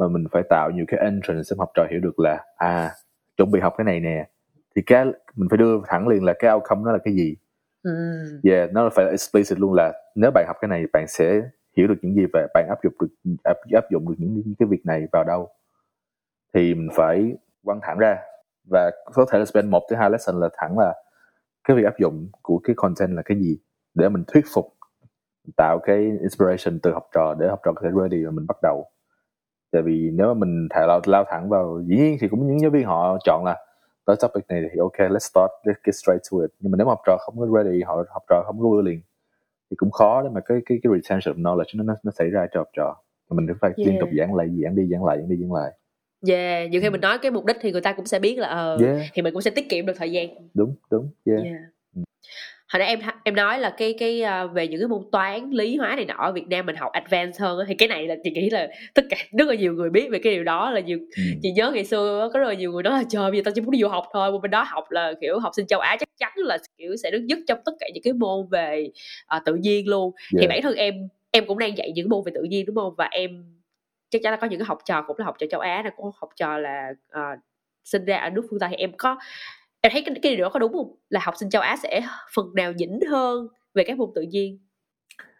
mà 0.00 0.08
mình 0.08 0.24
phải 0.32 0.42
tạo 0.50 0.70
nhiều 0.70 0.84
cái 0.88 1.00
entrance 1.00 1.48
để 1.50 1.56
học 1.58 1.70
trò 1.74 1.86
hiểu 1.90 2.00
được 2.00 2.18
là 2.18 2.44
à 2.56 2.90
chuẩn 3.36 3.50
bị 3.50 3.60
học 3.60 3.74
cái 3.78 3.84
này 3.84 4.00
nè. 4.00 4.28
Thì 4.76 4.82
cái 4.86 5.04
mình 5.36 5.48
phải 5.48 5.58
đưa 5.58 5.80
thẳng 5.86 6.08
liền 6.08 6.24
là 6.24 6.34
cái 6.38 6.52
outcome 6.54 6.82
nó 6.84 6.92
là 6.92 6.98
cái 7.04 7.14
gì. 7.14 7.36
Ừ. 7.82 7.90
yeah 8.44 8.72
nó 8.72 8.90
phải 8.94 9.06
explicit 9.10 9.58
luôn 9.58 9.74
là 9.74 9.92
nếu 10.14 10.30
bạn 10.34 10.44
học 10.46 10.56
cái 10.60 10.68
này 10.68 10.84
bạn 10.92 11.08
sẽ 11.08 11.42
hiểu 11.76 11.86
được 11.86 11.94
những 12.02 12.14
gì 12.14 12.26
và 12.32 12.46
bạn 12.54 12.66
áp 12.68 12.78
dụng 12.82 12.92
được 13.00 13.34
áp, 13.44 13.56
áp 13.72 13.84
dụng 13.90 14.08
được 14.08 14.14
những, 14.18 14.34
những 14.34 14.54
cái 14.58 14.68
việc 14.68 14.86
này 14.86 15.06
vào 15.12 15.24
đâu. 15.24 15.48
Thì 16.54 16.74
mình 16.74 16.88
phải 16.96 17.36
quăng 17.64 17.80
thẳng 17.82 17.98
ra. 17.98 18.18
Và 18.70 18.90
có 19.14 19.26
thể 19.30 19.38
là 19.38 19.44
spend 19.44 19.68
một 19.68 19.82
tới 19.90 19.98
hai 19.98 20.10
lesson 20.10 20.40
là 20.40 20.48
thẳng 20.56 20.78
là 20.78 20.94
cái 21.64 21.76
việc 21.76 21.84
áp 21.84 21.98
dụng 21.98 22.28
của 22.42 22.58
cái 22.64 22.74
content 22.76 23.16
là 23.16 23.22
cái 23.22 23.38
gì 23.38 23.58
để 23.94 24.08
mình 24.08 24.24
thuyết 24.26 24.44
phục 24.54 24.74
tạo 25.56 25.78
cái 25.78 25.96
inspiration 25.96 26.80
từ 26.82 26.92
học 26.92 27.08
trò 27.14 27.34
để 27.34 27.48
học 27.48 27.60
trò 27.64 27.72
có 27.72 27.82
thể 27.84 27.90
ready 28.02 28.24
và 28.24 28.30
mình 28.30 28.46
bắt 28.46 28.56
đầu 28.62 28.90
tại 29.70 29.82
vì 29.82 30.10
nếu 30.12 30.26
mà 30.26 30.34
mình 30.34 30.68
thả 30.70 30.86
lao, 30.86 31.00
lao 31.06 31.24
thẳng 31.28 31.48
vào 31.48 31.82
dĩ 31.86 31.96
nhiên 31.96 32.16
thì 32.20 32.28
cũng 32.28 32.46
những 32.46 32.60
giáo 32.60 32.70
viên 32.70 32.84
họ 32.84 33.18
chọn 33.24 33.44
là 33.44 33.56
tới 34.04 34.16
topic 34.20 34.44
này 34.48 34.62
thì 34.72 34.78
ok 34.78 34.96
let's 34.98 35.18
start 35.18 35.50
let's 35.64 35.80
get 35.84 35.94
straight 35.94 36.22
to 36.32 36.38
it. 36.42 36.50
Nhưng 36.60 36.72
mà 36.72 36.76
nếu 36.76 36.86
mà 36.86 36.90
học 36.90 37.00
trò 37.06 37.16
không 37.20 37.38
có 37.38 37.46
ready 37.56 37.82
họ 37.82 38.04
học 38.08 38.22
trò 38.28 38.42
không 38.46 38.60
có 38.60 38.68
ưa 38.76 38.82
liền 38.82 39.00
thì 39.70 39.76
cũng 39.76 39.90
khó 39.90 40.22
để 40.22 40.28
mà 40.28 40.40
cái 40.40 40.58
cái 40.66 40.78
cái 40.82 40.92
retention 40.92 41.36
of 41.36 41.42
knowledge 41.42 41.84
nó 41.84 41.94
nó, 42.02 42.10
xảy 42.10 42.30
ra 42.30 42.46
cho 42.52 42.60
học 42.60 42.68
trò. 42.76 42.96
Mình 43.30 43.46
phải 43.60 43.70
Yeah. 43.76 43.88
liên 43.88 44.00
tục 44.00 44.08
giảng 44.18 44.34
lại 44.34 44.48
giảng 44.62 44.74
đi 44.76 44.88
giảng 44.90 45.04
lại 45.04 45.18
giảng 45.18 45.28
đi 45.28 45.36
giảng 45.36 45.52
lại. 45.52 45.72
Yeah 46.28 46.70
nhiều 46.70 46.80
khi 46.80 46.90
mình 46.90 47.00
nói 47.00 47.18
cái 47.22 47.30
mục 47.30 47.44
đích 47.44 47.56
thì 47.60 47.72
người 47.72 47.80
ta 47.80 47.92
cũng 47.92 48.06
sẽ 48.06 48.18
biết 48.18 48.38
là 48.38 48.48
ờ 48.48 48.78
yeah. 48.84 48.98
thì 49.12 49.22
mình 49.22 49.32
cũng 49.32 49.42
sẽ 49.42 49.50
tiết 49.50 49.68
kiệm 49.68 49.86
được 49.86 49.92
thời 49.96 50.12
gian. 50.12 50.28
Đúng 50.54 50.74
đúng 50.90 51.08
yeah, 51.26 51.44
Yeah. 51.44 51.56
Hồi 52.72 52.78
nãy 52.78 52.88
em 52.88 53.00
em 53.24 53.34
nói 53.34 53.58
là 53.60 53.70
cái 53.70 53.94
cái 53.98 54.22
à, 54.22 54.46
về 54.46 54.68
những 54.68 54.80
cái 54.80 54.88
môn 54.88 55.02
toán 55.12 55.50
lý 55.50 55.76
hóa 55.76 55.96
này 55.96 56.04
nọ 56.04 56.14
ở 56.14 56.32
Việt 56.32 56.48
Nam 56.48 56.66
mình 56.66 56.76
học 56.76 56.92
advanced 56.92 57.40
hơn 57.40 57.58
thì 57.68 57.74
cái 57.74 57.88
này 57.88 58.06
là 58.06 58.14
chị 58.24 58.30
nghĩ 58.30 58.50
là 58.50 58.68
tất 58.94 59.02
cả 59.10 59.16
rất 59.38 59.48
là 59.48 59.54
nhiều 59.54 59.72
người 59.72 59.90
biết 59.90 60.08
về 60.10 60.18
cái 60.22 60.32
điều 60.34 60.44
đó 60.44 60.70
là 60.70 60.80
nhiều 60.80 60.98
Ừ. 61.16 61.22
chị 61.42 61.50
nhớ 61.52 61.70
ngày 61.74 61.84
xưa 61.84 62.30
có 62.32 62.38
rất 62.40 62.46
là 62.48 62.54
nhiều 62.54 62.72
người 62.72 62.82
nói 62.82 62.92
là 62.92 63.02
trời 63.10 63.30
bây 63.30 63.40
giờ 63.40 63.42
tao 63.44 63.52
chỉ 63.54 63.60
muốn 63.60 63.70
đi 63.70 63.78
du 63.80 63.88
học 63.88 64.04
thôi 64.12 64.38
bên 64.42 64.50
đó 64.50 64.62
học 64.68 64.84
là 64.90 65.12
kiểu 65.20 65.38
học 65.38 65.52
sinh 65.56 65.66
châu 65.66 65.80
Á 65.80 65.96
chắc 66.00 66.08
chắn 66.18 66.32
là 66.36 66.58
kiểu 66.78 66.96
sẽ 67.02 67.10
được 67.10 67.26
dứt 67.26 67.38
trong 67.48 67.58
tất 67.64 67.72
cả 67.80 67.86
những 67.94 68.02
cái 68.02 68.12
môn 68.12 68.46
về 68.50 68.90
à, 69.26 69.40
tự 69.44 69.54
nhiên 69.54 69.88
luôn 69.88 70.12
thì 70.32 70.38
Yeah. 70.38 70.48
bản 70.48 70.62
thân 70.62 70.74
em 70.74 70.94
em 71.30 71.46
cũng 71.46 71.58
đang 71.58 71.76
dạy 71.78 71.92
những 71.94 72.08
môn 72.08 72.22
về 72.26 72.32
tự 72.34 72.42
nhiên 72.42 72.66
đúng 72.66 72.76
không 72.76 72.94
và 72.98 73.08
em 73.10 73.44
chắc 74.10 74.22
chắn 74.22 74.30
là 74.32 74.36
có 74.36 74.46
những 74.46 74.58
cái 74.60 74.66
học 74.66 74.78
trò 74.84 75.02
cũng 75.02 75.18
là 75.18 75.24
học 75.24 75.36
trò 75.38 75.46
châu 75.50 75.60
Á 75.60 75.82
này 75.82 75.92
cũng 75.96 76.04
có 76.04 76.12
học 76.20 76.30
trò 76.36 76.58
là 76.58 76.92
à, 77.10 77.36
sinh 77.84 78.04
ra 78.04 78.16
ở 78.16 78.30
nước 78.30 78.42
phương 78.50 78.58
Tây 78.60 78.68
thì 78.70 78.76
em 78.76 78.92
có 78.98 79.16
em 79.80 79.92
thấy 79.92 80.02
cái, 80.06 80.14
cái 80.22 80.36
điều 80.36 80.44
đó 80.44 80.50
có 80.50 80.58
đúng 80.58 80.72
không? 80.72 80.94
Là 81.08 81.20
học 81.22 81.34
sinh 81.36 81.50
châu 81.50 81.62
Á 81.62 81.76
sẽ 81.82 82.00
phần 82.34 82.46
nào 82.54 82.72
nhỉnh 82.72 83.00
hơn 83.10 83.48
về 83.74 83.84
các 83.86 83.98
môn 83.98 84.10
tự 84.14 84.22
nhiên? 84.22 84.58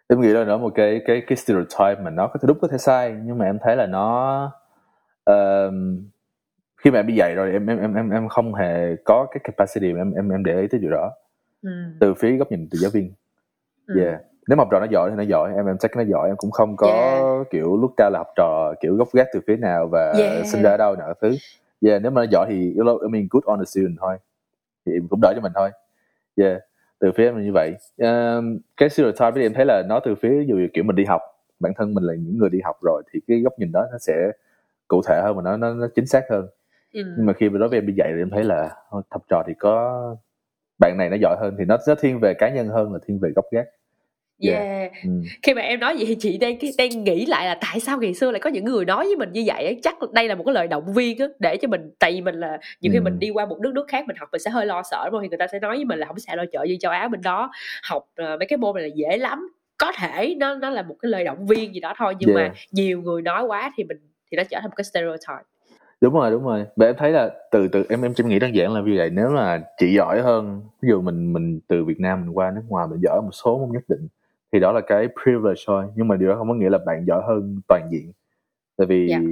Em 0.09 0.21
nghĩ 0.21 0.27
là 0.27 0.43
nó 0.43 0.57
một 0.57 0.71
cái 0.75 1.01
cái 1.05 1.21
cái 1.27 1.35
stereotype 1.35 2.01
mà 2.03 2.09
nó 2.09 2.27
có 2.27 2.39
thể 2.41 2.47
đúng 2.47 2.59
có 2.61 2.67
thể 2.67 2.77
sai. 2.77 3.15
Nhưng 3.25 3.37
mà 3.37 3.45
em 3.45 3.57
thấy 3.63 3.75
là 3.75 3.85
nó 3.85 4.41
um, 5.25 6.03
khi 6.77 6.91
mà 6.91 6.99
em 6.99 7.07
đi 7.07 7.15
dạy 7.15 7.35
rồi 7.35 7.51
em 7.51 7.67
em 7.67 7.79
em 7.79 7.95
em 7.95 8.09
em 8.09 8.27
không 8.29 8.53
hề 8.53 8.95
có 9.05 9.27
cái 9.31 9.41
capacity 9.43 9.93
mà 9.93 9.99
em 9.99 10.11
em 10.13 10.29
em 10.29 10.43
để 10.43 10.61
ý 10.61 10.67
tới 10.67 10.79
điều 10.79 10.91
đó. 10.91 11.11
Ừ. 11.61 11.69
từ 11.99 12.13
phía 12.13 12.37
góc 12.37 12.51
nhìn 12.51 12.67
từ 12.71 12.77
giáo 12.79 12.91
viên. 12.91 13.13
Ừ. 13.87 14.01
yeah. 14.01 14.21
Nếu 14.47 14.57
mà 14.57 14.61
học 14.61 14.67
trò 14.71 14.79
nó 14.79 14.85
giỏi 14.91 15.09
thì 15.09 15.15
nó 15.15 15.23
giỏi. 15.23 15.53
Em 15.55 15.65
em 15.65 15.77
chắc 15.77 15.95
nó 15.95 16.03
giỏi. 16.03 16.29
Em 16.29 16.35
cũng 16.37 16.51
không 16.51 16.75
có 16.77 16.87
Yeah. 16.87 17.47
kiểu 17.51 17.77
lúc 17.77 17.91
ra 17.97 18.09
là 18.09 18.19
học 18.19 18.27
trò 18.35 18.73
kiểu 18.81 18.95
gốc 18.95 19.07
gác 19.13 19.27
từ 19.33 19.39
phía 19.47 19.55
nào 19.55 19.87
và 19.87 20.13
Yeah. 20.17 20.45
sinh 20.45 20.61
ra 20.61 20.69
ở 20.71 20.77
đâu 20.77 20.95
nào 20.95 21.13
thứ. 21.21 21.35
Yeah 21.85 22.01
nếu 22.01 22.11
mà 22.11 22.21
nó 22.21 22.27
giỏi 22.31 22.45
thì 22.49 22.55
I 23.01 23.09
mean 23.09 23.27
good 23.31 23.43
on 23.43 23.59
the 23.59 23.65
student 23.65 23.95
thôi 23.99 24.17
thì 24.85 24.91
em 24.93 25.07
cũng 25.07 25.21
đỡ 25.21 25.33
cho 25.35 25.41
mình 25.41 25.51
thôi. 25.55 25.69
Yeah 26.35 26.61
từ 27.01 27.11
phía 27.11 27.25
em 27.25 27.35
là 27.35 27.41
như 27.43 27.51
vậy. 27.53 27.75
Uh, 28.03 28.61
cái 28.77 28.89
stereotype 28.89 29.31
thì 29.35 29.41
em 29.41 29.53
thấy 29.53 29.65
là 29.65 29.83
nó 29.89 29.99
từ 29.99 30.15
phía 30.15 30.43
dù 30.47 30.67
kiểu 30.73 30.83
mình 30.83 30.95
đi 30.95 31.05
học 31.05 31.21
bản 31.59 31.73
thân 31.77 31.93
mình 31.93 32.03
là 32.03 32.13
những 32.13 32.37
người 32.37 32.49
đi 32.49 32.59
học 32.63 32.75
rồi 32.81 33.03
thì 33.11 33.19
cái 33.27 33.39
góc 33.39 33.59
nhìn 33.59 33.71
đó 33.71 33.87
nó 33.91 33.97
sẽ 33.97 34.31
cụ 34.87 35.01
thể 35.07 35.21
hơn 35.23 35.35
và 35.35 35.41
nó 35.41 35.57
nó, 35.57 35.73
nó 35.73 35.87
chính 35.95 36.05
xác 36.05 36.23
hơn. 36.29 36.47
Ừ. 36.93 37.01
nhưng 37.17 37.25
mà 37.25 37.33
khi 37.33 37.49
mà 37.49 37.59
đối 37.59 37.69
với 37.69 37.77
em 37.77 37.85
đi 37.85 37.93
dạy 37.97 38.11
thì 38.15 38.21
em 38.21 38.29
thấy 38.29 38.43
là 38.43 38.75
thập 38.91 39.21
trò 39.29 39.43
thì 39.47 39.53
có 39.59 40.15
bạn 40.79 40.97
này 40.97 41.09
nó 41.09 41.17
giỏi 41.21 41.35
hơn 41.39 41.55
thì 41.57 41.65
nó 41.65 41.77
nó 41.87 41.95
thiên 41.95 42.19
về 42.19 42.33
cá 42.33 42.49
nhân 42.49 42.67
hơn 42.67 42.93
là 42.93 42.99
thiên 43.07 43.19
về 43.19 43.29
góc 43.35 43.45
gác 43.51 43.67
Yeah. 44.41 44.63
yeah. 44.63 44.91
Ừ. 45.03 45.09
Khi 45.43 45.53
mà 45.53 45.61
em 45.61 45.79
nói 45.79 45.95
vậy 45.97 46.05
thì 46.07 46.15
chị 46.19 46.37
đang 46.37 46.57
đang 46.77 47.03
nghĩ 47.03 47.25
lại 47.25 47.45
là 47.45 47.57
tại 47.61 47.79
sao 47.79 47.97
ngày 47.97 48.13
xưa 48.13 48.31
lại 48.31 48.39
có 48.39 48.49
những 48.49 48.65
người 48.65 48.85
nói 48.85 49.05
với 49.05 49.15
mình 49.15 49.31
như 49.31 49.43
vậy 49.45 49.79
chắc 49.83 49.95
đây 50.11 50.27
là 50.27 50.35
một 50.35 50.43
cái 50.45 50.53
lời 50.53 50.67
động 50.67 50.93
viên 50.93 51.19
á 51.19 51.25
để 51.39 51.57
cho 51.57 51.67
mình 51.67 51.91
tại 51.99 52.11
vì 52.11 52.21
mình 52.21 52.35
là 52.35 52.59
nhiều 52.81 52.91
khi 52.91 52.97
ừ. 52.97 53.01
mình 53.01 53.19
đi 53.19 53.29
qua 53.29 53.45
một 53.45 53.59
nước 53.61 53.73
nước 53.73 53.85
khác 53.87 54.05
mình 54.07 54.17
học 54.19 54.29
mình 54.31 54.41
sẽ 54.41 54.51
hơi 54.51 54.65
lo 54.65 54.81
sợ 54.91 55.09
không 55.11 55.21
thì 55.21 55.29
người 55.29 55.37
ta 55.37 55.47
sẽ 55.51 55.59
nói 55.59 55.75
với 55.75 55.85
mình 55.85 55.99
là 55.99 56.05
không 56.05 56.19
sao 56.19 56.35
lo 56.35 56.43
chợ 56.51 56.63
như 56.63 56.77
châu 56.79 56.91
Á 56.91 57.07
bên 57.07 57.21
đó 57.21 57.51
học 57.83 58.03
uh, 58.21 58.39
mấy 58.39 58.47
cái 58.47 58.57
môn 58.57 58.75
này 58.75 58.83
là 58.83 58.89
dễ 58.95 59.17
lắm 59.17 59.49
có 59.77 59.91
thể 59.97 60.35
nó 60.39 60.55
nó 60.55 60.69
là 60.69 60.81
một 60.81 60.95
cái 61.01 61.11
lời 61.11 61.23
động 61.23 61.47
viên 61.47 61.73
gì 61.73 61.79
đó 61.79 61.93
thôi 61.97 62.15
nhưng 62.19 62.35
yeah. 62.35 62.51
mà 62.51 62.55
nhiều 62.71 63.01
người 63.01 63.21
nói 63.21 63.43
quá 63.43 63.71
thì 63.77 63.83
mình 63.83 63.97
thì 64.31 64.37
nó 64.37 64.43
trở 64.49 64.59
thành 64.61 64.69
một 64.69 64.75
cái 64.75 64.83
stereotype 64.83 65.43
đúng 66.01 66.13
rồi 66.13 66.31
đúng 66.31 66.43
rồi 66.43 66.65
và 66.75 66.85
em 66.85 66.95
thấy 66.97 67.11
là 67.11 67.29
từ 67.51 67.67
từ 67.67 67.83
em 67.89 68.01
em 68.01 68.13
chỉ 68.13 68.23
nghĩ 68.23 68.39
đơn 68.39 68.55
giản 68.55 68.73
là 68.73 68.81
như 68.81 68.93
vậy 68.97 69.09
nếu 69.09 69.29
mà 69.29 69.61
chị 69.77 69.93
giỏi 69.93 70.21
hơn 70.21 70.61
ví 70.81 70.89
dụ 70.89 71.01
mình 71.01 71.33
mình 71.33 71.59
từ 71.67 71.85
Việt 71.85 71.99
Nam 71.99 72.25
mình 72.25 72.37
qua 72.37 72.51
nước 72.55 72.61
ngoài 72.67 72.87
mình 72.87 72.99
giỏi 73.03 73.21
một 73.21 73.31
số 73.31 73.57
môn 73.57 73.69
nhất 73.71 73.83
định 73.87 74.07
thì 74.51 74.59
đó 74.59 74.71
là 74.71 74.81
cái 74.81 75.07
privilege 75.23 75.61
thôi 75.67 75.85
nhưng 75.95 76.07
mà 76.07 76.15
điều 76.15 76.29
đó 76.29 76.35
không 76.35 76.47
có 76.47 76.53
nghĩa 76.53 76.69
là 76.69 76.77
bạn 76.85 77.05
giỏi 77.05 77.21
hơn 77.27 77.61
toàn 77.67 77.87
diện 77.91 78.11
tại 78.77 78.87
vì 78.87 79.09
yeah. 79.09 79.21
Dạ. 79.21 79.27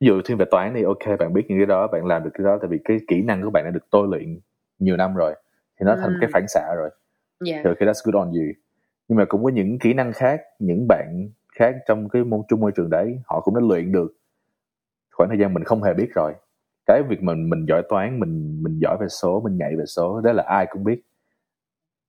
ví 0.00 0.06
dụ 0.06 0.20
thiên 0.24 0.36
về 0.36 0.44
toán 0.50 0.72
thì 0.74 0.82
ok 0.82 1.18
bạn 1.18 1.32
biết 1.32 1.42
những 1.48 1.58
cái 1.58 1.66
đó 1.66 1.86
bạn 1.86 2.06
làm 2.06 2.24
được 2.24 2.30
cái 2.34 2.44
đó 2.44 2.58
tại 2.60 2.68
vì 2.68 2.78
cái 2.84 2.98
kỹ 3.08 3.22
năng 3.22 3.42
của 3.42 3.50
bạn 3.50 3.64
đã 3.64 3.70
được 3.70 3.90
tôi 3.90 4.08
luyện 4.10 4.40
nhiều 4.78 4.96
năm 4.96 5.14
rồi 5.14 5.34
thì 5.80 5.84
nó 5.84 5.96
thành 5.96 6.18
cái 6.20 6.30
phản 6.32 6.48
xạ 6.48 6.74
rồi 6.76 6.90
yeah. 7.46 7.60
thì 7.64 7.68
okay, 7.68 7.88
that's 7.88 8.02
good 8.04 8.14
on 8.14 8.32
you 8.32 8.52
nhưng 9.08 9.18
mà 9.18 9.24
cũng 9.24 9.44
có 9.44 9.50
những 9.50 9.78
kỹ 9.78 9.94
năng 9.94 10.12
khác 10.12 10.40
những 10.58 10.86
bạn 10.88 11.28
khác 11.54 11.74
trong 11.86 12.08
cái 12.08 12.24
môn 12.24 12.40
chung 12.48 12.60
môi 12.60 12.72
trường 12.72 12.90
đấy 12.90 13.20
họ 13.26 13.40
cũng 13.40 13.54
đã 13.54 13.60
luyện 13.68 13.92
được 13.92 14.12
khoảng 15.12 15.28
thời 15.28 15.38
gian 15.38 15.54
mình 15.54 15.64
không 15.64 15.82
hề 15.82 15.94
biết 15.94 16.08
rồi 16.14 16.34
cái 16.86 17.02
việc 17.08 17.22
mình 17.22 17.50
mình 17.50 17.66
giỏi 17.68 17.82
toán 17.88 18.20
mình 18.20 18.62
mình 18.62 18.78
giỏi 18.78 18.96
về 19.00 19.08
số 19.08 19.40
mình 19.40 19.56
nhảy 19.56 19.76
về 19.76 19.84
số 19.86 20.20
đó 20.20 20.32
là 20.32 20.42
ai 20.42 20.66
cũng 20.70 20.84
biết 20.84 21.02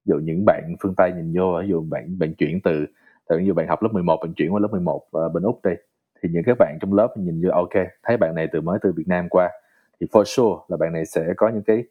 dụ 0.08 0.16
những 0.16 0.46
bạn 0.46 0.76
phương 0.82 0.96
Tây 0.96 1.12
nhìn 1.12 1.34
vô 1.36 1.60
ví 1.62 1.68
dụ 1.68 1.82
bạn 1.82 2.20
bạn 2.20 2.34
chuyển 2.34 2.62
từ 2.62 2.86
ví 3.30 3.46
dụ 3.46 3.54
bạn 3.54 3.68
học 3.68 3.84
lớp 3.84 3.90
11 3.94 4.20
bạn 4.24 4.34
chuyển 4.34 4.54
qua 4.54 4.60
lớp 4.60 4.68
11 4.72 4.96
uh, 4.96 5.12
ờ, 5.12 5.30
bên 5.30 5.44
Úc 5.44 5.60
đây 5.64 5.78
thì 6.22 6.30
những 6.30 6.44
các 6.46 6.58
bạn 6.60 6.78
trong 6.82 6.94
lớp 6.94 7.14
nhìn 7.18 7.42
vô 7.44 7.50
ok 7.52 7.86
thấy 8.04 8.18
bạn 8.18 8.36
này 8.36 8.48
từ 8.52 8.62
mới 8.62 8.80
từ 8.82 8.92
Việt 8.92 9.08
Nam 9.08 9.30
qua 9.30 9.50
thì 10.00 10.08
for 10.12 10.24
sure 10.24 10.64
là 10.68 10.78
bạn 10.78 10.94
này 10.94 11.06
sẽ 11.06 11.34
có 11.38 11.50
những 11.50 11.64
cái 11.64 11.84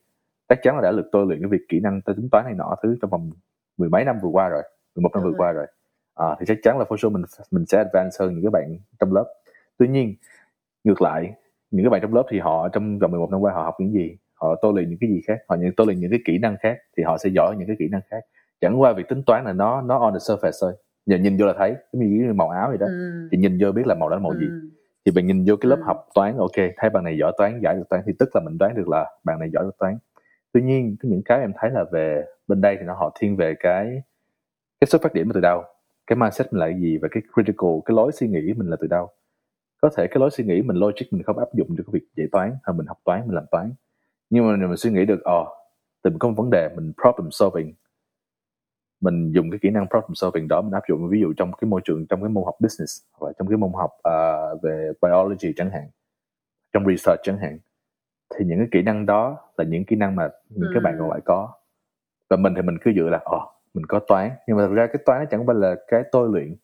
chắc 0.48 0.58
chắn 0.62 0.76
là 0.76 0.82
đã 0.82 0.92
được 0.92 1.08
tôi 1.12 1.26
luyện 1.26 1.40
cái 1.40 1.48
việc 1.48 1.64
kỹ 1.68 1.80
năng 1.80 2.02
tính 2.02 2.28
toán 2.32 2.44
này 2.44 2.54
nọ 2.54 2.76
thứ 2.82 2.96
trong 3.02 3.10
vòng 3.10 3.30
mười 3.76 3.88
mấy 3.88 4.04
năm 4.04 4.18
vừa 4.22 4.28
qua 4.28 4.48
rồi 4.48 4.62
11 4.94 5.10
năm 5.14 5.22
vừa 5.24 5.32
qua 5.38 5.52
rồi. 5.52 5.66
À, 6.14 6.36
thì 6.40 6.46
chắc 6.46 6.58
chắn 6.62 6.78
là 6.78 6.84
for 6.84 6.96
sure 6.96 7.12
mình 7.12 7.22
mình 7.50 7.66
sẽ 7.66 7.78
advance 7.78 8.16
hơn 8.20 8.34
những 8.34 8.42
cái 8.42 8.50
bạn 8.50 8.78
trong 8.98 9.12
lớp. 9.12 9.24
Tuy 9.78 9.88
nhiên 9.88 10.14
ngược 10.84 11.02
lại 11.02 11.34
những 11.70 11.84
cái 11.84 11.90
bạn 11.90 12.00
trong 12.02 12.14
lớp 12.14 12.24
thì 12.30 12.38
họ 12.38 12.68
trong 12.68 12.98
vòng 12.98 13.10
11 13.10 13.30
năm 13.30 13.40
qua 13.40 13.52
họ 13.52 13.62
học 13.62 13.74
những 13.78 13.92
gì 13.92 14.16
họ 14.36 14.54
tô 14.62 14.72
luyện 14.72 14.88
những 14.88 14.98
cái 15.00 15.10
gì 15.10 15.20
khác 15.26 15.38
họ 15.48 15.56
những 15.56 15.74
tô 15.76 15.84
luyện 15.84 16.00
những 16.00 16.10
cái 16.10 16.20
kỹ 16.24 16.38
năng 16.38 16.56
khác 16.60 16.78
thì 16.96 17.02
họ 17.02 17.18
sẽ 17.18 17.30
giỏi 17.34 17.54
những 17.58 17.66
cái 17.66 17.76
kỹ 17.78 17.88
năng 17.88 18.00
khác. 18.10 18.20
Chẳng 18.60 18.80
qua 18.80 18.92
việc 18.92 19.08
tính 19.08 19.22
toán 19.26 19.44
là 19.44 19.52
nó 19.52 19.82
nó 19.82 19.98
on 19.98 20.12
the 20.12 20.18
surface 20.18 20.58
thôi. 20.60 20.72
Giờ 21.06 21.16
nhìn 21.16 21.36
vô 21.36 21.46
là 21.46 21.54
thấy 21.58 21.74
cái 21.74 22.08
như 22.08 22.32
màu 22.32 22.48
áo 22.48 22.68
vậy 22.68 22.78
đó. 22.78 22.86
Ừ. 22.86 23.28
thì 23.32 23.38
nhìn 23.38 23.58
vô 23.60 23.72
biết 23.72 23.86
là 23.86 23.94
màu 23.94 24.08
đó 24.08 24.16
là 24.16 24.22
màu 24.22 24.32
ừ. 24.32 24.38
gì 24.38 24.46
thì 25.06 25.12
bạn 25.12 25.26
nhìn 25.26 25.44
vô 25.46 25.56
cái 25.56 25.70
lớp 25.70 25.76
ừ. 25.76 25.82
học 25.86 26.06
toán 26.14 26.36
ok 26.36 26.56
thấy 26.76 26.90
bạn 26.90 27.04
này 27.04 27.18
giỏi 27.18 27.32
toán 27.38 27.60
giải 27.62 27.74
được 27.74 27.88
toán 27.90 28.02
thì 28.06 28.12
tức 28.18 28.28
là 28.34 28.40
mình 28.44 28.58
đoán 28.58 28.74
được 28.74 28.88
là 28.88 29.10
bạn 29.24 29.38
này 29.38 29.50
giỏi 29.52 29.64
được 29.64 29.78
toán. 29.78 29.98
Tuy 30.52 30.62
nhiên 30.62 30.96
cái 31.00 31.10
những 31.10 31.22
cái 31.24 31.40
em 31.40 31.52
thấy 31.60 31.70
là 31.70 31.84
về 31.92 32.24
bên 32.48 32.60
đây 32.60 32.76
thì 32.80 32.86
nó 32.86 32.94
họ 32.94 33.16
thiên 33.20 33.36
về 33.36 33.54
cái 33.60 34.02
cái 34.80 34.86
xuất 34.86 35.02
phát 35.02 35.14
điểm 35.14 35.30
từ 35.34 35.40
đâu? 35.40 35.62
Cái 36.06 36.16
mindset 36.16 36.52
mình 36.52 36.60
là 36.60 36.66
cái 36.66 36.80
gì? 36.80 36.98
Và 37.02 37.08
cái 37.10 37.22
critical 37.34 37.70
cái 37.84 37.94
lối 37.94 38.12
suy 38.12 38.28
nghĩ 38.28 38.54
mình 38.56 38.70
là 38.70 38.76
từ 38.80 38.86
đâu? 38.86 39.08
Có 39.82 39.90
thể 39.96 40.06
cái 40.06 40.20
lối 40.20 40.30
suy 40.30 40.44
nghĩ 40.44 40.62
mình 40.62 40.76
logic 40.76 41.06
mình 41.10 41.22
không 41.22 41.38
áp 41.38 41.48
dụng 41.54 41.68
cho 41.78 41.84
cái 41.86 41.90
việc 41.92 42.06
dạy 42.16 42.26
toán 42.32 42.54
hay 42.62 42.74
mình 42.76 42.86
học 42.86 42.98
toán 43.04 43.20
mình 43.26 43.34
làm 43.34 43.44
toán 43.50 43.72
nhưng 44.30 44.48
mà 44.48 44.66
mình 44.66 44.76
suy 44.76 44.90
nghĩ 44.90 45.04
được 45.04 45.24
ồ 45.24 45.42
oh, 45.42 45.48
tìm 46.02 46.18
có 46.18 46.28
một 46.28 46.34
vấn 46.36 46.50
đề 46.50 46.68
mình 46.76 46.92
problem 47.02 47.30
solving. 47.30 47.74
Mình 49.00 49.32
dùng 49.32 49.50
cái 49.50 49.58
kỹ 49.62 49.70
năng 49.70 49.86
problem 49.88 50.14
solving 50.14 50.48
đó 50.48 50.62
mình 50.62 50.72
áp 50.72 50.82
dụng 50.88 51.08
ví 51.08 51.20
dụ 51.20 51.32
trong 51.36 51.52
cái 51.52 51.68
môi 51.68 51.80
trường 51.84 52.06
trong 52.06 52.20
cái 52.20 52.28
môn 52.28 52.44
học 52.44 52.54
business 52.60 53.02
hoặc 53.12 53.26
là 53.26 53.32
trong 53.38 53.48
cái 53.48 53.56
môn 53.56 53.70
học 53.74 53.90
uh, 54.08 54.62
về 54.62 54.92
biology 55.02 55.52
chẳng 55.56 55.70
hạn 55.70 55.88
trong 56.72 56.86
research 56.86 57.20
chẳng 57.22 57.38
hạn. 57.38 57.58
Thì 58.34 58.44
những 58.44 58.58
cái 58.58 58.68
kỹ 58.72 58.82
năng 58.82 59.06
đó 59.06 59.38
là 59.56 59.64
những 59.64 59.84
kỹ 59.84 59.96
năng 59.96 60.16
mà 60.16 60.28
những 60.48 60.68
ừ. 60.68 60.72
các 60.74 60.82
bạn 60.82 60.96
còn 60.98 61.10
lại 61.10 61.20
có. 61.24 61.52
Và 62.30 62.36
mình 62.36 62.54
thì 62.56 62.62
mình 62.62 62.76
cứ 62.80 62.92
dựa 62.96 63.08
là 63.08 63.20
ồ 63.24 63.36
oh, 63.36 63.42
mình 63.74 63.86
có 63.86 63.98
toán. 63.98 64.30
Nhưng 64.46 64.56
mà 64.56 64.66
thực 64.66 64.74
ra 64.74 64.86
cái 64.86 65.02
toán 65.06 65.20
nó 65.20 65.26
chẳng 65.30 65.46
phải 65.46 65.56
là 65.56 65.74
cái 65.88 66.02
tôi 66.12 66.28
luyện 66.32 66.56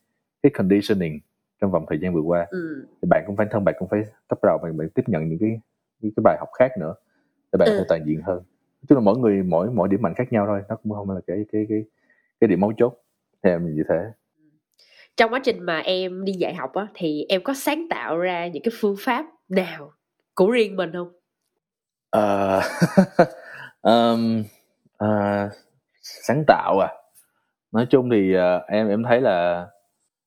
cái 0.42 0.50
conditioning 0.50 1.20
trong 1.60 1.70
vòng 1.70 1.84
thời 1.88 1.98
gian 2.00 2.14
vừa 2.14 2.20
qua. 2.20 2.46
Ừ. 2.50 2.86
thì 3.02 3.08
bạn 3.08 3.24
cũng 3.26 3.36
phải 3.36 3.46
thân 3.50 3.64
bạn 3.64 3.74
cũng 3.78 3.88
phải 3.88 4.02
bắt 4.28 4.38
đầu 4.42 4.58
bạn, 4.62 4.76
bạn 4.76 4.88
tiếp 4.88 5.02
nhận 5.06 5.28
những 5.28 5.38
cái 5.38 5.60
những 6.00 6.12
cái 6.16 6.22
bài 6.24 6.36
học 6.40 6.48
khác 6.58 6.72
nữa 6.78 6.94
để 7.52 7.58
bạn 7.58 7.68
ừ. 7.68 7.84
toàn 7.88 8.02
diện 8.06 8.22
hơn. 8.22 8.42
Tức 8.88 8.96
là 8.96 9.00
mỗi 9.00 9.18
người 9.18 9.42
mỗi 9.42 9.70
mỗi 9.70 9.88
điểm 9.88 10.02
mạnh 10.02 10.14
khác 10.14 10.32
nhau 10.32 10.46
thôi 10.46 10.62
nó 10.68 10.76
cũng 10.76 10.92
không 10.92 11.10
là 11.10 11.20
cái 11.26 11.44
cái 11.52 11.66
cái 11.68 11.84
cái 12.40 12.48
điểm 12.48 12.60
mấu 12.60 12.72
chốt. 12.76 12.94
Theo 13.42 13.52
em 13.52 13.76
như 13.76 13.82
thế. 13.88 13.96
Trong 15.16 15.32
quá 15.32 15.40
trình 15.44 15.62
mà 15.62 15.78
em 15.78 16.24
đi 16.24 16.32
dạy 16.32 16.54
học 16.54 16.74
á 16.74 16.86
thì 16.94 17.26
em 17.28 17.42
có 17.42 17.54
sáng 17.54 17.86
tạo 17.90 18.18
ra 18.18 18.46
những 18.46 18.62
cái 18.62 18.72
phương 18.80 18.96
pháp 18.98 19.26
nào 19.48 19.92
của 20.34 20.50
riêng 20.50 20.76
mình 20.76 20.92
không? 20.92 21.12
Uh, 22.16 22.62
um, 23.82 24.42
uh, 25.04 25.52
sáng 26.02 26.44
tạo 26.46 26.78
à? 26.78 26.88
Nói 27.72 27.86
chung 27.90 28.10
thì 28.10 28.36
uh, 28.36 28.62
em 28.68 28.88
em 28.88 29.02
thấy 29.02 29.20
là 29.20 29.66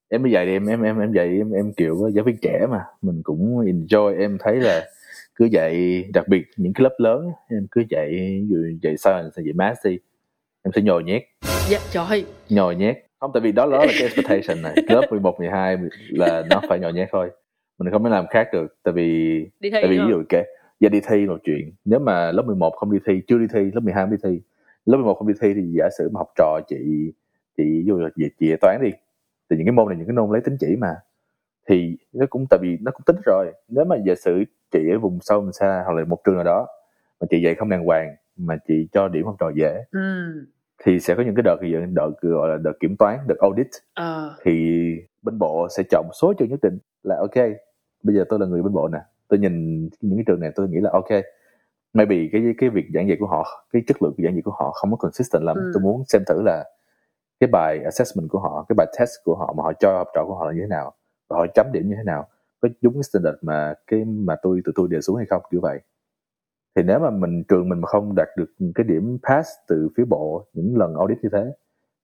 em 0.09 0.23
đi 0.23 0.31
dạy 0.31 0.45
thì 0.45 0.51
em 0.51 0.65
em 0.65 0.81
em 0.81 0.99
em 0.99 1.13
dạy 1.13 1.27
em 1.27 1.51
em 1.51 1.73
kiểu 1.73 2.09
giáo 2.13 2.25
viên 2.25 2.37
trẻ 2.41 2.65
mà. 2.69 2.85
Mình 3.01 3.21
cũng 3.23 3.65
enjoy 3.65 4.19
em 4.19 4.37
thấy 4.39 4.55
là 4.55 4.87
cứ 5.35 5.45
dạy 5.45 6.03
đặc 6.13 6.27
biệt 6.27 6.45
những 6.57 6.73
cái 6.73 6.83
lớp 6.83 6.95
lớn 6.97 7.31
em 7.49 7.67
cứ 7.71 7.83
dạy 7.89 8.41
dụ 8.49 8.57
dạy 8.81 8.97
science 8.97 9.43
dạy 9.43 9.53
math 9.53 9.77
đi 9.85 9.99
em 10.63 10.71
sẽ 10.75 10.81
nhồi 10.81 11.03
nhét. 11.03 11.23
Dạ 11.69 11.79
trời. 11.91 12.25
Nhồi 12.49 12.75
nhét. 12.75 12.97
Không 13.19 13.31
tại 13.33 13.41
vì 13.41 13.51
đó 13.51 13.65
đó 13.71 13.85
là 13.85 13.91
cái 13.99 14.01
expectation 14.01 14.61
này. 14.61 14.75
Lớp 14.89 15.07
11, 15.09 15.39
12 15.39 15.77
là 16.09 16.43
nó 16.49 16.61
phải 16.69 16.79
nhồi 16.79 16.93
nhét 16.93 17.07
thôi. 17.11 17.29
Mình 17.79 17.91
không 17.91 18.03
thể 18.03 18.09
làm 18.09 18.27
khác 18.27 18.47
được 18.53 18.77
tại 18.83 18.93
vì 18.93 19.39
đi 19.59 19.69
thi 19.69 19.77
tại 19.81 19.87
vì 19.89 19.97
ví 19.97 20.05
dụ 20.09 20.23
kể 20.29 20.43
giờ 20.79 20.89
đi 20.89 20.99
thi 21.09 21.25
một 21.25 21.37
chuyện. 21.43 21.71
Nếu 21.85 21.99
mà 21.99 22.31
lớp 22.31 22.43
11 22.45 22.73
không 22.75 22.91
đi 22.91 22.99
thi 23.05 23.21
chưa 23.27 23.37
đi 23.37 23.45
thi 23.53 23.71
lớp 23.73 23.81
12 23.83 24.03
không 24.03 24.11
đi 24.11 24.17
thi 24.23 24.41
lớp 24.85 24.97
11 24.97 25.13
không 25.13 25.27
đi 25.27 25.33
thi 25.41 25.53
thì 25.53 25.61
giả 25.77 25.89
sử 25.97 26.09
mà 26.09 26.17
học 26.17 26.27
trò 26.35 26.59
chị 26.67 26.77
chị 27.57 27.63
ví 27.63 27.83
dụ 27.85 27.97
là 27.97 28.09
chị, 28.15 28.23
chị 28.39 28.55
toán 28.61 28.81
đi 28.83 28.89
thì 29.49 29.57
những 29.57 29.65
cái 29.65 29.71
môn 29.71 29.87
này 29.87 29.97
những 29.97 30.07
cái 30.07 30.15
môn 30.15 30.31
lấy 30.31 30.41
tính 30.41 30.57
chỉ 30.59 30.75
mà 30.79 30.95
thì 31.69 31.97
nó 32.13 32.25
cũng 32.29 32.45
tại 32.49 32.59
vì 32.61 32.77
nó 32.81 32.91
cũng 32.91 33.01
tính 33.05 33.15
rồi 33.25 33.51
nếu 33.67 33.85
mà 33.85 33.95
giả 34.05 34.13
sử 34.15 34.43
chị 34.71 34.79
ở 34.91 34.99
vùng 34.99 35.19
sâu 35.21 35.41
vùng 35.41 35.53
xa 35.53 35.81
hoặc 35.85 35.93
là 35.93 36.05
một 36.05 36.17
trường 36.23 36.35
nào 36.35 36.43
đó 36.43 36.67
mà 37.21 37.27
chị 37.29 37.41
dạy 37.41 37.55
không 37.55 37.69
đàng 37.69 37.85
hoàng 37.85 38.15
mà 38.37 38.57
chị 38.67 38.87
cho 38.91 39.07
điểm 39.07 39.25
học 39.25 39.35
trò 39.39 39.51
dễ 39.55 39.83
ừ. 39.91 39.99
thì 40.83 40.99
sẽ 40.99 41.15
có 41.15 41.23
những 41.23 41.35
cái 41.35 41.43
đợt 41.43 41.57
đợt 41.93 42.09
gọi 42.21 42.49
là 42.49 42.57
đợt 42.63 42.73
kiểm 42.79 42.95
toán 42.97 43.19
đợt 43.27 43.35
audit 43.39 43.67
à. 43.93 44.29
thì 44.43 44.51
bên 45.21 45.39
bộ 45.39 45.67
sẽ 45.77 45.83
chọn 45.91 46.05
một 46.07 46.13
số 46.21 46.33
trường 46.33 46.49
nhất 46.49 46.59
định 46.61 46.77
là 47.03 47.15
ok 47.19 47.35
bây 48.03 48.15
giờ 48.15 48.25
tôi 48.29 48.39
là 48.39 48.45
người 48.45 48.63
bên 48.63 48.73
bộ 48.73 48.87
nè 48.87 48.99
tôi 49.27 49.39
nhìn 49.39 49.81
những 50.01 50.17
cái 50.17 50.23
trường 50.27 50.39
này 50.39 50.51
tôi 50.55 50.69
nghĩ 50.69 50.79
là 50.81 50.89
ok 50.93 51.09
maybe 51.93 52.15
cái 52.31 52.41
cái 52.57 52.69
việc 52.69 52.85
giảng 52.93 53.07
dạy 53.07 53.17
của 53.19 53.27
họ 53.27 53.67
cái 53.73 53.83
chất 53.87 54.03
lượng 54.03 54.13
của 54.17 54.23
giảng 54.23 54.33
dạy 54.33 54.41
của 54.41 54.55
họ 54.59 54.71
không 54.71 54.91
có 54.91 54.97
consistent 54.97 55.43
lắm 55.43 55.55
ừ. 55.55 55.71
tôi 55.73 55.83
muốn 55.83 56.03
xem 56.07 56.21
thử 56.27 56.41
là 56.41 56.63
cái 57.39 57.47
bài 57.51 57.79
assessment 57.83 58.29
của 58.29 58.39
họ 58.39 58.65
cái 58.69 58.73
bài 58.77 58.87
test 58.99 59.11
của 59.23 59.35
họ 59.35 59.53
mà 59.57 59.63
họ 59.63 59.73
cho 59.79 59.97
học 59.97 60.07
trò 60.15 60.25
của 60.25 60.35
họ 60.35 60.45
là 60.45 60.53
như 60.53 60.61
thế 60.61 60.67
nào 60.67 60.93
họ 61.29 61.45
chấm 61.55 61.65
điểm 61.73 61.89
như 61.89 61.95
thế 61.97 62.03
nào? 62.03 62.27
Có 62.61 62.69
đúng 62.81 62.93
cái 62.93 63.03
standard 63.03 63.37
mà 63.41 63.73
cái 63.87 64.05
mà 64.05 64.35
tôi 64.41 64.61
tụi 64.65 64.73
tôi 64.75 64.87
đề 64.91 65.01
xuống 65.01 65.15
hay 65.15 65.25
không? 65.25 65.41
Kiểu 65.51 65.61
vậy. 65.61 65.79
Thì 66.75 66.83
nếu 66.83 66.99
mà 66.99 67.09
mình 67.09 67.43
trường 67.43 67.69
mình 67.69 67.81
mà 67.81 67.87
không 67.87 68.15
đạt 68.15 68.27
được 68.37 68.53
cái 68.75 68.83
điểm 68.83 69.17
pass 69.23 69.49
từ 69.67 69.89
phía 69.97 70.05
bộ 70.05 70.47
những 70.53 70.77
lần 70.77 70.95
audit 70.95 71.17
như 71.21 71.29
thế 71.31 71.51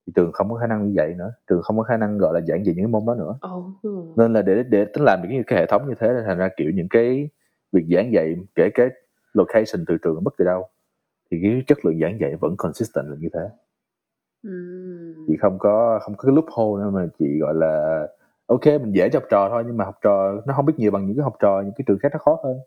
thì 0.08 0.14
trường 0.16 0.32
không 0.32 0.50
có 0.50 0.56
khả 0.56 0.68
năng 0.68 0.88
như 0.88 0.94
vậy 0.96 1.14
nữa. 1.18 1.34
Trường 1.48 1.62
không 1.62 1.78
có 1.78 1.84
khả 1.84 1.98
năng 1.98 2.18
gọi 2.18 2.34
là 2.34 2.42
giảng 2.42 2.66
dạy 2.66 2.76
những 2.76 2.86
cái 2.86 2.92
môn 2.92 3.06
đó 3.06 3.16
nữa. 3.16 3.40
Oh. 3.56 4.18
nên 4.18 4.34
là 4.34 4.42
để 4.42 4.64
để 4.64 4.86
tính 4.86 5.04
làm 5.04 5.22
những 5.30 5.44
cái 5.48 5.60
hệ 5.60 5.66
thống 5.66 5.88
như 5.88 5.94
thế 6.00 6.08
nên 6.08 6.24
thành 6.26 6.38
ra 6.38 6.50
kiểu 6.58 6.72
những 6.76 6.88
cái 6.90 7.30
việc 7.72 7.86
giảng 7.96 8.14
dạy 8.14 8.36
kể 8.56 8.70
cái 8.74 8.90
location 9.34 9.86
từ 9.88 9.98
trường 9.98 10.24
bất 10.24 10.38
kỳ 10.38 10.46
đâu 10.46 10.68
thì 11.32 11.40
cái 11.42 11.64
chất 11.68 11.86
lượng 11.86 12.00
giảng 12.02 12.20
dạy 12.20 12.36
vẫn 12.36 12.56
consistent 12.58 13.08
là 13.08 13.16
như 13.20 13.30
thế. 13.34 13.50
Mm. 14.44 15.26
chị 15.28 15.38
không 15.42 15.60
có 15.60 16.00
không 16.04 16.16
có 16.18 16.24
cái 16.28 16.36
loophole 16.36 16.84
nữa 16.84 16.90
mà 16.90 17.08
chị 17.20 17.40
gọi 17.40 17.54
là 17.54 18.08
ok 18.52 18.66
mình 18.66 18.96
dễ 18.96 19.10
cho 19.10 19.20
học 19.20 19.28
trò 19.32 19.50
thôi 19.50 19.64
nhưng 19.66 19.78
mà 19.78 19.86
học 19.86 19.96
trò 20.02 20.42
nó 20.46 20.54
không 20.54 20.66
biết 20.66 20.74
nhiều 20.78 20.92
bằng 20.92 21.06
những 21.06 21.18
cái 21.18 21.24
học 21.24 21.36
trò 21.40 21.62
những 21.62 21.74
cái 21.78 21.84
trường 21.88 22.00
khác 22.00 22.10
nó 22.14 22.20
khó 22.20 22.40
hơn. 22.44 22.58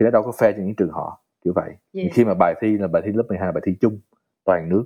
Thì 0.00 0.04
nó 0.04 0.10
đâu 0.10 0.22
có 0.22 0.32
phe 0.40 0.52
cho 0.52 0.58
những 0.58 0.74
trường 0.74 0.90
họ 0.90 1.22
kiểu 1.44 1.52
vậy. 1.56 1.70
Yeah. 1.92 2.08
khi 2.12 2.24
mà 2.24 2.34
bài 2.34 2.54
thi 2.60 2.78
là 2.78 2.86
bài 2.86 3.02
thi 3.04 3.12
lớp 3.12 3.22
12 3.28 3.46
là 3.46 3.52
bài 3.52 3.62
thi 3.66 3.72
chung 3.80 3.98
toàn 4.44 4.68
nước. 4.68 4.84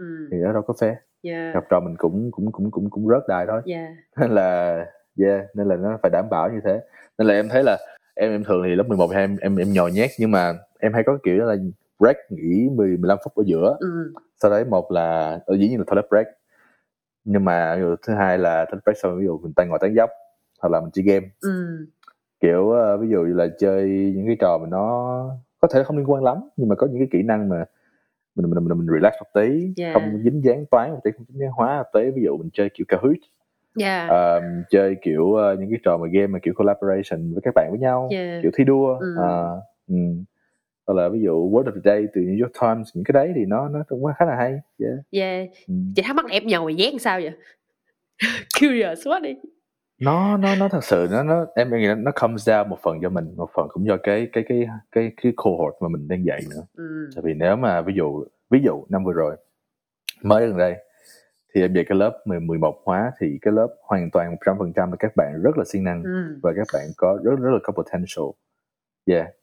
Mm. 0.00 0.28
thì 0.30 0.36
nó 0.36 0.52
đâu 0.52 0.62
có 0.62 0.74
phe 0.80 0.96
yeah. 1.22 1.54
học 1.54 1.64
trò 1.70 1.80
mình 1.80 1.96
cũng 1.98 2.30
cũng 2.30 2.52
cũng 2.52 2.70
cũng 2.70 2.90
cũng 2.90 3.08
rớt 3.08 3.28
đài 3.28 3.46
thôi. 3.46 3.62
Yeah. 3.66 3.92
nên 4.20 4.30
là 4.30 4.76
yeah 5.18 5.44
nên 5.54 5.68
là 5.68 5.76
nó 5.76 5.98
phải 6.02 6.10
đảm 6.10 6.24
bảo 6.30 6.50
như 6.52 6.60
thế. 6.64 6.80
Nên 7.18 7.28
là 7.28 7.34
em 7.34 7.48
thấy 7.48 7.62
là 7.62 7.78
em 8.14 8.30
em 8.30 8.44
thường 8.44 8.62
thì 8.64 8.74
lớp 8.74 8.84
11 8.88 9.10
em 9.10 9.36
em 9.40 9.56
em 9.56 9.72
nhồi 9.72 9.92
nhét 9.92 10.10
nhưng 10.18 10.30
mà 10.30 10.52
em 10.78 10.92
hay 10.92 11.02
có 11.06 11.18
kiểu 11.22 11.36
là 11.36 11.56
break 11.98 12.16
nghỉ 12.30 12.68
10 12.74 12.88
15 12.96 13.18
phút 13.24 13.34
ở 13.34 13.42
giữa. 13.46 13.76
Ừ. 13.80 14.12
Sau 14.42 14.50
đấy 14.50 14.64
một 14.64 14.92
là 14.92 15.40
ở 15.46 15.56
dĩ 15.56 15.68
nhiên 15.68 15.78
là 15.78 15.84
toilet 15.86 16.08
break 16.10 16.26
nhưng 17.30 17.44
mà 17.44 17.78
thứ 18.06 18.14
hai 18.14 18.38
là 18.38 18.66
break 18.84 18.96
xong 18.96 19.18
ví 19.18 19.24
dụ 19.24 19.38
mình 19.38 19.52
tay 19.52 19.66
ngồi 19.66 19.78
tán 19.82 19.94
dốc 19.94 20.10
hoặc 20.62 20.68
là 20.72 20.80
mình 20.80 20.90
chơi 20.92 21.04
game 21.04 21.26
ừ 21.40 21.86
kiểu 22.40 22.70
ờ, 22.70 22.96
ví 22.96 23.08
dụ 23.08 23.22
như 23.22 23.34
là 23.34 23.46
chơi 23.58 23.88
những 24.16 24.26
cái 24.26 24.36
trò 24.40 24.58
mà 24.58 24.66
nó 24.68 24.84
có 25.60 25.68
thể 25.74 25.82
không 25.84 25.96
liên 25.96 26.10
quan 26.10 26.22
lắm 26.24 26.36
nhưng 26.56 26.68
mà 26.68 26.74
có 26.74 26.86
những 26.86 26.98
cái 26.98 27.08
kỹ 27.12 27.22
năng 27.22 27.48
mà 27.48 27.64
mình 28.34 28.50
mình 28.50 28.64
mình, 28.64 28.78
mình 28.78 28.88
relax 28.94 29.12
một 29.20 29.26
tí 29.34 29.72
Yeah. 29.76 29.94
không 29.94 30.22
dính 30.22 30.44
dáng 30.44 30.64
toán 30.70 30.90
một 30.90 31.00
tí 31.04 31.10
không 31.10 31.24
dính 31.28 31.38
dáng 31.40 31.50
hóa 31.52 31.76
một 31.78 31.88
tí 32.00 32.10
ví 32.10 32.22
dụ 32.22 32.36
mình 32.36 32.48
chơi 32.52 32.68
kiểu 32.74 32.84
Kahoot 32.88 33.16
yeah 33.80 34.08
Ờ, 34.10 34.40
chơi 34.70 34.96
kiểu 35.02 35.34
ờ, 35.34 35.54
những 35.54 35.70
cái 35.70 35.78
trò 35.84 35.96
mà 35.96 36.06
game 36.12 36.26
mà 36.26 36.38
kiểu 36.42 36.54
collaboration 36.56 37.32
với 37.32 37.40
các 37.42 37.54
bạn 37.54 37.66
với 37.70 37.78
nhau 37.80 38.08
Yeah. 38.12 38.42
kiểu 38.42 38.50
thi 38.54 38.64
đua 38.64 38.98
Ừ. 38.98 39.14
Ờ, 39.16 39.60
ừ. 39.88 39.94
Hoặc 40.88 40.94
là 40.94 41.08
ví 41.08 41.20
dụ 41.20 41.50
word 41.50 41.64
of 41.64 41.72
the 41.72 41.80
day 41.84 42.06
từ 42.14 42.20
New 42.20 42.42
York 42.42 42.52
Times 42.60 42.88
những 42.94 43.04
cái 43.04 43.12
đấy 43.12 43.32
thì 43.34 43.44
nó 43.44 43.68
nó 43.68 43.82
cũng 43.88 44.02
khá 44.18 44.24
là 44.24 44.36
hay. 44.36 44.60
Yeah. 44.78 44.98
yeah. 45.10 45.48
Ừ. 45.68 45.74
chị 45.96 46.02
thắc 46.02 46.16
mắc 46.16 46.26
em 46.30 46.46
nhầu 46.46 46.64
mày 46.64 46.74
dán 46.74 46.98
sao 46.98 47.20
vậy? 47.20 47.32
Curious 48.60 49.06
quá 49.08 49.20
đi. 49.20 49.34
Nó 50.00 50.36
nó 50.36 50.54
nó 50.54 50.68
thật 50.68 50.84
sự 50.84 51.08
nó 51.10 51.22
nó 51.22 51.46
em 51.56 51.70
nghĩ 51.70 51.86
nó, 51.86 51.94
nó 51.94 52.10
comes 52.10 52.48
down 52.48 52.68
một 52.68 52.78
phần 52.82 53.02
do 53.02 53.08
mình 53.08 53.34
một 53.36 53.50
phần 53.54 53.68
cũng 53.70 53.86
do 53.86 53.96
cái 54.02 54.28
cái 54.32 54.44
cái 54.48 54.66
cái 54.92 55.12
cái 55.22 55.32
cohort 55.36 55.74
mà 55.80 55.88
mình 55.88 56.08
đang 56.08 56.24
dạy 56.24 56.40
nữa. 56.50 56.62
Ừ. 56.76 57.10
Tại 57.14 57.22
vì 57.24 57.34
nếu 57.34 57.56
mà 57.56 57.80
ví 57.80 57.94
dụ 57.96 58.24
ví 58.50 58.60
dụ 58.64 58.84
năm 58.88 59.04
vừa 59.04 59.12
rồi 59.12 59.36
mới 60.22 60.46
gần 60.46 60.58
đây 60.58 60.74
thì 61.54 61.60
em 61.60 61.74
dạy 61.74 61.84
cái 61.88 61.98
lớp 61.98 62.22
10, 62.24 62.40
11 62.40 62.82
hóa 62.84 63.12
thì 63.20 63.38
cái 63.42 63.52
lớp 63.52 63.68
hoàn 63.82 64.10
toàn 64.10 64.36
100% 64.36 64.90
là 64.90 64.96
các 64.98 65.16
bạn 65.16 65.42
rất 65.42 65.58
là 65.58 65.64
siêng 65.64 65.84
năng 65.84 66.02
ừ. 66.02 66.38
và 66.42 66.52
các 66.56 66.66
bạn 66.74 66.86
có 66.96 67.18
rất 67.24 67.36
rất 67.40 67.50
là 67.50 67.58
có 67.62 67.72
potential. 67.72 68.26
Yeah 69.06 69.37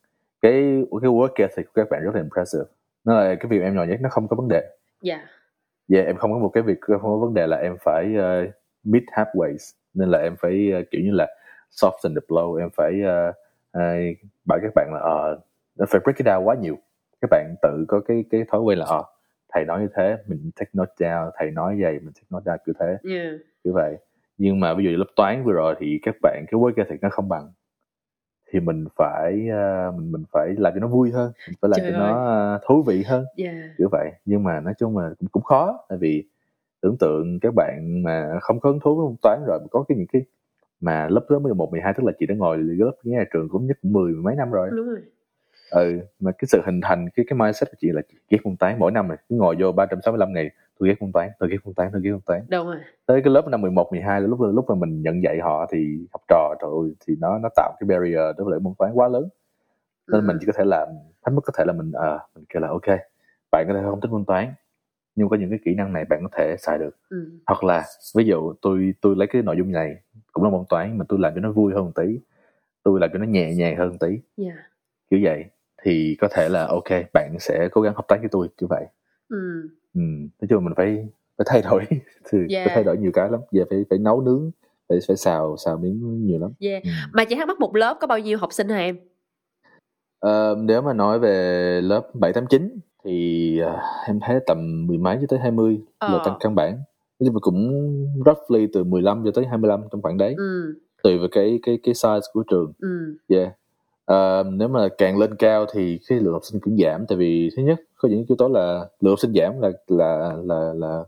cái 0.45 0.53
cái 1.01 1.11
work 1.11 1.33
ethic 1.37 1.65
của 1.65 1.71
các 1.75 1.89
bạn 1.89 2.03
rất 2.03 2.15
là 2.15 2.21
impressive. 2.21 2.65
Nó 3.05 3.13
là 3.15 3.35
cái 3.35 3.49
việc 3.49 3.61
em 3.61 3.75
nhỏ 3.75 3.83
nhất 3.83 3.99
nó 4.01 4.09
không 4.09 4.27
có 4.27 4.35
vấn 4.35 4.47
đề. 4.47 4.61
Dạ. 5.01 5.15
Yeah 5.93 6.07
em 6.07 6.15
không 6.15 6.33
có 6.33 6.39
một 6.39 6.49
cái 6.49 6.63
việc 6.63 6.81
không 6.81 7.01
có 7.01 7.17
vấn 7.17 7.33
đề 7.33 7.47
là 7.47 7.57
em 7.57 7.77
phải 7.81 8.05
uh, 8.05 8.49
meet 8.83 9.03
halfway 9.03 9.55
nên 9.93 10.09
là 10.09 10.19
em 10.19 10.35
phải 10.35 10.71
uh, 10.79 10.85
kiểu 10.91 11.01
như 11.01 11.11
là 11.11 11.27
soften 11.71 12.15
the 12.15 12.21
blow 12.27 12.55
em 12.55 12.69
phải 12.69 12.93
uh, 13.01 13.35
uh, 13.77 14.17
bảo 14.45 14.59
các 14.61 14.71
bạn 14.75 14.89
là 14.93 15.35
nó 15.75 15.85
phải 15.89 16.01
break 16.03 16.17
it 16.17 16.27
down 16.27 16.43
quá 16.43 16.55
nhiều. 16.61 16.77
Các 17.21 17.27
bạn 17.31 17.55
tự 17.61 17.85
có 17.87 17.99
cái 18.07 18.23
cái 18.31 18.45
thói 18.51 18.61
quen 18.61 18.77
là 18.77 18.85
ờ 18.85 19.03
thầy 19.53 19.65
nói 19.65 19.81
như 19.81 19.87
thế 19.95 20.17
mình 20.27 20.51
take 20.55 20.71
note 20.73 20.93
down 20.97 21.31
thầy 21.35 21.51
nói 21.51 21.77
vậy 21.81 21.93
mình 21.93 22.13
take 22.15 22.27
note 22.29 22.51
down 22.51 22.57
kiểu 22.65 22.75
thế. 22.79 22.97
Yeah 23.15 23.35
như 23.65 23.73
vậy. 23.73 23.97
Nhưng 24.37 24.59
mà 24.59 24.73
ví 24.73 24.83
dụ 24.83 24.89
lớp 24.89 25.05
toán 25.15 25.43
vừa 25.43 25.53
rồi 25.53 25.75
thì 25.79 25.99
các 26.01 26.15
bạn 26.21 26.45
cái 26.51 26.59
work 26.59 26.73
ethic 26.77 27.01
nó 27.01 27.09
không 27.09 27.29
bằng 27.29 27.51
thì 28.55 28.61
mình 28.61 28.85
phải 28.95 29.47
ờ, 29.51 29.91
mình 29.97 30.11
mình 30.11 30.23
phải 30.31 30.55
làm 30.57 30.73
cho 30.73 30.79
nó 30.79 30.87
vui 30.87 31.11
hơn 31.11 31.31
mình 31.47 31.55
phải 31.61 31.69
làm 31.69 31.79
Trời 31.79 31.91
cho 31.91 31.99
nó 31.99 32.25
ờ, 32.25 32.59
thú 32.67 32.83
vị 32.83 33.03
hơn 33.03 33.25
yeah 33.37 33.55
kiểu 33.77 33.89
vậy. 33.91 34.11
Nhưng 34.25 34.43
mà 34.43 34.59
nói 34.59 34.73
chung 34.77 34.97
là 34.97 35.09
cũng, 35.19 35.29
cũng 35.29 35.43
khó 35.43 35.85
tại 35.89 35.97
vì 35.97 36.23
tưởng 36.81 36.97
tượng 36.99 37.39
các 37.41 37.53
bạn 37.55 38.03
mà 38.03 38.39
không 38.41 38.59
có 38.59 38.69
hứng 38.69 38.79
thú 38.79 38.95
với 38.95 39.05
môn 39.05 39.15
toán 39.21 39.39
rồi 39.47 39.59
mà 39.59 39.67
có 39.71 39.85
cái 39.87 39.97
những 39.97 40.07
cái 40.13 40.21
mà 40.81 41.07
lớp 41.09 41.25
lớp 41.29 41.39
11, 41.39 41.71
12 41.71 41.93
tức 41.97 42.03
là 42.03 42.11
chị 42.19 42.25
đã 42.25 42.35
ngồi 42.35 42.57
lớp 42.57 42.91
nhà 43.03 43.23
trường 43.33 43.49
cũng 43.49 43.67
nhất 43.67 43.77
cũng 43.81 43.93
mười 43.93 44.13
mấy 44.13 44.35
năm 44.35 44.51
rồi. 44.51 44.69
Đúng 44.71 44.87
rồi. 44.87 44.99
Ừ 45.69 45.99
mà 46.19 46.31
cái 46.31 46.45
sự 46.47 46.61
hình 46.65 46.81
thành 46.81 47.09
cái 47.15 47.25
cái 47.29 47.39
mindset 47.39 47.69
của 47.71 47.77
chị 47.79 47.87
là 47.91 48.01
chị 48.09 48.17
ghét 48.29 48.39
môn 48.43 48.57
toán 48.57 48.79
mỗi 48.79 48.91
năm 48.91 49.07
này 49.07 49.17
cứ 49.29 49.35
ngồi 49.35 49.55
vô 49.59 49.71
365 49.71 50.33
ngày 50.33 50.49
tôi 50.79 50.89
ghét 50.89 50.95
môn 51.01 51.11
toán 51.11 51.29
tôi 51.39 51.49
ghét 51.49 51.57
môn 51.63 51.73
toán 51.73 51.89
tôi 51.93 52.01
ghét 52.03 52.11
môn 52.11 52.21
toán. 52.25 52.41
Đúng 52.49 52.67
rồi. 52.67 52.77
Tới 53.05 53.21
cái 53.21 53.33
lớp 53.33 53.47
năm 53.47 53.61
11, 53.61 53.91
12 53.91 54.21
là 54.21 54.27
lúc 54.27 54.39
lúc 54.41 54.65
mà 54.69 54.75
mình 54.75 55.01
nhận 55.01 55.23
dạy 55.23 55.39
họ 55.39 55.65
thì 55.71 56.07
học 56.13 56.21
trò 56.27 56.55
trời 56.61 56.69
ơi, 56.83 56.95
thì 57.07 57.15
nó 57.19 57.37
nó 57.39 57.49
tạo 57.55 57.73
cái 57.79 57.87
barrier 57.87 58.37
đối 58.37 58.45
với 58.45 58.51
lại 58.51 58.59
môn 58.59 58.73
toán 58.77 58.91
quá 58.93 59.07
lớn. 59.07 59.29
Nên 60.07 60.21
Ừ. 60.21 60.25
mình 60.27 60.37
chỉ 60.39 60.45
có 60.45 60.53
thể 60.57 60.63
làm 60.65 60.87
hết 61.25 61.31
mức 61.31 61.41
có 61.45 61.53
thể 61.57 61.63
là 61.67 61.73
mình 61.73 61.91
ờ 61.91 62.19
mình 62.35 62.45
kêu 62.49 62.61
là 62.61 62.67
ok 62.67 62.87
bạn 63.51 63.65
có 63.67 63.73
thể 63.73 63.79
không 63.83 64.01
thích 64.01 64.11
môn 64.11 64.25
toán 64.25 64.53
nhưng 65.15 65.29
có 65.29 65.37
những 65.37 65.49
cái 65.49 65.59
kỹ 65.65 65.73
năng 65.75 65.93
này 65.93 66.05
bạn 66.09 66.19
có 66.23 66.29
thể 66.37 66.55
xài 66.59 66.77
được. 66.77 66.97
Ừ. 67.09 67.29
Hoặc 67.47 67.63
là 67.63 67.83
ví 68.15 68.25
dụ 68.25 68.53
tôi 68.61 68.93
tôi 69.01 69.15
lấy 69.15 69.27
cái 69.27 69.41
nội 69.41 69.55
dung 69.57 69.71
này 69.71 69.95
cũng 70.33 70.43
là 70.43 70.49
môn 70.49 70.63
toán 70.69 70.97
mà 70.97 71.05
tôi 71.09 71.19
làm 71.19 71.35
cho 71.35 71.41
nó 71.41 71.51
vui 71.51 71.73
hơn 71.73 71.85
một 71.85 71.91
tí 71.95 72.19
tôi 72.83 72.99
làm 72.99 73.09
cho 73.13 73.19
nó 73.19 73.25
nhẹ 73.25 73.53
nhàng 73.55 73.77
hơn 73.77 73.89
một 73.89 73.97
tí. 73.99 74.19
Yeah 74.45 74.55
kiểu 75.09 75.19
vậy. 75.23 75.45
Thì 75.83 76.17
có 76.21 76.27
thể 76.31 76.49
là 76.49 76.65
ok 76.67 76.89
bạn 77.13 77.35
sẽ 77.39 77.69
cố 77.71 77.81
gắng 77.81 77.93
hợp 77.95 78.05
tác 78.07 78.19
với 78.19 78.29
tôi. 78.31 78.47
Kiểu 78.57 78.67
vậy. 78.69 78.85
Ừ 79.29 79.69
ừ. 79.95 80.01
nói 80.41 80.47
chung 80.49 80.57
là 80.59 80.59
mình 80.59 80.73
phải 80.77 81.07
phải 81.37 81.45
thay 81.49 81.61
đổi 81.61 81.83
thì 82.31 82.37
Yeah. 82.49 82.65
phải 82.67 82.75
thay 82.75 82.83
đổi 82.83 82.97
nhiều 82.97 83.11
cái 83.13 83.29
lắm 83.31 83.39
giờ 83.51 83.63
phải 83.69 83.85
phải 83.89 83.99
nấu 83.99 84.21
nướng 84.21 84.51
phải 84.89 84.97
phải 85.07 85.17
xào 85.17 85.57
xào 85.57 85.77
miếng 85.77 86.25
nhiều 86.25 86.39
lắm 86.39 86.51
yeah 86.59 86.83
ừ. 86.83 86.89
mà 87.13 87.25
chị 87.25 87.35
thắc 87.35 87.47
mắc 87.47 87.59
một 87.59 87.75
lớp 87.75 87.97
có 88.01 88.07
bao 88.07 88.19
nhiêu 88.19 88.37
học 88.37 88.53
sinh 88.53 88.69
hả 88.69 88.77
em 88.77 88.97
Ờ, 90.19 90.55
nếu 90.59 90.81
mà 90.81 90.93
nói 90.93 91.19
về 91.19 91.81
lớp 91.81 92.01
7, 92.13 92.33
8, 92.33 92.45
9 92.47 92.79
thì 93.03 93.59
ờ, 93.59 93.79
em 94.07 94.19
thấy 94.21 94.39
tầm 94.47 94.87
mười 94.87 94.97
mấy 94.97 95.17
cho 95.21 95.27
tới 95.29 95.39
20 95.39 95.73
là 96.01 96.07
Ờ. 96.07 96.21
tăng 96.25 96.37
căn 96.39 96.55
bản 96.55 96.79
nhưng 97.19 97.33
mà 97.33 97.39
cũng 97.39 97.71
roughly 98.25 98.67
từ 98.73 98.83
15 98.83 99.21
cho 99.25 99.31
tới 99.35 99.45
25 99.45 99.81
trong 99.91 100.01
khoảng 100.01 100.17
đấy 100.17 100.33
ừ 100.37 100.75
tùy 101.03 101.17
vào 101.17 101.27
cái 101.31 101.59
cái 101.63 101.79
cái 101.83 101.93
size 101.93 102.21
của 102.33 102.43
trường 102.49 102.73
ừ 102.79 103.17
yeah. 103.27 103.51
Ờ, 104.05 104.43
nếu 104.51 104.67
mà 104.67 104.87
càng 104.97 105.17
lên 105.17 105.35
cao 105.35 105.65
thì 105.73 105.99
cái 106.07 106.19
lượng 106.19 106.33
học 106.33 106.41
sinh 106.45 106.61
cũng 106.61 106.77
giảm 106.77 107.05
tại 107.07 107.17
vì 107.17 107.49
thứ 107.57 107.63
nhất 107.63 107.81
có 107.97 108.09
những 108.09 108.25
yếu 108.29 108.35
tố 108.37 108.47
là 108.47 108.89
lượng 109.01 109.11
học 109.11 109.19
sinh 109.19 109.33
giảm 109.33 109.61
là 109.61 109.69
là 109.87 110.35
là 110.43 110.73
là 110.73 111.03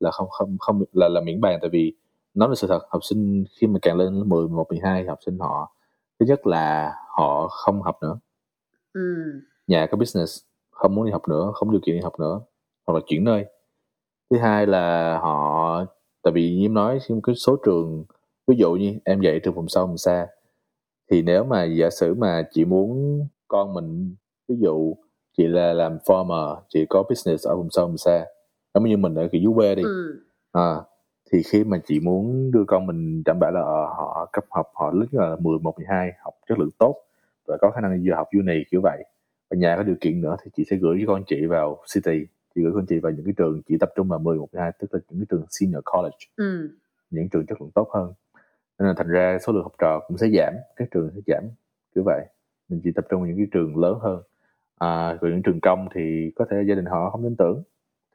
là 0.00 0.10
không 0.10 0.28
không 0.30 0.56
không 0.60 0.82
là 0.92 1.08
là 1.08 1.20
miễn 1.20 1.40
bàn 1.40 1.58
tại 1.62 1.70
vì 1.70 1.92
nó 2.34 2.46
là 2.46 2.54
sự 2.54 2.66
thật 2.66 2.80
học 2.90 3.04
sinh 3.04 3.44
khi 3.60 3.66
mà 3.66 3.78
càng 3.82 3.96
lên 3.96 4.14
lớp 4.14 4.24
10, 4.26 4.48
11, 4.48 4.66
12 4.70 5.04
học 5.04 5.18
sinh 5.26 5.38
họ 5.38 5.74
thứ 6.20 6.26
nhất 6.26 6.46
là 6.46 6.94
họ 7.16 7.48
không 7.48 7.82
học 7.82 7.98
nữa. 8.02 8.18
Ừ. 8.92 9.00
Nhà 9.66 9.86
có 9.86 9.96
business 9.96 10.42
không 10.70 10.94
muốn 10.94 11.06
đi 11.06 11.12
học 11.12 11.28
nữa 11.28 11.52
không 11.54 11.70
điều 11.70 11.80
kiện 11.86 11.94
đi 11.94 12.00
học 12.02 12.20
nữa 12.20 12.40
hoặc 12.86 12.94
là 12.94 13.00
chuyển 13.06 13.24
nơi. 13.24 13.44
Thứ 14.30 14.38
hai 14.38 14.66
là 14.66 15.18
họ 15.18 15.84
tại 16.22 16.32
vì 16.32 16.56
như 16.56 16.64
em 16.64 16.74
nói 16.74 16.98
khi 17.08 17.14
cái 17.22 17.34
số 17.34 17.56
trường 17.64 18.04
ví 18.46 18.56
dụ 18.56 18.72
như 18.74 18.94
em 19.04 19.20
dạy 19.20 19.40
trường 19.44 19.54
vùng 19.54 19.68
sâu 19.68 19.86
vùng 19.86 19.98
xa 19.98 20.26
thì 21.10 21.22
nếu 21.22 21.44
mà 21.44 21.64
giả 21.64 21.90
sử 21.90 22.14
mà 22.14 22.42
chị 22.50 22.64
muốn 22.64 23.20
con 23.48 23.74
mình 23.74 24.14
ví 24.48 24.56
dụ 24.60 24.96
chị 25.36 25.46
là 25.46 25.72
làm 25.72 25.98
farmer 26.04 26.56
chị 26.68 26.86
có 26.88 27.02
business 27.08 27.46
ở 27.46 27.56
vùng 27.56 27.70
sâu 27.70 27.86
vùng 27.86 27.98
xa 27.98 28.26
giống 28.74 28.84
như 28.84 28.96
mình 28.96 29.14
ở 29.14 29.28
cái 29.32 29.40
dưới 29.40 29.52
quê 29.54 29.74
đi 29.74 29.82
ừ. 29.82 30.24
à, 30.52 30.74
thì 31.32 31.42
khi 31.42 31.64
mà 31.64 31.78
chị 31.86 32.00
muốn 32.00 32.50
đưa 32.50 32.64
con 32.66 32.86
mình 32.86 33.22
đảm 33.24 33.38
bảo 33.40 33.50
là 33.52 33.60
ờ, 33.60 33.86
họ 33.86 34.28
cấp 34.32 34.44
học 34.50 34.66
họ 34.74 34.90
lớp 34.90 35.06
là 35.12 35.36
10, 35.40 35.52
11, 35.52 35.74
12 35.76 36.12
học 36.24 36.34
chất 36.48 36.58
lượng 36.58 36.70
tốt 36.78 36.96
và 37.46 37.56
có 37.60 37.70
khả 37.70 37.80
năng 37.80 38.02
vừa 38.04 38.14
học 38.14 38.28
uni 38.32 38.64
kiểu 38.70 38.80
vậy. 38.80 39.04
Và 39.50 39.56
nhà 39.56 39.76
có 39.76 39.82
điều 39.82 39.96
kiện 40.00 40.20
nữa 40.20 40.36
thì 40.44 40.50
chị 40.56 40.64
sẽ 40.70 40.76
gửi 40.76 40.98
cho 41.00 41.12
con 41.12 41.24
chị 41.26 41.46
vào 41.46 41.78
city 41.94 42.26
chị 42.54 42.62
gửi 42.62 42.72
con 42.74 42.86
chị 42.86 42.98
vào 42.98 43.12
những 43.12 43.24
cái 43.24 43.34
trường 43.36 43.62
chỉ 43.68 43.76
tập 43.80 43.88
trung 43.96 44.08
vào 44.08 44.18
10, 44.18 44.36
11, 44.36 44.48
12 44.52 44.72
tức 44.78 44.94
là 44.94 45.00
những 45.10 45.20
cái 45.20 45.26
trường 45.30 45.46
senior 45.50 45.82
college. 45.84 46.18
Ừ. 46.36 46.70
Những 47.10 47.28
trường 47.28 47.46
chất 47.46 47.60
lượng 47.60 47.70
tốt 47.74 47.88
hơn 47.94 48.12
nên 48.78 48.88
là 48.88 48.94
thành 48.96 49.08
ra 49.08 49.38
số 49.46 49.52
lượng 49.52 49.62
học 49.62 49.72
trò 49.78 50.00
cũng 50.08 50.18
sẽ 50.18 50.26
giảm 50.36 50.54
các 50.76 50.88
trường 50.90 51.10
sẽ 51.14 51.20
giảm 51.26 51.44
kiểu 51.94 52.04
vậy. 52.04 52.26
Mình 52.68 52.80
chỉ 52.84 52.90
tập 52.94 53.06
trung 53.10 53.20
vào 53.20 53.28
những 53.28 53.36
cái 53.36 53.46
trường 53.52 53.76
lớn 53.76 53.98
hơn. 54.02 54.22
À, 54.78 55.18
còn 55.20 55.30
những 55.30 55.42
trường 55.42 55.60
công 55.60 55.88
thì 55.94 56.30
có 56.36 56.44
thể 56.50 56.56
gia 56.68 56.74
đình 56.74 56.84
họ 56.84 57.10
không 57.10 57.22
tin 57.22 57.36
tưởng. 57.36 57.62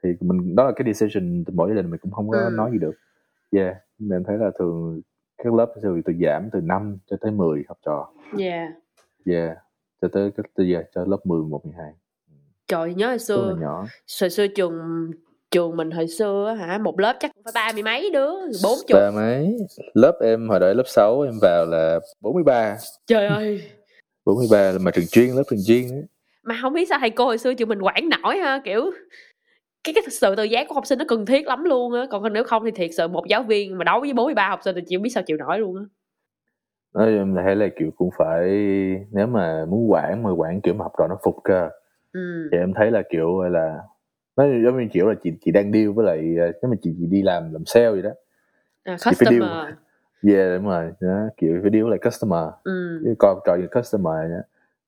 Thì 0.02 0.08
mình 0.20 0.56
đó 0.56 0.64
là 0.64 0.72
cái 0.76 0.92
decision 0.92 1.44
từ 1.46 1.52
mỗi 1.56 1.70
gia 1.70 1.74
đình 1.82 1.90
mình 1.90 2.00
cũng 2.00 2.10
không 2.12 2.28
có 2.30 2.38
Ừ. 2.38 2.50
nói 2.50 2.70
gì 2.72 2.78
được. 2.78 2.94
Yeah 3.50 3.76
nhưng 3.98 4.08
mà 4.08 4.16
em 4.16 4.24
thấy 4.24 4.38
là 4.38 4.50
thường 4.58 5.00
các 5.44 5.54
lớp 5.54 5.72
sẽ 5.82 5.88
từ 6.04 6.12
giảm 6.22 6.48
từ 6.52 6.60
5 6.60 6.98
cho 7.06 7.16
tới 7.20 7.30
10 7.32 7.64
học 7.68 7.78
trò. 7.86 8.12
Yeah. 8.38 8.68
Yeah 9.26 9.56
cho 10.02 10.08
tới 10.08 10.30
từ 10.54 10.64
giờ 10.64 10.82
cho 10.94 11.04
lớp 11.04 11.18
10, 11.26 11.40
11, 11.40 11.66
12 11.66 11.92
trời 12.68 12.94
nhớ 12.94 13.08
hồi 13.08 13.18
xưa 13.18 13.56
hồi 14.20 14.30
xưa 14.30 14.46
trường 14.56 15.10
trường 15.50 15.76
mình 15.76 15.90
hồi 15.90 16.08
xưa 16.08 16.54
á 16.58 16.66
hả 16.66 16.78
một 16.78 17.00
lớp 17.00 17.16
chắc 17.20 17.30
cũng 17.34 17.44
phải 17.44 17.52
ba 17.54 17.72
mươi 17.72 17.82
mấy 17.82 18.10
đứa 18.10 18.30
bốn 18.64 18.78
chục. 18.88 19.00
Ba 19.00 19.10
mấy. 19.10 19.56
Lớp 19.94 20.18
em 20.20 20.48
hồi 20.48 20.60
đó 20.60 20.72
lớp 20.72 20.86
6 20.86 21.20
em 21.20 21.38
vào 21.42 21.66
là 21.66 22.00
43 22.20 22.76
trời 23.06 23.26
ơi. 23.26 23.62
43 24.24 24.72
là 24.72 24.78
mà 24.78 24.90
trường 24.90 25.06
chuyên 25.10 25.28
lớp 25.30 25.42
trường 25.50 25.58
chuyên 25.66 25.88
ấy. 25.90 26.04
mà 26.42 26.58
không 26.62 26.72
biết 26.72 26.88
sao 26.88 26.98
thầy 26.98 27.10
cô 27.10 27.24
hồi 27.24 27.38
xưa 27.38 27.54
trường 27.54 27.68
mình 27.68 27.82
quản 27.82 28.08
nổi 28.08 28.36
ha 28.36 28.60
kiểu 28.64 28.90
cái 29.84 29.94
cái 29.94 30.04
sự 30.10 30.34
tự 30.36 30.44
giác 30.44 30.68
của 30.68 30.74
học 30.74 30.86
sinh 30.86 30.98
nó 30.98 31.04
cần 31.08 31.26
thiết 31.26 31.46
lắm 31.46 31.64
luôn 31.64 31.92
á. 31.92 32.06
Còn 32.10 32.32
nếu 32.32 32.44
không 32.44 32.64
thì 32.64 32.70
thiệt 32.70 32.90
sự 32.96 33.08
một 33.08 33.26
giáo 33.28 33.42
viên 33.42 33.78
mà 33.78 33.84
đấu 33.84 34.00
với 34.00 34.12
43 34.12 34.48
học 34.48 34.60
sinh 34.64 34.74
thì 34.74 34.82
chị 34.86 34.96
không 34.96 35.02
biết 35.02 35.10
sao 35.10 35.22
chịu 35.22 35.36
nổi 35.36 35.58
luôn 35.58 35.76
á. 35.76 35.82
Nói 36.94 37.12
em 37.12 37.34
thấy 37.44 37.56
là 37.56 37.68
kiểu 37.78 37.90
cũng 37.96 38.10
phải 38.18 38.48
nếu 39.12 39.26
mà 39.26 39.64
muốn 39.68 39.90
quản 39.90 40.22
mà 40.22 40.30
quản 40.32 40.60
kiểu 40.60 40.74
mà 40.74 40.82
học 40.82 40.92
trò 40.98 41.06
nó 41.08 41.18
phục 41.24 41.36
cơ. 41.44 41.68
Ừ. 42.12 42.48
Thì 42.52 42.58
em 42.58 42.72
thấy 42.76 42.90
là 42.90 43.02
kiểu 43.10 43.42
là 43.42 43.78
nói 44.40 44.62
giống 44.64 44.78
như 44.78 44.88
kiểu 44.92 45.08
là 45.08 45.14
chị 45.22 45.32
chị 45.44 45.50
đang 45.50 45.72
deal 45.72 45.88
với 45.88 46.06
lại 46.06 46.36
ờ, 46.38 46.52
nếu 46.62 46.70
mà 46.70 46.76
chị, 46.82 46.94
chị 46.98 47.06
đi 47.06 47.22
làm 47.22 47.52
làm 47.52 47.64
sale 47.66 47.90
vậy 47.90 48.02
đó. 48.02 48.10
À, 48.84 48.96
phải 49.04 49.14
deal. 49.20 49.40
customer. 49.40 49.74
Yeah 50.22 50.56
đúng 50.56 50.66
rồi. 50.66 50.92
Đó, 51.00 51.28
kiểu 51.36 51.58
phải 51.62 51.70
deal 51.72 51.82
với 51.82 51.90
lại 51.90 51.98
customer. 52.04 52.44
Ừ. 52.64 53.00
Cái 53.04 53.14
con 53.18 53.38
trò 53.46 53.56
như 53.56 53.66
customer 53.74 54.30
đó. 54.30 54.40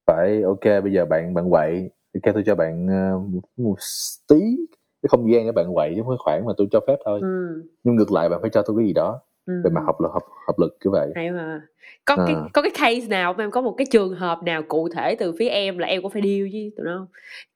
phải 0.07 0.42
ok 0.42 0.82
bây 0.82 0.92
giờ 0.92 1.05
bạn 1.05 1.34
bạn 1.34 1.50
quậy. 1.50 1.90
Kêu 2.22 2.34
tôi 2.34 2.42
cho 2.46 2.55
bạn 2.55 2.86
ờ, 2.88 3.18
một, 3.18 3.40
một 3.57 3.76
tí 4.28 4.57
cái 5.03 5.09
không 5.09 5.32
gian 5.32 5.46
để 5.46 5.53
bạn 5.53 5.66
quậy 5.74 5.92
chứ 5.96 6.03
không 6.03 6.11
phải 6.11 6.16
khoản 6.18 6.46
mà 6.46 6.53
tôi 6.57 6.66
cho 6.70 6.80
phép 6.86 6.96
thôi. 7.05 7.20
Ừ. 7.22 7.62
Nhưng 7.84 7.96
ngược 7.96 8.12
lại 8.12 8.28
bạn 8.28 8.38
phải 8.40 8.50
cho 8.50 8.62
tôi 8.62 8.76
cái 8.78 8.86
gì 8.86 8.92
đó 8.92 9.20
về 9.47 9.70
mặt 9.72 9.80
học 9.86 10.01
lực 10.01 10.09
học, 10.12 10.22
học 10.47 10.59
lực 10.59 10.76
kiểu 10.80 10.93
vậy. 10.93 11.12
Hay 11.14 11.30
mà. 11.30 11.61
Có 12.05 12.14
À. 12.18 12.24
cái 12.26 12.36
có 12.53 12.62
cái 12.62 12.70
case 12.70 13.09
nào 13.09 13.32
mà 13.32 13.45
em 13.45 13.51
có 13.51 13.61
một 13.61 13.74
cái 13.78 13.86
trường 13.90 14.14
hợp 14.14 14.43
nào 14.43 14.62
cụ 14.68 14.88
thể 14.95 15.16
từ 15.18 15.34
phía 15.38 15.49
em 15.49 15.78
là 15.78 15.86
em 15.86 16.03
cũng 16.03 16.11
phải 16.11 16.22
deal 16.22 16.43
với 16.53 16.72
tụi 16.76 16.86
nó 16.86 16.99
không? 16.99 17.07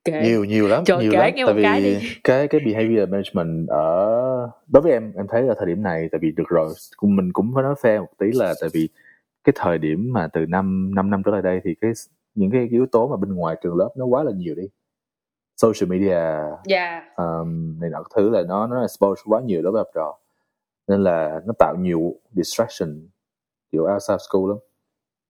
Kể 0.05 0.23
nhiều 0.25 0.45
nhiều 0.45 0.69
lắm 0.69 0.83
Trời, 0.87 1.03
nhiều 1.03 1.13
kể 1.13 1.19
lắm. 1.19 1.33
tại 1.47 1.55
cái 1.63 1.81
vì 1.83 1.95
đi. 2.01 2.09
cái 2.25 2.49
cái 2.49 2.61
behavior 2.65 3.09
management 3.11 3.69
ở 3.69 4.51
đối 4.73 4.83
với 4.83 4.93
em 4.93 5.13
em 5.17 5.27
thấy 5.29 5.49
ở 5.49 5.55
thời 5.59 5.67
điểm 5.67 5.83
này 5.83 6.09
tại 6.13 6.19
vì 6.23 6.33
được 6.33 6.49
rồi 6.49 6.69
mình 7.03 7.33
cũng 7.33 7.53
phải 7.55 7.63
nói 7.63 7.75
fair 7.83 8.01
một 8.01 8.09
tí 8.19 8.27
là 8.35 8.55
tại 8.61 8.71
vì 8.73 8.89
cái 9.45 9.53
thời 9.57 9.79
điểm 9.79 10.13
mà 10.13 10.29
từ 10.33 10.47
năm 10.49 10.95
năm 10.95 11.11
năm 11.11 11.23
trở 11.25 11.31
lại 11.31 11.43
đây 11.43 11.61
thì 11.65 11.75
cái 11.81 11.91
những 12.35 12.51
cái 12.51 12.69
yếu 12.71 12.87
tố 12.93 13.09
mà 13.09 13.17
bên 13.17 13.35
ngoài 13.35 13.57
trường 13.63 13.77
lớp 13.77 13.91
nó 13.97 14.05
quá 14.05 14.23
là 14.23 14.33
nhiều 14.37 14.55
đi. 14.55 14.63
Social 15.57 15.91
media 15.91 16.19
dạ. 16.67 17.03
um, 17.17 17.81
này 17.81 17.91
nọ 17.91 18.03
thứ 18.17 18.31
là 18.31 18.43
nó 18.43 18.67
nó 18.67 18.81
expose 18.81 19.23
quá 19.27 19.41
nhiều 19.41 19.63
đối 19.63 19.73
với 19.73 19.81
học 19.81 19.89
trò 19.95 20.19
nên 20.89 21.05
là 21.05 21.41
nó 21.47 21.53
tạo 21.59 21.75
nhiều 21.79 22.15
distraction 22.33 23.09
kiểu 23.73 23.85
outside 23.85 24.19
school 24.31 24.49
lắm. 24.49 24.59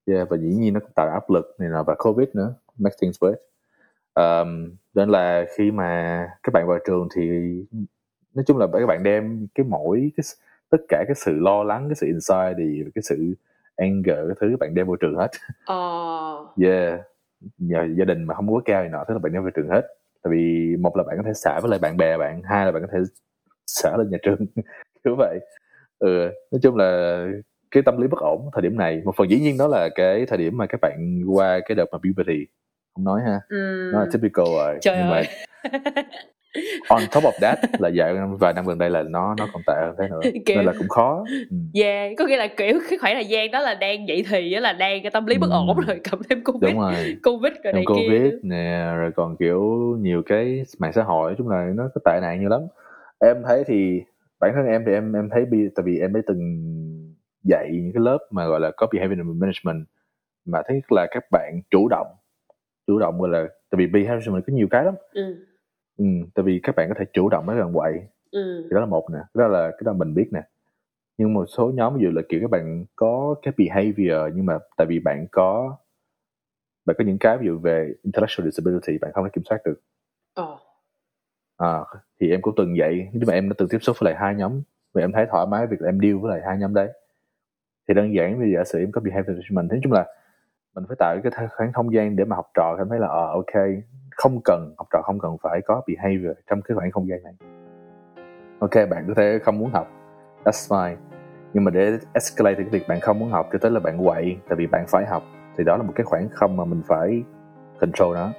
Yeah, 0.07 0.29
và 0.31 0.37
dĩ 0.37 0.49
nhiên 0.49 0.75
nó 0.75 0.81
cũng 0.81 0.93
tạo 0.95 1.09
áp 1.09 1.31
lực 1.31 1.57
này 1.59 1.69
nọ 1.69 1.83
và 1.83 1.95
covid 1.99 2.29
nữa 2.35 2.55
make 2.79 2.97
things 3.03 3.19
worse. 3.21 3.37
Um, 4.15 4.77
nên 4.95 5.09
là 5.09 5.45
khi 5.57 5.71
mà 5.71 6.21
các 6.43 6.53
bạn 6.53 6.67
vào 6.69 6.79
trường 6.87 7.09
thì 7.17 7.31
nói 8.35 8.45
chung 8.47 8.59
là 8.59 8.67
các 8.73 8.87
bạn 8.87 9.03
đem 9.03 9.47
cái 9.55 9.67
mỗi 9.69 10.13
cái 10.17 10.25
tất 10.71 10.79
cả 10.89 11.05
cái 11.07 11.15
sự 11.15 11.33
lo 11.39 11.63
lắng 11.65 11.89
cái 11.89 11.95
sự 11.95 12.07
anxiety 12.07 12.91
cái 12.95 13.03
sự 13.03 13.35
anger 13.77 14.17
cái 14.29 14.37
thứ 14.41 14.49
các 14.51 14.59
bạn 14.61 14.75
đem 14.75 14.87
vào 14.87 14.97
trường 14.97 15.17
hết. 15.17 15.31
Ờ. 15.65 15.77
Yeah 16.63 17.01
nhờ 17.59 17.89
gia 17.99 18.05
đình 18.05 18.25
mà 18.25 18.35
không 18.35 18.55
có 18.55 18.61
cao 18.65 18.81
này 18.81 18.89
nọ 18.91 19.05
thế 19.09 19.15
là 19.15 19.19
bạn 19.19 19.33
đem 19.33 19.45
về 19.45 19.51
trường 19.55 19.69
hết. 19.69 19.83
Tại 20.23 20.31
vì 20.31 20.77
một 20.81 20.97
là 20.97 21.03
bạn 21.03 21.17
có 21.17 21.23
thể 21.27 21.33
xả 21.35 21.61
với 21.61 21.71
lại 21.71 21.79
bạn 21.79 21.97
bè 21.97 22.19
bạn 22.19 22.43
hai 22.45 22.67
là 22.67 22.73
bạn 22.73 22.83
có 22.83 22.89
thể 22.93 22.99
xả 23.67 23.97
lên 23.97 24.11
nhà 24.11 24.19
trường 24.23 24.47
kiểu 25.07 25.15
vậy. 25.19 25.39
Ừ 25.99 26.31
nói 26.53 26.59
chung 26.63 26.77
là 26.77 27.19
cái 27.71 27.83
tâm 27.83 28.01
lý 28.03 28.09
bất 28.09 28.21
ổn 28.21 28.51
thời 28.53 28.63
điểm 28.63 28.77
này. 28.79 29.03
Một 29.05 29.13
phần 29.17 29.31
dĩ 29.31 29.41
nhiên 29.41 29.59
đó 29.59 29.67
là 29.69 29.89
cái 29.95 30.27
thời 30.27 30.39
điểm 30.39 30.57
mà 30.57 30.67
các 30.67 30.81
bạn 30.81 31.23
qua 31.29 31.61
cái 31.69 31.75
đợt 31.75 31.85
mà 31.93 31.99
puberty. 31.99 32.47
Không 32.95 33.05
nói 33.05 33.21
ha 33.27 33.41
ừ. 33.49 33.91
nó 33.93 34.01
là 34.01 34.07
typical 34.13 34.45
rồi. 34.47 34.79
Trời 34.81 34.97
nhưng 34.99 35.11
mà 35.11 35.17
ơi. 35.17 35.27
on 36.89 37.03
top 37.13 37.25
of 37.25 37.33
that 37.41 37.59
là 37.79 37.89
dạo 37.89 38.37
vài 38.41 38.53
năm 38.55 38.67
gần 38.67 38.79
đây 38.79 38.91
là 38.91 39.03
nó 39.03 39.35
nó 39.39 39.49
còn 39.53 39.63
tệ 39.67 39.73
hơn 39.81 39.95
thế 39.99 40.09
nữa. 40.09 40.21
Kiểu- 40.47 40.57
nên 40.57 40.67
là 40.67 40.73
cũng 40.79 40.89
khó. 40.89 41.25
Ừ. 41.51 41.57
yeah 41.81 42.13
có 42.19 42.27
nghĩa 42.27 42.37
là 42.37 42.47
kiểu 42.47 42.79
cái 42.91 42.99
khoảng 42.99 43.15
thời 43.15 43.25
gian 43.27 43.51
đó 43.51 43.61
là 43.61 43.75
đang 43.75 44.09
dậy 44.09 44.25
thì 44.31 44.53
á 44.53 44.61
là 44.61 44.73
đang 44.73 45.03
cái 45.03 45.11
tâm 45.11 45.27
lý 45.27 45.39
bất 45.39 45.51
Ừ. 45.51 45.55
ổn 45.69 45.77
rồi 45.87 46.01
cộng 46.11 46.23
thêm 46.31 46.45
covid. 46.45 46.63
Đúng 46.73 46.81
rồi. 46.81 47.17
Covid 47.25 47.53
rồi 47.65 47.73
này 47.73 47.85
covid 47.87 48.31
kia. 48.33 48.39
nè 48.43 48.93
rồi 48.97 49.11
còn 49.17 49.37
kiểu 49.37 49.61
nhiều 50.01 50.23
cái 50.27 50.63
mạng 50.79 50.93
xã 50.93 51.03
hội. 51.03 51.31
Nói 51.31 51.35
chung 51.39 51.49
là 51.49 51.67
nó 51.75 51.89
có 51.95 52.01
tệ 52.05 52.19
nạn 52.23 52.41
nhiều 52.41 52.49
lắm. 52.49 52.61
Em 53.21 53.37
thấy 53.47 53.65
thì 53.67 54.03
bản 54.41 54.53
thân 54.55 54.67
em 54.67 54.83
thì 54.87 54.93
em 54.93 55.13
em 55.13 55.29
thấy 55.33 55.47
tại 55.75 55.85
vì 55.85 55.99
em 55.99 56.13
đã 56.13 56.21
từng 56.27 56.41
dạy 57.43 57.71
những 57.73 57.93
cái 57.95 58.03
lớp 58.03 58.19
mà 58.31 58.47
gọi 58.47 58.61
là 58.61 58.71
có 58.77 58.87
behavior 58.93 59.19
management 59.19 59.87
mà 60.45 60.63
thấy 60.67 60.81
là 60.91 61.07
các 61.11 61.25
bạn 61.31 61.61
chủ 61.71 61.89
động 61.89 62.07
chủ 62.87 62.99
động 62.99 63.21
gọi 63.21 63.29
là 63.31 63.49
tại 63.71 63.77
vì 63.79 63.87
behavior 63.87 64.29
management 64.29 64.47
có 64.47 64.53
nhiều 64.53 64.69
cái 64.71 64.85
lắm. 64.85 64.95
Ừ. 65.13 65.37
Ừ, 65.97 66.05
tại 66.35 66.43
vì 66.43 66.61
các 66.63 66.77
bạn 66.77 66.89
có 66.89 66.95
thể 66.99 67.05
chủ 67.13 67.29
động 67.29 67.47
với 67.47 67.57
gần 67.57 67.73
quậy. 67.75 67.93
Ừ. 68.31 68.63
Thì 68.65 68.75
đó 68.75 68.81
là 68.81 68.87
một 68.87 69.07
nè 69.13 69.19
đó 69.35 69.49
là 69.49 69.71
cái 69.71 69.81
đó 69.85 69.93
mình 69.93 70.15
biết 70.15 70.29
nè. 70.33 70.43
Nhưng 71.19 71.35
một 71.35 71.45
số 71.47 71.71
nhóm 71.75 71.97
ví 71.97 72.03
dụ 72.03 72.11
là 72.11 72.23
kiểu 72.29 72.41
các 72.41 72.51
bạn 72.51 72.85
có 72.97 73.35
cái 73.43 73.55
behavior 73.59 74.35
nhưng 74.35 74.47
mà 74.47 74.59
tại 74.77 74.87
vì 74.87 74.99
bạn 74.99 75.27
có 75.33 75.77
bạn 76.87 76.97
có 76.99 77.05
những 77.05 77.19
cái 77.19 77.39
ví 77.39 77.47
dụ 77.47 77.59
về 77.59 77.93
intellectual 78.03 78.51
disability 78.51 78.99
bạn 78.99 79.11
không 79.15 79.25
thể 79.25 79.31
kiểm 79.33 79.45
soát 79.45 79.59
được. 79.65 79.81
Ờ 80.35 80.59
à, 81.57 81.79
thì 82.21 82.31
em 82.31 82.43
cũng 82.43 82.55
từng 82.57 82.77
dạy 82.77 83.09
nhưng 83.13 83.27
mà 83.27 83.35
em 83.35 83.49
đã 83.49 83.55
từng 83.59 83.69
tiếp 83.69 83.79
xúc 83.81 83.97
với 84.01 84.13
lại 84.13 84.23
hai 84.23 84.35
nhóm 84.35 84.63
và 84.95 85.03
em 85.03 85.13
thấy 85.13 85.27
thoải 85.31 85.47
mái 85.47 85.67
việc 85.67 85.81
là 85.81 85.89
em 85.89 85.99
deal 86.01 86.15
với 86.15 86.31
lại 86.31 86.41
hai 86.47 86.59
nhóm 86.59 86.75
đấy. 86.75 86.89
Thì 87.89 87.95
đơn 87.95 88.15
giản 88.15 88.39
vì 88.39 88.53
giả 88.55 88.65
sử 88.65 88.79
em 88.79 88.93
có 88.93 89.01
behavior 89.01 89.37
management 89.37 89.71
nói 89.71 89.81
chung 89.83 89.93
là 89.93 90.07
mình 90.75 90.85
phải 90.89 90.97
tạo 90.99 91.17
cái 91.23 91.49
khoảng 91.57 91.73
không 91.73 91.95
gian 91.95 92.17
để 92.17 92.25
mà 92.25 92.37
học 92.37 92.47
trò 92.55 92.75
cảm 92.79 92.89
thấy 92.89 92.99
là 92.99 93.09
ờ 93.09 93.27
ok 93.33 93.65
không 94.11 94.41
cần 94.45 94.75
học 94.79 94.87
trò 94.93 95.03
không 95.03 95.19
cần 95.19 95.37
phải 95.43 95.61
có 95.61 95.83
behavior 95.87 96.37
trong 96.51 96.63
cái 96.63 96.77
khoảng 96.77 96.91
không 96.91 97.09
gian 97.09 97.23
này. 97.23 97.33
Ok 98.59 98.91
bạn 98.91 99.05
có 99.09 99.15
thể 99.17 99.39
không 99.39 99.59
muốn 99.59 99.71
học 99.71 99.89
that's 100.45 100.69
fine. 100.69 100.97
Nhưng 101.53 101.65
mà 101.65 101.71
để 101.71 101.99
escalate 102.13 102.57
cái 102.57 102.65
việc 102.65 102.89
bạn 102.89 103.01
không 103.01 103.19
muốn 103.19 103.31
học 103.31 103.49
cho 103.53 103.59
tới 103.59 103.71
là 103.71 103.81
bạn 103.81 104.05
quậy 104.05 104.37
tại 104.49 104.57
vì 104.57 104.67
bạn 104.67 104.85
phải 104.89 105.07
học. 105.07 105.23
Thì 105.57 105.65
đó 105.65 105.77
là 105.77 105.83
một 105.83 105.93
cái 105.97 106.05
khoảng 106.05 106.29
không 106.29 106.57
mà 106.57 106.65
mình 106.65 106.83
phải 106.87 107.23
control 107.81 108.15
nó. 108.15 108.33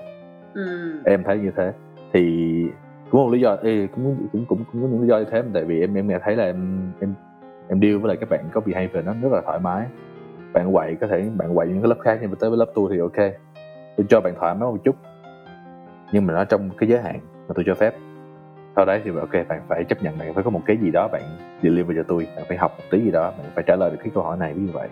Ừ. 0.53 1.01
Em 1.05 1.23
thấy 1.23 1.37
như 1.37 1.51
thế. 1.55 1.73
Thì 2.13 2.63
cũng 3.11 3.23
một 3.23 3.33
lý 3.33 3.39
do 3.39 3.57
ê, 3.63 3.87
cũng 3.87 4.27
cũng 4.31 4.45
cũng 4.45 4.63
cũng 4.71 4.81
có 4.81 4.87
những 4.87 5.01
lý 5.01 5.07
do 5.07 5.17
như 5.17 5.25
thế 5.31 5.43
tại 5.53 5.63
vì 5.63 5.81
em 5.81 5.93
em 5.93 6.07
nghe 6.07 6.19
thấy 6.23 6.35
là 6.35 6.43
em 6.43 6.91
em 6.99 7.13
em 7.67 7.81
deal 7.81 7.95
với 7.95 8.07
lại 8.07 8.17
các 8.17 8.29
bạn 8.29 8.45
có 8.51 8.61
behavior 8.61 9.05
nó 9.05 9.13
rất 9.21 9.31
là 9.31 9.41
thoải 9.45 9.59
mái. 9.59 9.85
Bạn 10.53 10.73
quậy 10.73 10.95
có 11.01 11.07
thể 11.07 11.29
bạn 11.37 11.55
quậy 11.55 11.67
những 11.67 11.81
cái 11.81 11.89
lớp 11.89 11.99
khác 12.01 12.17
nhưng 12.21 12.31
mà 12.31 12.37
tới 12.39 12.49
với 12.49 12.59
lớp 12.59 12.71
tôi 12.75 12.89
thì 12.93 12.99
ok. 12.99 13.31
Tôi 13.97 14.05
cho 14.09 14.21
bạn 14.21 14.33
thoải 14.39 14.55
mái 14.55 14.71
một 14.71 14.77
chút. 14.83 14.95
Nhưng 16.11 16.25
mà 16.25 16.33
nó 16.33 16.43
trong 16.43 16.69
cái 16.77 16.89
giới 16.89 17.01
hạn 17.01 17.19
mà 17.47 17.53
tôi 17.55 17.63
cho 17.67 17.75
phép. 17.75 17.93
Sau 18.75 18.85
đấy 18.85 19.01
thì 19.03 19.11
ok 19.19 19.47
bạn 19.47 19.61
phải 19.67 19.83
chấp 19.83 20.03
nhận 20.03 20.17
bạn 20.17 20.33
phải 20.33 20.43
có 20.43 20.49
một 20.49 20.61
cái 20.65 20.77
gì 20.77 20.91
đó 20.91 21.07
bạn 21.11 21.21
deliver 21.61 21.97
cho 21.97 22.03
tôi. 22.07 22.27
Bạn 22.35 22.45
phải 22.47 22.57
học 22.57 22.71
một 22.77 22.83
tí 22.91 23.01
gì 23.01 23.11
đó 23.11 23.33
bạn 23.37 23.47
phải 23.55 23.63
trả 23.67 23.75
lời 23.75 23.89
được 23.91 23.97
cái 23.99 24.11
câu 24.13 24.23
hỏi 24.23 24.37
này 24.37 24.53
như 24.53 24.71
vậy. 24.73 24.89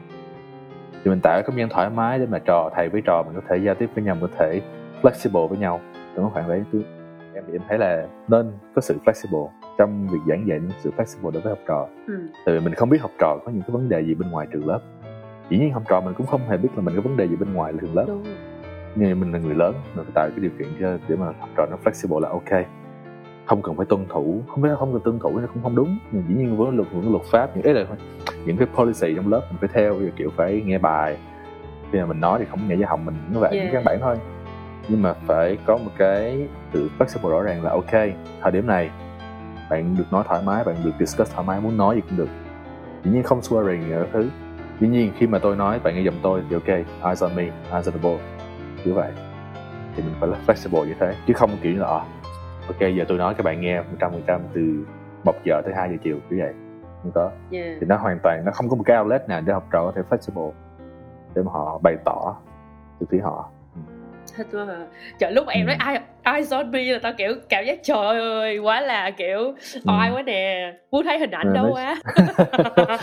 Thì 1.03 1.11
mình 1.11 1.19
tạo 1.19 1.33
cái 1.33 1.43
không 1.43 1.57
gian 1.57 1.69
thoải 1.69 1.89
mái 1.89 2.19
để 2.19 2.25
mà 2.25 2.39
trò 2.39 2.69
thầy 2.75 2.89
với 2.89 3.01
trò 3.05 3.23
mình 3.23 3.35
có 3.35 3.41
thể 3.49 3.57
giao 3.57 3.75
tiếp 3.75 3.89
với 3.95 4.03
nhau 4.03 4.17
có 4.21 4.27
thể 4.39 4.61
flexible 5.01 5.47
với 5.47 5.57
nhau. 5.57 5.79
Trong 6.15 6.29
khoảng 6.33 6.49
đấy 6.49 6.63
tôi 6.73 6.83
em 7.35 7.43
thì 7.47 7.53
em 7.53 7.61
thấy 7.69 7.77
là 7.77 8.07
nên 8.27 8.51
có 8.75 8.81
sự 8.81 8.97
flexible 9.05 9.47
trong 9.77 10.07
việc 10.07 10.19
giảng 10.27 10.47
dạy 10.47 10.59
những 10.59 10.71
sự 10.79 10.91
flexible 10.97 11.31
đối 11.31 11.41
với 11.41 11.49
học 11.49 11.59
trò. 11.67 11.87
Ừ. 12.07 12.13
Tại 12.45 12.55
vì 12.55 12.65
mình 12.65 12.73
không 12.73 12.89
biết 12.89 13.01
học 13.01 13.11
trò 13.19 13.37
có 13.45 13.51
những 13.51 13.61
cái 13.61 13.69
vấn 13.71 13.89
đề 13.89 14.01
gì 14.01 14.15
bên 14.15 14.31
ngoài 14.31 14.47
trường 14.53 14.67
lớp. 14.67 14.79
Dĩ 15.49 15.57
nhiên 15.57 15.73
học 15.73 15.83
trò 15.89 16.01
mình 16.01 16.13
cũng 16.13 16.27
không 16.27 16.41
hề 16.49 16.57
biết 16.57 16.69
là 16.75 16.81
mình 16.81 16.95
có 16.95 17.01
vấn 17.01 17.17
đề 17.17 17.27
gì 17.27 17.35
bên 17.35 17.53
ngoài 17.53 17.73
trường 17.81 17.95
lớp. 17.95 18.05
Đúng. 18.07 18.23
Nhưng 18.95 19.19
mình 19.19 19.31
là 19.31 19.39
người 19.39 19.55
lớn 19.55 19.75
mình 19.95 20.05
phải 20.05 20.11
tạo 20.15 20.29
cái 20.29 20.39
điều 20.39 20.51
kiện 20.59 20.67
cho 20.79 20.97
để 21.07 21.15
mà 21.15 21.25
học 21.25 21.49
trò 21.57 21.65
nó 21.71 21.77
flexible 21.83 22.19
là 22.19 22.29
ok. 22.29 22.65
Không 23.45 23.61
cần 23.61 23.75
phải 23.75 23.85
tuân 23.85 24.05
thủ 24.09 24.41
không 24.47 24.61
phải 24.61 24.71
không 24.79 24.93
cần 24.93 25.01
tuân 25.01 25.19
thủ 25.19 25.39
nó 25.39 25.47
cũng 25.53 25.63
không 25.63 25.75
đúng. 25.75 25.97
Nhưng 26.11 26.23
dĩ 26.27 26.35
nhiên 26.35 26.57
với 26.57 26.71
luật 26.71 26.87
những 26.93 27.11
luật 27.11 27.23
pháp 27.31 27.55
những 27.55 27.65
ấy 27.65 27.73
là 27.73 27.85
những 28.45 28.57
cái 28.57 28.67
policy 28.75 29.15
trong 29.15 29.31
lớp 29.31 29.41
mình 29.49 29.57
phải 29.59 29.69
theo 29.73 29.95
kiểu 30.15 30.29
phải 30.37 30.61
nghe 30.65 30.77
bài. 30.77 31.17
Khi 31.91 31.99
mà 31.99 32.05
mình 32.05 32.19
nói 32.19 32.39
thì 32.39 32.45
không 32.45 32.67
nhảy 32.67 32.77
ra 32.77 32.87
họng 32.89 33.05
mình 33.05 33.15
như 33.33 33.39
vậy 33.39 33.51
Yeah. 33.53 33.65
những 33.65 33.73
căn 33.73 33.83
bản 33.85 33.97
thôi 34.01 34.15
nhưng 34.87 35.01
mà 35.01 35.13
phải 35.13 35.57
có 35.65 35.77
một 35.77 35.91
cái 35.97 36.47
sự 36.73 36.89
flexible 36.99 37.29
rõ 37.29 37.41
ràng 37.41 37.63
là 37.63 37.71
ok 37.71 37.91
thời 38.41 38.51
điểm 38.51 38.67
này 38.67 38.89
bạn 39.69 39.95
được 39.97 40.05
nói 40.11 40.23
thoải 40.27 40.41
mái 40.45 40.63
bạn 40.63 40.75
được 40.83 40.91
discuss 40.99 41.33
thoải 41.33 41.47
mái 41.47 41.61
muốn 41.61 41.77
nói 41.77 41.95
gì 41.95 42.01
cũng 42.01 42.17
được. 42.17 42.29
Dĩ 43.03 43.11
nhiên 43.11 43.23
không 43.23 43.39
swearing 43.39 43.93
ở 43.93 44.07
thứ. 44.13 44.29
Dĩ 44.79 44.87
nhiên 44.87 45.11
khi 45.17 45.27
mà 45.27 45.39
tôi 45.39 45.55
nói 45.55 45.79
bạn 45.83 45.95
nghe 45.95 46.03
giùm 46.03 46.13
tôi 46.21 46.43
thì 46.49 46.55
ok 46.55 46.67
eyes 47.03 47.23
on 47.23 47.35
me 47.35 47.43
eyes 47.43 47.87
on 47.87 47.93
the 47.93 47.99
ball. 48.03 48.17
Như 48.85 48.93
vậy. 48.93 49.11
Thì 49.95 50.03
mình 50.03 50.13
phải 50.19 50.29
là 50.29 50.37
flexible 50.47 50.85
như 50.85 50.93
thế 50.99 51.15
chứ 51.27 51.33
không 51.33 51.49
kiểu 51.61 51.73
như 51.73 51.79
là 51.79 51.87
ờ, 51.87 52.01
ok 52.67 52.79
giờ 52.79 53.05
tôi 53.07 53.17
nói 53.17 53.33
các 53.33 53.43
bạn 53.43 53.61
nghe 53.61 53.83
100% 53.99 54.39
từ 54.53 54.85
1 55.23 55.33
giờ 55.45 55.61
tới 55.65 55.73
2 55.75 55.89
giờ 55.89 55.95
chiều 56.03 56.17
như 56.29 56.37
vậy. 56.39 56.53
Không 57.03 57.11
có. 57.15 57.31
Yeah. 57.51 57.77
thì 57.79 57.87
nó 57.87 57.97
hoàn 57.97 58.19
toàn 58.23 58.45
nó 58.45 58.51
không 58.51 58.69
có 58.69 58.75
một 58.75 58.83
cái 58.85 58.97
outlet 58.97 59.29
nào 59.29 59.41
để 59.41 59.53
học 59.53 59.67
trò 59.71 59.85
có 59.85 59.91
thể 59.95 60.01
flexible 60.09 60.51
để 61.35 61.43
mà 61.43 61.51
họ 61.51 61.79
bày 61.83 61.95
tỏ 62.05 62.35
từ 62.99 63.05
phía 63.09 63.19
họ 63.19 63.49
trời 65.19 65.31
lúc 65.31 65.45
mà 65.47 65.53
em 65.53 65.65
Ừ. 65.65 65.67
nói 65.67 65.75
ai 65.79 65.99
ai 66.23 66.43
zombie 66.43 66.93
là 66.93 66.99
tao 67.03 67.13
kiểu 67.17 67.33
cảm 67.49 67.65
giác 67.65 67.79
trời 67.83 68.19
ơi 68.19 68.57
quá 68.57 68.81
là 68.81 69.11
kiểu 69.11 69.53
oai 69.85 70.11
quá 70.11 70.21
nè. 70.21 70.73
Muốn 70.91 71.03
thấy 71.05 71.19
hình 71.19 71.31
ảnh 71.31 71.47
Ừ, 71.47 71.53
đâu 71.53 71.63
nói- 71.65 71.73
quá 71.73 71.95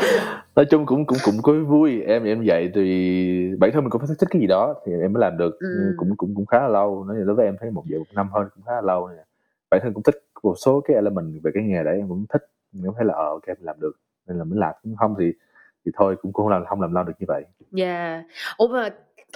nói 0.57 0.65
chung 0.71 0.87
cũng 0.87 1.07
cũng 1.07 1.19
cũng 1.25 1.35
có 1.43 1.53
vui. 1.67 2.03
Em 2.03 2.25
em 2.25 2.43
dạy 2.43 2.71
thì 2.75 3.51
bản 3.59 3.71
thân 3.73 3.85
mình 3.85 3.91
cũng 3.91 4.01
phải 4.01 4.17
thích 4.21 4.29
cái 4.31 4.41
gì 4.41 4.47
đó 4.47 4.75
thì 4.87 4.93
em 5.03 5.13
mới 5.13 5.21
làm 5.21 5.39
được. 5.39 5.57
Ừ. 5.61 5.95
Cũng 5.97 6.17
cũng 6.17 6.35
cũng 6.35 6.47
khá 6.47 6.61
là 6.61 6.69
lâu. 6.69 7.05
Nói 7.05 7.17
đối 7.27 7.35
với 7.37 7.47
em 7.47 7.57
thấy 7.61 7.71
một 7.71 7.83
giờ 7.87 7.99
một 7.99 8.05
năm 8.15 8.29
hơn 8.33 8.49
cũng 8.55 8.65
khá 8.65 8.73
là 8.73 8.81
lâu 8.81 9.09
nè. 9.09 9.23
Bản 9.71 9.81
thân 9.83 9.93
cũng 9.93 10.03
thích 10.03 10.23
một 10.43 10.55
số 10.65 10.81
cái 10.81 10.95
element 10.95 11.43
về 11.43 11.51
cái 11.55 11.63
nghề 11.63 11.85
đấy 11.85 11.97
em 11.97 12.09
cũng 12.09 12.25
thích. 12.33 12.43
Em 12.85 12.93
thấy 12.97 13.05
là 13.05 13.15
ờ 13.15 13.29
ok 13.29 13.49
mình 13.49 13.57
làm 13.61 13.77
được. 13.81 13.93
Nên 14.29 14.39
là 14.39 14.45
mình 14.45 14.59
làm. 14.59 14.75
Cũng 14.83 14.97
không 14.97 15.15
thì 15.19 15.33
thì 15.87 15.93
thôi 15.97 16.17
cũng 16.23 16.33
cũng 16.33 16.45
không 16.45 16.53
làm 16.53 16.65
không 16.67 16.81
làm 16.81 16.95
lâu 16.95 17.05
được 17.05 17.13
như 17.19 17.25
vậy. 17.29 17.45
Dạ. 17.71 18.23
Ủa 18.57 18.69
mà 18.69 18.89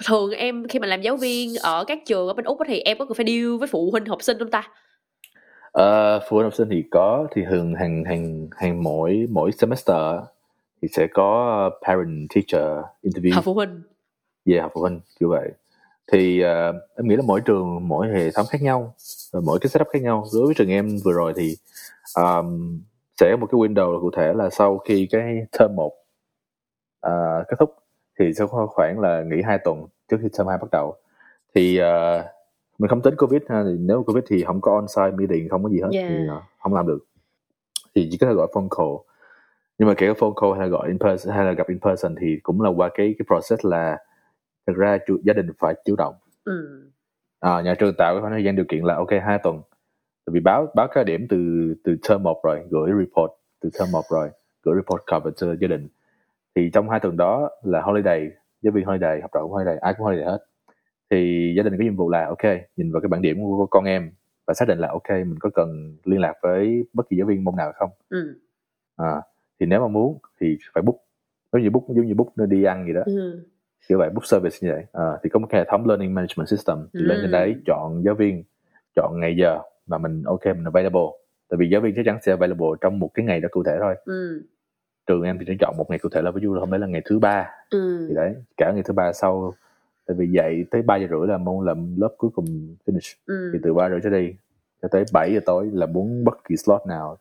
thường 0.07 0.31
em 0.31 0.69
khi 0.69 0.79
mà 0.79 0.87
làm 0.87 1.03
giáo 1.03 1.17
viên 1.17 1.55
ở 1.63 1.85
các 1.85 1.99
trường 2.07 2.27
ở 2.29 2.35
bên 2.35 2.45
úc 2.45 2.59
thì 2.67 2.81
em 2.81 2.99
có 2.99 3.05
cần 3.05 3.15
phải 3.15 3.27
deal 3.27 3.57
với 3.59 3.69
phụ 3.69 3.91
huynh 3.91 4.05
học 4.05 4.23
sinh 4.23 4.39
không 4.39 4.51
ta? 4.51 4.63
Ờ, 5.73 6.21
phụ 6.29 6.37
huynh 6.37 6.45
học 6.45 6.55
sinh 6.55 6.69
thì 6.71 6.85
có 6.91 7.27
thì 7.35 7.43
thường 7.51 7.75
hàng 7.75 8.05
hàng 8.05 8.49
hàng 8.57 8.83
mỗi 8.83 9.27
mỗi 9.31 9.53
semester 9.53 9.97
thì 10.83 10.89
sẽ 10.93 11.07
có 11.15 11.71
parent 11.87 12.29
teacher 12.35 12.85
interview. 13.03 13.35
Học 13.35 13.45
phụ 13.45 13.55
huynh. 13.55 13.83
Về 14.45 14.61
học 14.61 14.71
phụ 14.75 14.81
huynh 14.81 15.01
kiểu 15.21 15.29
vậy. 15.29 15.51
Thì 16.13 16.41
ờ, 16.41 16.73
em 16.97 17.09
nghĩ 17.09 17.17
là 17.17 17.23
mỗi 17.27 17.41
trường 17.41 17.89
mỗi 17.89 18.09
hệ 18.09 18.31
thống 18.31 18.47
khác 18.51 18.63
nhau 18.63 18.95
và 19.33 19.41
mỗi 19.45 19.59
cái 19.59 19.69
setup 19.69 19.89
khác 19.89 20.03
nhau. 20.03 20.25
Đối 20.35 20.47
với 20.47 20.55
trường 20.55 20.71
em 20.71 20.99
vừa 21.05 21.13
rồi 21.13 21.33
thì 21.37 21.57
um, 22.17 22.81
sẽ 23.21 23.31
có 23.31 23.37
một 23.37 23.47
cái 23.53 23.59
window 23.59 24.01
cụ 24.01 24.11
thể 24.17 24.33
là 24.33 24.51
sau 24.51 24.79
khi 24.79 25.09
cái 25.11 25.37
term 25.59 25.77
1 25.77 25.93
ờ, 27.01 27.45
kết 27.49 27.57
thúc 27.59 27.75
thì 28.19 28.33
sẽ 28.35 28.45
có 28.51 28.67
khoảng 28.67 29.01
là 29.01 29.23
nghỉ 29.23 29.43
hai 29.43 29.59
tuần 29.65 29.87
trước 30.09 30.17
khi 30.23 30.29
term 30.39 30.49
2 30.49 30.59
bắt 30.59 30.69
đầu. 30.73 30.97
Thì 31.55 31.77
ờ, 31.77 32.25
mình 32.79 32.89
không 32.89 33.03
tính 33.03 33.15
covid 33.17 33.43
ha 33.49 33.65
thì 33.65 33.77
nếu 33.79 34.03
covid 34.03 34.25
thì 34.29 34.45
không 34.45 34.61
có 34.61 34.81
on-site 34.81 35.17
meeting 35.17 35.49
không 35.49 35.63
có 35.63 35.69
gì 35.69 35.81
hết 35.81 35.89
Yeah. 35.93 36.09
thì 36.09 36.29
ờ, 36.29 36.43
không 36.63 36.75
làm 36.75 36.87
được. 36.87 36.99
Thì 37.95 38.09
chỉ 38.11 38.19
có 38.19 38.27
thể 38.27 38.33
gọi 38.33 38.49
phone 38.55 38.69
call. 38.77 38.91
Nhưng 39.79 39.89
mà 39.89 39.95
kể 39.97 40.15
phone 40.15 40.31
call 40.41 40.53
hay 40.53 40.61
là 40.61 40.67
gọi 40.67 40.89
in 40.89 40.99
person 40.99 41.35
hay 41.35 41.45
là 41.45 41.53
gặp 41.53 41.69
in 41.69 41.81
person 41.81 42.15
thì 42.21 42.41
cũng 42.43 42.61
là 42.61 42.71
qua 42.71 42.91
cái 42.95 43.15
cái 43.19 43.27
process 43.27 43.67
là 43.67 43.99
thực 44.67 44.77
ra 44.77 44.99
chủ, 45.07 45.17
gia 45.25 45.33
đình 45.33 45.47
phải 45.59 45.75
chủ 45.85 45.97
động. 45.97 46.15
Ừ. 46.45 46.83
à, 47.41 47.61
nhà 47.61 47.75
trường 47.75 47.95
tạo 47.95 48.15
cái 48.15 48.21
khoảng 48.21 48.33
thời 48.33 48.45
gian 48.45 48.57
điều 48.57 48.65
kiện 48.69 48.85
là 48.85 48.95
ok 48.95 49.11
hai 49.23 49.39
tuần. 49.43 49.63
Tại 50.27 50.33
vì 50.33 50.41
báo 50.41 50.67
báo 50.75 50.89
cái 50.89 51.05
điểm 51.05 51.27
từ 51.29 51.39
từ 51.85 51.97
term 52.09 52.23
một 52.23 52.41
rồi 52.45 52.63
gửi 52.71 52.91
report 52.99 53.31
từ 53.61 53.71
term 53.79 53.93
một 53.93 54.05
rồi 54.11 54.31
gửi 54.63 54.75
report 54.75 55.03
cover 55.13 55.35
cho 55.37 55.55
gia 55.61 55.69
đình 55.69 55.89
thì 56.57 56.71
trong 56.73 56.91
hai 56.91 57.01
tuần 57.01 57.17
đó 57.17 57.51
là 57.63 57.81
holiday 57.83 58.31
giáo 58.63 58.73
viên 58.73 58.85
holiday 58.85 59.21
học 59.21 59.31
trò 59.35 59.41
cũng 59.43 59.53
holiday 59.53 59.77
ai 59.79 59.95
cũng 59.95 60.07
holiday 60.07 60.27
hết 60.27 60.39
thì 61.11 61.53
gia 61.57 61.63
đình 61.63 61.79
có 61.79 61.85
nhiệm 61.85 61.97
vụ 61.97 62.11
là 62.11 62.27
ok 62.27 62.45
nhìn 62.77 62.93
vào 62.93 63.01
cái 63.01 63.09
bảng 63.09 63.23
điểm 63.23 63.37
của 63.45 63.67
con 63.67 63.85
em 63.85 64.11
và 64.47 64.55
xác 64.55 64.69
định 64.69 64.79
là 64.79 64.89
ok 64.89 65.11
mình 65.11 65.39
có 65.41 65.51
cần 65.55 65.97
liên 66.05 66.21
lạc 66.21 66.35
với 66.43 66.85
bất 66.93 67.09
kỳ 67.11 67.17
giáo 67.17 67.27
viên 67.27 67.45
môn 67.45 67.57
nào 67.57 67.73
không 67.75 67.91
Ừ. 68.09 68.35
à, 68.97 69.23
thì 69.61 69.67
nếu 69.67 69.81
mà 69.81 69.89
muốn 69.89 70.19
thì 70.41 70.59
phải 70.75 70.83
book 70.83 70.97
giống 71.53 71.63
như 71.63 71.71
book 71.71 71.85
giống 71.89 72.07
như 72.07 72.15
book 72.15 72.29
nơi 72.39 72.47
đi 72.47 72.65
ăn 72.65 72.87
gì 72.87 72.93
đó 72.93 73.03
Ừ. 73.07 73.43
kiểu 73.89 73.99
vậy 73.99 74.11
book 74.11 74.27
service 74.27 74.57
như 74.63 74.73
vậy 74.73 74.85
à, 74.93 75.05
thì 75.23 75.29
có 75.31 75.39
một 75.39 75.47
cái 75.51 75.61
hệ 75.61 75.67
thống 75.71 75.87
learning 75.87 76.15
management 76.15 76.49
system 76.49 76.79
thì 76.95 77.01
lên 77.05 77.19
trên 77.23 77.31
Ừ. 77.31 77.33
đấy 77.33 77.57
chọn 77.67 78.03
giáo 78.05 78.15
viên 78.15 78.45
chọn 78.97 79.21
ngày 79.21 79.37
giờ 79.37 79.59
mà 79.87 79.99
mình 79.99 80.23
ok 80.23 80.47
mình 80.47 80.65
available 80.65 81.01
tại 81.49 81.57
vì 81.59 81.69
giáo 81.73 81.81
viên 81.81 81.95
chắc 81.97 82.03
chắn 82.05 82.19
sẽ 82.23 82.33
available 82.33 82.67
trong 82.81 82.99
một 82.99 83.11
cái 83.15 83.27
ngày 83.27 83.41
đó 83.41 83.49
cụ 83.53 83.63
thể 83.63 83.77
thôi 83.81 83.95
Ừ. 84.05 84.43
trường 85.07 85.23
em 85.23 85.39
thì 85.39 85.45
sẽ 85.49 85.55
chọn 85.61 85.75
một 85.79 85.91
ngày 85.91 85.99
cụ 85.99 86.09
thể 86.09 86.23
là 86.23 86.31
ví 86.31 86.41
dụ 86.43 86.55
là 86.55 86.61
hôm 86.61 86.71
đấy 86.71 86.81
là 86.81 86.87
ngày 86.87 87.03
thứ 87.05 87.19
ba 87.19 87.51
Ừ. 87.71 88.07
thì 88.09 88.15
đấy 88.15 88.35
cả 88.57 88.73
ngày 88.73 88.83
thứ 88.83 88.95
ba 88.95 89.13
sau 89.13 89.53
tại 90.07 90.15
vì 90.19 90.27
dậy 90.29 90.65
tới 90.71 90.83
ba 90.83 90.97
giờ 90.97 91.07
rưỡi 91.11 91.27
là 91.29 91.37
môn 91.39 91.67
làm 91.67 92.01
lớp 92.01 92.09
cuối 92.19 92.31
cùng 92.35 92.47
finish 92.87 93.15
Ừ. 93.27 93.51
thì 93.53 93.59
từ 93.63 93.75
ba 93.75 93.89
rưỡi 93.91 94.01
trở 94.05 94.11
đi 94.11 94.35
cho 94.83 94.89
tới 94.89 95.05
7 95.13 95.35
giờ 95.35 95.41
tối 95.47 95.71
là 95.73 95.87
muốn 95.87 96.25
bất 96.25 96.45
kỳ 96.49 96.57
slot 96.57 96.81
nào 96.89 97.17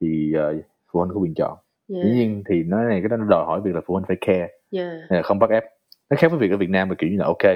thì 0.00 0.34
uh, 0.58 0.64
phụ 0.92 1.00
huynh 1.00 1.14
có 1.14 1.20
quyền 1.20 1.34
chọn 1.34 1.56
Yeah. 1.94 2.04
dĩ 2.04 2.10
nhiên 2.12 2.42
thì 2.48 2.62
nó 2.62 2.84
này 2.84 3.00
cái 3.00 3.08
đó 3.08 3.16
nó 3.16 3.24
đòi 3.24 3.44
hỏi 3.46 3.60
việc 3.60 3.74
là 3.74 3.80
phụ 3.86 3.94
huynh 3.94 4.04
phải 4.08 4.16
care 4.20 4.48
Yeah. 4.70 4.92
nên 5.10 5.16
là 5.16 5.22
không 5.22 5.38
bắt 5.38 5.50
ép 5.50 5.64
nó 6.10 6.16
khác 6.18 6.28
với 6.30 6.38
việc 6.40 6.50
ở 6.50 6.56
Việt 6.56 6.70
Nam 6.70 6.88
là 6.88 6.94
kiểu 6.98 7.10
như 7.10 7.16
là 7.18 7.24
ok 7.26 7.54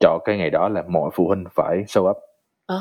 chọn 0.00 0.20
cái 0.24 0.38
ngày 0.38 0.50
đó 0.50 0.68
là 0.68 0.82
mọi 0.88 1.10
phụ 1.14 1.26
huynh 1.26 1.44
phải 1.54 1.84
show 1.86 2.10
up 2.10 2.16
À. 2.66 2.76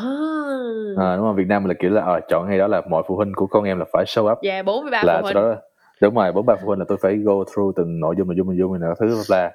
à, 0.98 1.16
đúng 1.16 1.26
không 1.26 1.36
Việt 1.36 1.48
Nam 1.48 1.66
là 1.66 1.74
kiểu 1.80 1.92
là 1.92 2.02
ờ, 2.06 2.20
chọn 2.30 2.48
ngày 2.50 2.58
đó 2.58 2.68
là 2.68 2.82
mọi 2.90 3.04
phụ 3.08 3.16
huynh 3.16 3.34
của 3.36 3.48
con 3.48 3.64
em 3.64 3.80
là 3.80 3.86
phải 3.94 4.04
show 4.06 4.32
up 4.32 4.38
Dạ 4.42 4.64
43 4.64 5.04
là 5.04 5.22
phụ 5.22 5.28
sau 5.34 5.44
huynh. 5.44 5.56
đó 5.56 5.62
đúng 6.04 6.16
rồi 6.16 6.32
bốn 6.32 6.46
ba 6.46 6.56
phụ 6.62 6.68
huynh 6.68 6.80
là 6.80 6.86
tôi 6.88 6.98
phải 7.02 7.16
go 7.18 7.34
through 7.54 7.76
từng 7.76 8.00
nội 8.00 8.16
dung 8.18 8.28
nội 8.28 8.36
dung 8.36 8.48
nội 8.48 8.56
dung 8.58 8.80
này 8.80 8.90
thứ 9.00 9.16
là 9.30 9.52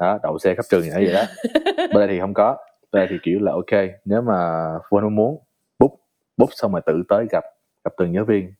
đó 0.00 0.18
đậu 0.22 0.38
xe 0.38 0.54
khắp 0.54 0.64
trường 0.70 0.82
vậy 0.94 1.12
đó. 1.12 1.22
Bên 1.76 1.94
đây 1.94 2.08
thì 2.08 2.20
không 2.20 2.34
có. 2.34 2.56
Bên 2.92 3.00
đây 3.00 3.06
thì 3.10 3.16
kiểu 3.22 3.38
là 3.40 3.52
ok 3.52 3.90
nếu 4.04 4.22
mà 4.22 4.64
phụ 4.90 4.98
huynh 5.00 5.14
muốn 5.14 5.38
book 5.78 5.92
book 6.36 6.48
xong 6.52 6.72
rồi 6.72 6.80
tự 6.86 7.02
tới 7.08 7.26
gặp 7.30 7.44
gặp 7.84 7.92
từng 7.96 8.14
giáo 8.14 8.24
viên. 8.24 8.52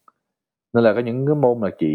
Nên 0.72 0.84
là 0.84 0.92
có 0.94 1.00
những 1.00 1.26
cái 1.26 1.34
môn 1.34 1.60
mà 1.60 1.70
chị 1.78 1.88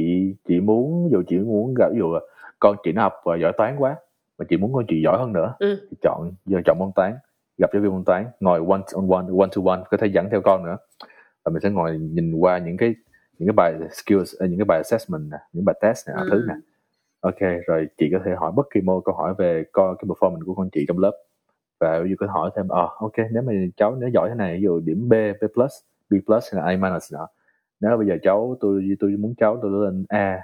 chị 0.48 0.60
muốn 0.60 1.10
dụ 1.12 1.24
chị 1.28 1.38
muốn 1.38 1.74
gặp 1.74 1.88
ví 1.92 2.00
dụ 2.00 2.14
là 2.14 2.20
con 2.60 2.76
chị 2.84 2.92
nó 2.92 3.02
học 3.02 3.14
và 3.26 3.36
giỏi 3.42 3.52
toán 3.58 3.76
quá 3.78 3.96
mà 4.38 4.46
chị 4.50 4.58
muốn 4.58 4.74
con 4.74 4.86
chị 4.88 5.02
giỏi 5.04 5.18
hơn 5.18 5.34
nữa 5.34 5.54
Ừ. 5.60 5.88
thì 5.92 5.98
chọn 6.02 6.32
giờ 6.46 6.60
chọn 6.66 6.80
môn 6.80 6.92
toán 6.96 7.14
gặp 7.58 7.70
giáo 7.74 7.82
viên 7.82 7.92
môn 7.92 8.04
toán 8.04 8.26
ngồi 8.40 8.60
one 8.70 8.82
on 8.94 9.10
one 9.10 9.26
one 9.40 9.50
to 9.56 9.62
one 9.72 9.82
có 9.92 9.98
thể 9.98 10.08
dẫn 10.08 10.30
theo 10.32 10.42
con 10.42 10.64
nữa. 10.66 10.78
Và 11.46 11.50
mình 11.52 11.62
sẽ 11.62 11.70
ngồi 11.70 11.98
nhìn 11.98 12.34
qua 12.34 12.58
những 12.58 12.78
cái 12.78 12.96
những 13.40 13.48
cái 13.48 13.54
bài 13.54 13.74
skills 13.92 14.36
ờ, 14.40 14.46
những 14.48 14.60
cái 14.60 14.66
bài 14.66 14.78
assessment 14.78 15.32
nè 15.32 15.38
những 15.54 15.66
bài 15.66 15.76
test 15.82 16.08
nè 16.08 16.14
Ừ. 16.18 16.24
thứ 16.32 16.44
nè. 16.48 16.54
Ok 17.20 17.40
rồi 17.68 17.88
chị 17.98 18.10
có 18.14 18.20
thể 18.26 18.32
hỏi 18.36 18.52
bất 18.56 18.68
kỳ 18.74 18.82
môn 18.82 19.02
câu 19.06 19.16
hỏi 19.16 19.34
về 19.38 19.64
coi 19.72 19.96
cái 19.96 20.04
performance 20.08 20.46
của 20.46 20.54
con 20.54 20.70
chị 20.72 20.86
trong 20.88 21.00
lớp. 21.00 21.12
Và 21.80 22.00
ví 22.00 22.10
dụ 22.10 22.16
có 22.20 22.28
hỏi 22.28 22.52
thêm 22.56 22.68
ờ 22.68 22.90
ok 23.00 23.14
nếu 23.32 23.44
mà 23.44 23.54
cháu 23.78 23.96
nếu 23.96 24.10
giỏi 24.14 24.30
thế 24.30 24.36
này 24.36 24.56
ví 24.56 24.62
dụ 24.64 24.80
điểm 24.80 25.10
B 25.10 25.14
B 25.42 25.44
plus 25.56 25.72
B 26.10 26.14
plus 26.26 26.54
hay 26.54 26.62
là 26.62 26.68
A 26.68 26.78
minus 26.78 27.14
nọ 27.14 27.28
nếu 27.80 27.98
bây 27.98 28.08
giờ 28.08 28.18
cháu 28.24 28.58
tôi 28.60 28.96
tôi 29.00 29.12
muốn 29.20 29.34
cháu 29.38 29.60
tôi 29.62 29.72
lên 29.86 30.06
A 30.10 30.40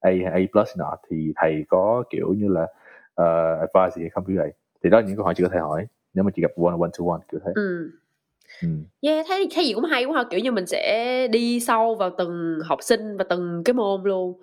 A 0.00 0.10
A 0.32 0.38
plus 0.52 0.68
nọ 0.78 0.96
thì 1.10 1.32
thầy 1.36 1.64
có 1.68 2.04
kiểu 2.10 2.34
như 2.34 2.48
là 2.48 2.62
uh, 3.22 3.60
advice 3.74 4.02
gì 4.02 4.08
không 4.08 4.24
như 4.28 4.34
vậy. 4.38 4.52
Thì 4.84 4.90
đó 4.90 5.00
là 5.00 5.06
những 5.06 5.16
câu 5.16 5.24
hỏi 5.24 5.34
chị 5.34 5.42
có 5.42 5.48
thể 5.52 5.58
hỏi 5.58 5.86
nếu 6.14 6.24
mà 6.24 6.30
chị 6.36 6.42
gặp 6.42 6.50
one 6.56 6.76
one 6.80 6.90
to 6.98 7.04
one 7.12 7.20
kiểu 7.30 7.40
thế. 7.44 7.52
Ừ. 7.54 7.90
ừ. 8.62 8.68
Yeah, 9.00 9.26
thấy 9.28 9.48
thấy 9.54 9.64
gì 9.66 9.72
cũng 9.74 9.84
hay 9.84 10.04
quá 10.04 10.16
ha, 10.16 10.24
kiểu 10.30 10.40
như 10.40 10.52
mình 10.52 10.66
sẽ 10.66 11.28
đi 11.28 11.60
sâu 11.60 11.94
vào 11.94 12.10
từng 12.18 12.58
học 12.64 12.78
sinh 12.82 13.16
và 13.16 13.24
từng 13.24 13.62
cái 13.64 13.74
môn 13.74 14.02
luôn. 14.04 14.40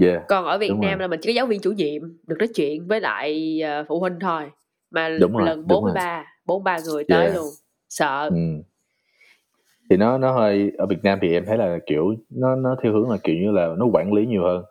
yeah 0.00 0.22
Còn 0.28 0.44
ở 0.44 0.58
Việt 0.58 0.70
Nam 0.80 0.98
rồi. 0.98 1.00
là 1.00 1.06
mình 1.06 1.20
chỉ 1.22 1.32
có 1.32 1.34
giáo 1.34 1.46
viên 1.46 1.60
chủ 1.60 1.72
nhiệm 1.72 2.02
được 2.26 2.36
nói 2.38 2.48
chuyện 2.54 2.86
với 2.86 3.00
lại 3.00 3.60
ờ, 3.64 3.84
phụ 3.88 4.00
huynh 4.00 4.20
thôi. 4.20 4.42
Mà 4.90 5.08
Đúng 5.20 5.36
rồi, 5.36 5.46
lần 5.46 5.58
đúng 5.68 5.68
43, 5.84 6.24
43 6.46 6.78
người 6.86 7.04
tới 7.04 7.22
Yeah. 7.22 7.34
luôn. 7.34 7.48
Sợ. 7.88 8.28
ừ. 8.32 8.36
thì 9.90 9.96
nó 9.96 10.18
nó 10.18 10.32
hơi 10.32 10.72
ở 10.78 10.86
Việt 10.86 10.98
Nam 11.02 11.18
thì 11.22 11.32
em 11.32 11.44
thấy 11.46 11.58
là 11.58 11.78
kiểu 11.86 12.14
nó 12.30 12.56
nó 12.56 12.76
theo 12.82 12.92
hướng 12.92 13.10
là 13.10 13.16
kiểu 13.24 13.36
như 13.36 13.50
là 13.50 13.68
nó 13.78 13.86
quản 13.92 14.12
lý 14.12 14.26
nhiều 14.26 14.42
hơn 14.42 14.64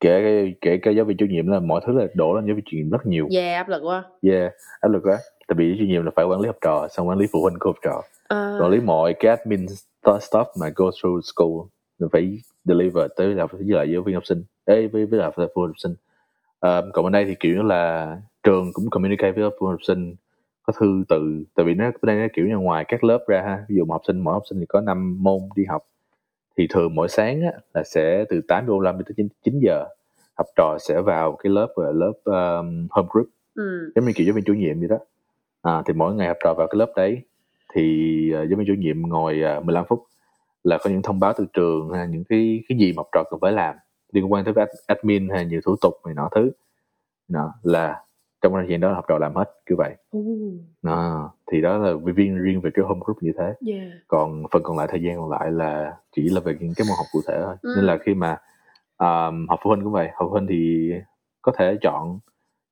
kể 0.00 0.52
kể 0.60 0.78
cả 0.82 0.90
giáo 0.90 1.04
viên 1.04 1.16
chủ 1.16 1.26
nhiệm 1.26 1.46
là 1.46 1.60
mọi 1.60 1.80
thứ 1.86 1.92
là 1.92 2.06
đổ 2.14 2.34
lên 2.34 2.46
giáo 2.46 2.54
viên 2.56 2.64
chủ 2.70 2.76
nhiệm 2.76 2.90
rất 2.90 3.06
nhiều. 3.06 3.28
Yeah, 3.34 3.56
áp 3.56 3.68
lực 3.68 3.80
quá. 3.84 4.04
yeah 4.22 4.52
áp 4.80 4.88
lực 4.88 5.00
quá. 5.04 5.18
Tại 5.48 5.54
vì 5.58 5.76
chủ 5.78 5.84
nhiệm 5.84 6.04
là 6.04 6.10
phải 6.16 6.24
quản 6.24 6.40
lý 6.40 6.46
học 6.46 6.56
trò 6.60 6.88
xong 6.90 7.08
quản 7.08 7.18
lý 7.18 7.26
phụ 7.32 7.42
huynh 7.42 7.58
của 7.60 7.68
học 7.68 7.76
trò. 7.82 8.02
Ờ, 8.28 8.58
quản 8.60 8.70
lý 8.70 8.80
mọi 8.80 9.14
cái 9.20 9.30
admin 9.36 9.66
st- 9.66 10.18
stuff 10.18 10.44
mà 10.60 10.66
go 10.76 10.90
through 11.02 11.24
school 11.24 11.66
phải 12.12 12.38
deliver 12.64 13.10
tới 13.16 13.34
là 13.34 13.46
với 13.46 13.60
lại 13.64 13.90
giáo 13.92 14.02
viên 14.02 14.14
học 14.14 14.26
sinh. 14.26 14.42
Ấy 14.64 14.88
với 14.88 15.06
với 15.06 15.20
lại 15.20 15.30
phụ 15.36 15.42
huynh 15.54 15.66
học 15.68 15.78
sinh. 15.78 15.94
Ờ, 16.60 16.90
còn 16.92 17.04
bên 17.04 17.12
đây 17.12 17.24
thì 17.24 17.34
kiểu 17.40 17.62
là 17.62 18.16
trường 18.42 18.72
cũng 18.72 18.90
communicate 18.90 19.32
với 19.32 19.50
phụ 19.60 19.66
huynh 19.66 19.72
học 19.74 19.82
sinh 19.82 20.14
có 20.62 20.72
thư 20.80 21.04
từ. 21.08 21.44
Tại 21.54 21.64
vì 21.66 21.74
nó 21.74 21.84
bên 21.84 21.92
đây 22.02 22.16
nó 22.16 22.26
kiểu 22.36 22.46
như 22.46 22.56
ngoài 22.58 22.84
các 22.88 23.04
lớp 23.04 23.24
ra 23.28 23.42
ha. 23.42 23.64
Ví 23.68 23.76
dụ 23.76 23.84
một 23.84 23.94
học 23.94 24.02
sinh 24.06 24.18
mỗi 24.20 24.32
học 24.34 24.42
sinh 24.50 24.60
thì 24.60 24.66
có 24.68 24.80
5 24.80 25.22
môn 25.22 25.40
đi 25.56 25.64
học 25.68 25.82
thì 26.56 26.66
thường 26.70 26.94
mỗi 26.94 27.08
sáng 27.08 27.42
á, 27.42 27.52
là 27.74 27.82
sẽ 27.84 28.24
từ 28.28 28.40
8 28.48 28.66
giờ 28.66 28.72
45 28.72 28.98
đến 28.98 29.04
9, 29.16 29.28
9 29.44 29.60
giờ 29.60 29.84
học 30.34 30.46
trò 30.56 30.78
sẽ 30.80 31.00
vào 31.00 31.36
cái 31.36 31.52
lớp 31.52 31.68
gọi 31.74 31.86
là 31.86 32.06
lớp 32.06 32.12
um, 32.24 32.86
home 32.90 33.08
group. 33.12 33.26
Ừ. 33.54 33.92
giống 33.94 34.04
như 34.04 34.12
kiểu 34.12 34.26
giáo 34.26 34.34
viên 34.34 34.44
chủ 34.44 34.54
nhiệm 34.54 34.78
vậy 34.78 34.88
đó. 34.88 34.98
À, 35.62 35.82
thì 35.86 35.92
mỗi 35.94 36.14
ngày 36.14 36.28
học 36.28 36.36
trò 36.44 36.54
vào 36.54 36.66
cái 36.66 36.78
lớp 36.78 36.92
đấy. 36.96 37.22
Thì 37.74 37.82
uh, 38.34 38.48
giáo 38.48 38.58
viên 38.58 38.66
chủ 38.66 38.74
nhiệm 38.78 39.08
ngồi 39.08 39.42
uh, 39.58 39.64
15 39.64 39.84
phút 39.88 40.06
là 40.64 40.78
có 40.78 40.90
những 40.90 41.02
thông 41.02 41.20
báo 41.20 41.32
từ 41.36 41.46
trường 41.52 41.90
hay 41.90 42.08
những 42.08 42.24
cái 42.24 42.62
cái 42.68 42.78
gì 42.78 42.92
mà 42.92 43.00
học 43.00 43.08
trò 43.12 43.24
cần 43.30 43.40
phải 43.40 43.52
làm 43.52 43.74
liên 44.12 44.32
quan 44.32 44.44
tới 44.44 44.54
ad- 44.54 44.82
admin 44.86 45.28
hay 45.28 45.46
nhiều 45.46 45.60
thủ 45.64 45.76
tục 45.80 45.94
này 46.04 46.14
nọ 46.14 46.28
thứ. 46.34 46.50
Nọ 47.28 47.52
là 47.62 48.02
trong 48.42 48.52
thời 48.52 48.66
gian 48.68 48.80
đó 48.80 48.92
học 48.92 49.04
trò 49.08 49.18
làm 49.18 49.34
hết 49.34 49.50
kiểu 49.66 49.76
vậy 49.78 49.96
à, 50.82 51.14
thì 51.52 51.60
đó 51.60 51.78
là 51.78 51.92
riêng 52.16 52.38
riêng 52.38 52.60
về 52.60 52.70
cái 52.74 52.84
home 52.84 53.00
group 53.04 53.16
như 53.22 53.32
thế 53.38 53.54
yeah. 53.66 53.88
còn 54.08 54.42
phần 54.52 54.62
còn 54.62 54.78
lại 54.78 54.86
thời 54.90 55.02
gian 55.02 55.16
còn 55.16 55.30
lại 55.30 55.50
là 55.50 55.96
chỉ 56.16 56.22
là 56.28 56.40
về 56.40 56.56
những 56.60 56.72
cái 56.76 56.86
môn 56.88 56.96
học 56.96 57.06
cụ 57.12 57.20
thể 57.28 57.40
thôi 57.44 57.56
Ừ. 57.62 57.72
nên 57.76 57.84
là 57.84 57.98
khi 58.04 58.14
mà 58.14 58.36
um, 58.98 59.46
học 59.48 59.58
phụ 59.62 59.70
huynh 59.70 59.84
cũng 59.84 59.92
vậy 59.92 60.08
học 60.14 60.26
phụ 60.28 60.28
huynh 60.28 60.46
thì 60.46 60.92
có 61.42 61.52
thể 61.58 61.76
chọn 61.82 62.18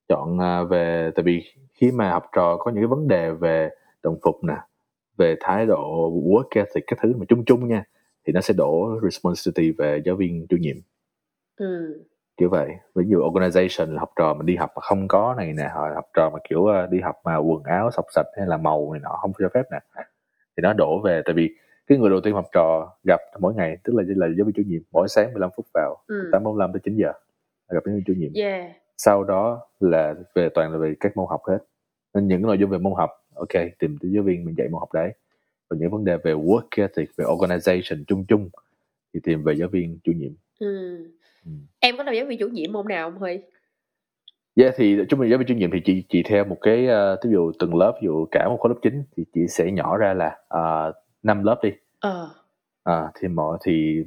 chọn 0.08 0.38
à, 0.38 0.62
về 0.62 1.10
tại 1.14 1.22
vì 1.22 1.42
khi 1.74 1.92
mà 1.92 2.10
học 2.10 2.24
trò 2.32 2.56
có 2.56 2.70
những 2.70 2.80
cái 2.82 2.86
vấn 2.88 3.08
đề 3.08 3.30
về 3.30 3.70
đồng 4.02 4.18
phục 4.24 4.44
nè 4.44 4.56
về 5.16 5.36
thái 5.40 5.66
độ 5.66 6.10
work 6.10 6.48
ethic 6.54 6.84
các 6.86 6.98
thứ 7.02 7.14
mà 7.18 7.24
chung 7.28 7.44
chung 7.44 7.68
nha 7.68 7.84
thì 8.26 8.32
nó 8.32 8.40
sẽ 8.40 8.54
đổ 8.56 9.00
responsibility 9.02 9.72
về 9.78 10.02
giáo 10.04 10.16
viên 10.16 10.46
chủ 10.48 10.56
nhiệm 10.56 10.76
Ừ. 11.56 12.02
kiểu 12.38 12.48
vậy 12.48 12.68
ví 12.94 13.04
dụ 13.08 13.18
organization 13.18 13.92
là 13.92 14.00
học 14.00 14.10
trò 14.16 14.34
mà 14.34 14.42
đi 14.42 14.56
học 14.56 14.70
mà 14.76 14.80
không 14.80 15.08
có 15.08 15.34
này 15.38 15.52
nè 15.52 15.68
hoặc 15.74 15.94
học 15.94 16.04
trò 16.14 16.30
mà 16.30 16.38
kiểu 16.48 16.64
ờ, 16.66 16.86
đi 16.86 17.00
học 17.00 17.16
mà 17.24 17.36
quần 17.36 17.62
áo 17.62 17.90
sọc 17.90 18.04
sạch 18.14 18.26
hay 18.36 18.46
là 18.46 18.56
màu 18.56 18.92
này 18.92 19.00
nọ 19.00 19.18
không 19.20 19.32
cho 19.38 19.48
phép 19.54 19.62
nè 19.72 19.78
thì 20.56 20.60
nó 20.62 20.72
đổ 20.72 21.00
về 21.04 21.22
tại 21.24 21.34
vì 21.34 21.50
cái 21.86 21.98
người 21.98 22.10
đầu 22.10 22.20
tiên 22.20 22.34
học 22.34 22.44
trò 22.52 22.92
gặp 23.04 23.20
mỗi 23.40 23.54
ngày 23.54 23.76
tức 23.84 23.92
là 23.96 24.02
là 24.06 24.26
giáo 24.38 24.44
viên 24.44 24.52
chủ 24.54 24.62
nhiệm 24.66 24.82
mỗi 24.92 25.08
sáng 25.08 25.32
15 25.32 25.50
phút 25.56 25.66
vào 25.74 25.96
Ừ. 26.06 26.30
8.45 26.32 26.72
tới 26.72 26.80
9 26.84 26.96
giờ 26.96 27.12
gặp 27.70 27.80
giáo 27.86 27.94
viên 27.94 28.04
chủ 28.06 28.12
nhiệm 28.16 28.30
Yeah. 28.34 28.70
sau 28.96 29.24
đó 29.24 29.60
là 29.80 30.14
về 30.34 30.48
toàn 30.54 30.72
là 30.72 30.78
về 30.78 30.94
các 31.00 31.16
môn 31.16 31.26
học 31.30 31.40
hết 31.48 31.58
nên 32.14 32.28
những 32.28 32.38
cái 32.42 32.46
nội 32.46 32.58
dung 32.58 32.70
về 32.70 32.78
môn 32.78 32.92
học 32.96 33.10
ok 33.34 33.62
tìm 33.78 33.96
tới 34.02 34.10
giáo 34.14 34.22
viên 34.22 34.44
mình 34.44 34.54
dạy 34.58 34.68
môn 34.68 34.80
học 34.80 34.92
đấy 34.92 35.12
còn 35.68 35.78
những 35.78 35.90
vấn 35.90 36.04
đề 36.04 36.16
về 36.24 36.32
work 36.34 36.66
ethic 36.76 37.10
về 37.16 37.24
organization 37.24 38.04
chung 38.06 38.24
chung 38.28 38.48
thì 39.14 39.20
tìm 39.22 39.42
về 39.42 39.54
giáo 39.54 39.68
viên 39.68 39.98
chủ 40.04 40.12
nhiệm 40.12 40.32
Ừ. 40.60 40.98
Ừ. 41.44 41.50
Em 41.80 41.96
có 41.96 42.02
làm 42.02 42.14
giáo 42.14 42.26
viên 42.26 42.38
chủ 42.38 42.48
nhiệm 42.48 42.72
môn 42.72 42.88
nào 42.88 43.10
không 43.10 43.20
Huy? 43.20 43.38
Yeah, 44.56 44.74
thì 44.76 44.96
chúng 45.08 45.20
mình 45.20 45.30
giáo 45.30 45.38
viên 45.38 45.48
chủ 45.48 45.54
nhiệm 45.54 45.70
thì 45.70 45.80
chị 45.84 46.04
chị 46.08 46.22
theo 46.22 46.44
một 46.44 46.56
cái 46.60 46.86
uh, 46.86 47.18
ví 47.24 47.30
dụ 47.30 47.52
từng 47.58 47.76
lớp 47.76 47.92
ví 48.02 48.06
dụ 48.06 48.26
cả 48.30 48.48
một 48.48 48.56
khối 48.60 48.70
lớp 48.74 48.78
9 48.82 49.02
thì 49.16 49.24
chị 49.34 49.40
sẽ 49.48 49.70
nhỏ 49.72 49.96
ra 49.96 50.14
là 50.14 50.38
uh, 50.88 50.94
5 51.22 51.44
lớp 51.44 51.58
đi 51.62 51.70
Ờ. 52.00 52.30
à, 52.84 53.10
thì 53.20 53.28
mỗi 53.28 53.58
thì 53.64 54.04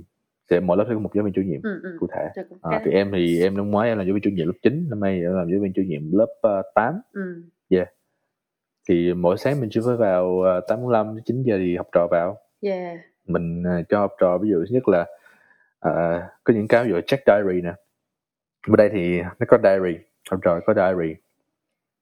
sẽ 0.49 0.59
mỗi 0.59 0.77
lớp 0.77 0.86
sẽ 0.88 0.93
có 0.93 0.99
một 0.99 1.09
giáo 1.15 1.23
viên 1.23 1.34
chủ 1.34 1.41
nhiệm 1.41 1.61
Ừ, 1.63 1.79
ừ. 1.84 1.97
cụ 1.99 2.07
thể 2.15 2.43
à, 2.61 2.82
thì 2.86 2.91
em 2.91 3.11
thì 3.13 3.41
em 3.41 3.57
năm 3.57 3.71
ngoái 3.71 3.89
em 3.89 3.97
là 3.97 4.03
giáo 4.03 4.13
viên 4.13 4.21
chủ 4.21 4.29
nhiệm 4.29 4.47
lớp 4.47 4.53
9 4.63 4.88
năm 4.89 4.99
nay 4.99 5.21
em 5.21 5.34
làm 5.36 5.51
giáo 5.51 5.59
viên 5.61 5.73
chủ 5.73 5.82
nhiệm 5.82 6.11
lớp 6.11 6.27
uh, 6.59 6.65
8 6.75 6.93
Ừ. 7.13 7.21
thì 8.89 9.13
mỗi 9.13 9.38
sáng 9.38 9.61
mình 9.61 9.69
chưa 9.69 9.82
phải 9.86 9.95
vào 9.95 10.25
uh, 10.27 10.69
8.45 10.71 11.15
đến 11.15 11.23
9 11.25 11.43
giờ 11.43 11.57
thì 11.57 11.75
học 11.77 11.88
trò 11.91 12.07
vào 12.11 12.38
Yeah. 12.61 12.97
mình 13.27 13.63
uh, 13.79 13.86
cho 13.89 13.99
học 13.99 14.11
trò 14.19 14.38
ví 14.38 14.49
dụ 14.49 14.63
nhất 14.69 14.88
là 14.88 15.05
uh, 15.89 16.23
có 16.43 16.53
những 16.53 16.67
cái 16.67 16.89
dụ 16.89 17.01
check 17.07 17.23
diary 17.27 17.61
nè. 17.61 17.73
Bên 18.67 18.77
đây 18.77 18.89
thì 18.93 19.21
nó 19.21 19.45
có 19.47 19.57
diary. 19.63 19.97
Học 20.32 20.39
trò 20.43 20.59
có 20.65 20.73
diary. 20.73 21.15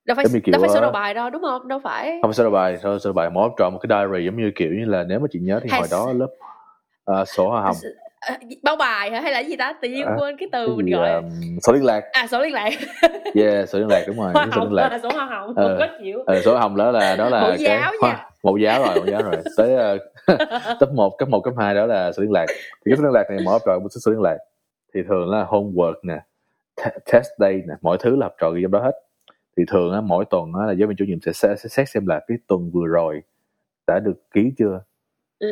Đâu 0.05 0.15
phải 0.15 0.25
Giống 0.25 0.33
như 0.33 0.39
kiểu, 0.39 0.53
đâu 0.53 0.61
phải 0.61 0.69
sửa 0.69 0.75
ờ, 0.75 0.81
đầu 0.81 0.91
bài 0.91 1.13
đâu 1.13 1.29
đúng 1.29 1.41
không? 1.41 1.67
Đâu 1.67 1.79
phải. 1.83 2.19
không 2.21 2.33
sửa 2.33 2.43
đầu 2.43 2.51
bài 2.51 2.77
sửa 2.77 2.97
đầu 3.03 3.13
bài. 3.13 3.29
Mỗi 3.29 3.43
học 3.43 3.53
trò 3.57 3.69
một 3.69 3.79
cái 3.81 3.87
diary 3.89 4.25
giống 4.25 4.37
như 4.37 4.51
kiểu 4.55 4.73
như 4.73 4.85
là 4.85 5.03
nếu 5.03 5.19
mà 5.19 5.27
chị 5.31 5.39
nhớ 5.39 5.59
thì 5.63 5.69
hồi 5.71 5.87
đó 5.91 6.13
lớp 6.13 6.29
uh, 7.21 7.27
sổ 7.27 7.49
hoa 7.49 7.61
hồng 7.61 7.75
báo 8.63 8.75
bài 8.75 9.11
hả? 9.11 9.21
Hay 9.21 9.31
là 9.31 9.39
gì 9.39 9.55
ta? 9.55 9.73
Tự 9.81 9.89
nhiên 9.89 10.05
À, 10.05 10.15
quên 10.19 10.37
cái 10.37 10.49
từ 10.51 10.75
mình 10.75 10.89
gọi 10.91 11.11
um, 11.13 11.29
số 11.63 11.73
liên 11.73 11.83
lạc. 11.85 12.03
À 12.11 12.27
số 12.27 12.39
liên 12.41 12.53
lạc. 12.53 12.69
Yeah 13.35 13.69
số 13.69 13.79
liên 13.79 13.87
lạc 13.87 14.03
đúng 14.07 14.17
rồi 14.17 14.31
hoa 14.33 14.47
hồng 14.51 14.63
liên 14.67 14.73
lạc. 14.73 14.87
à, 14.91 14.99
số 15.03 15.09
hoa 15.13 15.25
hồng 15.25 15.53
Ờ. 15.55 15.75
có 15.79 15.87
chịu. 16.03 16.23
ờ, 16.25 16.41
số 16.41 16.57
hồng 16.57 16.75
đó 16.77 16.91
là 16.91 17.15
đó 17.15 17.29
là 17.29 17.41
Mẫu 17.41 17.49
cái 17.49 17.59
giáo 17.59 17.91
hoa- 18.01 18.29
mẫu 18.43 18.57
giáo 18.57 18.83
rồi 18.85 18.95
mẫu 18.95 19.05
giáo 19.05 19.21
rồi. 19.21 19.35
Tới 19.57 19.75
ờ, 19.75 19.97
cấp 20.79 20.89
1, 20.93 21.17
cấp 21.17 21.29
1, 21.29 21.39
cấp 21.41 21.53
2 21.57 21.75
đó 21.75 21.85
là 21.85 22.11
số 22.11 22.21
liên 22.23 22.31
lạc. 22.31 22.45
Thì 22.49 22.91
cái 22.91 22.95
số 22.97 23.03
liên 23.03 23.11
lạc 23.13 23.23
này 23.29 23.39
mỗi 23.45 23.51
học 23.51 23.61
trò 23.65 23.79
một 23.79 23.89
số 23.89 24.11
liên 24.11 24.21
lạc. 24.21 24.37
Thì 24.93 24.99
thường 25.09 25.29
là 25.29 25.43
homework 25.49 25.93
nè 26.03 26.19
te- 26.75 26.97
test 27.13 27.27
day 27.39 27.53
nè 27.67 27.73
mọi 27.81 27.97
thứ 28.01 28.15
là 28.15 28.25
học 28.25 28.33
trò 28.41 28.49
ghi 28.51 28.61
trong 28.61 28.71
đó 28.71 28.79
hết. 28.79 28.91
Thì 29.57 29.63
thường 29.71 29.93
á, 29.93 30.01
mỗi 30.01 30.25
tuần 30.29 30.51
á, 30.59 30.65
là 30.65 30.71
giáo 30.73 30.87
viên 30.87 30.97
chủ 30.97 31.05
nhiệm 31.07 31.21
sẽ, 31.21 31.31
sẽ, 31.33 31.55
sẽ 31.57 31.69
xét 31.69 31.89
xem 31.89 32.07
là 32.07 32.19
cái 32.27 32.37
tuần 32.47 32.71
vừa 32.73 32.87
rồi 32.87 33.21
đã 33.87 33.99
được 33.99 34.31
ký 34.33 34.51
chưa. 34.57 34.81
Ừ. 35.39 35.47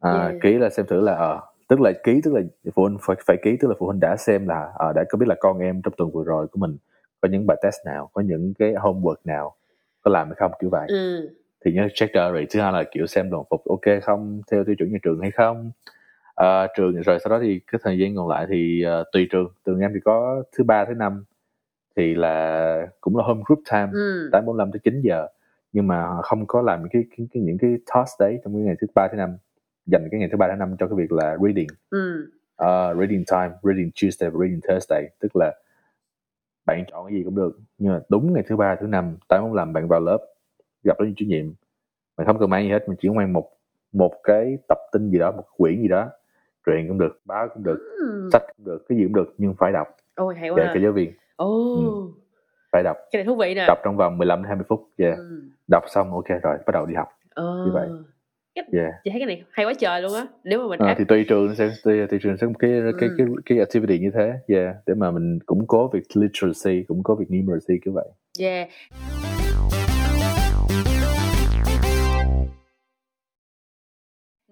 à, 0.00 0.12
Yeah. 0.12 0.34
ký 0.42 0.52
là 0.58 0.70
xem 0.70 0.86
thử 0.86 1.00
là 1.00 1.14
ờ 1.14 1.40
tức 1.68 1.80
là 1.80 1.92
ký 2.04 2.20
tức 2.24 2.34
là 2.34 2.40
phụ 2.74 2.82
huynh 2.82 2.98
phải, 3.00 3.16
phải 3.26 3.36
ký 3.42 3.56
tức 3.60 3.68
là 3.68 3.74
phụ 3.78 3.86
huynh 3.86 4.00
đã 4.00 4.16
xem 4.18 4.48
là 4.48 4.72
ờ, 4.74 4.92
đã 4.92 5.04
có 5.08 5.18
biết 5.18 5.26
là 5.28 5.34
con 5.40 5.58
em 5.58 5.82
trong 5.82 5.94
tuần 5.96 6.10
vừa 6.10 6.24
rồi 6.24 6.46
của 6.48 6.58
mình 6.58 6.76
có 7.20 7.28
những 7.28 7.46
bài 7.46 7.56
test 7.62 7.76
nào 7.86 8.10
có 8.12 8.22
những 8.22 8.54
cái 8.58 8.72
homework 8.72 9.16
nào 9.24 9.54
có 10.02 10.10
làm 10.10 10.26
hay 10.28 10.34
không 10.38 10.52
kiểu 10.60 10.70
vậy. 10.70 10.86
Ừ. 10.88 11.28
thì 11.64 11.72
nhớ 11.72 11.88
check 11.94 12.14
rồi 12.14 12.46
thứ 12.50 12.60
hai 12.60 12.72
là 12.72 12.84
kiểu 12.92 13.06
xem 13.06 13.30
đồng 13.30 13.44
phục 13.50 13.64
ok 13.68 14.02
không 14.02 14.42
theo 14.50 14.64
tiêu 14.64 14.74
chuẩn 14.78 14.92
nhà 14.92 14.98
trường 15.02 15.20
hay 15.20 15.30
không. 15.30 15.70
Ờ, 16.34 16.66
trường 16.76 17.02
rồi 17.02 17.18
sau 17.24 17.30
đó 17.30 17.38
thì 17.42 17.60
cái 17.72 17.80
thời 17.84 17.98
gian 17.98 18.16
còn 18.16 18.28
lại 18.28 18.46
thì 18.48 18.82
ờ, 18.82 19.04
tùy 19.12 19.28
trường. 19.30 19.48
Trường 19.66 19.80
em 19.80 19.90
thì 19.94 20.00
có 20.04 20.42
thứ 20.58 20.64
ba 20.64 20.84
thứ 20.84 20.94
năm 20.94 21.24
thì 21.96 22.14
là 22.14 22.86
cũng 23.00 23.16
là 23.16 23.24
home 23.24 23.42
group 23.46 23.60
time 23.72 23.88
Ừ. 23.92 24.28
tám 24.32 24.44
bốn 24.46 24.56
năm 24.56 24.72
tới 24.72 24.80
9 24.84 25.00
giờ. 25.02 25.26
Nhưng 25.72 25.86
mà 25.86 26.22
không 26.22 26.46
có 26.46 26.62
làm 26.62 26.88
cái, 26.92 27.04
cái, 27.16 27.26
cái 27.34 27.42
những 27.42 27.58
cái 27.58 27.76
task 27.94 28.20
đấy 28.20 28.40
trong 28.44 28.54
cái 28.54 28.62
ngày 28.62 28.74
thứ 28.80 28.86
ba 28.94 29.08
thứ 29.08 29.16
năm 29.16 29.36
dành 29.92 30.08
cái 30.10 30.20
ngày 30.20 30.28
thứ 30.32 30.36
ba 30.36 30.48
thứ 30.48 30.54
năm 30.58 30.76
cho 30.78 30.86
cái 30.86 30.96
việc 30.96 31.12
là 31.12 31.36
reading 31.42 31.66
Ừ. 31.90 32.30
uh, 32.62 32.98
reading 32.98 33.24
time 33.30 33.50
reading 33.62 33.90
Tuesday 34.02 34.30
và 34.30 34.38
reading 34.40 34.60
Thursday 34.68 35.08
tức 35.20 35.36
là 35.36 35.54
bạn 36.66 36.84
chọn 36.90 37.06
cái 37.06 37.14
gì 37.18 37.22
cũng 37.24 37.34
được 37.36 37.58
nhưng 37.78 37.92
mà 37.92 38.00
đúng 38.08 38.32
ngày 38.32 38.42
thứ 38.48 38.56
ba 38.56 38.76
thứ 38.80 38.86
năm 38.86 39.16
tám 39.28 39.42
muốn 39.42 39.54
làm 39.54 39.72
bạn 39.72 39.88
vào 39.88 40.00
lớp 40.00 40.18
gặp 40.84 40.96
giáo 40.98 41.04
viên 41.06 41.14
chủ 41.16 41.24
nhiệm 41.28 41.44
mình 42.18 42.26
không 42.26 42.38
cần 42.38 42.50
mang 42.50 42.62
gì 42.64 42.70
hết 42.70 42.88
mình 42.88 42.96
chỉ 43.00 43.08
mang 43.08 43.32
một 43.32 43.48
một 43.92 44.12
cái 44.24 44.58
tập 44.68 44.78
tin 44.92 45.10
gì 45.10 45.18
đó 45.18 45.32
một 45.32 45.44
quyển 45.56 45.82
gì 45.82 45.88
đó 45.88 46.10
truyền 46.66 46.88
cũng 46.88 46.98
được 46.98 47.20
báo 47.24 47.48
cũng 47.54 47.64
được 47.64 47.78
Ừ. 48.00 48.28
sách 48.32 48.42
cũng 48.56 48.66
được 48.66 48.84
cái 48.88 48.98
gì 48.98 49.04
cũng 49.04 49.14
được 49.14 49.34
nhưng 49.38 49.54
phải 49.58 49.72
đọc 49.72 49.86
ôi 50.14 50.34
hay 50.34 50.50
quá 50.50 50.70
cả 50.74 50.80
giáo 50.82 50.92
viên 50.92 51.12
ồ 51.36 51.74
Ừ. 51.74 52.12
phải 52.72 52.82
đọc 52.82 52.96
cái 53.10 53.18
này 53.22 53.26
thú 53.26 53.36
vị 53.36 53.54
nè 53.54 53.64
đọc 53.68 53.78
trong 53.84 53.96
vòng 53.96 54.18
15 54.18 54.42
đến 54.42 54.48
20 54.48 54.64
phút 54.68 54.88
yeah. 54.96 55.18
ừ. 55.18 55.42
đọc 55.70 55.82
xong 55.88 56.10
ok 56.12 56.28
rồi 56.42 56.56
bắt 56.66 56.72
đầu 56.72 56.86
đi 56.86 56.94
học 56.94 57.08
ờ. 57.30 57.62
Như 57.66 57.72
vậy. 57.72 57.88
Yeah. 58.72 58.92
chị 59.04 59.10
thấy 59.10 59.20
cái 59.20 59.26
này 59.26 59.42
hay 59.50 59.66
quá 59.66 59.74
trời 59.74 60.02
luôn 60.02 60.14
á. 60.14 60.26
Nếu 60.44 60.58
mà 60.62 60.68
mình 60.68 60.80
À, 60.80 60.86
áp 60.88 60.94
thì 60.98 61.04
tùy 61.08 61.24
trường 61.28 61.54
sẽ 61.54 61.70
tùy, 61.84 62.06
tùy 62.10 62.18
trường 62.22 62.36
sẽ 62.36 62.46
có 62.46 62.48
một 62.48 62.58
cái 62.58 62.70
cái 63.00 63.08
Ừ. 63.08 63.14
cái 63.18 63.26
cái 63.46 63.58
activity 63.58 63.98
như 63.98 64.10
thế. 64.14 64.32
Yeah 64.46 64.74
để 64.86 64.94
mà 64.94 65.10
mình 65.10 65.38
củng 65.46 65.66
cố 65.66 65.90
việc 65.92 66.02
literacy 66.14 66.82
củng 66.88 67.02
cố 67.02 67.14
việc 67.14 67.30
numeracy 67.30 67.74
kiểu 67.84 67.94
vậy. 67.94 68.08
Yeah 68.40 68.68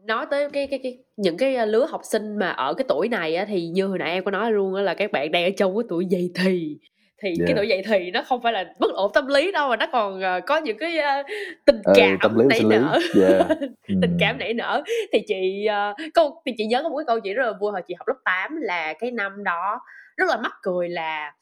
nói 0.07 0.27
tới 0.31 0.51
cái 0.53 0.67
cái 0.67 0.81
cái 0.83 0.99
những 1.17 1.37
cái 1.37 1.57
uh, 1.63 1.69
lứa 1.69 1.87
học 1.91 2.01
sinh 2.05 2.37
mà 2.39 2.49
ở 2.51 2.75
cái 2.75 2.85
tuổi 2.89 3.09
này 3.09 3.37
á 3.37 3.45
thì 3.49 3.69
như 3.69 3.87
hồi 3.87 3.99
nãy 3.99 4.11
em 4.11 4.25
có 4.25 4.31
nói 4.31 4.53
luôn 4.53 4.75
á 4.75 4.83
là 4.83 4.95
các 4.95 5.13
bạn 5.13 5.33
đang 5.33 5.45
ở 5.45 5.51
trong 5.57 5.77
cái 5.77 5.85
tuổi 5.89 6.07
dậy 6.07 6.31
thì 6.35 6.79
thì 7.23 7.35
cái 7.39 7.47
Yeah. 7.47 7.57
tuổi 7.57 7.69
dậy 7.69 7.83
thì 7.87 8.11
nó 8.11 8.23
không 8.23 8.43
phải 8.43 8.53
là 8.53 8.65
bất 8.79 8.95
ổn 8.95 9.11
tâm 9.15 9.27
lý 9.27 9.53
đâu 9.53 9.69
mà 9.69 9.77
nó 9.77 9.87
còn 9.93 10.19
uh, 10.19 10.47
có 10.47 10.57
những 10.57 10.79
cái 10.79 10.99
uh, 10.99 11.27
tình 11.65 11.83
cảm 11.95 12.19
tâm 12.23 12.39
lý 12.39 12.45
nảy 12.49 12.61
nở. 12.65 12.99
Yeah. 13.23 13.47
Tình 13.89 14.17
cảm 14.21 14.39
nảy 14.39 14.55
nở. 14.55 14.83
Thì 15.13 15.19
chị 15.29 15.67
uh, 15.91 16.13
câu 16.15 16.43
thì 16.47 16.53
chị 16.59 16.67
nhớ 16.67 16.83
có 16.83 16.89
một 16.89 16.97
cái 16.97 17.05
câu 17.07 17.21
chuyện 17.21 17.35
rất 17.35 17.47
là 17.47 17.53
vui 17.61 17.73
hồi 17.73 17.83
chị 17.89 17.95
học 17.99 18.09
lớp 18.09 18.17
8 18.25 18.57
là 18.57 18.93
cái 18.93 19.11
năm 19.11 19.45
đó 19.45 19.81
rất 20.17 20.29
là 20.29 20.37
mắc 20.37 20.53
cười 20.63 20.89
là 20.89 21.33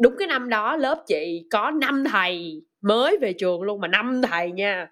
đúng 0.00 0.14
cái 0.18 0.28
năm 0.28 0.48
đó 0.48 0.76
lớp 0.76 1.04
chị 1.06 1.46
có 1.50 1.70
năm 1.70 2.04
thầy 2.12 2.62
mới 2.80 3.18
về 3.20 3.32
trường 3.32 3.62
luôn 3.62 3.80
mà 3.80 3.88
năm 3.88 4.22
thầy 4.22 4.50
nha 4.50 4.88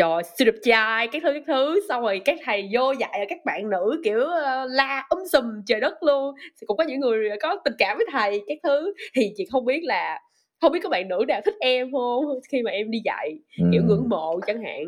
trời 0.00 0.22
siêu 0.38 0.46
đẹp 0.46 0.58
trai 0.62 1.08
các 1.12 1.22
thứ 1.22 1.32
các 1.32 1.42
thứ. 1.46 1.80
Xong 1.88 2.02
rồi 2.02 2.20
các 2.24 2.38
thầy 2.44 2.68
vô 2.72 2.92
dạy 2.92 3.26
các 3.28 3.38
bạn 3.44 3.70
nữ 3.70 4.00
kiểu 4.04 4.20
ờ, 4.20 4.66
la 4.70 5.06
um 5.10 5.18
sùm 5.32 5.44
trời 5.66 5.80
đất 5.80 6.02
luôn. 6.02 6.34
Thì 6.60 6.66
cũng 6.66 6.76
có 6.76 6.84
những 6.84 7.00
người 7.00 7.28
có 7.42 7.56
tình 7.64 7.74
cảm 7.78 7.96
với 7.96 8.06
thầy 8.12 8.42
các 8.46 8.58
thứ. 8.62 8.94
Thì 9.14 9.32
chị 9.36 9.46
không 9.52 9.64
biết 9.64 9.80
là 9.84 10.18
không 10.60 10.72
biết 10.72 10.78
các 10.82 10.88
bạn 10.90 11.08
nữ 11.08 11.24
nào 11.28 11.40
thích 11.44 11.54
em 11.60 11.92
không 11.92 12.24
khi 12.52 12.62
mà 12.62 12.70
em 12.70 12.90
đi 12.90 12.98
dạy 13.04 13.38
kiểu 13.72 13.80
Ừm. 13.82 13.86
ngưỡng 13.88 14.08
mộ 14.08 14.40
chẳng 14.46 14.62
hạn. 14.62 14.84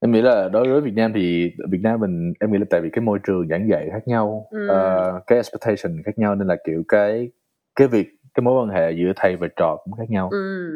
Em 0.00 0.12
nghĩ 0.12 0.22
là 0.22 0.48
đối 0.48 0.68
với 0.68 0.80
Việt 0.80 0.94
Nam 0.94 1.12
thì 1.14 1.50
Việt 1.70 1.80
Nam 1.82 2.00
mình 2.00 2.32
em 2.40 2.52
nghĩ 2.52 2.58
là 2.58 2.64
tại 2.70 2.80
vì 2.80 2.88
cái 2.92 3.02
môi 3.02 3.18
trường 3.26 3.48
giảng 3.48 3.68
dạy 3.70 3.88
khác 3.92 4.08
nhau 4.08 4.46
Ừ. 4.50 4.68
ờ, 4.68 5.20
cái 5.26 5.38
expectation 5.38 6.02
khác 6.06 6.18
nhau 6.18 6.34
nên 6.34 6.48
là 6.48 6.56
kiểu 6.66 6.82
cái 6.88 7.28
cái 7.76 7.88
việc 7.88 8.06
cái 8.34 8.42
mối 8.42 8.62
quan 8.62 8.68
hệ 8.68 8.92
giữa 8.92 9.12
thầy 9.16 9.36
và 9.36 9.48
trò 9.56 9.76
cũng 9.84 9.92
khác 9.94 10.10
nhau. 10.10 10.28
Ừ 10.32 10.70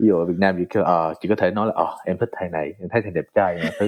ví 0.00 0.08
dụ 0.08 0.16
ở 0.18 0.24
Việt 0.24 0.38
Nam 0.38 0.54
chỉ 0.58 0.64
kêu 0.70 0.82
ờ 0.82 1.14
chỉ 1.20 1.28
có 1.28 1.34
thể 1.38 1.50
nói 1.50 1.66
là 1.66 1.72
ờ 1.76 1.96
em 2.04 2.18
thích 2.18 2.28
thầy 2.32 2.48
này 2.48 2.72
em 2.80 2.88
thấy 2.88 3.02
thầy 3.02 3.10
đẹp 3.10 3.24
trai 3.34 3.54
này 3.54 3.72
thứ. 3.80 3.86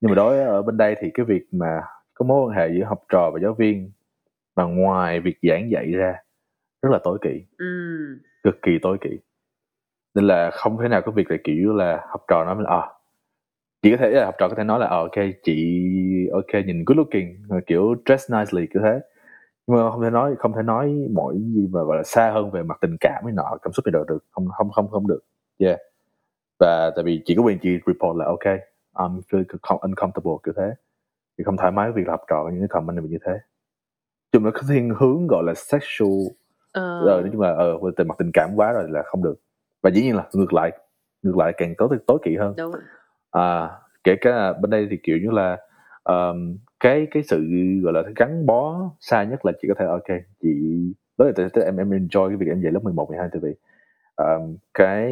Nhưng 0.00 0.08
mà 0.10 0.14
đối 0.14 0.38
ở 0.38 0.62
bên 0.62 0.76
đây 0.76 0.96
thì 1.00 1.10
cái 1.14 1.26
việc 1.26 1.42
mà 1.52 1.80
có 2.14 2.26
mối 2.26 2.46
quan 2.46 2.56
hệ 2.56 2.68
giữa 2.78 2.84
học 2.84 2.98
trò 3.08 3.30
và 3.34 3.40
giáo 3.42 3.54
viên 3.54 3.90
mà 4.56 4.64
ngoài 4.64 5.20
việc 5.20 5.38
giảng 5.42 5.70
dạy 5.70 5.92
ra 5.92 6.14
rất 6.82 6.88
là 6.92 6.98
tối 7.04 7.18
kỵ. 7.22 7.44
Ừ. 7.58 7.66
Cực 8.42 8.62
kỳ 8.62 8.78
tối 8.82 8.98
kỵ. 9.00 9.10
Nên 10.14 10.26
là 10.26 10.50
không 10.50 10.78
thể 10.82 10.88
nào 10.88 11.02
có 11.02 11.12
việc 11.12 11.30
là 11.30 11.36
kiểu 11.44 11.74
là 11.74 12.06
học 12.08 12.20
trò 12.28 12.44
nói 12.44 12.56
là 12.58 12.70
ờ 12.70 12.88
chỉ 13.82 13.90
có 13.90 13.96
thể 13.96 14.10
là 14.10 14.24
học 14.24 14.34
trò 14.38 14.48
có 14.48 14.54
thể 14.54 14.64
nói 14.64 14.80
là 14.80 14.86
ok 14.86 15.16
chị 15.42 15.86
ok 16.32 16.64
nhìn 16.66 16.84
good 16.86 16.96
looking 16.98 17.60
kiểu 17.66 17.94
dress 18.06 18.32
nicely 18.32 18.66
kiểu 18.74 18.82
thế 18.82 19.00
mà 19.70 19.90
không 19.90 20.02
thể 20.02 20.10
nói 20.10 20.34
không 20.38 20.52
thể 20.52 20.62
nói 20.62 21.08
mọi 21.12 21.34
gì 21.38 21.68
mà 21.72 21.82
gọi 21.82 21.96
là 21.96 22.02
xa 22.02 22.30
hơn 22.30 22.50
về 22.50 22.62
mặt 22.62 22.78
tình 22.80 22.96
cảm 23.00 23.22
hay 23.24 23.32
nọ 23.32 23.58
cảm 23.62 23.72
xúc 23.72 23.86
này 23.86 23.92
được 23.92 24.04
được. 24.08 24.24
Không 24.30 24.48
không 24.56 24.70
không 24.70 24.88
không 24.88 25.06
được. 25.06 25.20
Yeah. 25.58 25.78
Và 26.60 26.90
tại 26.96 27.04
vì 27.04 27.22
chỉ 27.24 27.34
có 27.34 27.42
quyền 27.42 27.58
chị 27.62 27.78
report 27.86 28.16
là 28.18 28.24
ok 28.24 28.44
I'm 28.94 29.20
feel 29.30 29.44
com- 29.44 29.78
uncomfortable 29.78 30.38
kiểu 30.42 30.54
thế. 30.56 30.74
Thì 31.38 31.44
không 31.44 31.56
thoải 31.56 31.72
mái 31.72 31.86
với 31.86 32.02
việc 32.02 32.06
là 32.06 32.12
học 32.12 32.20
trò 32.30 32.48
những 32.52 32.60
cái 32.60 32.68
comment 32.68 32.96
này 32.96 33.06
như 33.08 33.18
thế. 33.26 33.32
Chung 34.32 34.44
nó 34.44 34.50
có 34.54 34.60
thiên 34.68 34.94
hướng 34.98 35.26
gọi 35.26 35.42
là 35.46 35.54
sexual 35.54 36.10
ờ. 36.72 37.06
rồi 37.06 37.22
nói 37.22 37.30
chung 37.32 37.40
là 37.40 37.54
ờ 37.54 37.78
về 37.96 38.04
mặt 38.04 38.14
tình 38.18 38.30
cảm 38.32 38.50
quá 38.56 38.72
rồi 38.72 38.84
là 38.88 39.02
không 39.02 39.22
được. 39.22 39.34
Và 39.82 39.90
dĩ 39.90 40.02
nhiên 40.02 40.16
là 40.16 40.28
ngược 40.32 40.52
lại 40.52 40.70
ngược 41.22 41.36
lại 41.36 41.52
càng 41.56 41.74
tối 41.78 41.88
tối 42.06 42.18
kỵ 42.24 42.36
hơn. 42.36 42.54
Đúng. 42.56 42.72
Rồi. 42.72 42.82
à, 43.30 43.70
kể 44.04 44.16
cả 44.20 44.52
bên 44.52 44.70
đây 44.70 44.86
thì 44.90 44.98
kiểu 45.02 45.18
như 45.18 45.30
là 45.30 45.58
um, 46.04 46.56
cái 46.80 47.06
cái 47.10 47.22
sự 47.22 47.44
gọi 47.82 47.92
là 47.92 48.02
gắn 48.16 48.46
bó 48.46 48.90
xa 49.00 49.24
nhất 49.24 49.46
là 49.46 49.52
chỉ 49.62 49.68
có 49.68 49.74
thể 49.78 49.84
ok 49.84 50.18
chị 50.42 50.48
đó 51.18 51.24
là 51.26 51.32
tại- 51.54 51.64
em 51.64 51.76
em 51.76 51.90
enjoy 51.90 52.28
cái 52.28 52.36
việc 52.36 52.46
em 52.48 52.60
dạy 52.60 52.72
lớp 52.72 52.80
11, 52.84 53.08
12 53.10 53.28
tại 53.32 53.40
vì 53.44 53.54
um, 54.16 54.56
cái 54.74 55.06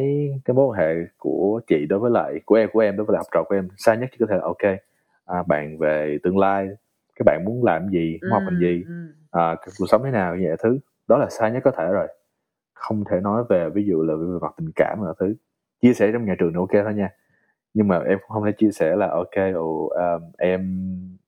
cái 0.45 0.53
mối 0.55 0.67
quan 0.67 0.79
hệ 0.79 0.95
của 1.17 1.61
chị 1.67 1.85
đối 1.89 1.99
với 1.99 2.11
lại 2.11 2.39
của 2.45 2.55
em 2.55 2.69
của 2.73 2.79
em 2.79 2.97
đối 2.97 3.05
với 3.05 3.13
lại 3.13 3.19
học 3.19 3.27
trò 3.33 3.43
của 3.49 3.55
em 3.55 3.67
xa 3.77 3.95
nhất 3.95 4.09
chỉ 4.11 4.17
có 4.19 4.25
thể 4.29 4.35
là 4.35 4.41
ok 4.43 4.77
à, 5.25 5.43
bạn 5.47 5.77
về 5.79 6.17
tương 6.23 6.37
lai 6.37 6.69
các 7.15 7.23
bạn 7.25 7.41
muốn 7.45 7.63
làm 7.63 7.89
gì 7.89 8.19
muốn 8.21 8.31
học 8.31 8.43
hành 8.47 8.59
gì 8.59 8.83
Ừ, 8.87 8.93
ừ. 9.31 9.39
à, 9.41 9.55
cuộc 9.79 9.85
sống 9.89 10.01
thế 10.03 10.11
nào 10.11 10.35
như 10.35 10.45
vậy 10.47 10.57
thứ 10.63 10.79
đó 11.07 11.17
là 11.17 11.27
xa 11.29 11.49
nhất 11.49 11.61
có 11.65 11.71
thể 11.71 11.87
rồi 11.91 12.07
không 12.73 13.03
thể 13.11 13.19
nói 13.19 13.43
về 13.49 13.69
ví 13.69 13.85
dụ 13.85 14.03
là 14.03 14.15
về 14.15 14.25
mặt 14.41 14.53
tình 14.57 14.71
cảm 14.75 15.03
là 15.03 15.13
thứ 15.19 15.35
chia 15.81 15.93
sẻ 15.93 16.11
trong 16.13 16.25
nhà 16.25 16.35
trường 16.39 16.49
thì 16.53 16.57
ok 16.57 16.83
thôi 16.85 16.93
nha 16.93 17.09
nhưng 17.79 17.87
mà 17.87 17.99
em 17.99 18.19
cũng 18.19 18.29
không 18.29 18.45
thể 18.45 18.51
chia 18.57 18.71
sẻ 18.71 18.95
là 18.95 19.07
ok 19.07 19.53
ồ, 19.55 19.87
um, 19.87 20.31
em 20.37 20.61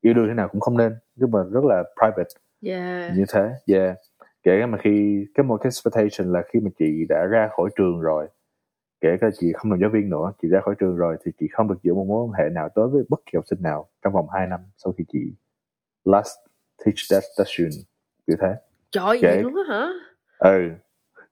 yêu 0.02 0.14
đương 0.14 0.28
thế 0.28 0.34
nào 0.34 0.48
cũng 0.48 0.62
không 0.62 0.78
nên. 0.78 0.96
Nhưng 1.16 1.32
mà 1.32 1.40
rất 1.52 1.64
là 1.64 1.84
private. 2.00 2.30
Yeah. 2.66 3.18
Như 3.18 3.26
thế 3.34 3.50
yeah. 3.68 3.98
Kể 4.44 4.58
cả 4.60 4.66
mà 4.66 4.78
khi 4.78 5.26
cái 5.34 5.44
một 5.44 5.58
cái 5.58 5.68
expectation 5.68 6.34
là 6.34 6.42
khi 6.54 6.60
mà 6.60 6.70
chị 6.80 7.06
đã 7.10 7.26
ra 7.26 7.50
khỏi 7.58 7.70
trường 7.76 8.02
rồi 8.02 8.28
kể 9.02 9.10
cả 9.22 9.28
chị 9.40 9.54
không 9.54 9.72
làm 9.72 9.80
giáo 9.82 9.90
viên 9.90 10.10
nữa 10.10 10.34
chị 10.42 10.48
ra 10.48 10.60
khỏi 10.62 10.76
trường 10.80 10.96
rồi 10.96 11.18
thì 11.26 11.32
chị 11.40 11.48
không 11.52 11.68
được 11.68 11.84
giữ 11.84 11.94
một 11.94 12.06
mối 12.08 12.24
quan 12.24 12.34
hệ 12.40 12.50
nào 12.50 12.70
đối 12.76 12.88
với 12.88 13.04
bất 13.10 13.20
kỳ 13.26 13.32
học 13.36 13.46
sinh 13.48 13.62
nào 13.62 13.90
trong 14.04 14.14
vòng 14.14 14.28
2 14.34 14.48
năm 14.48 14.60
sau 14.78 14.94
khi 14.98 15.04
chị 15.14 15.20
last 16.06 16.32
teach 16.86 16.98
that, 17.12 17.24
student. 17.48 17.86
Kiểu 18.28 18.38
thế. 18.42 18.56
Trời 18.92 19.20
Kệ. 19.22 19.28
vậy 19.28 19.44
luôn 19.44 19.56
á 19.56 19.64
hả? 19.76 19.90
Ừ 20.40 20.70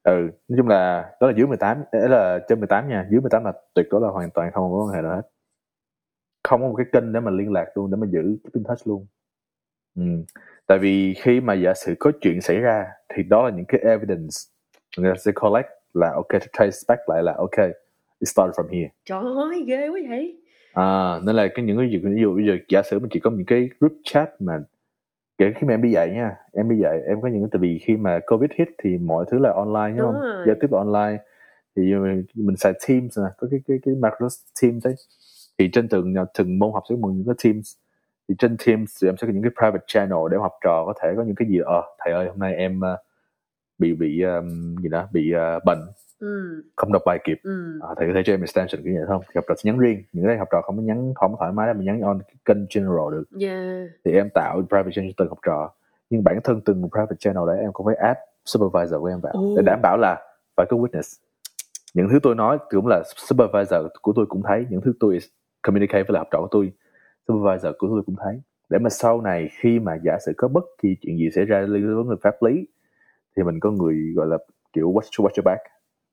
ừ 0.02 0.30
nói 0.48 0.56
chung 0.56 0.68
là 0.68 1.10
đó 1.20 1.26
là 1.26 1.32
dưới 1.36 1.46
18 1.46 1.84
đấy 1.92 2.08
là 2.08 2.38
trên 2.48 2.58
18 2.60 2.88
nha 2.88 3.06
dưới 3.10 3.20
18 3.20 3.44
là 3.44 3.52
tuyệt 3.74 3.86
đối 3.90 4.00
là 4.00 4.08
hoàn 4.08 4.30
toàn 4.30 4.50
không 4.52 4.72
có 4.72 4.84
quan 4.84 4.94
hệ 4.94 5.02
nào 5.02 5.16
hết. 5.16 5.22
Không 6.44 6.60
có 6.60 6.68
một 6.68 6.74
cái 6.76 6.86
kênh 6.92 7.12
để 7.12 7.20
mà 7.20 7.30
liên 7.30 7.52
lạc 7.52 7.66
luôn 7.74 7.90
để 7.90 7.96
mà 7.96 8.06
giữ 8.10 8.36
keep 8.44 8.54
in 8.54 8.64
touch 8.64 8.86
luôn. 8.86 9.06
Ừ. 9.96 10.02
tại 10.66 10.78
vì 10.78 11.14
khi 11.14 11.40
mà 11.40 11.54
giả 11.54 11.74
sử 11.74 11.94
có 11.98 12.12
chuyện 12.20 12.40
xảy 12.40 12.58
ra 12.58 12.86
thì 13.14 13.22
đó 13.22 13.42
là 13.42 13.56
những 13.56 13.64
cái 13.68 13.80
evidence. 13.80 14.36
Người 14.96 15.10
ta 15.10 15.18
sẽ 15.18 15.32
collect 15.32 15.68
là 15.94 16.12
ok 16.14 16.42
trace 16.52 16.78
back 16.88 17.08
lại 17.08 17.22
là 17.22 17.34
ok 17.38 17.56
it 18.20 18.28
started 18.28 18.54
from 18.54 18.68
here. 18.68 18.88
Trời 19.04 19.22
ơi 19.36 19.64
ghê 19.66 19.88
quá 19.88 20.00
vậy. 20.08 20.36
À, 20.72 21.18
nên 21.24 21.36
là 21.36 21.48
cái 21.54 21.64
những 21.64 21.78
cái 21.78 21.86
ví 21.86 21.92
dụ, 21.92 22.08
ví 22.08 22.22
dụ 22.22 22.34
bây 22.34 22.46
giờ 22.46 22.56
giả 22.68 22.82
sử 22.82 22.98
mình 22.98 23.08
chỉ 23.12 23.20
có 23.20 23.30
những 23.30 23.46
cái 23.46 23.68
group 23.80 23.92
chat 24.04 24.30
mà 24.38 24.58
kể 25.40 25.52
khi 25.56 25.66
mà 25.66 25.74
em 25.74 25.82
đi 25.82 25.90
dạy 25.90 26.10
nha. 26.10 26.36
Em 26.52 26.68
đi 26.68 26.76
dạy 26.76 27.00
em 27.06 27.20
có 27.20 27.28
những 27.28 27.42
cái 27.42 27.48
tại 27.52 27.58
vì 27.60 27.78
khi 27.78 27.96
mà 27.96 28.20
covid 28.26 28.50
hit 28.58 28.68
thì 28.82 28.98
mọi 28.98 29.24
thứ 29.30 29.38
là 29.38 29.52
online 29.52 29.98
đúng 29.98 30.12
không? 30.12 30.20
rồi. 30.20 30.44
giao 30.46 30.56
tiếp 30.60 30.68
là 30.70 30.78
online. 30.78 31.22
Thì 31.76 31.94
mình, 31.94 32.24
mình 32.34 32.56
xài 32.56 32.72
Teams 32.88 33.18
nè 33.18 33.24
có 33.38 33.48
cái 33.50 33.60
cái 33.68 33.78
cái 33.82 33.94
Microsoft 33.94 34.62
Teams 34.62 34.84
đấy. 34.84 34.94
Thì 35.58 35.70
trên 35.72 35.88
từng 35.88 36.14
từng 36.38 36.58
môn 36.58 36.70
học 36.72 36.82
sẽ 36.88 36.94
có 37.02 37.08
những 37.08 37.24
cái 37.26 37.34
Teams. 37.44 37.72
Thì 38.28 38.34
trên 38.38 38.56
Teams 38.66 39.02
thì 39.02 39.08
em 39.08 39.16
sẽ 39.16 39.26
có 39.26 39.32
những 39.32 39.42
cái 39.42 39.52
private 39.58 39.84
channel 39.86 40.18
để 40.30 40.36
học 40.38 40.52
trò. 40.64 40.84
Có 40.86 40.94
thể 41.02 41.12
có 41.16 41.22
những 41.22 41.34
cái 41.34 41.48
gì 41.48 41.58
ờ 41.64 41.82
thầy 41.98 42.12
ơi 42.12 42.28
hôm 42.28 42.38
nay 42.38 42.54
em 42.54 42.80
uh, 42.80 43.00
bị 43.78 43.94
bị 43.94 44.22
um, 44.22 44.76
gì 44.82 44.88
đó 44.88 45.08
bị 45.12 45.32
uh, 45.34 45.64
bệnh 45.64 45.80
ừ. 46.20 46.62
không 46.76 46.92
đọc 46.92 47.02
bài 47.06 47.18
kịp. 47.24 47.40
Ừ. 47.42 47.80
à, 47.82 47.88
thầy 47.96 48.06
có 48.06 48.12
thể 48.14 48.22
cho 48.24 48.32
em 48.32 48.40
extension 48.40 48.84
cái 48.84 48.94
gì 48.94 49.00
không? 49.08 49.22
Thì 49.26 49.32
học 49.34 49.44
trò 49.48 49.54
sẽ 49.54 49.70
nhắn 49.70 49.78
riêng. 49.78 50.02
Những 50.12 50.26
cái 50.26 50.38
học 50.38 50.48
trò 50.52 50.62
không 50.62 50.76
có 50.76 50.82
nhắn 50.82 51.12
không 51.14 51.32
có 51.32 51.36
thoải 51.38 51.52
mái 51.52 51.66
để 51.66 51.72
mình 51.72 51.86
nhắn 51.86 52.00
on 52.00 52.20
cái 52.28 52.36
kênh 52.44 52.66
general 52.74 53.10
được. 53.12 53.24
Yeah. 53.40 53.90
thì 54.04 54.12
em 54.12 54.30
tạo 54.34 54.62
private 54.68 54.90
channel 54.92 55.10
cho 55.10 55.14
từng 55.16 55.28
học 55.28 55.38
trò. 55.46 55.70
Nhưng 56.10 56.24
bản 56.24 56.40
thân 56.44 56.60
từng 56.60 56.88
private 56.90 57.16
channel 57.18 57.46
đấy 57.46 57.58
em 57.60 57.72
cũng 57.72 57.86
phải 57.86 57.94
add 57.94 58.18
supervisor 58.44 59.00
của 59.00 59.06
em 59.06 59.20
vào 59.20 59.32
Ồ. 59.32 59.54
để 59.56 59.62
đảm 59.66 59.80
bảo 59.82 59.96
là 59.98 60.22
phải 60.56 60.66
có 60.68 60.76
witness. 60.76 61.18
Những 61.94 62.08
thứ 62.08 62.18
tôi 62.22 62.34
nói 62.34 62.58
cũng 62.70 62.86
là 62.86 63.02
supervisor 63.16 63.86
của 64.02 64.12
tôi 64.16 64.26
cũng 64.26 64.42
thấy. 64.42 64.66
Những 64.70 64.80
thứ 64.80 64.92
tôi 65.00 65.18
communicate 65.62 66.02
với 66.02 66.12
lại 66.12 66.20
học 66.20 66.28
trò 66.30 66.38
của 66.40 66.48
tôi 66.50 66.72
supervisor 67.28 67.74
của 67.78 67.88
tôi 67.88 68.02
cũng 68.06 68.16
thấy. 68.18 68.40
Để 68.68 68.78
mà 68.78 68.90
sau 68.90 69.20
này 69.20 69.48
khi 69.52 69.78
mà 69.78 69.98
giả 70.04 70.18
sử 70.26 70.32
có 70.36 70.48
bất 70.48 70.64
kỳ 70.82 70.96
chuyện 71.00 71.16
gì 71.18 71.30
xảy 71.34 71.44
ra 71.44 71.60
liên 71.60 71.98
quan 71.98 72.08
đến 72.08 72.18
pháp 72.22 72.42
lý 72.42 72.66
thì 73.36 73.42
mình 73.42 73.60
có 73.60 73.70
người 73.70 74.12
gọi 74.16 74.26
là 74.26 74.38
kiểu 74.72 74.92
watch 74.92 75.24
watch 75.24 75.36
your 75.36 75.44
back 75.44 75.60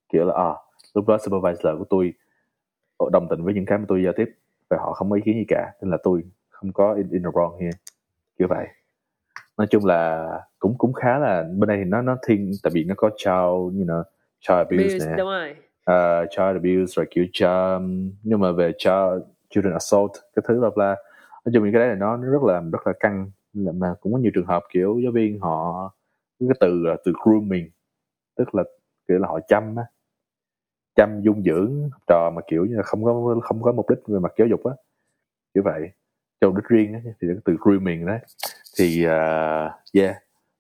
kiểu 0.10 0.26
là 0.26 0.34
à 0.34 0.52
lúc 0.94 1.08
đó 1.08 1.18
supervisor 1.18 1.80
của 1.80 1.86
tôi 1.90 2.14
đồng 3.12 3.28
tình 3.30 3.44
với 3.44 3.54
những 3.54 3.66
cái 3.66 3.78
mà 3.78 3.86
tôi 3.88 4.04
giao 4.04 4.14
tiếp 4.16 4.26
và 4.70 4.78
họ 4.78 4.94
không 4.94 5.10
có 5.10 5.16
ý 5.16 5.22
kiến 5.26 5.36
gì 5.36 5.46
cả 5.48 5.72
nên 5.82 5.92
là 5.92 5.98
tôi 6.04 6.24
không 6.50 6.74
có 6.74 6.94
in, 6.94 7.10
in 7.10 7.24
the 7.24 7.30
wrong 7.30 7.58
here. 7.58 7.78
Kiểu 8.40 8.48
vậy. 8.48 8.68
Nói 9.58 9.68
chung 9.70 9.86
là 9.86 10.30
cũng 10.60 10.78
cũng 10.78 10.94
khá 10.94 11.18
là 11.18 11.44
bên 11.44 11.68
đây 11.68 11.78
thì 11.78 11.84
nó 11.84 12.02
nó 12.02 12.18
thiên 12.28 12.52
tại 12.64 12.72
vì 12.74 12.84
nó 12.84 12.96
có 12.98 13.10
child 13.18 13.80
you 13.80 13.86
know 13.86 14.04
child 14.40 14.58
abuse 14.58 14.78
Bills, 14.78 15.08
nè. 15.08 15.16
đúng 15.18 15.28
rồi. 15.28 15.56
uh, 15.92 16.30
child 16.30 16.54
abuse 16.54 16.94
rồi 16.96 17.06
kiểu 17.10 17.26
child 17.34 18.12
nhưng 18.24 18.40
mà 18.40 18.52
về 18.52 18.72
child 18.78 19.24
children 19.50 19.74
assault 19.74 20.12
cái 20.36 20.44
thứ 20.48 20.60
bla 20.60 20.70
bla. 20.76 20.96
Nói 21.46 21.54
chung 21.54 21.64
những 21.64 21.74
cái 21.74 21.80
đấy 21.80 21.90
là 21.90 21.96
nó, 21.96 22.18
nó 22.18 22.32
rất 22.32 22.44
là 22.44 22.62
rất 22.72 22.88
là 22.88 22.94
căng. 23.00 23.32
Là 23.54 23.72
mà 23.72 23.94
cũng 24.02 24.14
có 24.14 24.20
nhiều 24.20 24.32
trường 24.36 24.46
hợp 24.46 24.64
kiểu 24.70 25.00
giáo 25.04 25.12
viên 25.12 25.40
họ 25.40 25.90
cái 26.40 26.50
từ 26.60 26.84
từ 27.06 27.14
grooming 27.24 27.70
tức 28.36 28.56
là 28.56 28.64
kiểu 29.08 29.20
là 29.20 29.28
họ 29.28 29.40
chăm 29.48 29.76
á 29.76 29.84
chăm 30.98 31.22
dung 31.22 31.44
dưỡng 31.44 31.90
học 31.92 32.02
trò 32.08 32.32
mà 32.36 32.42
kiểu 32.48 32.66
như 32.66 32.76
là 32.76 32.84
không 32.84 33.04
có 33.04 33.40
không 33.44 33.62
có 33.62 33.72
mục 33.72 33.90
đích 33.90 34.00
về 34.08 34.20
mặt 34.20 34.34
giáo 34.38 34.48
dục 34.48 34.66
á 34.66 34.74
kiểu 35.54 35.64
vậy. 35.64 35.92
Cho 36.42 36.48
mục 36.48 36.56
đích 36.58 36.66
riêng 36.70 36.94
á 36.94 37.00
thì 37.22 37.28
từ 37.46 37.58
grooming 37.60 38.06
đấy. 38.06 38.20
Thì 38.80 39.06
uh, 39.06 39.72
yeah 39.94 40.16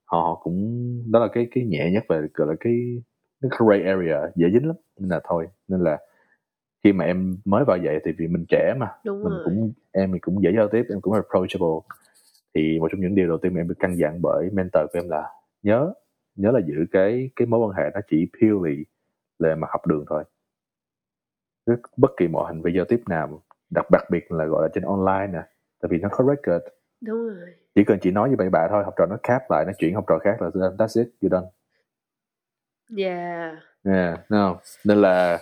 họ, 0.05 0.21
họ 0.21 0.35
cũng 0.43 0.87
đó 1.11 1.19
là 1.19 1.27
cái 1.27 1.47
cái 1.51 1.65
nhẹ 1.65 1.91
nhất 1.91 2.03
về 2.09 2.21
gọi 2.33 2.47
là 2.47 2.53
cái 2.59 3.03
cái 3.41 3.51
gray 3.59 3.83
area 3.83 4.17
dễ 4.35 4.47
dính 4.53 4.67
lắm. 4.67 4.75
Nên 4.99 5.09
là 5.09 5.21
thôi 5.23 5.47
nên 5.67 5.79
là 5.79 5.99
khi 6.83 6.93
mà 6.93 7.05
em 7.05 7.37
mới 7.45 7.65
vào 7.65 7.77
dạy 7.77 7.99
thì 8.05 8.11
vì 8.17 8.27
mình 8.27 8.45
trẻ 8.49 8.73
mà 8.77 8.87
Đúng 9.05 9.23
mình 9.23 9.33
rồi. 9.33 9.41
cũng 9.45 9.73
em 9.91 10.13
thì 10.13 10.19
cũng 10.19 10.43
dễ 10.43 10.51
giao 10.55 10.67
tiếp 10.67 10.85
em 10.89 11.01
cũng 11.01 11.13
approachable. 11.13 11.79
Thì 12.55 12.79
một 12.79 12.87
trong 12.91 13.01
những 13.01 13.15
điều 13.15 13.27
đầu 13.27 13.37
tiên 13.37 13.53
mà 13.53 13.61
em 13.61 13.67
được 13.67 13.79
căn 13.79 13.97
dặn 13.97 14.21
bởi 14.21 14.49
mentor 14.53 14.83
của 14.93 14.99
em 14.99 15.09
là 15.09 15.23
nhớ 15.63 15.93
nhớ 16.35 16.51
là 16.51 16.59
giữ 16.65 16.85
cái 16.91 17.29
cái 17.35 17.45
mối 17.45 17.59
quan 17.59 17.77
hệ 17.77 17.83
nó 17.93 17.99
chỉ 18.09 18.27
purely 18.41 18.83
là 19.39 19.55
mặt 19.55 19.67
học 19.71 19.85
đường 19.87 20.05
thôi 20.09 20.23
Bất- 21.65 21.81
bất 21.97 22.11
kỳ 22.17 22.27
mọi 22.27 22.45
hành 22.53 22.61
vi 22.61 22.73
giao 22.75 22.85
tiếp 22.85 23.03
nào 23.09 23.43
đặc 23.69 23.85
đặc 23.91 24.03
biệt 24.09 24.31
là 24.31 24.45
gọi 24.45 24.61
là 24.63 24.69
trên 24.73 24.83
online 24.83 25.27
nè 25.33 25.39
tại 25.81 25.89
vì 25.89 25.97
nó 25.97 26.09
có 26.11 26.23
record 26.23 26.65
Đúng 27.01 27.27
rồi. 27.27 27.53
chỉ 27.75 27.83
cần 27.83 27.99
chị 28.01 28.11
nói 28.11 28.29
như 28.29 28.35
vậy 28.37 28.49
bạ 28.49 28.67
thôi 28.69 28.83
học 28.83 28.93
trò 28.97 29.05
nó 29.05 29.17
cap 29.23 29.51
lại 29.51 29.65
nó 29.65 29.71
chuyển 29.79 29.95
học 29.95 30.05
trò 30.07 30.19
khác 30.19 30.41
là 30.41 30.49
that's 30.49 31.01
it 31.03 31.07
you 31.21 31.29
done 31.29 31.47
Yeah. 32.97 33.53
yeah 33.85 34.19
no 34.29 34.55
nên 34.85 35.01
là 35.01 35.39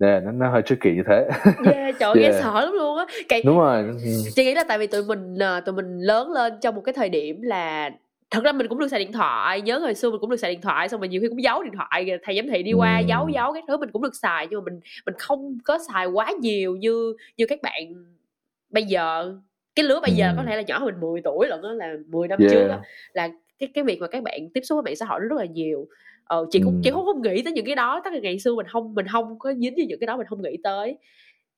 yeah, 0.00 0.22
nó, 0.24 0.32
nó 0.32 0.50
hơi 0.50 0.62
tricky 0.66 0.94
như 0.94 1.02
thế 1.06 1.28
Yeah, 1.66 1.94
trời 2.00 2.10
ơi, 2.10 2.16
nghe 2.16 2.22
Yeah. 2.30 2.42
sợ 2.42 2.60
lắm 2.64 2.72
luôn 2.74 2.98
á. 2.98 3.04
Cái 3.28 3.42
đúng 3.46 3.58
rồi 3.58 3.84
chị 4.34 4.44
nghĩ 4.44 4.54
là 4.54 4.64
tại 4.68 4.78
vì 4.78 4.86
tụi 4.86 5.04
mình 5.04 5.38
à, 5.42 5.60
tụi 5.60 5.74
mình 5.74 5.98
lớn 6.00 6.32
lên 6.32 6.52
trong 6.62 6.74
một 6.74 6.80
cái 6.84 6.92
thời 6.92 7.08
điểm 7.08 7.42
là 7.42 7.90
thật 8.36 8.44
ra 8.44 8.52
mình 8.52 8.68
cũng 8.68 8.78
được 8.78 8.88
xài 8.88 9.00
điện 9.00 9.12
thoại 9.12 9.60
nhớ 9.60 9.78
hồi 9.78 9.94
xưa 9.94 10.10
mình 10.10 10.20
cũng 10.20 10.30
được 10.30 10.36
xài 10.36 10.50
điện 10.50 10.60
thoại 10.60 10.88
xong 10.88 11.00
rồi 11.00 11.08
nhiều 11.08 11.20
khi 11.20 11.28
cũng 11.28 11.42
giấu 11.42 11.62
điện 11.62 11.72
thoại 11.76 12.18
thầy 12.22 12.36
giám 12.36 12.46
thị 12.48 12.62
đi 12.62 12.72
qua 12.72 12.98
Ừm. 12.98 13.06
giấu 13.06 13.28
giấu 13.28 13.52
cái 13.52 13.62
thứ 13.68 13.76
mình 13.76 13.90
cũng 13.92 14.02
được 14.02 14.14
xài 14.14 14.46
nhưng 14.50 14.60
mà 14.60 14.64
mình 14.64 14.80
mình 15.06 15.14
không 15.18 15.58
có 15.64 15.78
xài 15.88 16.06
quá 16.06 16.32
nhiều 16.40 16.76
như 16.76 17.14
như 17.36 17.46
các 17.46 17.58
bạn 17.62 18.04
bây 18.70 18.84
giờ 18.84 19.34
cái 19.74 19.84
lứa 19.84 20.00
bây 20.00 20.12
giờ 20.12 20.26
Ừm. 20.28 20.36
có 20.36 20.42
thể 20.42 20.56
là 20.56 20.62
nhỏ 20.62 20.78
hơn 20.78 20.86
mình 20.86 21.00
10 21.00 21.20
tuổi 21.24 21.46
lận 21.48 21.62
đó 21.62 21.72
là 21.72 21.94
10 22.06 22.28
năm 22.28 22.38
Yeah. 22.40 22.52
trước 22.52 22.68
á 22.68 22.80
là 23.12 23.28
cái 23.58 23.68
cái 23.74 23.84
việc 23.84 24.00
mà 24.00 24.06
các 24.06 24.22
bạn 24.22 24.48
tiếp 24.54 24.60
xúc 24.64 24.76
với 24.76 24.82
mạng 24.82 24.96
xã 24.96 25.06
hội 25.06 25.20
nó 25.20 25.26
rất 25.28 25.36
là 25.38 25.44
nhiều 25.44 25.86
ờ, 26.24 26.46
chị 26.50 26.60
cũng 26.64 26.74
Ừm. 26.74 26.82
chị 26.82 26.90
không 26.90 27.04
không 27.04 27.22
nghĩ 27.22 27.42
tới 27.42 27.52
những 27.52 27.66
cái 27.66 27.74
đó 27.74 28.00
tất 28.04 28.12
là 28.12 28.18
ngày 28.18 28.38
xưa 28.38 28.54
mình 28.54 28.66
không 28.66 28.94
mình 28.94 29.06
không 29.06 29.38
có 29.38 29.54
dính 29.54 29.74
với 29.74 29.86
những 29.86 30.00
cái 30.00 30.06
đó 30.06 30.16
mình 30.16 30.26
không 30.26 30.42
nghĩ 30.42 30.56
tới 30.62 30.98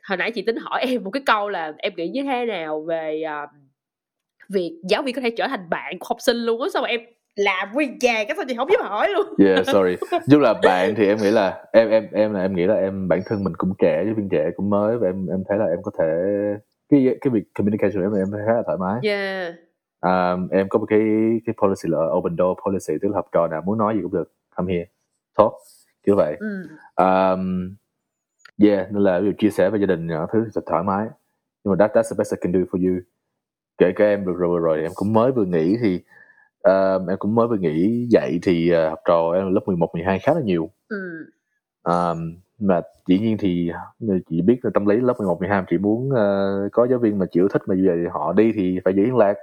hồi 0.08 0.16
nãy 0.16 0.30
chị 0.30 0.42
tính 0.42 0.56
hỏi 0.56 0.80
em 0.88 1.04
một 1.04 1.10
cái 1.10 1.22
câu 1.26 1.48
là 1.48 1.72
em 1.78 1.92
nghĩ 1.96 2.08
như 2.08 2.22
thế 2.22 2.46
nào 2.46 2.82
về 2.82 3.22
à, 3.22 3.46
việc 4.48 4.80
giáo 4.88 5.02
viên 5.02 5.14
có 5.14 5.20
thể 5.20 5.30
trở 5.30 5.48
thành 5.48 5.70
bạn 5.70 5.98
của 5.98 6.06
học 6.08 6.18
sinh 6.20 6.36
luôn 6.36 6.62
á 6.62 6.68
sao 6.72 6.82
mà 6.82 6.88
em 6.88 7.00
làm 7.36 7.72
nguyên 7.72 7.98
chàng 7.98 8.26
cái 8.26 8.36
sao 8.36 8.44
chị 8.48 8.54
không 8.56 8.68
dám 8.72 8.80
hỏi 8.82 9.08
luôn. 9.08 9.26
Yeah 9.38 9.66
sorry. 9.66 9.96
Dù 10.26 10.38
là 10.38 10.54
bạn 10.62 10.94
thì 10.94 11.06
em 11.06 11.18
nghĩ 11.18 11.30
là 11.30 11.64
em 11.72 11.90
em 11.90 12.08
em 12.12 12.34
là 12.34 12.40
em 12.40 12.54
nghĩ 12.54 12.64
là 12.66 12.74
em 12.74 13.08
bản 13.08 13.20
thân 13.26 13.44
mình 13.44 13.52
cũng 13.58 13.72
trẻ 13.78 14.02
giáo 14.06 14.14
viên 14.14 14.28
trẻ 14.28 14.50
cũng 14.56 14.70
mới 14.70 14.98
và 14.98 15.08
em 15.08 15.26
em 15.26 15.44
thấy 15.48 15.58
là 15.58 15.64
em 15.64 15.78
có 15.82 15.90
thể 15.98 16.04
cái 16.88 17.16
cái 17.20 17.30
việc 17.30 17.44
communication 17.54 17.94
của 17.94 18.16
em 18.16 18.32
em 18.32 18.46
khá 18.46 18.54
là 18.54 18.62
thoải 18.66 18.78
mái. 18.78 19.00
Yeah. 19.02 19.54
À, 20.00 20.36
em 20.50 20.68
có 20.68 20.78
một 20.78 20.86
cái 20.88 21.00
cái 21.46 21.54
policy 21.62 21.88
là 21.88 21.98
open 21.98 22.36
door 22.38 22.58
policy 22.66 22.94
tức 23.02 23.08
là 23.08 23.16
học 23.16 23.26
trò 23.32 23.48
nào 23.48 23.62
muốn 23.66 23.78
nói 23.78 23.94
gì 23.94 24.00
cũng 24.02 24.12
được. 24.12 24.32
Come 24.56 24.72
here. 24.74 24.86
Talk. 25.38 25.52
Kiểu 26.06 26.16
vậy. 26.16 26.36
Ừ. 26.40 26.62
um, 26.96 27.76
yeah 28.62 28.92
nên 28.92 29.02
là 29.02 29.20
ví 29.20 29.26
dụ 29.26 29.32
chia 29.38 29.50
sẻ 29.50 29.70
với 29.70 29.80
gia 29.80 29.86
đình 29.86 30.06
nhỏ 30.06 30.26
thứ 30.32 30.44
thật 30.54 30.60
thoải 30.66 30.82
mái. 30.82 31.06
Nhưng 31.64 31.72
mà 31.72 31.76
that, 31.78 31.96
that's 31.96 32.10
the 32.10 32.16
best 32.18 32.32
I 32.32 32.36
can 32.40 32.52
do 32.52 32.60
for 32.70 32.88
you 32.88 33.00
kể 33.78 33.92
cả 33.96 34.04
em 34.04 34.26
được 34.26 34.36
rồi 34.36 34.48
vừa 34.48 34.58
rồi 34.58 34.82
em 34.82 34.90
cũng 34.94 35.12
mới 35.12 35.32
vừa 35.32 35.44
nghỉ 35.44 35.76
thì 35.82 36.00
um, 36.62 37.06
em 37.06 37.18
cũng 37.18 37.34
mới 37.34 37.48
vừa 37.48 37.56
nghỉ 37.56 38.06
dạy 38.10 38.38
thì 38.42 38.72
uh, 38.72 38.90
học 38.90 38.98
trò 39.04 39.32
em 39.32 39.54
lớp 39.54 39.60
11, 39.66 39.94
12 39.94 40.18
khá 40.18 40.34
là 40.34 40.40
nhiều. 40.40 40.70
Ừ. 40.88 41.26
um, 41.82 42.36
mà 42.58 42.80
dĩ 43.06 43.18
nhiên 43.18 43.36
thì 43.38 43.70
như 43.98 44.20
chị 44.30 44.42
biết 44.42 44.58
là 44.62 44.70
tâm 44.74 44.86
lý 44.86 44.96
lớp 44.96 45.14
11, 45.18 45.38
12 45.40 45.62
chị 45.70 45.78
muốn 45.78 46.08
uh, 46.08 46.72
có 46.72 46.86
giáo 46.86 46.98
viên 46.98 47.18
mà 47.18 47.26
chịu 47.26 47.48
thích 47.48 47.62
mà 47.66 47.74
giờ 47.74 47.96
họ 48.12 48.32
đi 48.32 48.52
thì 48.54 48.80
phải 48.84 48.94
giữ 48.94 49.02
liên 49.02 49.16
lạc. 49.16 49.34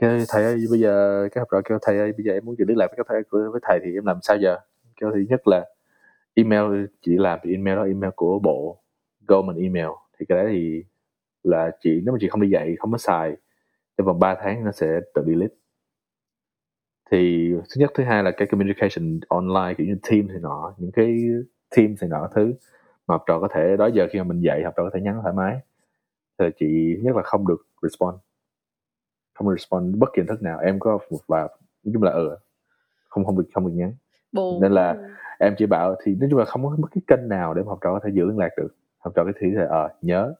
Cái 0.00 0.24
thầy 0.28 0.44
ơi 0.44 0.64
bây 0.70 0.80
giờ 0.80 1.28
cái 1.32 1.40
học 1.40 1.48
trò 1.52 1.60
kêu 1.64 1.78
thầy 1.82 1.98
ơi 1.98 2.12
bây 2.12 2.24
giờ 2.24 2.32
em 2.32 2.44
muốn 2.44 2.58
giữ 2.58 2.64
liên 2.68 2.76
lạc 2.76 2.86
với 2.86 2.96
các 2.96 3.06
thầy 3.08 3.22
với 3.30 3.60
thầy 3.62 3.78
thì 3.84 3.94
em 3.94 4.06
làm 4.06 4.18
sao 4.22 4.36
giờ? 4.36 4.56
Kêu 5.00 5.10
thứ 5.14 5.24
nhất 5.28 5.48
là 5.48 5.64
email 6.34 6.84
chị 7.02 7.16
làm 7.16 7.38
thì 7.42 7.50
email 7.50 7.76
đó 7.76 7.82
email 7.84 8.10
của 8.16 8.38
bộ 8.38 8.78
government 9.28 9.62
email. 9.62 9.88
Thì 10.18 10.26
cái 10.26 10.38
đấy 10.38 10.46
thì 10.52 10.84
là 11.46 11.70
chị 11.80 12.00
nếu 12.04 12.12
mà 12.12 12.18
chị 12.20 12.28
không 12.28 12.40
đi 12.40 12.48
dạy 12.50 12.74
không 12.78 12.92
có 12.92 12.98
xài 12.98 13.36
trong 13.98 14.06
vòng 14.06 14.18
3 14.18 14.34
tháng 14.40 14.64
nó 14.64 14.72
sẽ 14.72 15.00
tự 15.14 15.24
delete. 15.26 15.54
Thì 17.10 17.50
thứ 17.54 17.80
nhất 17.80 17.90
thứ 17.94 18.04
hai 18.04 18.22
là 18.22 18.30
cái 18.30 18.48
communication 18.48 19.20
online 19.28 19.74
kiểu 19.78 19.86
như 19.86 19.96
team 20.10 20.28
thì 20.28 20.34
nọ 20.40 20.74
những 20.78 20.90
cái 20.92 21.16
team 21.76 21.94
thì 22.00 22.08
nọ 22.08 22.28
thứ 22.34 22.54
mà 23.06 23.14
học 23.14 23.22
trò 23.26 23.40
có 23.40 23.48
thể 23.54 23.76
đó 23.76 23.86
giờ 23.86 24.06
khi 24.10 24.18
mà 24.18 24.24
mình 24.24 24.40
dạy 24.40 24.62
học 24.64 24.74
trò 24.76 24.82
có 24.84 24.90
thể 24.94 25.00
nhắn 25.00 25.18
thoải 25.22 25.34
mái. 25.34 25.56
Thì 26.38 26.44
chị 26.58 26.96
nhất 27.02 27.16
là 27.16 27.22
không 27.22 27.46
được 27.48 27.66
respond. 27.82 28.14
Không 29.34 29.50
respond 29.56 29.96
bất 29.98 30.08
kỳ 30.14 30.20
hình 30.20 30.26
thức 30.26 30.42
nào 30.42 30.58
em 30.58 30.78
có 30.78 30.98
một 31.10 31.18
và 31.28 31.40
nói 31.84 31.92
chung 31.92 32.02
là 32.02 32.10
ừ 32.12 32.36
không 33.08 33.24
không 33.24 33.38
được 33.38 33.44
không 33.54 33.66
được 33.66 33.72
nhắn. 33.74 33.94
Buồn 34.32 34.62
Nên 34.62 34.72
là- 34.72 34.96
em 35.38 35.54
chỉ 35.58 35.66
bảo 35.66 35.94
thì 36.04 36.14
nói 36.14 36.28
chung 36.30 36.38
là 36.38 36.44
không 36.44 36.64
có 36.64 36.76
bất 36.78 36.88
cái 36.94 37.02
kênh 37.06 37.28
nào 37.28 37.54
để 37.54 37.62
mà 37.62 37.68
học 37.68 37.78
trò 37.82 37.92
có 37.92 38.00
thể 38.04 38.10
giữ 38.14 38.24
liên 38.24 38.38
lạc 38.38 38.48
được. 38.56 38.74
Học 38.98 39.12
trò 39.16 39.24
cái 39.24 39.32
thì 39.40 39.50
là 39.50 39.66
ờ 39.70 39.88
nhớ 40.02 40.34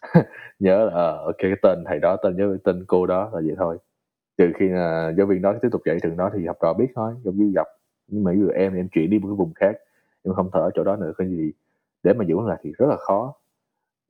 nhớ 0.58 0.84
là 0.84 0.92
ờ 0.94 1.16
ok, 1.26 1.36
cái 1.38 1.52
tên 1.62 1.84
thầy 1.86 1.98
đó, 2.00 2.16
tên 2.22 2.36
nhớ 2.36 2.56
tên 2.64 2.84
cô 2.86 3.06
đó 3.06 3.24
là 3.34 3.40
vậy 3.46 3.54
thôi. 3.58 3.78
Trừ 4.38 4.52
khi 4.58 4.68
là 4.68 5.12
giáo 5.18 5.26
viên 5.26 5.42
đó 5.42 5.54
tiếp 5.62 5.68
tục 5.72 5.82
dạy 5.86 5.98
trường 6.02 6.16
đó 6.16 6.30
thì 6.34 6.46
học 6.46 6.56
trò 6.62 6.74
biết 6.74 6.88
thôi, 6.94 7.14
giống 7.24 7.36
như 7.36 7.52
gặp 7.54 7.66
nhưng 8.08 8.24
mà 8.24 8.32
ví 8.32 8.40
dụ 8.40 8.48
em 8.48 8.72
thì 8.72 8.80
em 8.80 8.88
chuyển 8.88 9.10
đi 9.10 9.18
một 9.18 9.28
cái 9.28 9.36
vùng 9.36 9.54
khác, 9.54 9.76
em 10.24 10.34
không 10.34 10.50
thở 10.52 10.60
ở 10.60 10.70
chỗ 10.74 10.84
đó 10.84 10.96
nữa, 10.96 11.12
cái 11.18 11.28
gì 11.28 11.52
để 12.02 12.12
mà 12.14 12.24
giữ 12.24 12.36
lại 12.48 12.58
thì 12.62 12.72
rất 12.78 12.86
là 12.90 12.96
khó. 12.96 13.34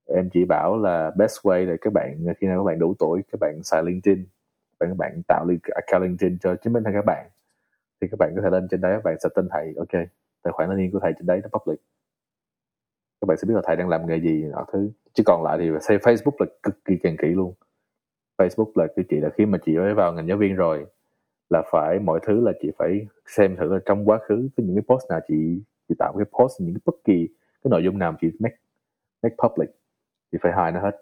Em 0.06 0.30
chỉ 0.34 0.44
bảo 0.44 0.78
là 0.78 1.10
best 1.16 1.40
way 1.46 1.66
là 1.66 1.76
các 1.80 1.92
bạn, 1.92 2.26
khi 2.40 2.46
nào 2.46 2.58
các 2.60 2.64
bạn 2.64 2.78
đủ 2.78 2.94
tuổi, 2.98 3.22
các 3.32 3.40
bạn 3.40 3.62
xài 3.64 3.82
LinkedIn, 3.84 4.24
bạn 4.80 4.90
các 4.90 4.96
bạn 4.98 5.22
tạo 5.28 5.46
account 5.74 6.02
LinkedIn 6.02 6.38
cho 6.38 6.56
chính 6.56 6.72
bản 6.72 6.84
thân 6.84 6.94
các 6.94 7.04
bạn, 7.06 7.26
thì 8.00 8.08
các 8.12 8.18
bạn 8.18 8.32
có 8.36 8.42
thể 8.42 8.50
lên 8.50 8.68
trên 8.70 8.80
đấy, 8.80 8.92
các 8.96 9.04
bạn 9.04 9.16
sẽ 9.20 9.28
tên 9.36 9.48
thầy, 9.52 9.74
ok, 9.78 10.02
tài 10.42 10.52
khoản 10.52 10.70
LinkedIn 10.70 10.92
của 10.92 11.00
thầy 11.02 11.12
trên 11.18 11.26
đấy, 11.26 11.40
nó 11.44 11.58
public 11.58 11.80
các 13.20 13.26
bạn 13.26 13.36
sẽ 13.36 13.46
biết 13.48 13.54
là 13.54 13.62
thầy 13.64 13.76
đang 13.76 13.88
làm 13.88 14.06
nghề 14.06 14.20
gì 14.20 14.44
nọ 14.44 14.64
thứ. 14.72 14.90
Chứ 15.12 15.22
còn 15.26 15.42
lại 15.42 15.58
thì 15.60 15.70
xây 15.80 15.98
Facebook 15.98 16.36
là 16.38 16.46
cực 16.62 16.84
kỳ 16.84 16.94
càng 17.02 17.16
kỹ 17.16 17.28
luôn. 17.28 17.54
Facebook 18.38 18.72
là 18.74 18.86
cái 18.96 19.04
chị 19.08 19.16
là 19.16 19.30
khi 19.38 19.46
mà 19.46 19.58
chị 19.64 19.76
mới 19.76 19.94
vào 19.94 20.12
ngành 20.12 20.28
giáo 20.28 20.36
viên 20.36 20.56
rồi, 20.56 20.86
là 21.50 21.62
phải 21.72 21.98
mọi 21.98 22.20
thứ 22.22 22.40
là 22.40 22.52
chị 22.62 22.70
phải 22.78 23.06
xem 23.26 23.56
thử 23.56 23.72
là 23.74 23.80
trong 23.86 24.08
quá 24.08 24.18
khứ, 24.18 24.48
có 24.56 24.62
những 24.66 24.76
cái 24.76 24.84
post 24.88 25.10
nào 25.10 25.20
chị 25.28 25.62
chị 25.88 25.94
tạo 25.98 26.14
cái 26.16 26.26
post, 26.38 26.60
những 26.60 26.74
cái 26.74 26.80
bất 26.84 26.94
kỳ 27.04 27.28
cái 27.64 27.70
nội 27.70 27.84
dung 27.84 27.98
nào 27.98 28.14
chị 28.20 28.30
make 28.40 28.56
make 29.22 29.36
public, 29.42 29.70
thì 30.32 30.38
phải 30.42 30.52
hide 30.52 30.70
nó 30.70 30.80
hết. 30.80 30.96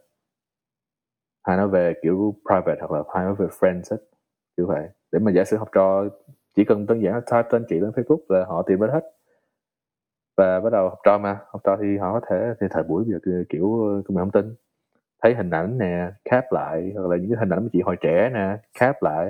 Hay 1.42 1.56
nó 1.56 1.66
về 1.66 1.94
kiểu 2.02 2.34
private 2.46 2.80
hoặc 2.80 2.90
là 2.90 3.02
hay 3.14 3.24
nó 3.24 3.34
về 3.34 3.46
friends 3.46 3.82
hết, 3.90 4.02
kiểu 4.56 4.66
vậy. 4.66 4.88
Để 5.12 5.18
mà 5.18 5.32
giả 5.32 5.44
sử 5.44 5.56
học 5.56 5.68
trò 5.72 6.04
chỉ 6.56 6.64
cần 6.64 6.86
đơn 6.86 7.02
giản 7.02 7.14
là 7.14 7.20
type 7.20 7.48
tên 7.50 7.64
chị 7.68 7.80
lên 7.80 7.90
Facebook 7.90 8.20
là 8.28 8.44
họ 8.44 8.62
tìm 8.62 8.80
đến 8.80 8.90
hết 8.90 9.17
và 10.38 10.60
bắt 10.60 10.70
đầu 10.72 10.88
học 10.88 10.98
trò 11.04 11.18
mà. 11.18 11.38
Học 11.52 11.60
trò 11.64 11.76
thì 11.82 11.98
họ 11.98 12.12
có 12.12 12.20
thể 12.30 12.54
thì 12.60 12.66
thời 12.70 12.82
buổi 12.82 13.04
bây 13.04 13.12
giờ 13.12 13.44
kiểu 13.48 13.68
công 14.06 14.16
nghệ 14.16 14.20
thông 14.20 14.30
tin. 14.30 14.54
Thấy 15.22 15.34
hình 15.34 15.50
ảnh 15.50 15.78
nè 15.78 16.10
cap 16.24 16.44
lại 16.52 16.92
hoặc 16.96 17.10
là 17.10 17.16
những 17.16 17.30
cái 17.30 17.38
hình 17.40 17.52
ảnh 17.52 17.62
của 17.62 17.68
chị 17.72 17.80
hồi 17.80 17.96
trẻ 18.00 18.30
nè 18.34 18.56
cap 18.78 19.02
lại. 19.02 19.26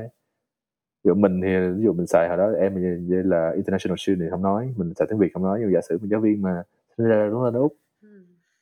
Ví 1.05 1.09
dụ 1.09 1.15
mình 1.15 1.41
thì 1.43 1.49
ví 1.77 1.85
dụ 1.85 1.93
mình 1.93 2.07
xài 2.07 2.29
hồi 2.29 2.37
đó 2.37 2.51
em 2.61 2.75
như 3.09 3.23
là 3.23 3.53
international 3.57 3.97
student 3.99 4.21
thì 4.21 4.27
không 4.31 4.43
nói 4.43 4.75
mình 4.77 4.95
xài 4.95 5.09
tiếng 5.11 5.19
việt 5.19 5.31
không 5.35 5.43
nói 5.43 5.59
nhưng 5.61 5.73
giả 5.73 5.81
sử 5.81 5.99
mình 5.99 6.11
giáo 6.11 6.21
viên 6.21 6.43
mà 6.43 6.63
sinh 6.99 7.07
ra 7.07 7.29
đúng 7.31 7.43
là 7.43 7.51
úc 7.59 7.73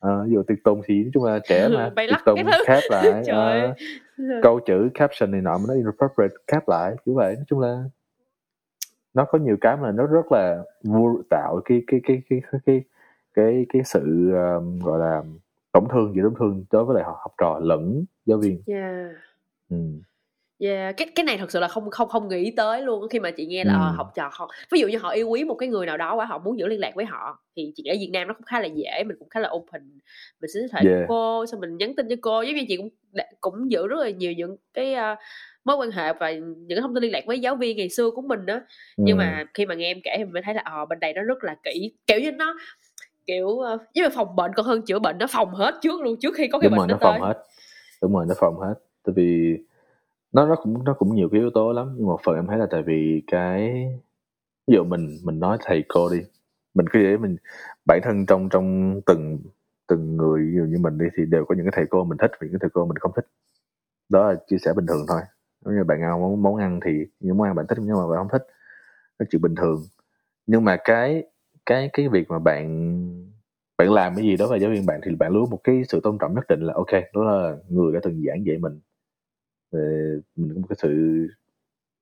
à, 0.00 0.10
ví 0.26 0.32
dụ 0.32 0.42
tiệc 0.42 0.58
tùng 0.64 0.82
thì 0.86 1.02
nói 1.02 1.10
chung 1.14 1.24
là 1.24 1.38
trẻ 1.48 1.68
mà 1.68 1.90
tiệc 1.96 2.18
tùng 2.26 2.38
cap 2.66 2.84
lại 2.90 3.26
ờ, 3.28 3.74
câu 4.42 4.60
chữ 4.60 4.88
caption 4.94 5.30
này 5.30 5.40
nọ 5.40 5.58
mà 5.58 5.64
nó 5.68 5.74
inappropriate 5.74 6.34
cap 6.46 6.68
lại 6.68 6.96
kiểu 7.06 7.14
vậy. 7.14 7.34
Nói 7.34 7.44
chung 7.48 7.60
là 7.60 7.84
nó 9.16 9.24
có 9.24 9.38
nhiều 9.38 9.56
cái 9.60 9.76
mà 9.76 9.92
nó 9.92 10.06
rất 10.06 10.32
là 10.32 10.62
vô 10.82 11.20
tạo 11.30 11.60
cái 11.64 11.82
cái 11.86 12.00
cái 12.04 12.22
cái 12.30 12.40
cái 12.52 12.60
cái 12.66 12.82
cái, 13.34 13.66
cái 13.68 13.82
sự 13.84 14.32
um, 14.32 14.78
gọi 14.84 14.98
là 14.98 15.22
tổn 15.72 15.84
thương 15.92 16.12
giữa 16.16 16.22
tổn 16.22 16.34
thương 16.38 16.64
đối 16.70 16.84
với 16.84 16.94
lại 16.94 17.04
học, 17.04 17.34
trò 17.38 17.58
lẫn 17.62 18.04
giáo 18.26 18.38
viên 18.38 18.62
yeah 18.66 19.10
ừ. 19.70 19.76
Yeah, 20.58 20.96
cái 20.96 21.08
cái 21.14 21.24
này 21.24 21.38
thật 21.38 21.50
sự 21.50 21.60
là 21.60 21.68
không 21.68 21.90
không 21.90 22.08
không 22.08 22.28
nghĩ 22.28 22.50
tới 22.56 22.82
luôn 22.82 23.08
khi 23.08 23.20
mà 23.20 23.30
chị 23.30 23.46
nghe 23.46 23.64
là 23.64 23.72
Ừ. 23.72 23.78
ờ, 23.80 23.90
học 23.90 24.12
trò 24.14 24.30
họ 24.32 24.50
ví 24.72 24.80
dụ 24.80 24.88
như 24.88 24.98
họ 24.98 25.10
yêu 25.10 25.28
quý 25.28 25.44
một 25.44 25.54
cái 25.54 25.68
người 25.68 25.86
nào 25.86 25.96
đó 25.96 26.14
quá 26.14 26.24
họ 26.24 26.38
muốn 26.38 26.58
giữ 26.58 26.66
liên 26.66 26.80
lạc 26.80 26.92
với 26.94 27.04
họ 27.04 27.42
thì 27.56 27.72
chị 27.76 27.84
ở 27.84 27.94
Việt 28.00 28.10
Nam 28.12 28.28
nó 28.28 28.34
cũng 28.34 28.44
khá 28.46 28.60
là 28.60 28.66
dễ 28.66 29.04
mình 29.06 29.16
cũng 29.18 29.28
khá 29.28 29.40
là 29.40 29.50
open 29.50 29.82
mình 30.40 30.50
sẽ 30.54 30.60
thể 30.72 30.90
Yeah. 30.90 31.04
cô 31.08 31.46
xong 31.46 31.60
mình 31.60 31.76
nhắn 31.76 31.94
tin 31.96 32.08
cho 32.08 32.16
cô 32.20 32.42
giống 32.42 32.54
như 32.54 32.64
chị 32.68 32.76
cũng 32.76 32.88
cũng 33.40 33.70
giữ 33.70 33.86
rất 33.86 33.96
là 33.98 34.10
nhiều 34.10 34.32
những 34.32 34.56
cái 34.74 34.94
ờ, 34.94 35.16
mối 35.66 35.76
quan 35.76 35.90
hệ 35.90 36.12
và 36.12 36.32
những 36.66 36.80
thông 36.80 36.94
tin 36.94 37.02
liên 37.02 37.12
lạc 37.12 37.24
với 37.26 37.40
giáo 37.40 37.56
viên 37.56 37.76
ngày 37.76 37.88
xưa 37.88 38.10
của 38.10 38.22
mình 38.22 38.46
đó. 38.46 38.60
Nhưng 38.96 39.16
Ừ. 39.16 39.20
mà 39.20 39.44
khi 39.54 39.66
mà 39.66 39.74
nghe 39.74 39.90
em 39.90 40.00
kể 40.04 40.14
thì 40.18 40.24
mình 40.24 40.32
mới 40.32 40.42
thấy 40.42 40.54
là 40.54 40.62
ờ 40.64 40.84
bên 40.84 41.00
đây 41.00 41.12
nó 41.14 41.22
rất 41.22 41.44
là 41.44 41.56
kỹ 41.64 41.92
kiểu 42.06 42.20
như 42.20 42.32
nó 42.32 42.56
kiểu 43.26 43.46
uh, 43.46 43.64
giống 43.64 43.80
như 43.94 44.08
phòng 44.14 44.36
bệnh 44.36 44.52
còn 44.54 44.66
hơn 44.66 44.82
chữa 44.82 44.98
bệnh 44.98 45.18
nó 45.18 45.26
phòng 45.30 45.50
hết 45.54 45.74
trước 45.82 46.00
luôn 46.00 46.16
trước 46.20 46.34
khi 46.34 46.48
có 46.48 46.58
cái 46.58 46.68
đúng 46.70 46.78
rồi 46.78 46.86
bệnh 46.86 46.90
nó 46.90 46.94
nó 46.94 46.98
phòng 47.02 47.20
tới. 47.20 47.28
hết. 47.28 47.42
Đúng 48.02 48.14
rồi 48.14 48.26
nó 48.28 48.34
phòng 48.38 48.58
hết. 48.58 48.74
Tại 49.04 49.12
vì 49.16 49.56
nó 50.32 50.46
nó 50.46 50.56
cũng 50.62 50.84
nó 50.84 50.94
cũng 50.98 51.14
nhiều 51.14 51.28
cái 51.32 51.40
yếu 51.40 51.50
tố 51.50 51.72
lắm 51.72 51.94
nhưng 51.96 52.06
một 52.06 52.20
phần 52.24 52.36
em 52.36 52.46
thấy 52.46 52.58
là 52.58 52.66
tại 52.70 52.82
vì 52.82 53.22
cái 53.26 53.72
ví 54.66 54.74
dụ 54.74 54.84
mình 54.84 55.18
mình 55.24 55.40
nói 55.40 55.58
thầy 55.64 55.84
cô 55.88 56.08
đi 56.08 56.18
mình 56.74 56.86
cứ 56.92 57.02
để 57.02 57.16
mình 57.16 57.36
bản 57.86 58.00
thân 58.04 58.26
trong 58.26 58.48
trong 58.48 59.00
từng 59.06 59.38
từng 59.88 60.16
người 60.16 60.40
ví 60.40 60.56
dụ 60.56 60.64
như 60.64 60.78
mình 60.78 60.98
đi 60.98 61.06
thì 61.16 61.24
đều 61.26 61.44
có 61.44 61.54
những 61.54 61.64
cái 61.64 61.72
thầy 61.76 61.84
cô 61.90 62.04
mình 62.04 62.18
thích 62.18 62.30
và 62.32 62.38
những 62.40 62.52
cái 62.52 62.58
thầy 62.60 62.70
cô 62.72 62.86
mình 62.86 62.96
không 62.96 63.12
thích. 63.16 63.26
Đó 64.08 64.28
là 64.28 64.34
chia 64.48 64.58
sẻ 64.58 64.72
bình 64.76 64.86
thường 64.86 65.04
thôi 65.08 65.20
nếu 65.66 65.74
như 65.74 65.84
bạn 65.84 66.02
ăn 66.02 66.20
món, 66.20 66.42
món 66.42 66.56
ăn 66.56 66.80
thì 66.84 67.06
những 67.20 67.36
món 67.36 67.48
ăn 67.48 67.54
bạn 67.54 67.66
thích 67.66 67.78
nhưng 67.80 67.96
mà 67.96 68.06
bạn 68.08 68.18
không 68.18 68.28
thích. 68.32 68.46
Nó 69.18 69.26
chuyện 69.30 69.42
bình 69.42 69.54
thường. 69.54 69.82
Nhưng 70.46 70.64
mà 70.64 70.76
cái 70.84 71.24
cái 71.66 71.90
cái 71.92 72.08
việc 72.08 72.30
mà 72.30 72.38
bạn 72.38 72.66
bạn 73.78 73.92
làm 73.92 74.16
cái 74.16 74.24
gì 74.24 74.36
đó 74.36 74.46
về 74.46 74.58
giáo 74.58 74.70
viên 74.70 74.86
bạn 74.86 75.00
thì 75.04 75.14
bạn 75.14 75.32
luôn 75.32 75.50
một 75.50 75.60
cái 75.64 75.82
sự 75.88 76.00
tôn 76.02 76.18
trọng 76.18 76.34
nhất 76.34 76.44
định 76.48 76.60
là 76.60 76.74
ok 76.74 76.92
đó 77.14 77.24
là 77.24 77.56
người 77.68 77.92
đã 77.92 78.00
từng 78.02 78.22
giảng 78.26 78.46
dạy 78.46 78.58
mình. 78.58 78.80
Mình 80.36 80.54
có 80.54 80.60
một 80.60 80.66
cái 80.68 80.76
sự 80.82 80.90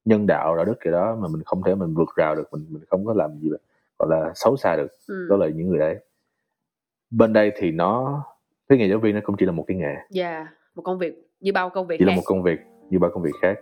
nhân 0.04 0.26
đạo 0.26 0.56
đạo 0.56 0.64
đức 0.64 0.74
gì 0.84 0.90
đó 0.90 1.16
mà 1.20 1.28
mình 1.28 1.42
không 1.42 1.62
thể 1.62 1.74
mình 1.74 1.94
vượt 1.94 2.08
rào 2.16 2.34
được 2.34 2.52
mình 2.52 2.66
mình 2.68 2.82
không 2.88 3.06
có 3.06 3.14
làm 3.14 3.38
gì 3.38 3.50
gọi 3.98 4.08
là 4.10 4.32
xấu 4.34 4.56
xa 4.56 4.76
được. 4.76 4.92
Ừ. 5.06 5.26
đó 5.30 5.36
là 5.36 5.48
những 5.48 5.68
người 5.68 5.78
đấy. 5.78 5.98
Bên 7.10 7.32
đây 7.32 7.52
thì 7.56 7.70
nó 7.70 8.22
cái 8.68 8.78
nghề 8.78 8.88
giáo 8.88 8.98
viên 8.98 9.14
nó 9.14 9.20
cũng 9.24 9.36
chỉ 9.38 9.46
là 9.46 9.52
một 9.52 9.64
cái 9.68 9.76
nghề. 9.76 9.94
Yeah 10.14 10.48
một 10.74 10.82
công 10.82 10.98
việc 10.98 11.28
như 11.40 11.52
bao 11.52 11.70
công 11.70 11.86
việc 11.86 11.96
chỉ 11.98 12.04
khác. 12.04 12.08
là 12.08 12.16
một 12.16 12.22
công 12.24 12.42
việc 12.42 12.60
như 12.90 12.98
bao 12.98 13.10
công 13.14 13.22
việc 13.22 13.34
khác. 13.42 13.58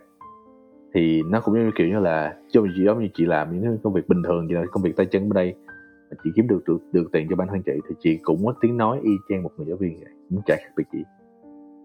Thì 0.93 1.21
nó 1.29 1.41
cũng 1.41 1.53
như 1.53 1.71
kiểu 1.75 1.87
như 1.87 1.99
là 1.99 2.35
giống 2.47 2.63
như 2.63 2.83
giống 2.85 2.99
như 2.99 3.07
chị 3.13 3.25
làm 3.25 3.61
những 3.61 3.77
công 3.83 3.93
việc 3.93 4.07
bình 4.07 4.23
thường 4.23 4.47
như 4.47 4.55
là 4.55 4.63
công 4.71 4.83
việc 4.83 4.95
tay 4.95 5.05
chân 5.05 5.29
bên 5.29 5.33
đây 5.33 5.55
mà 6.11 6.17
chị 6.23 6.29
kiếm 6.35 6.47
được 6.47 6.63
được 6.67 6.77
được 6.91 7.09
tiền 7.11 7.27
cho 7.29 7.35
bản 7.35 7.47
thân 7.47 7.61
chị 7.61 7.71
thì 7.89 7.95
chị 7.99 8.19
cũng 8.23 8.45
có 8.45 8.53
tiếng 8.61 8.77
nói 8.77 8.99
y 9.03 9.11
chang 9.29 9.43
một 9.43 9.51
người 9.57 9.67
giáo 9.67 9.77
viên 9.77 9.99
vậy 9.99 10.09
cũng 10.29 10.41
chả 10.45 10.55
khác 10.55 10.69
biệt 10.77 10.83
chị. 10.91 11.03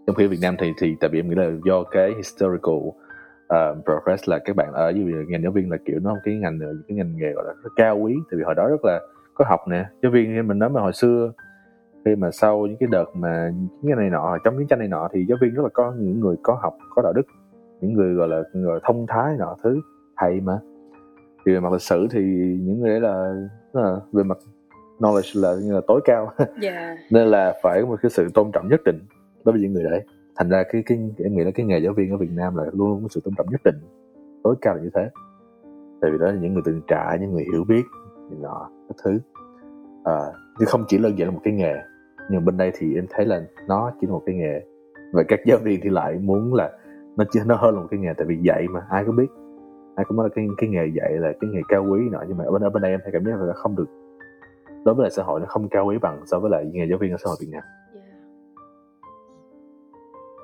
Trong 0.06 0.16
khi 0.16 0.24
ở 0.24 0.28
Việt 0.28 0.38
Nam 0.42 0.54
thì 0.58 0.72
thì 0.80 0.96
tại 1.00 1.10
vì 1.12 1.18
em 1.18 1.28
nghĩ 1.28 1.34
là 1.34 1.50
do 1.64 1.82
cái 1.82 2.12
historical 2.16 2.74
uh, 2.76 3.84
progress 3.84 4.28
là 4.28 4.38
các 4.44 4.56
bạn 4.56 4.72
ở 4.72 4.88
dưới 4.88 5.04
ngành 5.28 5.42
giáo 5.42 5.52
viên 5.52 5.70
là 5.70 5.76
kiểu 5.84 6.00
nó 6.02 6.16
cái 6.24 6.34
ngành 6.34 6.58
cái 6.88 6.96
ngành 6.96 7.16
nghề 7.16 7.32
gọi 7.32 7.44
là 7.44 7.52
rất 7.62 7.70
cao 7.76 7.98
quý 7.98 8.14
tại 8.30 8.38
vì 8.38 8.44
hồi 8.44 8.54
đó 8.54 8.68
rất 8.68 8.84
là 8.84 9.00
có 9.34 9.44
học 9.48 9.60
nè. 9.68 9.86
Giáo 10.02 10.12
viên 10.12 10.48
mình 10.48 10.58
nói 10.58 10.70
mà 10.70 10.80
hồi 10.80 10.92
xưa 10.92 11.32
khi 12.08 12.16
mà 12.16 12.30
sau 12.30 12.66
những 12.66 12.76
cái 12.80 12.88
đợt 12.92 13.06
mà 13.14 13.50
những 13.52 13.86
cái 13.86 13.96
này 13.96 14.10
nọ 14.10 14.38
trong 14.44 14.58
chiến 14.58 14.66
tranh 14.66 14.78
này 14.78 14.88
nọ 14.88 15.08
thì 15.12 15.24
giáo 15.28 15.38
viên 15.40 15.54
rất 15.54 15.62
là 15.62 15.68
có 15.72 15.92
những 15.98 16.20
người 16.20 16.36
có 16.42 16.58
học 16.62 16.74
có 16.94 17.02
đạo 17.02 17.12
đức 17.12 17.26
những 17.80 17.92
người 17.92 18.14
gọi 18.14 18.28
là 18.28 18.42
gọi 18.52 18.74
là 18.74 18.80
thông 18.84 19.06
thái 19.08 19.36
nọ 19.38 19.56
thứ 19.62 19.80
thầy 20.16 20.40
mà. 20.40 20.58
Thì 21.46 21.52
về 21.52 21.60
mặt 21.60 21.72
lịch 21.72 21.82
sử 21.82 22.06
thì 22.10 22.20
những 22.60 22.80
người 22.80 22.90
đấy 22.90 23.00
là, 23.00 23.34
là 23.72 23.96
về 24.12 24.22
mặt 24.22 24.38
knowledge 24.98 25.42
là 25.42 25.54
như 25.62 25.74
là 25.74 25.80
tối 25.86 26.00
cao. 26.04 26.32
Yeah 26.62 26.98
nên 27.10 27.28
là 27.28 27.54
phải 27.62 27.82
có 27.82 27.88
một 27.88 27.96
cái 28.02 28.10
sự 28.10 28.28
tôn 28.34 28.50
trọng 28.52 28.68
nhất 28.68 28.80
định 28.84 28.98
đối 29.44 29.52
với 29.52 29.62
những 29.62 29.72
người 29.72 29.84
đấy. 29.84 30.04
Thành 30.36 30.48
ra 30.48 30.62
cái 30.72 30.82
cái 30.86 30.98
em 31.24 31.36
nghĩ 31.36 31.44
là 31.44 31.50
cái 31.50 31.66
nghề 31.66 31.78
giáo 31.78 31.92
viên 31.92 32.10
ở 32.10 32.16
Việt 32.16 32.30
Nam 32.32 32.56
là 32.56 32.64
luôn 32.72 32.88
luôn 32.88 33.02
có 33.02 33.08
sự 33.10 33.20
tôn 33.24 33.34
trọng 33.34 33.46
nhất 33.50 33.60
định 33.64 33.76
tối 34.44 34.54
cao 34.60 34.74
là 34.74 34.82
như 34.82 34.90
thế. 34.94 35.10
Tại 36.00 36.10
vì 36.10 36.18
đó 36.18 36.26
là 36.26 36.38
những 36.40 36.54
người 36.54 36.62
từng 36.64 36.80
trải 36.86 37.18
những 37.20 37.32
người 37.32 37.44
hiểu 37.52 37.64
biết 37.64 37.82
này 38.30 38.38
nọ 38.42 38.70
các 38.88 38.96
thứ. 39.04 39.18
À, 40.04 40.18
chứ 40.58 40.64
không 40.68 40.84
chỉ 40.88 40.98
đơn 40.98 41.18
giản 41.18 41.28
là 41.28 41.34
một 41.34 41.40
cái 41.44 41.54
nghề 41.54 41.74
nhưng 42.30 42.44
bên 42.44 42.56
đây 42.56 42.72
thì 42.78 42.94
em 42.94 43.06
thấy 43.10 43.26
là 43.26 43.42
nó 43.68 43.92
chỉ 44.00 44.06
là 44.06 44.12
một 44.12 44.22
cái 44.26 44.34
nghề. 44.34 44.62
Và 45.12 45.22
các 45.28 45.40
giáo 45.46 45.58
viên 45.62 45.80
thì 45.82 45.90
lại 45.90 46.18
muốn 46.18 46.54
là 46.54 46.72
nó 47.16 47.24
chỉ, 47.30 47.40
nó 47.46 47.56
hơn 47.56 47.74
là 47.74 47.80
một 47.80 47.86
cái 47.90 48.00
nghề 48.00 48.12
tại 48.16 48.26
vì 48.26 48.36
dạy 48.42 48.66
mà, 48.70 48.86
ai 48.90 49.04
cũng 49.04 49.16
biết. 49.16 49.26
Ai 49.96 50.04
cũng 50.08 50.16
nói 50.16 50.28
là 50.28 50.34
cái 50.34 50.48
cái 50.56 50.70
nghề 50.70 50.86
dạy 50.94 51.12
là 51.12 51.32
cái 51.40 51.50
nghề 51.50 51.60
cao 51.68 51.86
quý 51.90 52.00
nọ, 52.10 52.24
nhưng 52.28 52.36
mà 52.38 52.44
ở 52.44 52.50
bên 52.50 52.62
ở 52.62 52.70
bên 52.70 52.82
đây 52.82 52.90
em 52.90 53.00
thấy 53.02 53.12
cảm 53.12 53.24
giác 53.24 53.40
là 53.40 53.52
không 53.52 53.76
được. 53.76 53.88
Đối 54.84 54.94
với 54.94 55.02
lại 55.02 55.10
xã 55.10 55.22
hội 55.22 55.40
nó 55.40 55.46
không 55.46 55.68
cao 55.68 55.86
quý 55.86 55.98
bằng 55.98 56.22
so 56.26 56.40
với 56.40 56.50
lại 56.50 56.64
nghề 56.72 56.86
giáo 56.86 56.98
viên 56.98 57.10
ở 57.10 57.16
xã 57.16 57.28
hội 57.28 57.36
Việt 57.40 57.48
Nam. 57.50 57.62
Dạ. 57.94 58.00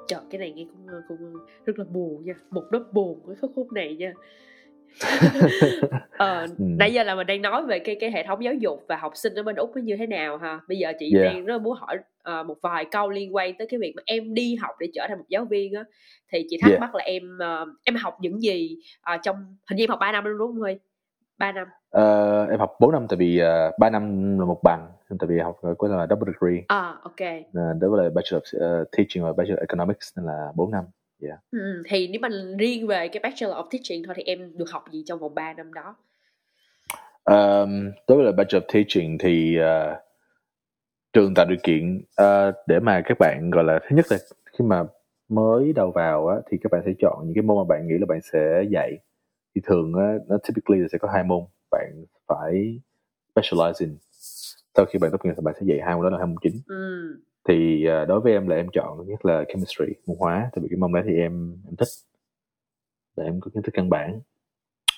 Chọn 0.07 0.23
cái 0.31 0.39
này 0.39 0.53
nghe 0.53 0.67
cũng 0.73 1.01
cũng 1.09 1.33
rất 1.67 1.79
là 1.79 1.85
buồn 1.93 2.25
nha. 2.25 2.35
Một 2.51 2.63
nốt 2.73 2.83
buồn 2.93 3.21
với 3.25 3.37
khúc 3.37 3.51
khúc 3.57 3.73
này 3.73 3.97
nha. 3.97 4.13
ờ, 6.19 6.41
Ừ. 6.41 6.47
nãy 6.59 6.93
giờ 6.93 7.03
là 7.03 7.15
mình 7.15 7.27
đang 7.27 7.43
nói 7.43 7.63
về 7.67 7.79
cái 7.79 7.97
cái 8.01 8.11
hệ 8.11 8.23
thống 8.27 8.45
giáo 8.45 8.55
dục 8.55 8.85
và 8.89 8.97
học 8.97 9.13
sinh 9.17 9.35
ở 9.35 9.43
bên 9.43 9.57
úc 9.57 9.77
nó 9.77 9.83
như 9.83 9.97
thế 9.97 10.07
nào 10.07 10.37
ha? 10.39 10.61
Bây 10.69 10.79
giờ 10.79 10.93
chị 10.99 11.13
Yeah. 11.15 11.35
đang 11.35 11.45
rất 11.45 11.53
là 11.55 11.59
muốn 11.59 11.77
hỏi 11.81 11.99
ờ, 12.23 12.43
một 12.43 12.57
vài 12.63 12.85
câu 12.85 13.11
liên 13.11 13.35
quan 13.35 13.55
tới 13.59 13.67
cái 13.71 13.81
việc 13.81 13.93
mà 13.97 14.03
em 14.07 14.35
đi 14.35 14.57
học 14.57 14.75
để 14.81 14.87
trở 14.95 15.07
thành 15.09 15.19
một 15.19 15.25
giáo 15.29 15.45
viên 15.45 15.75
á. 15.75 15.85
Thì 16.33 16.47
chị 16.51 16.59
thắc 16.61 16.71
Yeah. 16.71 16.81
mắc 16.81 16.95
là 16.95 17.05
em 17.05 17.39
ờ, 17.39 17.67
em 17.85 17.95
học 17.97 18.17
những 18.21 18.43
gì 18.43 18.77
ờ, 19.01 19.17
trong 19.23 19.37
hình 19.71 19.77
như 19.77 19.85
em 19.85 19.91
học 19.91 19.99
3 20.01 20.13
năm 20.13 20.25
luôn 20.25 20.39
đúng 20.39 20.49
không 20.49 20.61
Huy? 20.61 20.79
3 21.39 21.53
năm. 21.53 21.67
Ờ, 21.91 22.47
em 22.51 22.59
học 22.59 22.77
4 22.81 22.93
năm 22.93 23.07
tại 23.09 23.17
vì 23.17 23.41
uh, 23.43 23.79
3 23.79 23.91
năm 23.91 24.39
là 24.39 24.45
một 24.45 24.61
bằng 24.63 24.89
tại 25.19 25.27
vì 25.29 25.39
học 25.39 25.61
có 25.79 25.89
là 25.89 26.07
double 26.11 26.33
degree. 26.33 26.63
À 26.69 26.95
ok. 27.03 27.21
Uh, 27.39 27.81
đối 27.81 27.91
với 27.91 28.03
lại 28.03 28.11
bachelor 28.15 28.43
of 28.43 28.83
uh, 28.83 28.89
teaching 28.97 29.25
và 29.25 29.33
bachelor 29.33 29.59
of 29.59 29.61
economics 29.61 30.13
nên 30.17 30.27
là 30.27 30.49
4 30.55 30.71
năm 30.71 30.85
ừ, 31.51 31.83
thì 31.87 32.09
nếu 32.09 32.21
mà 32.21 32.29
riêng 32.59 32.87
về 32.87 33.09
cái 33.09 33.21
bachelor 33.23 33.57
of 33.57 33.69
teaching 33.71 34.03
thôi 34.07 34.15
thì 34.17 34.23
em 34.23 34.59
được 34.59 34.71
học 34.71 34.85
gì 34.93 35.03
trong 35.07 35.19
vòng 35.19 35.35
3 35.35 35.53
năm 35.53 35.73
đó? 35.75 35.97
Um, 37.25 37.91
đối 38.09 38.17
với 38.19 38.25
lại 38.25 38.33
bachelor 38.33 38.65
of 38.65 38.73
teaching 38.73 39.19
thì 39.19 39.57
uh, 39.61 39.99
trường 41.13 41.35
tạo 41.35 41.47
điều 41.49 41.59
kiện 41.63 42.03
uh, 42.23 42.55
để 42.67 42.81
mà 42.81 43.03
các 43.05 43.19
bạn 43.19 43.51
gọi 43.51 43.65
là 43.65 43.81
thứ 43.89 43.97
nhất 43.97 44.07
là 44.11 44.19
khi 44.53 44.65
mà 44.65 44.85
mới 45.29 45.73
đầu 45.73 45.91
vào 45.91 46.27
á, 46.27 46.37
thì 46.51 46.59
các 46.63 46.73
bạn 46.73 46.83
sẽ 46.87 46.93
chọn 46.99 47.23
những 47.25 47.35
cái 47.35 47.43
môn 47.43 47.57
mà 47.57 47.65
bạn 47.75 47.89
nghĩ 47.89 47.95
là 48.01 48.07
bạn 48.09 48.21
sẽ 48.33 48.63
dạy. 48.71 48.99
Thì 49.55 49.61
thường 49.65 49.95
á, 49.95 50.15
nó 50.29 50.39
typically 50.39 50.81
là 50.83 50.89
sẽ 50.93 50.99
có 50.99 51.09
hai 51.15 51.25
môn 51.25 51.45
bạn 51.71 52.05
phải 52.27 52.81
specialize 53.35 53.73
in. 53.79 53.97
Sau 54.77 54.85
khi 54.85 54.99
bạn 54.99 55.11
tốt 55.11 55.25
nghiệp 55.25 55.33
thì 55.37 55.43
bạn 55.43 55.55
sẽ 55.61 55.67
dạy 55.67 55.79
hai 55.87 55.95
môn 55.95 56.05
đó 56.05 56.11
là 56.11 56.19
hai 56.19 56.27
môn 56.27 56.37
chính. 56.43 56.61
Ừ. 56.67 57.17
thì 57.49 57.87
uh, 58.03 58.09
đối 58.09 58.21
với 58.21 58.33
em 58.33 58.49
là 58.49 58.57
em 58.57 58.67
chọn 58.73 59.07
nhất 59.07 59.25
là 59.25 59.45
chemistry 59.49 59.85
môn 60.07 60.17
hóa. 60.21 60.51
Tại 60.53 60.61
vì 60.63 60.69
cái 60.71 60.77
môn 60.79 60.93
đấy 60.93 61.03
thì 61.07 61.15
em 61.17 61.57
em 61.67 61.77
thích. 61.77 61.89
Để 63.17 63.25
em 63.25 63.41
có 63.41 63.51
kiến 63.55 63.63
thức 63.63 63.73
căn 63.75 63.91
bản. 63.91 64.21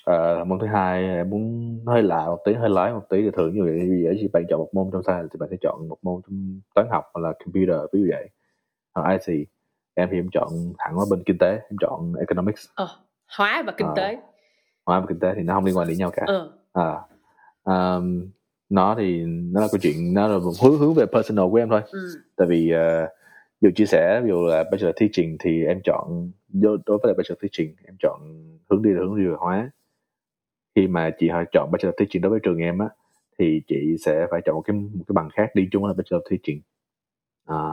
Ờ, 0.05 0.45
môn 0.45 0.59
thứ 0.59 0.67
hai 0.67 1.03
em 1.05 1.31
muốn 1.31 1.79
hơi 1.87 2.03
lạ 2.03 2.25
một 2.27 2.39
tí 2.45 2.53
hơi 2.55 2.71
lái 2.71 2.93
một 2.93 3.03
tí 3.11 3.23
thì 3.23 3.31
thường 3.37 3.55
như 3.55 3.63
vậy. 3.63 3.89
Giờ 4.05 4.11
chỉ 4.21 4.29
bạn 4.33 4.43
chọn 4.49 4.59
một 4.59 4.69
môn 4.73 4.91
trong 4.93 5.03
science 5.03 5.29
thì 5.33 5.39
bạn 5.39 5.49
sẽ 5.51 5.57
chọn 5.61 5.89
một 5.89 5.97
môn 6.03 6.21
trong 6.27 6.61
toán 6.75 6.89
học 6.91 7.05
hoặc 7.15 7.21
là 7.29 7.33
computer 7.45 7.77
ví 7.93 8.01
dụ 8.01 8.07
vậy. 8.11 8.29
Hoặc 8.95 9.19
IC 9.27 9.47
em 9.95 10.09
thì 10.13 10.19
em 10.19 10.29
chọn 10.33 10.49
thẳng 10.79 10.97
ở 10.99 11.05
bên 11.11 11.23
kinh 11.27 11.39
tế 11.39 11.51
em 11.53 11.77
chọn 11.81 12.15
economics. 12.21 12.67
Ờ, 12.75 12.89
hóa 13.39 13.63
và 13.67 13.73
kinh 13.77 13.87
Ờ. 13.87 13.93
tế. 13.97 14.19
hóa 14.87 15.01
và 15.01 15.07
kinh 15.09 15.21
tế 15.21 15.33
thì 15.37 15.43
nó 15.43 15.55
không 15.55 15.65
liên 15.65 15.77
quan 15.77 15.89
đến 15.89 15.99
nhau 15.99 16.11
cả. 16.11 16.23
Ờ. 16.27 16.51
À, 16.73 17.97
um, 17.97 18.31
nó 18.69 18.95
thì 18.99 19.25
nó 19.27 19.61
là 19.61 19.67
câu 19.73 19.79
chuyện 19.83 20.15
nó 20.15 20.29
là 20.29 20.39
một 20.39 20.53
hướng 20.63 20.79
hướng 20.79 20.95
về 20.95 21.07
personal 21.07 21.51
của 21.51 21.57
em 21.57 21.69
thôi. 21.69 21.81
Ừ. 21.91 22.09
tại 22.37 22.49
vì 22.49 22.73
uh, 22.75 23.09
dù 23.61 23.71
chia 23.75 23.87
sẻ 23.87 24.21
ví 24.25 24.29
dụ 24.29 24.45
là 24.45 24.65
bachelor 24.65 24.97
teaching 25.01 25.37
thì 25.41 25.65
em 25.65 25.81
chọn 25.85 26.31
đối 26.53 26.79
với 26.87 26.99
lại 27.03 27.15
bachelor 27.15 27.39
teaching 27.43 27.77
em 27.85 27.97
chọn 27.99 28.21
hướng 28.71 28.83
đi 28.83 28.91
là 28.91 29.01
hướng 29.01 29.17
đi 29.17 29.27
về 29.27 29.35
hóa. 29.39 29.71
Khi 30.75 30.87
mà 30.87 31.11
chị 31.19 31.29
hỏi 31.29 31.45
chọn 31.53 31.71
bachelor 31.73 31.95
teaching 31.97 32.23
đối 32.23 32.31
với 32.31 32.41
trường 32.43 32.59
em 32.59 32.79
á 32.79 32.89
thì 33.39 33.63
chị 33.67 33.97
sẽ 34.05 34.27
phải 34.31 34.41
chọn 34.45 34.55
một 34.55 34.63
cái 34.63 34.77
một 34.77 35.05
cái 35.09 35.13
bằng 35.13 35.29
khác 35.31 35.51
đi 35.55 35.69
chung 35.73 35.85
là 35.85 35.93
bachelor 35.93 36.23
teaching 36.31 36.61
à, 37.45 37.71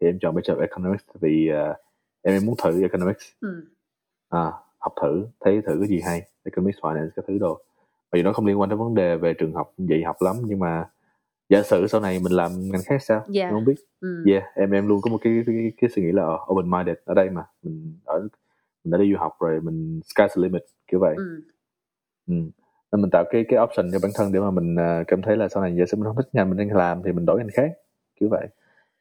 thì 0.00 0.06
em 0.06 0.18
chọn 0.18 0.34
bachelor 0.34 0.60
economics 0.60 1.04
vì 1.20 1.50
uh, 1.50 1.76
em, 2.22 2.34
em 2.34 2.46
muốn 2.46 2.54
thử 2.62 2.82
economics. 2.82 3.24
Ừ. 3.40 3.64
à, 4.28 4.52
học 4.78 4.92
thử 5.02 5.26
thấy 5.40 5.62
thử 5.66 5.76
cái 5.80 5.88
gì 5.88 6.00
hay. 6.04 6.22
Economics 6.44 6.78
finance 6.78 7.08
cái 7.16 7.24
thứ 7.28 7.38
đồ 7.38 7.62
vì 8.12 8.22
nó 8.22 8.32
không 8.32 8.46
liên 8.46 8.60
quan 8.60 8.70
đến 8.70 8.78
vấn 8.78 8.94
đề 8.94 9.16
về 9.16 9.34
trường 9.34 9.52
học 9.54 9.72
dạy 9.78 10.02
học 10.02 10.16
lắm 10.22 10.36
nhưng 10.44 10.58
mà 10.58 10.84
giả 11.48 11.62
sử 11.62 11.86
sau 11.86 12.00
này 12.00 12.18
mình 12.22 12.32
làm 12.32 12.50
ngành 12.72 12.82
khác 12.86 13.02
sao 13.02 13.24
Dạ. 13.28 13.44
em 13.46 13.52
không 13.54 13.64
biết 13.64 13.74
ừ. 14.00 14.24
yeah 14.30 14.42
em 14.54 14.70
em 14.70 14.88
luôn 14.88 15.00
có 15.02 15.10
một 15.10 15.18
cái 15.22 15.42
cái, 15.46 15.72
cái 15.80 15.90
suy 15.90 16.02
nghĩ 16.02 16.12
là 16.12 16.22
ờ, 16.22 16.38
open 16.52 16.70
minded 16.70 16.96
ở 17.04 17.14
đây 17.14 17.30
mà 17.30 17.42
mình 17.62 17.94
ở 18.04 18.20
mình 18.84 18.90
đã 18.92 18.98
đi 18.98 19.12
du 19.12 19.18
học 19.18 19.32
rồi 19.40 19.60
mình 19.60 20.00
sky's 20.14 20.28
the 20.28 20.42
limit 20.42 20.62
kiểu 20.88 21.00
vậy 21.00 21.14
ừ. 21.16 21.40
ừ. 22.28 22.34
nên 22.92 23.02
mình 23.02 23.10
tạo 23.10 23.24
cái 23.30 23.44
cái 23.48 23.58
option 23.62 23.90
cho 23.92 23.98
bản 24.02 24.10
thân 24.14 24.32
để 24.32 24.40
mà 24.40 24.50
mình 24.50 24.76
ờ, 24.76 25.04
cảm 25.08 25.22
thấy 25.22 25.36
là 25.36 25.48
sau 25.48 25.62
này 25.62 25.76
giả 25.78 25.84
sử 25.88 25.96
mình 25.96 26.04
không 26.04 26.16
thích 26.16 26.28
ngành 26.32 26.50
mình 26.50 26.58
đang 26.58 26.76
làm 26.76 27.02
thì 27.04 27.12
mình 27.12 27.26
đổi 27.26 27.38
ngành 27.38 27.50
khác 27.54 27.70
kiểu 28.20 28.28
vậy 28.28 28.46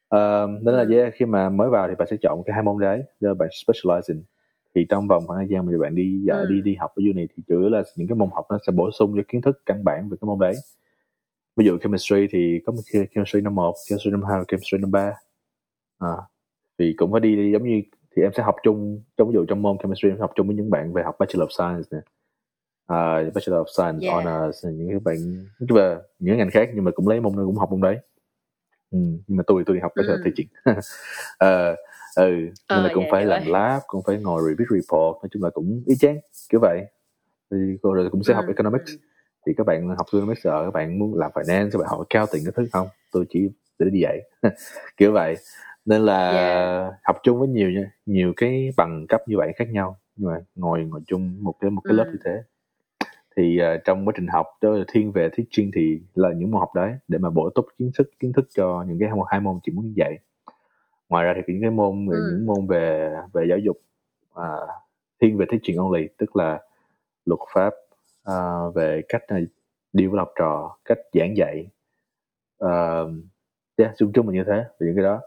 Ờ, 0.08 0.48
nên 0.62 0.76
là 0.76 0.84
Ừ. 0.84 0.94
yeah, 0.98 1.14
khi 1.16 1.26
mà 1.26 1.50
mới 1.50 1.70
vào 1.70 1.88
thì 1.88 1.96
bạn 1.96 2.08
sẽ 2.12 2.18
chọn 2.22 2.44
cái 2.46 2.54
hai 2.54 2.64
môn 2.64 2.80
đấy 2.80 3.04
để 3.20 3.30
bạn 3.40 3.50
specialize 3.50 4.02
in 4.08 4.24
thì 4.76 4.86
trong 4.90 5.08
vòng 5.08 5.24
khoảng 5.28 5.40
thời 5.40 5.48
gian 5.48 5.66
mà 5.66 5.78
bạn 5.78 5.96
đi 5.96 6.22
dạy 6.28 6.38
Ừ. 6.40 6.46
đi 6.46 6.62
đi 6.62 6.76
học 6.76 6.92
ở 6.96 7.02
uni 7.10 7.28
thì 7.36 7.44
chủ 7.48 7.60
yếu 7.60 7.70
là 7.70 7.84
những 7.96 8.08
cái 8.08 8.16
môn 8.16 8.30
học 8.34 8.46
nó 8.50 8.58
sẽ 8.68 8.72
bổ 8.72 8.92
sung 8.92 9.14
cho 9.18 9.22
kiến 9.28 9.42
thức 9.42 9.62
căn 9.66 9.84
bản 9.84 10.10
về 10.10 10.18
cái 10.22 10.26
môn 10.28 10.40
đấy 10.40 10.56
ví 11.56 11.66
dụ 11.66 11.78
chemistry 11.78 12.28
thì 12.32 12.60
có 12.66 12.74
một 12.74 12.82
chemistry 13.16 13.42
năm 13.42 13.56
1, 13.56 13.76
chemistry 13.90 14.12
năm 14.12 14.24
2 14.24 14.40
và 14.40 14.46
chemistry 14.48 14.78
năm 14.78 14.92
3 14.92 15.14
à, 16.00 16.10
thì 16.80 16.94
cũng 16.98 17.12
phải 17.12 17.22
đi, 17.22 17.36
đi 17.36 17.52
giống 17.52 17.64
như 17.64 17.82
thì 18.16 18.22
em 18.22 18.32
sẽ 18.38 18.44
học 18.44 18.56
chung 18.64 19.02
trong 19.18 19.28
ví 19.28 19.34
dụ 19.34 19.46
trong 19.46 19.62
môn 19.62 19.78
chemistry 19.84 20.10
em 20.10 20.20
học 20.20 20.32
chung 20.36 20.48
với 20.48 20.56
những 20.56 20.70
bạn 20.70 20.94
về 20.94 21.04
học 21.04 21.16
bachelor 21.20 21.50
of 21.50 21.58
science 21.74 21.88
nè 21.92 21.98
à, 22.88 23.24
bachelor 23.36 23.62
of 23.62 23.66
science 23.78 24.08
Yeah. 24.08 24.26
honors 24.26 24.66
những 24.66 24.90
cái 24.90 25.00
bạn 25.00 25.16
nói 25.60 25.80
là 25.84 26.02
những 26.20 26.38
ngành 26.38 26.50
khác 26.52 26.70
nhưng 26.76 26.84
mà 26.84 26.92
cũng 26.92 27.08
lấy 27.08 27.20
môn 27.22 27.34
cũng 27.36 27.56
học 27.58 27.72
môn 27.72 27.82
đấy 27.82 27.98
ừ, 28.92 28.98
nhưng 29.28 29.38
mà 29.38 29.44
tôi 29.48 29.64
tôi 29.66 29.76
đi 29.76 29.82
học 29.82 29.92
bachelor 29.96 30.20
Ừ. 30.20 30.24
teaching 30.26 30.48
Ờ, 31.38 31.76
ừ 32.16 32.24
nên 32.70 32.84
là 32.84 32.90
Ờ, 32.90 32.90
cũng 32.94 33.04
dạ, 33.04 33.10
phải 33.12 33.22
hiểu 33.22 33.30
làm 33.30 33.44
rồi. 33.44 33.52
lab 33.52 33.82
cũng 33.88 34.02
phải 34.08 34.18
ngồi 34.18 34.42
review 34.42 34.66
report 34.70 35.22
nói 35.24 35.30
chung 35.32 35.44
là 35.44 35.50
cũng 35.50 35.84
y 35.86 35.96
chang 35.96 36.18
kiểu 36.50 36.60
vậy 36.62 36.86
thì 37.52 37.58
rồi 37.84 38.10
cũng 38.12 38.24
sẽ 38.24 38.34
học 38.34 38.46
Ừ, 38.48 38.52
economics 38.52 38.92
ừ. 38.92 38.98
thì 39.48 39.54
các 39.58 39.66
bạn 39.68 39.88
học 39.98 40.06
economics 40.14 40.44
giờ 40.44 40.62
các 40.66 40.72
bạn 40.74 41.00
muốn 41.00 41.16
làm 41.20 41.32
finance 41.32 41.70
các 41.72 41.80
bạn 41.80 41.88
học 41.90 42.00
accounting 42.10 42.44
cái 42.46 42.54
thứ 42.56 42.68
không 42.74 42.88
tôi 43.12 43.26
chỉ 43.30 43.50
để 43.80 43.90
đi 43.92 44.00
dạy 44.00 44.20
kiểu 44.98 45.12
vậy 45.12 45.36
nên 45.86 46.02
là 46.02 46.32
Yeah. 46.34 46.94
học 47.04 47.16
chung 47.24 47.40
với 47.40 47.48
nhiều 47.48 47.70
nha 47.70 47.92
nhiều 48.06 48.34
cái 48.38 48.70
bằng 48.78 49.06
cấp 49.10 49.22
như 49.28 49.38
vậy 49.38 49.52
khác 49.56 49.68
nhau 49.72 49.98
nhưng 50.16 50.30
mà 50.32 50.40
ngồi 50.56 50.84
ngồi 50.86 51.02
chung 51.08 51.38
một 51.44 51.54
cái 51.60 51.70
một 51.72 51.82
cái 51.86 51.94
lớp 51.94 52.04
Ừ. 52.08 52.12
như 52.14 52.20
thế 52.26 52.42
thì 53.38 53.58
ờ, 53.58 53.78
trong 53.78 54.08
quá 54.08 54.14
trình 54.18 54.28
học 54.28 54.46
đó 54.62 54.70
là 54.70 54.84
thiên 54.92 55.12
về 55.12 55.30
teaching 55.30 55.72
thì 55.76 56.00
là 56.16 56.30
những 56.38 56.52
môn 56.52 56.60
học 56.60 56.70
đấy 56.76 56.94
để 57.08 57.18
mà 57.18 57.30
bổ 57.30 57.50
túc 57.50 57.66
kiến 57.78 57.92
thức 57.98 58.10
kiến 58.20 58.34
thức 58.34 58.48
cho 58.56 58.86
những 58.88 59.00
cái 59.00 59.10
hai 59.32 59.40
môn 59.42 59.60
chỉ 59.64 59.72
muốn 59.72 59.94
dạy 59.96 60.18
ngoài 61.10 61.26
ra 61.26 61.34
thì 61.36 61.54
những 61.54 61.62
cái 61.62 61.72
môn 61.72 62.08
Ừ. 62.12 62.32
những 62.32 62.46
môn 62.46 62.68
về 62.68 63.16
về 63.34 63.46
giáo 63.50 63.58
dục 63.58 63.78
à, 64.34 64.50
thiên 65.22 65.38
về 65.38 65.46
teaching 65.52 65.78
only 65.78 66.08
tức 66.18 66.36
là 66.36 66.62
luật 67.26 67.40
pháp 67.54 67.74
à, 68.24 68.60
về 68.76 69.02
cách 69.10 69.24
à, 69.28 69.40
đi 69.94 70.08
với 70.08 70.18
học 70.20 70.32
trò 70.36 70.78
cách 70.86 70.98
giảng 71.14 71.38
dạy 71.38 71.68
uh, 72.64 73.12
yeah, 73.78 73.92
chung 73.98 74.12
chung 74.14 74.28
là 74.30 74.34
như 74.34 74.44
thế 74.48 74.64
về 74.80 74.88
những 74.88 74.96
cái 74.96 75.04
đó 75.04 75.22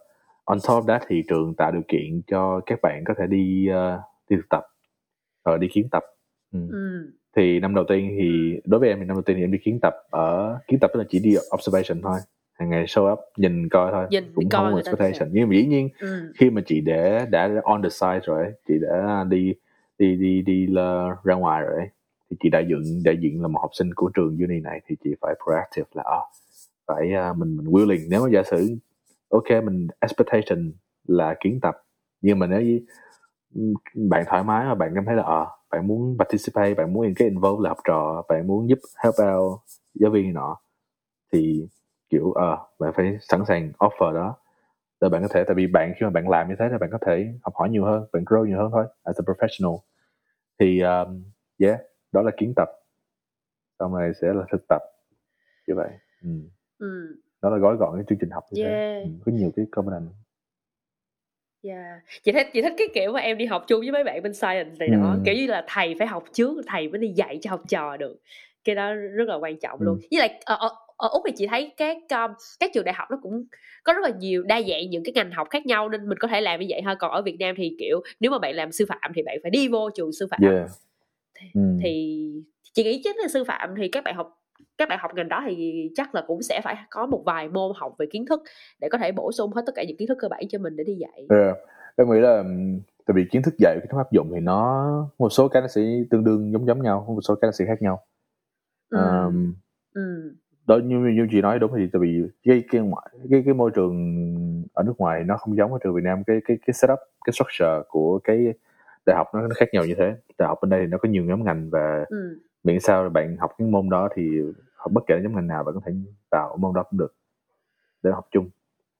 on 0.44 0.58
top 0.68 0.84
that 0.88 1.02
thì 1.08 1.24
trường 1.28 1.54
tạo 1.54 1.72
điều 1.72 1.82
kiện 1.88 2.22
cho 2.26 2.60
các 2.66 2.78
bạn 2.82 3.04
có 3.06 3.14
thể 3.18 3.26
đi 3.26 3.68
ờ, 3.68 4.00
đi 4.28 4.36
thực 4.36 4.48
tập 4.50 4.62
rồi 5.44 5.58
đi 5.58 5.68
kiến 5.72 5.88
tập 5.90 6.02
ừ. 6.52 6.58
Ừ. 6.70 7.12
thì 7.36 7.60
năm 7.60 7.74
đầu 7.74 7.84
tiên 7.88 8.16
thì 8.18 8.60
đối 8.64 8.80
với 8.80 8.88
em 8.88 8.98
thì 9.00 9.04
năm 9.04 9.16
đầu 9.16 9.22
tiên 9.22 9.36
thì 9.36 9.42
em 9.42 9.52
đi 9.52 9.58
kiến 9.64 9.78
tập 9.82 9.94
ở 10.10 10.58
kiến 10.68 10.78
tập 10.80 10.90
tức 10.94 10.98
là 10.98 11.06
chỉ 11.08 11.18
đi 11.18 11.36
observation 11.54 12.02
thôi 12.02 12.18
hàng 12.58 12.70
ngày 12.70 12.84
show 12.84 13.12
up 13.12 13.18
nhìn 13.36 13.68
coi 13.68 13.92
thôi. 13.92 14.06
Nhìn 14.10 14.24
cũng 14.34 14.48
coi 14.48 14.62
không 14.62 14.72
có 14.72 14.78
expectation. 14.78 15.28
nhưng 15.32 15.48
mà 15.48 15.54
dĩ 15.54 15.66
nhiên 15.66 15.88
Ừ. 16.00 16.32
khi 16.38 16.50
mà 16.50 16.62
chị 16.66 16.80
để 16.80 17.26
đã 17.30 17.50
on 17.64 17.82
the 17.82 17.88
side 17.88 18.20
rồi 18.24 18.46
chị 18.68 18.74
đã 18.82 19.24
đi 19.28 19.54
đi 19.98 20.16
đi 20.16 20.42
đi 20.42 20.66
là 20.66 21.16
ra 21.24 21.34
ngoài 21.34 21.62
rồi 21.62 21.80
thì 22.30 22.36
chị 22.42 22.48
đại 22.50 22.66
diện 22.68 23.02
đại 23.04 23.16
diện 23.20 23.42
là 23.42 23.48
một 23.48 23.58
học 23.60 23.70
sinh 23.74 23.94
của 23.94 24.10
trường 24.14 24.38
uni 24.40 24.60
này 24.60 24.80
thì 24.86 24.96
chị 25.04 25.10
phải 25.20 25.34
proactive 25.44 25.86
là 25.94 26.02
à, 26.06 26.20
phải 26.86 27.12
à, 27.14 27.32
mình 27.32 27.56
mình 27.56 27.66
willing. 27.66 28.06
Nếu 28.10 28.22
mà 28.22 28.28
giả 28.32 28.42
sử 28.42 28.76
ok 29.28 29.64
mình 29.64 29.86
expectation 30.00 30.72
là 31.06 31.34
kiến 31.40 31.58
tập 31.62 31.76
nhưng 32.20 32.38
mà 32.38 32.46
nếu 32.46 32.60
như 32.62 32.80
ừm, 33.54 33.74
bạn 34.10 34.24
thoải 34.28 34.44
mái 34.44 34.66
và 34.68 34.74
bạn 34.74 34.92
cảm 34.94 35.04
thấy 35.06 35.16
là 35.16 35.22
à, 35.22 35.44
bạn 35.70 35.86
muốn 35.86 36.16
participate 36.18 36.74
bạn 36.74 36.92
muốn 36.92 37.14
cái 37.16 37.28
involve 37.28 37.62
là 37.64 37.68
học 37.70 37.78
trò 37.84 38.22
bạn 38.28 38.46
muốn 38.46 38.68
giúp 38.68 38.78
help 39.04 39.14
out 39.36 39.60
giáo 39.94 40.10
viên 40.10 40.34
nọ 40.34 40.56
thì 41.32 41.66
kiểu 42.10 42.32
ờ 42.32 42.58
bạn 42.78 42.92
phải 42.96 43.16
sẵn 43.20 43.44
sàng 43.48 43.72
offer 43.78 44.14
đó 44.14 44.36
để 45.00 45.08
bạn 45.08 45.22
có 45.22 45.28
thể 45.28 45.44
tại 45.44 45.54
vì 45.54 45.66
bạn 45.66 45.92
khi 46.00 46.04
mà 46.04 46.10
bạn 46.10 46.28
làm 46.28 46.48
như 46.48 46.54
thế 46.58 46.68
thì 46.70 46.76
bạn 46.80 46.90
có 46.92 46.98
thể 47.06 47.32
học 47.42 47.54
hỏi 47.56 47.68
nhiều 47.70 47.84
hơn 47.84 48.04
bạn 48.12 48.24
grow 48.24 48.44
nhiều 48.44 48.58
hơn 48.58 48.70
thôi 48.72 48.84
as 49.04 49.20
a 49.20 49.22
professional 49.22 49.78
thì 50.60 50.80
um, 50.80 51.22
yeah 51.58 51.80
đó 52.12 52.22
là 52.22 52.30
kiến 52.36 52.52
tập 52.56 52.68
xong 53.78 53.94
rồi 53.94 54.12
sẽ 54.22 54.28
là 54.32 54.44
thực 54.52 54.68
tập 54.68 54.82
như 55.66 55.74
vậy 55.74 55.88
ừ. 56.22 56.28
Ừ. 56.78 57.16
đó 57.42 57.50
là 57.50 57.58
gói 57.58 57.76
gọn 57.76 57.90
cái 57.96 58.04
chương 58.08 58.18
trình 58.18 58.30
học 58.30 58.44
như 58.50 58.62
thế 58.64 58.68
Yeah. 58.70 59.02
ừ. 59.04 59.10
có 59.26 59.32
nhiều 59.32 59.50
cái 59.56 59.66
component 59.72 60.08
Yeah. 61.62 62.00
Chị 62.22 62.32
thích 62.32 62.46
chị 62.52 62.62
thích 62.62 62.72
cái 62.78 62.86
kiểu 62.94 63.12
mà 63.12 63.20
em 63.20 63.38
đi 63.38 63.46
học 63.46 63.64
chung 63.66 63.80
với 63.80 63.90
mấy 63.92 64.04
bạn 64.04 64.22
bên 64.22 64.34
science 64.34 64.76
này 64.78 64.88
đó 64.88 65.10
Ừ. 65.14 65.20
kiểu 65.24 65.34
như 65.34 65.46
là 65.46 65.64
thầy 65.68 65.94
phải 65.98 66.06
học 66.06 66.24
trước 66.32 66.56
thầy 66.66 66.88
mới 66.88 66.98
đi 66.98 67.08
dạy 67.08 67.38
cho 67.42 67.50
học 67.50 67.60
trò 67.68 67.96
được 67.96 68.16
cái 68.64 68.74
đó 68.74 68.94
rất 68.94 69.28
là 69.28 69.34
quan 69.36 69.58
trọng 69.60 69.80
luôn 69.82 69.94
Ừ. 69.94 70.06
với 70.10 70.18
lại 70.20 70.40
ở, 70.44 70.56
ở, 70.56 70.68
ở 70.98 71.08
úc 71.08 71.22
thì 71.26 71.32
chị 71.36 71.46
thấy 71.46 71.72
các 71.76 71.96
um, 72.10 72.34
các 72.60 72.70
trường 72.74 72.84
đại 72.84 72.94
học 72.94 73.08
nó 73.10 73.18
cũng 73.22 73.44
có 73.84 73.92
rất 73.92 74.00
là 74.02 74.10
nhiều 74.18 74.42
đa 74.42 74.60
dạng 74.60 74.90
những 74.90 75.04
cái 75.04 75.12
ngành 75.14 75.30
học 75.30 75.48
khác 75.50 75.66
nhau 75.66 75.88
nên 75.88 76.08
mình 76.08 76.18
có 76.18 76.28
thể 76.28 76.40
làm 76.40 76.60
như 76.60 76.66
vậy 76.68 76.82
ha 76.82 76.94
còn 76.94 77.10
ở 77.10 77.22
Việt 77.22 77.36
Nam 77.40 77.54
thì 77.58 77.76
kiểu 77.78 78.00
nếu 78.20 78.30
mà 78.30 78.38
bạn 78.38 78.54
làm 78.54 78.72
sư 78.72 78.84
phạm 78.88 79.12
thì 79.14 79.22
bạn 79.22 79.36
phải 79.42 79.50
đi 79.50 79.68
vô 79.68 79.90
trường 79.90 80.12
sư 80.12 80.26
phạm 80.30 80.40
yeah 80.42 80.68
ừ. 81.54 81.60
thì 81.82 82.24
chị 82.72 82.84
nghĩ 82.84 83.00
chính 83.04 83.16
là 83.16 83.28
sư 83.28 83.44
phạm 83.44 83.74
thì 83.76 83.88
các 83.88 84.04
bạn 84.04 84.16
học 84.16 84.40
các 84.78 84.88
bạn 84.88 84.98
học 85.02 85.10
ngành 85.14 85.28
đó 85.28 85.42
thì 85.46 85.88
chắc 85.94 86.14
là 86.14 86.24
cũng 86.26 86.42
sẽ 86.42 86.60
phải 86.64 86.76
có 86.90 87.06
một 87.06 87.22
vài 87.26 87.48
môn 87.48 87.72
học 87.76 87.94
về 87.98 88.06
kiến 88.10 88.26
thức 88.26 88.42
để 88.80 88.88
có 88.88 88.98
thể 88.98 89.12
bổ 89.12 89.32
sung 89.32 89.52
hết 89.52 89.62
tất 89.66 89.72
cả 89.74 89.84
những 89.88 89.96
kiến 89.96 90.08
thức 90.08 90.18
cơ 90.20 90.28
bản 90.28 90.42
cho 90.48 90.58
mình 90.58 90.76
để 90.76 90.84
đi 90.84 90.94
dạy 90.94 91.26
yeah. 91.30 91.56
em 91.96 92.10
nghĩ 92.10 92.20
là 92.20 92.44
tại 93.06 93.14
vì 93.14 93.24
kiến 93.30 93.42
thức 93.42 93.54
dạy 93.58 93.76
kiến 93.80 93.90
thức 93.90 93.98
áp 93.98 94.12
dụng 94.12 94.30
thì 94.34 94.40
nó 94.40 94.88
một 95.18 95.28
số 95.28 95.48
cái 95.48 95.62
nó 95.62 95.68
sẽ 95.68 95.82
tương 96.10 96.24
đương 96.24 96.52
giống 96.52 96.66
giống 96.66 96.82
nhau 96.82 97.04
một 97.08 97.20
số 97.22 97.34
cái 97.34 97.48
nó 97.48 97.52
sẽ 97.52 97.64
khác 97.64 97.82
nhau 97.82 98.00
ừ. 98.90 98.98
um, 98.98 99.54
Ừ. 99.94 100.34
đó 100.68 100.76
như 100.84 100.98
như 100.98 101.26
chị 101.30 101.40
nói 101.40 101.58
đúng 101.58 101.72
thì 101.76 101.88
tại 101.92 102.00
vì 102.00 102.22
cái 102.44 102.62
cái 102.70 102.80
ngoại 102.80 103.08
cái 103.30 103.42
cái 103.44 103.54
môi 103.54 103.70
trường 103.74 103.94
ở 104.72 104.82
nước 104.82 104.94
ngoài 104.98 105.24
nó 105.24 105.36
không 105.36 105.56
giống 105.56 105.72
ở 105.72 105.78
trường 105.84 105.94
Việt 105.94 106.04
Nam 106.04 106.24
cái 106.26 106.40
cái 106.44 106.58
cái 106.66 106.74
setup 106.74 106.98
cái 107.24 107.32
structure 107.32 107.82
của 107.88 108.18
cái 108.24 108.54
đại 109.06 109.16
học 109.16 109.26
nó, 109.34 109.40
nó 109.40 109.54
khác 109.56 109.68
nhau 109.72 109.84
như 109.84 109.94
thế 109.98 110.14
đại 110.38 110.48
học 110.48 110.58
bên 110.62 110.70
đây 110.70 110.80
thì 110.80 110.86
nó 110.86 110.98
có 110.98 111.08
nhiều 111.08 111.24
nhóm 111.24 111.44
ngành 111.44 111.70
và 111.70 112.04
Ừ. 112.08 112.38
miễn 112.64 112.80
sao 112.80 113.08
bạn 113.08 113.36
học 113.36 113.50
cái 113.58 113.68
môn 113.68 113.88
đó 113.90 114.08
thì 114.14 114.40
học 114.76 114.92
bất 114.92 115.04
kể 115.06 115.20
nhóm 115.22 115.34
ngành 115.34 115.46
nào 115.46 115.64
bạn 115.64 115.74
có 115.74 115.80
thể 115.86 115.92
vào 116.30 116.56
môn 116.60 116.74
đó 116.74 116.82
cũng 116.90 116.98
được 116.98 117.14
để 118.02 118.10
học 118.10 118.26
chung 118.30 118.50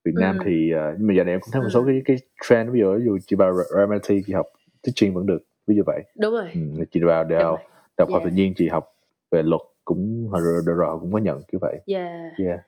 Việt 0.05 0.13
Nam 0.15 0.39
Ừ. 0.39 0.43
thì 0.45 0.73
uh, 0.75 0.99
nhưng 0.99 1.07
mà 1.09 1.15
giờ 1.15 1.25
này 1.25 1.35
em 1.35 1.41
cũng 1.41 1.51
thấy 1.53 1.63
một 1.63 1.69
Ừ. 1.69 1.75
số 1.75 1.85
cái 1.87 2.03
cái 2.05 2.17
trend 2.49 2.71
ví 2.71 2.81
dụ 2.81 2.95
ví 2.99 3.05
dụ 3.05 3.19
chị 3.27 3.37
vào 3.37 3.53
RMIT 3.77 4.23
chị 4.27 4.33
học 4.33 4.47
teaching 4.83 5.15
vẫn 5.15 5.27
được 5.27 5.43
ví 5.67 5.77
dụ 5.77 5.83
vậy 5.87 6.03
đúng 6.21 6.33
rồi 6.33 6.49
ừ, 6.55 6.85
chị 6.91 7.01
vào 7.01 7.25
đại 7.25 7.45
học 7.45 7.61
đại 7.99 8.07
học 8.07 8.09
Yeah. 8.11 8.25
tự 8.25 8.31
nhiên 8.31 8.53
chị 8.57 8.69
học 8.69 8.85
về 9.31 9.43
luật 9.43 9.61
cũng 9.89 10.31
rồi 10.31 10.63
rồi, 10.67 10.75
rồi 10.77 10.99
cũng 11.01 11.13
có 11.13 11.19
nhận 11.19 11.43
kiểu 11.49 11.59
vậy. 11.63 11.81
Yeah. 11.87 12.39
yeah 12.39 12.61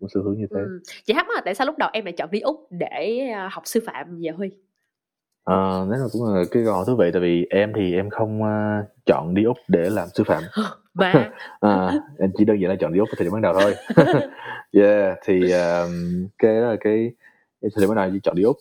cũng 0.00 0.08
xu 0.08 0.22
hướng 0.22 0.38
như 0.38 0.46
thế. 0.50 0.60
Ừ. 0.60 0.80
chị 1.04 1.12
thắc 1.12 1.26
mắc 1.26 1.34
là 1.34 1.42
tại 1.44 1.54
sao 1.54 1.66
lúc 1.66 1.78
đầu 1.78 1.90
em 1.92 2.04
lại 2.04 2.12
chọn 2.12 2.30
đi 2.30 2.40
úc 2.40 2.66
để 2.70 3.18
à, 3.34 3.48
học 3.52 3.62
sư 3.66 3.80
phạm 3.86 4.20
vậy 4.22 4.32
huy? 4.32 4.50
Ờ, 5.44 5.86
đấy 5.90 5.98
là 5.98 6.06
cũng 6.12 6.34
là 6.34 6.44
cái 6.50 6.62
hỏi 6.62 6.84
thú 6.86 6.96
vị 6.96 7.10
tại 7.12 7.22
vì 7.22 7.46
em 7.50 7.72
thì 7.76 7.94
em 7.94 8.10
không 8.10 8.42
ờ, 8.42 8.84
chọn 9.06 9.34
đi 9.34 9.44
úc 9.44 9.56
để 9.68 9.90
làm 9.90 10.08
sư 10.14 10.24
phạm. 10.26 10.42
Mà? 10.94 11.30
À, 11.60 11.92
em 12.18 12.30
chỉ 12.38 12.44
đơn 12.44 12.60
giản 12.60 12.70
là 12.70 12.76
chọn 12.80 12.92
đi 12.92 12.98
úc 12.98 13.08
ở 13.08 13.14
thời 13.18 13.24
điểm 13.24 13.32
ban 13.32 13.42
đầu 13.42 13.54
thôi. 13.54 13.74
Yeah 14.72 15.18
thì 15.24 15.52
um, 15.52 16.26
cái 16.38 16.60
đó 16.60 16.70
là 16.70 16.76
cái, 16.80 17.12
thời 17.62 17.80
điểm 17.80 17.88
ban 17.88 17.96
đầu 17.96 18.10
chỉ 18.12 18.20
chọn 18.22 18.36
đi 18.36 18.42
úc. 18.42 18.56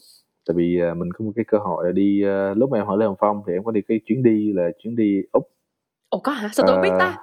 Tại 0.48 0.56
vì 0.58 0.80
ờ, 0.80 0.94
mình 0.94 1.10
có 1.14 1.26
một 1.26 1.32
cái 1.36 1.46
cơ 1.48 1.58
hội 1.58 1.86
là 1.86 1.92
đi 1.92 2.24
ờ, 2.24 2.54
lúc 2.54 2.70
mà 2.72 2.80
em 2.80 2.86
hỏi 2.86 2.98
lê 3.00 3.06
hồng 3.06 3.16
phong 3.20 3.42
thì 3.48 3.54
em 3.54 3.64
có 3.64 3.72
đi 3.72 3.82
cái 3.88 4.00
chuyến 4.06 4.24
đi 4.24 4.54
là 4.54 4.70
chuyến 4.84 4.96
đi 4.96 5.22
úc. 5.32 5.50
Ồ 6.10 6.20
có 6.20 6.32
hả? 6.32 6.50
Sao 6.54 6.68
tôi 6.68 6.76
không 6.76 6.82
biết 6.82 6.96
ta 7.00 7.18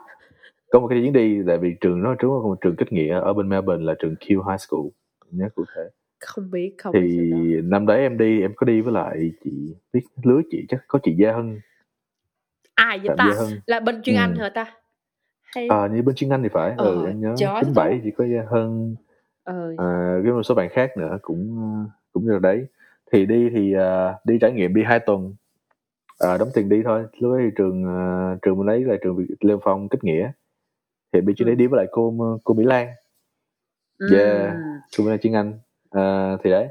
có 0.74 0.80
một 0.80 0.88
cái 0.88 1.00
chuyến 1.02 1.12
đi 1.12 1.38
tại 1.46 1.58
vì 1.58 1.74
trường 1.80 2.02
nó 2.02 2.14
trước 2.14 2.28
một 2.28 2.58
trường 2.60 2.76
kết 2.76 2.92
nghĩa 2.92 3.20
ở 3.20 3.32
bên 3.32 3.48
Melbourne 3.48 3.84
là 3.84 3.94
trường 3.98 4.14
Q 4.20 4.50
High 4.50 4.60
School 4.60 4.86
nhớ 5.30 5.48
cụ 5.54 5.64
thể. 5.76 5.82
Không 6.20 6.50
biết 6.50 6.74
không 6.78 6.92
thì 6.92 7.18
biết 7.18 7.60
năm 7.64 7.86
đấy 7.86 8.00
em 8.00 8.18
đi 8.18 8.40
em 8.40 8.52
có 8.56 8.64
đi 8.64 8.80
với 8.80 8.92
lại 8.92 9.30
chị 9.44 9.50
biết 9.92 10.00
lứa 10.22 10.40
chị 10.50 10.66
chắc 10.68 10.80
có 10.88 10.98
chị 11.02 11.14
Gia 11.18 11.32
Hân. 11.32 11.60
Ai 12.74 12.98
vậy 12.98 13.08
Phạm 13.08 13.16
ta 13.18 13.34
Hân. 13.38 13.60
là 13.66 13.80
bên 13.80 14.02
chuyên 14.02 14.16
Ừ. 14.16 14.20
anh 14.20 14.36
hả 14.36 14.48
ta? 14.54 14.74
Hay 15.42 15.68
à, 15.68 15.86
như 15.92 16.02
bên 16.02 16.14
chuyên 16.14 16.30
Anh 16.30 16.42
thì 16.42 16.48
phải 16.48 16.74
ừ, 16.78 17.02
Ờ, 17.02 17.06
em 17.06 17.20
nhớ. 17.20 17.34
Chín 17.60 17.74
bảy 17.74 18.00
chỉ 18.04 18.10
có 18.10 18.24
Gia 18.24 18.42
Hân. 18.50 18.96
ờ. 19.44 19.74
À, 19.78 20.20
với 20.22 20.32
một 20.32 20.42
số 20.42 20.54
bạn 20.54 20.68
khác 20.72 20.96
nữa 20.96 21.18
cũng 21.22 21.58
cũng 22.12 22.24
như 22.26 22.38
đấy. 22.38 22.66
Thì 23.12 23.26
đi 23.26 23.50
thì 23.50 23.72
ờ, 23.72 24.14
đi 24.24 24.38
trải 24.40 24.52
nghiệm 24.52 24.74
đi 24.74 24.82
hai 24.82 24.98
tuần. 25.00 25.34
À, 26.18 26.38
đóng 26.38 26.48
tiền 26.54 26.68
đi 26.68 26.82
thôi. 26.84 27.04
Lúc 27.18 27.32
đấy 27.32 27.42
thì 27.44 27.50
trường 27.56 27.84
ờ, 27.84 28.36
trường 28.42 28.58
mình 28.58 28.66
lấy 28.66 28.80
là 28.84 28.96
trường 29.02 29.26
Lê 29.40 29.54
Phong 29.64 29.88
kết 29.88 30.04
nghĩa 30.04 30.30
thì 31.14 31.20
bên 31.20 31.36
chuyến 31.36 31.46
Ừ. 31.46 31.50
đấy 31.50 31.56
đi 31.56 31.66
với 31.66 31.76
lại 31.78 31.86
cô 31.92 32.14
cô 32.44 32.54
Mỹ 32.54 32.64
Lan 32.64 32.88
Yeah. 34.10 34.52
Ừm. 34.54 34.62
Trung 34.90 35.06
Anh 35.08 35.18
chuyên 35.18 35.32
Anh 35.32 35.52
à, 35.90 36.36
thì 36.44 36.50
đấy 36.50 36.68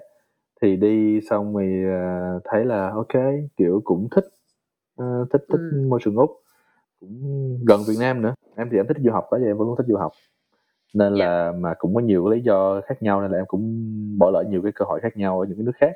thì 0.62 0.76
đi 0.76 1.20
xong 1.30 1.54
thì 1.60 1.86
à, 1.86 2.34
thấy 2.46 2.66
là 2.66 2.90
ok 2.90 3.24
kiểu 3.58 3.82
cũng 3.84 4.08
thích 4.16 4.26
à, 4.98 5.06
thích 5.34 5.42
thích 5.52 5.62
Ừ. 5.72 5.78
môi 5.90 6.00
trường 6.04 6.16
úc 6.16 6.32
cũng 7.00 7.20
gần 7.68 7.82
Việt 7.88 7.96
Nam 8.00 8.22
nữa 8.22 8.34
em 8.56 8.70
thì 8.72 8.78
em 8.78 8.88
thích 8.88 8.98
du 9.04 9.12
học 9.12 9.26
đó 9.32 9.38
giờ 9.40 9.46
em 9.48 9.58
vẫn 9.58 9.68
thích 9.78 9.86
du 9.88 9.98
học 9.98 10.12
nên 10.94 11.16
Dạ. 11.16 11.26
là 11.26 11.52
mà 11.52 11.74
cũng 11.80 11.96
có 11.96 12.02
nhiều 12.02 12.26
cái 12.30 12.38
lý 12.38 12.44
do 12.44 12.82
khác 12.86 13.02
nhau 13.04 13.22
nên 13.22 13.32
là 13.32 13.38
em 13.38 13.46
cũng 13.48 13.90
bỏ 14.20 14.30
lỡ 14.32 14.44
nhiều 14.50 14.62
cái 14.62 14.72
cơ 14.76 14.86
hội 14.86 15.00
khác 15.00 15.18
nhau 15.18 15.40
ở 15.40 15.46
những 15.46 15.58
cái 15.58 15.66
nước 15.66 15.76
khác 15.76 15.92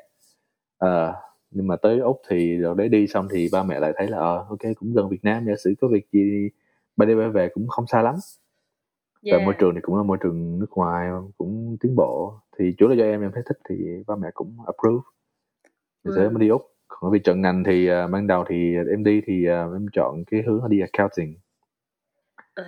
Ờ, 0.78 1.14
nhưng 1.50 1.66
mà 1.66 1.76
tới 1.76 1.98
úc 2.00 2.20
thì 2.28 2.56
rồi 2.56 2.74
để 2.78 2.88
đi 2.88 3.06
xong 3.06 3.28
thì 3.32 3.48
ba 3.52 3.62
mẹ 3.62 3.80
lại 3.80 3.92
thấy 3.96 4.06
là 4.08 4.18
ờ 4.18 4.46
ok 4.48 4.58
cũng 4.80 4.92
gần 4.94 5.08
việt 5.08 5.24
nam 5.24 5.44
giả 5.46 5.52
sử 5.64 5.74
có 5.80 5.88
việc 5.88 6.06
gì 6.12 6.48
ba 6.98 7.06
đi 7.06 7.14
ba 7.14 7.28
về 7.28 7.48
cũng 7.54 7.68
không 7.68 7.86
xa 7.86 8.02
lắm. 8.02 8.14
Và 9.22 9.30
Yeah. 9.30 9.44
môi 9.44 9.54
trường 9.58 9.74
thì 9.74 9.80
cũng 9.80 9.96
là 9.96 10.02
môi 10.02 10.18
trường 10.22 10.58
nước 10.58 10.70
ngoài 10.70 11.10
cũng 11.38 11.76
tiến 11.80 11.96
bộ. 11.96 12.34
Thì 12.58 12.74
chủ 12.78 12.88
là 12.88 12.94
do 12.94 13.04
em 13.04 13.20
em 13.20 13.30
thấy 13.34 13.42
thích 13.46 13.58
thì 13.68 13.76
ba 14.06 14.16
mẹ 14.16 14.28
cũng 14.34 14.56
approve. 14.66 15.04
Thì 16.04 16.10
Ừ. 16.10 16.12
sẽ 16.16 16.28
mới 16.28 16.40
đi 16.40 16.48
úc. 16.48 16.62
Còn 16.88 17.10
vì 17.10 17.18
chọn 17.24 17.40
ngành 17.42 17.64
thì 17.64 17.88
à, 17.88 18.06
ban 18.06 18.26
đầu 18.26 18.44
thì 18.48 18.74
em 18.90 19.04
đi 19.04 19.20
thì 19.26 19.46
à, 19.46 19.62
em 19.62 19.86
chọn 19.92 20.24
cái 20.30 20.42
hướng 20.46 20.62
là 20.62 20.68
đi 20.68 20.80
accounting. 20.80 21.34
À, 22.54 22.64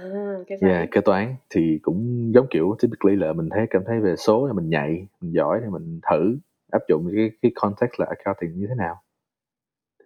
cái 0.46 0.58
yeah, 0.62 0.88
kế 0.90 1.00
toán 1.00 1.34
thì 1.50 1.78
cũng 1.82 2.30
giống 2.34 2.46
kiểu 2.50 2.76
typically 2.82 3.16
là 3.16 3.32
mình 3.32 3.48
thấy 3.50 3.66
cảm 3.70 3.82
thấy 3.86 4.00
về 4.00 4.16
số 4.16 4.46
thì 4.48 4.52
mình 4.52 4.68
nhạy 4.70 5.06
mình 5.20 5.32
giỏi 5.34 5.60
thì 5.64 5.70
mình 5.70 6.00
thử 6.10 6.38
áp 6.72 6.82
dụng 6.88 7.10
cái 7.16 7.30
cái 7.42 7.52
context 7.54 7.92
là 7.98 8.06
accounting 8.06 8.58
như 8.60 8.66
thế 8.68 8.74
nào. 8.78 9.02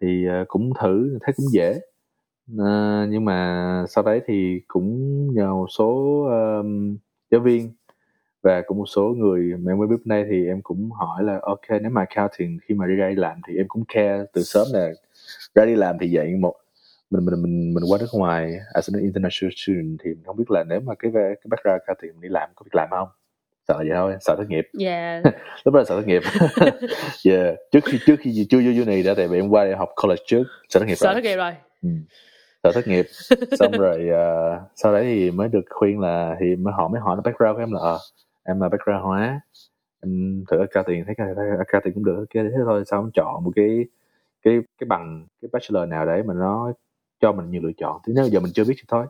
Thì 0.01 0.27
à, 0.29 0.45
cũng 0.49 0.73
thử 0.81 1.19
thấy 1.23 1.35
cũng 1.37 1.47
dễ 1.53 1.81
À, 2.59 3.07
nhưng 3.11 3.25
mà 3.25 3.85
sau 3.89 4.05
đấy 4.05 4.21
thì 4.27 4.61
cũng 4.69 5.29
nhờ 5.35 5.47
một 5.55 5.67
số 5.79 6.21
um, 6.25 6.97
giáo 7.31 7.41
viên 7.41 7.73
và 8.43 8.63
cũng 8.67 8.79
một 8.79 8.87
số 8.87 9.03
người 9.03 9.53
mà 9.59 9.73
em 9.73 9.79
mới 9.79 9.89
biết 9.89 9.97
đây 10.07 10.25
thì 10.31 10.47
em 10.47 10.63
cũng 10.63 10.91
hỏi 10.91 11.25
là 11.25 11.39
ok 11.43 11.61
nếu 11.83 11.91
mà 11.91 12.05
accounting 12.09 12.59
khi 12.63 12.75
mà 12.75 12.87
đi 12.87 12.95
ra 12.95 13.09
đi 13.09 13.15
làm 13.15 13.41
thì 13.49 13.57
em 13.57 13.69
cũng 13.69 13.85
care 13.95 14.25
từ 14.33 14.43
sớm 14.43 14.67
là 14.73 14.91
ra 15.55 15.65
đi 15.65 15.75
làm 15.75 15.97
thì 16.01 16.11
dạy 16.11 16.35
một 16.41 16.55
mình 17.11 17.25
mình 17.25 17.43
mình 17.43 17.75
mình 17.75 17.85
qua 17.91 17.99
nước 18.01 18.07
ngoài 18.13 18.53
as 18.75 18.91
an 18.95 19.03
international 19.03 19.53
student 19.57 19.99
thì 20.05 20.11
mình 20.11 20.25
không 20.27 20.37
biết 20.37 20.51
là 20.51 20.65
nếu 20.65 20.81
mà 20.81 20.95
cái 20.99 21.13
cái 21.15 21.35
background 21.49 21.81
accounting 21.87 22.13
mình 22.13 22.21
đi 22.21 22.29
làm 22.29 22.49
có 22.55 22.63
việc 22.65 22.75
làm 22.75 22.89
không 22.91 23.09
sợ 23.69 23.75
vậy 23.79 23.89
thôi 23.95 24.17
sợ 24.21 24.35
thất 24.39 24.49
nghiệp 24.49 24.65
Yeah. 24.81 25.25
lúc 25.65 25.75
đó 25.75 25.79
là 25.81 25.85
sợ 25.85 25.97
thất 26.01 26.07
nghiệp 26.07 26.23
yeah. 27.25 27.55
trước 27.73 27.85
khi 27.85 27.99
trước 28.07 28.17
khi 28.21 28.47
chưa 28.51 28.59
vô 28.61 28.83
uni 28.83 29.03
đã 29.03 29.15
tại 29.17 29.29
vì 29.29 29.39
em 29.39 29.49
qua 29.49 29.65
để 29.65 29.75
học 29.77 29.89
college 30.03 30.23
trước 30.27 30.45
sợ 30.69 30.81
thất 30.81 30.87
nghiệp 30.87 30.95
Sợ 30.95 31.07
rồi 31.07 31.15
thất 31.15 31.25
nghiệp 31.29 31.37
rồi. 31.37 31.53
ừ. 31.83 31.89
Sợ 32.65 32.73
thất 32.73 32.89
nghiệp. 32.89 33.07
Xong 33.59 33.73
rồi 33.73 34.09
ờ, 34.09 34.61
sau 34.75 34.93
đấy 34.93 35.05
thì 35.05 35.31
mới 35.31 35.49
được 35.49 35.65
khuyên 35.71 36.01
là 36.01 36.37
thì 36.41 36.57
mới 36.57 36.75
họ 36.75 36.89
mới 36.89 37.01
hỏi 37.01 37.17
là 37.17 37.23
background 37.25 37.55
của 37.57 37.63
em 37.63 37.73
là 37.73 37.81
ờ, 37.81 37.99
em 38.45 38.61
là 38.61 38.69
background 38.69 39.03
hóa. 39.03 39.41
Em 40.03 40.45
thử 40.51 40.67
cao 40.71 40.85
tiền 40.87 41.05
thấy 41.07 41.15
cao 41.69 41.81
tiền 41.85 41.95
cũng 41.95 42.05
được 42.05 42.17
ok 42.17 42.35
thế 42.35 42.59
thôi. 42.65 42.85
Sao 42.87 43.01
em 43.01 43.11
chọn 43.15 43.45
một 43.45 43.51
cái 43.57 43.85
cái 44.43 44.61
cái 44.79 44.87
bằng 44.87 45.27
cái 45.43 45.49
bachelor 45.53 45.89
nào 45.89 46.07
đấy 46.07 46.23
mà 46.23 46.35
nó 46.35 46.73
cho 47.21 47.33
mình 47.33 47.51
nhiều 47.51 47.63
lựa 47.63 47.73
chọn. 47.77 48.01
Thì 48.07 48.13
nếu 48.17 48.25
giờ 48.29 48.41
mình 48.41 48.53
chưa 48.53 48.65
biết 48.65 48.75
thì 48.77 48.85
thôi. 48.89 49.07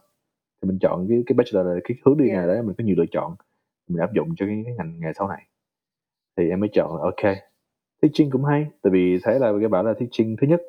Thì 0.62 0.68
mình 0.68 0.78
chọn 0.78 1.06
cái 1.08 1.22
cái 1.26 1.34
bachelor 1.34 1.66
là 1.66 1.74
cái 1.84 1.96
hướng 2.04 2.18
đi 2.18 2.28
Yeah. 2.28 2.38
nào 2.38 2.46
đấy 2.46 2.62
mình 2.62 2.74
có 2.78 2.84
nhiều 2.84 2.96
lựa 2.98 3.06
chọn. 3.12 3.36
Mình 3.88 4.00
áp 4.00 4.12
dụng 4.12 4.28
cho 4.36 4.46
cái, 4.46 4.62
cái 4.64 4.74
ngành 4.74 5.00
nghề 5.00 5.12
sau 5.18 5.28
này. 5.28 5.46
Thì 6.36 6.50
em 6.50 6.60
mới 6.60 6.68
chọn 6.72 6.96
là 6.96 7.02
ok. 7.02 7.36
Teaching 8.02 8.30
cũng 8.30 8.44
hay 8.44 8.66
tại 8.82 8.90
vì 8.90 9.18
thấy 9.22 9.40
là 9.40 9.52
cái 9.60 9.68
bảo 9.68 9.82
là 9.84 9.92
teaching 9.92 10.36
thứ 10.40 10.46
nhất 10.46 10.62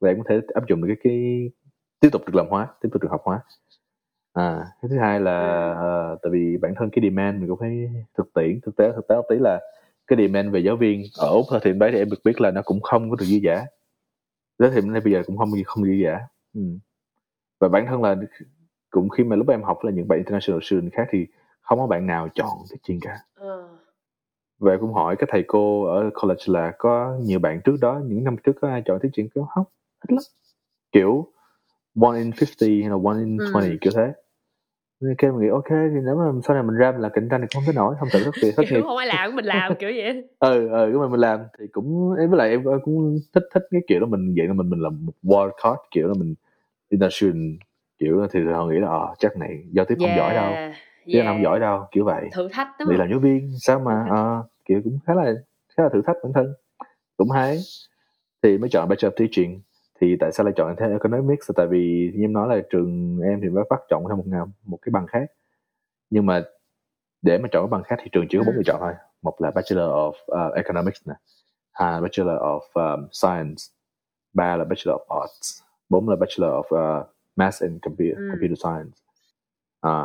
là 0.00 0.10
em 0.10 0.18
có 0.18 0.24
thể 0.28 0.40
áp 0.54 0.68
dụng 0.68 0.82
được 0.82 0.88
cái 0.88 0.96
cái 1.04 1.50
tiếp 2.02 2.08
tục 2.12 2.22
được 2.26 2.34
làm 2.34 2.46
hóa 2.48 2.68
tiếp 2.80 2.88
tục 2.92 3.02
được 3.02 3.08
học 3.10 3.20
hóa. 3.24 3.40
À 4.32 4.64
cái 4.82 4.88
thứ 4.88 4.98
hai 4.98 5.20
là 5.20 5.40
ờ, 5.72 6.16
tại 6.22 6.30
vì 6.32 6.56
bản 6.56 6.74
thân 6.76 6.90
cái 6.92 7.02
demand 7.02 7.40
mình 7.40 7.48
cũng 7.48 7.58
phải 7.60 7.88
thực 8.18 8.32
tiễn 8.34 8.60
thực 8.62 8.76
tế 8.76 8.92
thực 8.96 9.08
tế 9.08 9.16
một 9.16 9.24
tí 9.28 9.36
là 9.38 9.60
cái 10.06 10.18
demand 10.18 10.52
về 10.52 10.60
giáo 10.60 10.76
viên 10.76 11.02
ở 11.18 11.28
úc 11.28 11.44
thời 11.50 11.60
điểm 11.64 11.78
đấy 11.78 11.90
thì 11.92 11.98
em 11.98 12.10
được 12.10 12.20
biết 12.24 12.40
là 12.40 12.50
nó 12.50 12.62
cũng 12.64 12.80
không 12.80 13.10
có 13.10 13.16
được 13.16 13.24
dư 13.24 13.36
giả 13.36 13.64
thời 14.58 14.70
điểm 14.70 14.92
này 14.92 15.00
bây 15.04 15.12
giờ 15.12 15.22
cũng 15.26 15.38
không 15.38 15.50
không 15.66 15.84
dư 15.84 15.92
giả 15.92 16.18
ừ. 16.54 16.60
và 17.60 17.68
bản 17.68 17.86
thân 17.88 18.02
là 18.02 18.16
cũng 18.90 19.08
khi 19.08 19.24
mà 19.24 19.36
lúc 19.36 19.48
em 19.48 19.62
học 19.62 19.78
là 19.84 19.90
những 19.90 20.08
bạn 20.08 20.18
international 20.18 20.60
student 20.62 20.92
khác 20.92 21.08
thì 21.10 21.26
không 21.60 21.78
có 21.78 21.86
bạn 21.86 22.06
nào 22.06 22.28
chọn 22.34 22.48
teaching 22.70 23.00
cả 23.00 23.18
Ờ. 23.34 23.68
và 24.58 24.76
cũng 24.80 24.92
hỏi 24.92 25.16
các 25.16 25.28
thầy 25.32 25.44
cô 25.46 25.84
ở 25.84 26.10
college 26.22 26.44
là 26.46 26.72
có 26.78 27.16
nhiều 27.20 27.38
bạn 27.38 27.60
trước 27.64 27.76
đó 27.80 28.00
những 28.04 28.24
năm 28.24 28.36
trước 28.44 28.52
có 28.60 28.68
ai 28.68 28.82
chọn 28.86 28.98
teaching 29.02 29.28
không 29.34 29.46
không 29.54 29.64
ít 30.08 30.14
lắm. 30.14 30.22
Kiểu 30.92 31.31
one 32.00 32.18
in 32.18 32.30
50 32.30 32.80
hay 32.80 32.90
là 32.90 32.96
one 33.04 33.18
in 33.18 33.38
Ừ. 33.38 33.44
20 33.54 33.78
kiểu 33.80 33.92
thế 33.96 34.12
nên 35.00 35.14
cái 35.18 35.30
mình 35.32 35.40
nghĩ 35.40 35.48
ok 35.48 35.68
thì 35.68 36.00
nếu 36.04 36.16
mà 36.16 36.24
sau 36.44 36.54
này 36.54 36.62
mình 36.62 36.76
ra 36.76 36.92
mình 36.92 37.00
là 37.00 37.08
cạnh 37.08 37.28
tranh 37.30 37.40
thì 37.40 37.46
không 37.54 37.64
thể 37.66 37.72
nổi 37.72 37.94
không 38.00 38.08
tự 38.12 38.22
thất 38.24 38.34
nghiệp 38.42 38.52
thất 38.56 38.62
nghiệp 38.70 38.80
không 38.86 38.96
ai 38.96 39.06
làm 39.06 39.36
mình 39.36 39.44
làm 39.44 39.74
kiểu 39.78 39.90
vậy. 39.96 40.24
ừ 40.38 40.68
ừ 40.68 40.88
cái 40.92 40.98
mà 41.00 41.08
mình 41.08 41.20
làm 41.20 41.40
thì 41.58 41.64
cũng 41.72 42.08
với 42.16 42.38
lại 42.38 42.50
em 42.50 42.64
cũng 42.84 43.18
thích 43.34 43.44
thích 43.54 43.62
cái 43.70 43.80
kiểu 43.88 44.00
là 44.00 44.06
mình 44.06 44.34
vậy 44.36 44.46
là 44.46 44.52
mình 44.54 44.70
mình 44.70 44.80
làm 44.80 45.06
một 45.06 45.12
wild 45.22 45.50
card 45.62 45.80
kiểu 45.90 46.08
là 46.08 46.14
mình 46.18 46.34
international 46.88 47.42
kiểu 47.98 48.26
thì 48.32 48.40
họ 48.54 48.66
nghĩ 48.66 48.78
là 48.78 48.88
ờ 48.88 49.14
chắc 49.18 49.36
này 49.36 49.64
giao 49.72 49.84
tiếp 49.84 49.94
không 49.98 50.16
giỏi 50.16 50.34
đâu 50.34 50.52
Yeah. 50.54 50.74
chứ 51.06 51.12
yeah. 51.18 51.26
không 51.26 51.42
giỏi 51.42 51.60
đâu 51.60 51.84
kiểu 51.92 52.04
vậy 52.04 52.28
Thử 52.32 52.48
thách 52.52 52.68
đúng 52.78 52.88
không? 52.88 52.98
làm 52.98 53.10
giáo 53.10 53.18
viên 53.18 53.50
sao 53.58 53.80
mà 53.80 54.06
ờ, 54.10 54.42
kiểu 54.64 54.80
cũng 54.84 54.98
khá 55.06 55.14
là 55.14 55.32
khá 55.76 55.82
là 55.82 55.88
thử 55.92 56.02
thách 56.06 56.16
bản 56.22 56.32
thân 56.32 56.54
cũng 57.16 57.30
hay 57.30 57.58
thì 58.42 58.58
mới 58.58 58.70
chọn 58.70 58.88
bachelor 58.88 59.14
of 59.14 59.16
teaching 59.18 59.60
thì 60.02 60.16
tại 60.20 60.32
sao 60.32 60.44
lại 60.46 60.52
chọn 60.56 60.76
theo 60.78 60.90
economics 60.90 61.50
tại 61.56 61.66
vì 61.66 62.12
như 62.14 62.24
em 62.24 62.32
nói 62.32 62.56
là 62.56 62.62
trường 62.70 63.20
em 63.24 63.40
thì 63.42 63.48
mới 63.48 63.64
phát 63.70 63.80
chọn 63.90 64.04
theo 64.08 64.16
một 64.16 64.24
ngành 64.26 64.50
một 64.64 64.78
cái 64.82 64.90
bằng 64.90 65.06
khác. 65.06 65.26
Nhưng 66.10 66.26
mà 66.26 66.42
để 67.22 67.38
mà 67.38 67.48
chọn 67.52 67.62
cái 67.64 67.68
bằng 67.70 67.82
khác 67.82 67.98
thì 68.02 68.08
trường 68.12 68.26
chỉ 68.30 68.38
có 68.38 68.44
bốn 68.44 68.54
Ừ. 68.54 68.56
lựa 68.56 68.62
chọn 68.62 68.76
thôi. 68.80 68.92
Một 69.22 69.40
là 69.40 69.50
bachelor 69.50 69.84
of 69.90 70.12
uh, 70.48 70.54
economics 70.54 71.08
nè. 71.08 71.14
Hai 71.72 71.92
là 71.92 72.00
bachelor 72.00 72.36
of 72.38 72.60
um, 72.74 73.08
science. 73.12 73.62
Ba 74.32 74.56
là 74.56 74.64
bachelor 74.64 75.00
of 75.00 75.20
arts. 75.20 75.62
Bốn 75.88 76.08
là 76.08 76.16
bachelor 76.16 76.50
of 76.50 77.00
uh, 77.00 77.06
math 77.36 77.62
and 77.62 77.78
computer, 77.82 78.16
Ừ. 78.16 78.28
computer 78.32 78.58
science. 78.58 78.96
À, 79.80 80.04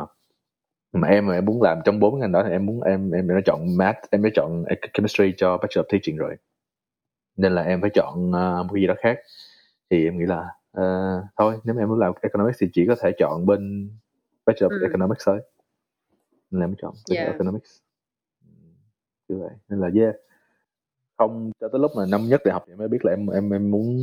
mà 0.92 1.08
em 1.08 1.26
mà 1.26 1.34
em 1.34 1.44
muốn 1.44 1.62
làm 1.62 1.78
trong 1.84 2.00
bốn 2.00 2.18
ngành 2.20 2.32
đó 2.32 2.42
thì 2.46 2.50
em 2.50 2.66
muốn 2.66 2.82
em 2.82 3.10
em 3.10 3.28
đã 3.28 3.40
chọn 3.44 3.76
math 3.76 3.98
em 4.10 4.22
đã 4.22 4.30
chọn 4.34 4.64
chemistry 4.92 5.34
cho 5.36 5.56
bachelor 5.58 5.86
of 5.86 5.90
teaching 5.92 6.16
rồi. 6.16 6.36
Nên 7.36 7.52
là 7.52 7.62
em 7.62 7.80
phải 7.80 7.90
chọn 7.94 8.28
uh, 8.28 8.66
một 8.66 8.72
cái 8.74 8.80
gì 8.82 8.86
đó 8.86 8.94
khác 8.98 9.18
thì 9.90 10.04
em 10.04 10.18
nghĩ 10.18 10.24
là 10.26 10.40
uh, 10.80 11.24
thôi 11.38 11.58
nếu 11.64 11.74
mà 11.74 11.82
em 11.82 11.88
muốn 11.88 11.98
làm 11.98 12.12
economics 12.22 12.58
thì 12.60 12.66
chỉ 12.72 12.86
có 12.86 12.94
thể 13.02 13.12
chọn 13.18 13.46
bên 13.46 13.90
bachelor 14.46 14.72
of 14.72 14.78
Ừ. 14.80 14.86
economics 14.86 15.22
thôi 15.26 15.40
nên 16.50 16.60
là 16.60 16.64
em 16.66 16.74
chọn 16.82 16.94
bachelor 16.94 17.18
Yeah. 17.18 17.28
of 17.28 17.32
economics 17.32 17.78
như 19.28 19.38
vậy 19.38 19.50
nên 19.68 19.80
là 19.80 19.90
yeah 19.94 20.14
không 21.18 21.50
cho 21.60 21.68
tới 21.68 21.80
lúc 21.80 21.90
mà 21.96 22.06
năm 22.06 22.28
nhất 22.28 22.40
đại 22.44 22.52
học 22.52 22.64
thì 22.66 22.72
em 22.72 22.78
mới 22.78 22.88
biết 22.88 22.98
là 23.04 23.12
em 23.12 23.26
em 23.26 23.50
em 23.50 23.70
muốn 23.70 23.98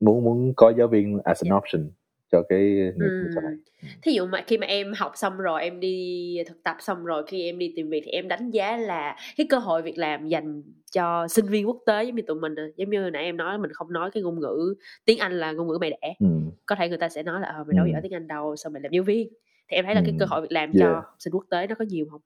muốn 0.00 0.24
muốn 0.24 0.52
có 0.56 0.72
giáo 0.78 0.88
viên 0.88 1.18
as 1.24 1.44
an 1.44 1.50
Yeah. 1.50 1.62
option 1.62 1.90
cho 2.32 2.42
cái 2.48 2.92
Ừ. 3.00 3.28
sau 3.34 3.42
này 3.42 3.54
Thí 4.02 4.12
dụ 4.12 4.26
mà 4.26 4.44
khi 4.46 4.58
mà 4.58 4.66
em 4.66 4.92
học 4.96 5.12
xong 5.14 5.36
rồi 5.36 5.62
em 5.62 5.80
đi 5.80 6.36
thực 6.46 6.62
tập 6.62 6.76
xong 6.80 7.04
rồi 7.04 7.24
khi 7.26 7.42
em 7.44 7.58
đi 7.58 7.72
tìm 7.76 7.90
việc 7.90 8.02
thì 8.04 8.10
em 8.10 8.28
đánh 8.28 8.50
giá 8.50 8.76
là 8.76 9.16
cái 9.36 9.46
cơ 9.50 9.58
hội 9.58 9.82
việc 9.82 9.98
làm 9.98 10.28
dành 10.28 10.62
cho 10.92 11.28
sinh 11.28 11.46
viên 11.46 11.66
quốc 11.66 11.78
tế 11.86 12.04
giống 12.04 12.14
như 12.16 12.22
tụi 12.22 12.40
mình 12.40 12.54
à, 12.54 12.66
giống 12.76 12.90
như 12.90 13.10
nãy 13.10 13.22
em 13.24 13.36
nói 13.36 13.58
mình 13.58 13.72
không 13.72 13.92
nói 13.92 14.10
cái 14.10 14.22
ngôn 14.22 14.40
ngữ 14.40 14.74
tiếng 15.04 15.18
Anh 15.18 15.32
là 15.32 15.52
ngôn 15.52 15.68
ngữ 15.68 15.78
mẹ 15.80 15.90
đẻ 15.90 16.14
ừ. 16.20 16.26
có 16.66 16.74
thể 16.78 16.88
người 16.88 16.98
ta 16.98 17.08
sẽ 17.08 17.22
nói 17.22 17.40
là 17.40 17.48
ờ 17.48 17.64
mày 17.64 17.76
đâu 17.76 17.86
Ừ. 17.86 17.90
giỏi 17.92 18.00
tiếng 18.02 18.14
Anh 18.14 18.26
đâu 18.28 18.56
sao 18.56 18.70
mày 18.70 18.82
làm 18.82 18.92
giáo 18.92 19.02
viên 19.02 19.28
thì 19.70 19.76
em 19.76 19.84
thấy 19.84 19.94
là 19.94 20.02
cái 20.04 20.14
cơ 20.18 20.24
Ừ. 20.24 20.28
hội 20.30 20.40
việc 20.42 20.52
làm 20.52 20.72
Yeah. 20.72 20.74
cho 20.80 21.02
sinh 21.18 21.32
quốc 21.34 21.44
tế 21.50 21.66
nó 21.66 21.74
có 21.78 21.84
nhiều 21.88 22.06
không 22.10 22.20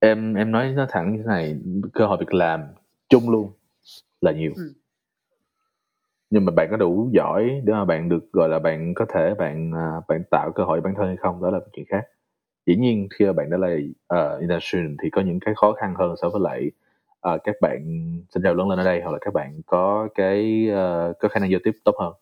em 0.00 0.34
em 0.34 0.50
nói 0.50 0.72
nó 0.76 0.86
thẳng 0.88 1.12
như 1.12 1.18
thế 1.18 1.26
này 1.26 1.56
cơ 1.92 2.06
hội 2.06 2.16
việc 2.20 2.34
làm 2.34 2.60
chung 3.08 3.30
luôn 3.30 3.52
là 4.20 4.32
nhiều 4.32 4.52
Ừ. 4.56 4.62
nhưng 6.30 6.44
mà 6.44 6.52
bạn 6.56 6.68
có 6.70 6.76
đủ 6.76 7.10
giỏi 7.12 7.60
để 7.64 7.72
mà 7.72 7.84
bạn 7.84 8.08
được 8.08 8.32
gọi 8.32 8.48
là 8.48 8.58
bạn 8.58 8.94
có 8.94 9.06
thể 9.14 9.34
bạn 9.38 9.72
à, 9.74 9.92
bạn 10.08 10.22
tạo 10.30 10.52
cơ 10.54 10.64
hội 10.64 10.80
bản 10.80 10.94
thân 10.96 11.06
hay 11.06 11.16
không 11.16 11.42
đó 11.42 11.50
là 11.50 11.58
một 11.58 11.66
chuyện 11.72 11.86
khác 11.88 12.04
dĩ 12.66 12.76
nhiên 12.76 13.08
khi 13.18 13.24
bạn 13.36 13.50
đã 13.50 13.56
là 13.56 13.68
uh, 13.74 14.40
international 14.40 14.94
thì 15.02 15.10
có 15.10 15.22
những 15.22 15.40
cái 15.40 15.54
khó 15.56 15.72
khăn 15.72 15.94
hơn 15.98 16.14
so 16.22 16.28
với 16.28 16.40
lại 16.44 16.70
ờ, 17.22 17.38
các 17.44 17.56
bạn 17.60 17.80
sinh 18.34 18.42
ra 18.42 18.52
lớn 18.52 18.68
lên 18.68 18.78
ở 18.78 18.84
đây 18.84 19.00
hoặc 19.00 19.12
là 19.12 19.18
các 19.20 19.34
bạn 19.34 19.60
có 19.66 20.08
cái 20.14 20.68
ờ, 20.72 21.12
có 21.20 21.28
khả 21.28 21.40
năng 21.40 21.50
giao 21.50 21.60
tiếp 21.64 21.72
tốt 21.84 21.94
hơn. 22.00 22.12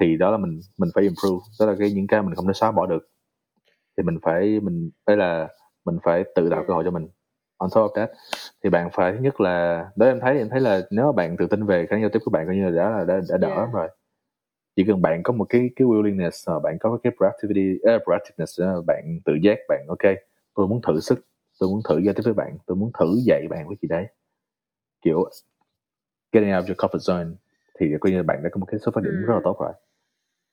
Thì 0.00 0.16
đó 0.16 0.30
là 0.30 0.36
mình 0.36 0.60
mình 0.78 0.90
phải 0.94 1.04
improve 1.04 1.44
đó 1.60 1.66
là 1.66 1.74
cái 1.78 1.92
những 1.92 2.06
cái 2.06 2.22
mình 2.22 2.34
không 2.34 2.46
thể 2.46 2.52
xóa 2.52 2.70
bỏ 2.70 2.86
được. 2.86 3.08
Thì 3.96 4.02
mình 4.02 4.18
phải 4.22 4.60
mình 4.60 4.90
phải 5.06 5.16
là 5.16 5.48
mình 5.84 5.98
phải 6.02 6.24
tự 6.34 6.50
tạo 6.50 6.64
cơ 6.68 6.74
hội 6.74 6.84
cho 6.84 6.90
mình. 6.90 7.08
On 7.56 7.70
top 7.74 7.90
of 7.90 7.94
that 7.94 8.10
thì 8.64 8.70
bạn 8.70 8.90
phải 8.92 9.12
thứ 9.12 9.18
nhất 9.18 9.40
là 9.40 9.86
đó 9.96 10.06
em 10.06 10.20
thấy 10.20 10.38
em 10.38 10.48
thấy 10.48 10.60
là 10.60 10.80
nếu 10.90 11.06
mà 11.06 11.12
bạn 11.12 11.36
tự 11.36 11.46
tin 11.46 11.66
về 11.66 11.86
khả 11.86 11.96
năng 11.96 12.02
giao 12.02 12.10
tiếp 12.10 12.20
của 12.24 12.30
bạn 12.30 12.46
coi 12.46 12.56
như 12.56 12.64
là 12.64 12.70
đã 12.70 12.90
là 12.90 13.04
đã, 13.04 13.20
đã 13.30 13.36
đỡ 13.36 13.48
Yeah. 13.48 13.72
rồi. 13.72 13.88
Chỉ 14.76 14.84
cần 14.84 15.02
bạn 15.02 15.22
có 15.22 15.32
một 15.32 15.46
cái 15.48 15.70
cái 15.76 15.86
willingness 15.88 16.52
ờ, 16.52 16.60
bạn 16.60 16.78
có 16.80 16.98
cái 17.02 17.12
proactivity 17.16 17.78
uh, 17.96 18.02
proactiveness 18.04 18.60
bạn 18.86 19.20
tự 19.24 19.34
giác 19.42 19.58
bạn 19.68 19.84
ok 19.88 20.14
tôi 20.54 20.68
muốn 20.68 20.80
thử 20.82 21.00
sức 21.00 21.26
tôi 21.62 21.70
muốn 21.70 21.80
thử 21.88 21.98
giao 21.98 22.14
tiếp 22.14 22.22
với 22.24 22.34
bạn. 22.34 22.58
Tôi 22.66 22.76
muốn 22.76 22.90
thử 22.98 23.06
dạy 23.26 23.46
bạn 23.50 23.66
cái 23.68 23.76
gì 23.82 23.88
đấy. 23.88 24.06
Kiểu 25.02 25.24
getting 26.32 26.50
out 26.54 26.64
of 26.64 26.66
your 26.68 26.76
comfort 26.78 26.98
zone 26.98 27.34
thì 27.80 27.86
coi 28.00 28.12
như 28.12 28.22
bạn 28.22 28.42
đã 28.42 28.48
có 28.52 28.58
một 28.58 28.66
cái 28.66 28.78
xuất 28.80 28.94
phát 28.94 29.00
điểm 29.04 29.12
Ừ. 29.22 29.26
rất 29.26 29.34
là 29.34 29.40
tốt 29.44 29.56
rồi. 29.60 29.72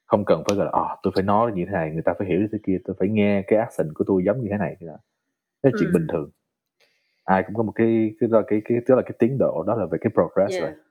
Không 0.06 0.26
cần 0.26 0.44
phải 0.48 0.58
gọi 0.58 0.66
là 0.66 0.72
à, 0.74 0.96
tôi 1.04 1.12
phải 1.16 1.24
nói 1.24 1.52
như 1.56 1.64
thế 1.66 1.72
này 1.72 1.92
người 1.92 2.02
ta 2.02 2.14
phải 2.20 2.28
hiểu 2.28 2.40
như 2.40 2.48
thế 2.52 2.58
kia 2.64 2.78
tôi 2.86 2.96
phải 3.00 3.10
nghe 3.10 3.44
cái 3.48 3.60
accent 3.60 3.90
của 3.96 4.04
tôi 4.08 4.24
giống 4.26 4.42
như 4.42 4.48
thế 4.52 4.58
này. 4.58 4.76
Thế 4.80 4.88
đó. 4.88 4.98
Là 5.64 5.72
chuyện 5.80 5.90
Ừ. 5.94 5.94
bình 5.94 6.08
thường. 6.08 6.30
Ai 7.24 7.44
cũng 7.48 7.56
có 7.56 7.64
một 7.64 7.72
cái 7.76 8.16
cái 8.20 8.30
là 8.30 8.42
cái 8.48 8.62
cái 8.66 8.78
đó 8.88 8.96
là 8.96 9.02
cái 9.02 9.14
tiến 9.20 9.38
độ 9.40 9.64
đó 9.68 9.76
là 9.76 9.86
về 9.86 9.98
cái 10.02 10.12
progress 10.14 10.52
Yeah. 10.52 10.64
rồi 10.64 10.84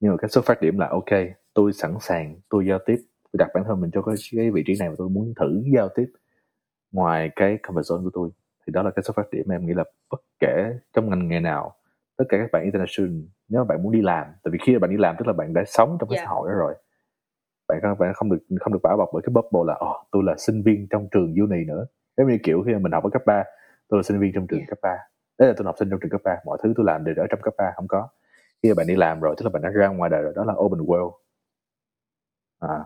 nhưng 0.00 0.10
mà 0.10 0.16
cái 0.20 0.28
xuất 0.28 0.44
phát 0.44 0.60
điểm 0.60 0.78
là 0.78 0.88
ok 0.88 1.10
tôi 1.54 1.72
sẵn 1.72 1.94
sàng 2.00 2.36
tôi 2.48 2.66
giao 2.66 2.78
tiếp 2.86 2.96
tôi 3.32 3.38
đặt 3.38 3.48
bản 3.54 3.64
thân 3.66 3.80
mình 3.80 3.90
cho 3.94 4.02
cái, 4.02 4.14
cái 4.36 4.50
vị 4.50 4.62
trí 4.66 4.74
này 4.80 4.88
và 4.88 4.94
tôi 4.98 5.08
muốn 5.08 5.32
thử 5.40 5.62
giao 5.74 5.88
tiếp 5.88 6.12
ngoài 6.92 7.30
cái 7.36 7.58
comfort 7.62 7.80
zone 7.82 8.04
của 8.04 8.10
tôi 8.12 8.30
thì 8.68 8.72
đó 8.72 8.82
là 8.82 8.90
cái 8.90 9.02
xuất 9.02 9.16
phát 9.16 9.30
điểm 9.30 9.42
mà 9.48 9.54
em 9.54 9.66
nghĩ 9.66 9.74
là 9.74 9.84
bất 10.10 10.20
kể 10.38 10.78
trong 10.94 11.10
ngành 11.10 11.28
nghề 11.28 11.40
nào 11.40 11.74
tất 12.16 12.24
cả 12.28 12.38
các 12.38 12.48
bạn 12.52 12.62
international 12.64 13.10
nếu 13.48 13.60
mà 13.60 13.64
bạn 13.64 13.82
muốn 13.82 13.92
đi 13.92 14.02
làm 14.02 14.26
tại 14.44 14.50
vì 14.52 14.58
khi 14.62 14.72
mà 14.72 14.78
bạn 14.78 14.90
đi 14.90 14.96
làm 14.96 15.16
tức 15.18 15.26
là 15.26 15.32
bạn 15.32 15.54
đã 15.54 15.62
sống 15.66 15.96
trong 16.00 16.08
cái 16.08 16.16
Dạ. 16.16 16.22
xã 16.24 16.30
hội 16.30 16.48
đó 16.50 16.54
rồi. 16.58 16.74
Bạn 17.68 17.78
không 17.82 17.98
bạn 17.98 18.14
không 18.14 18.30
được 18.30 18.38
không 18.60 18.72
được 18.72 18.78
bảo 18.82 18.96
bọc 18.96 19.08
bởi 19.12 19.22
cái 19.26 19.32
bubble 19.34 19.72
là 19.72 19.74
ồ 19.78 20.04
tôi 20.10 20.22
là 20.26 20.34
sinh 20.38 20.62
viên 20.62 20.86
trong 20.90 21.08
trường 21.10 21.34
uni 21.40 21.64
nữa. 21.64 21.86
Giống 22.16 22.28
như 22.28 22.38
kiểu 22.42 22.62
khi 22.66 22.72
mà 22.72 22.78
mình 22.78 22.92
học 22.92 23.04
ở 23.04 23.10
cấp 23.10 23.22
3 23.26 23.44
tôi 23.88 23.98
là 23.98 24.02
sinh 24.02 24.20
viên 24.20 24.32
trong 24.34 24.46
trường 24.46 24.58
Dạ. 24.60 24.66
cấp 24.68 24.78
3 24.82 24.96
đấy 25.38 25.48
là 25.48 25.54
tôi 25.56 25.64
học 25.66 25.74
sinh 25.78 25.90
trong 25.90 26.00
trường 26.00 26.10
cấp 26.10 26.20
3 26.24 26.36
mọi 26.44 26.58
thứ 26.62 26.72
tôi 26.76 26.86
làm 26.86 27.04
đều 27.04 27.14
ở 27.18 27.26
trong 27.30 27.40
cấp 27.42 27.54
3 27.58 27.72
không 27.76 27.88
có. 27.88 28.08
Khi 28.62 28.68
mà 28.68 28.74
bạn 28.76 28.86
đi 28.86 28.96
làm 28.96 29.20
rồi 29.20 29.34
tức 29.38 29.44
là 29.44 29.50
bạn 29.50 29.62
đã 29.62 29.68
ra 29.68 29.88
ngoài 29.88 30.10
đời 30.10 30.22
rồi 30.22 30.32
đó 30.36 30.44
là 30.44 30.54
open 30.54 30.80
world. 30.80 31.12
À, 32.60 32.84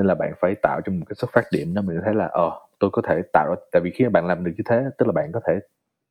nên 0.00 0.06
là 0.06 0.14
bạn 0.14 0.32
phải 0.40 0.54
tạo 0.54 0.80
cho 0.84 0.92
một 0.92 1.04
cái 1.08 1.14
xuất 1.14 1.30
phát 1.32 1.44
điểm 1.52 1.74
đó 1.74 1.82
mình 1.82 2.00
thấy 2.04 2.14
là 2.14 2.26
ờ 2.32 2.50
tôi 2.78 2.90
có 2.92 3.02
thể 3.08 3.22
tạo 3.32 3.46
ra 3.48 3.54
tại 3.72 3.82
vì 3.84 3.90
khi 3.90 4.08
bạn 4.08 4.26
làm 4.26 4.44
được 4.44 4.52
như 4.56 4.62
thế 4.66 4.84
tức 4.98 5.06
là 5.06 5.12
bạn 5.12 5.32
có 5.32 5.40
thể 5.46 5.60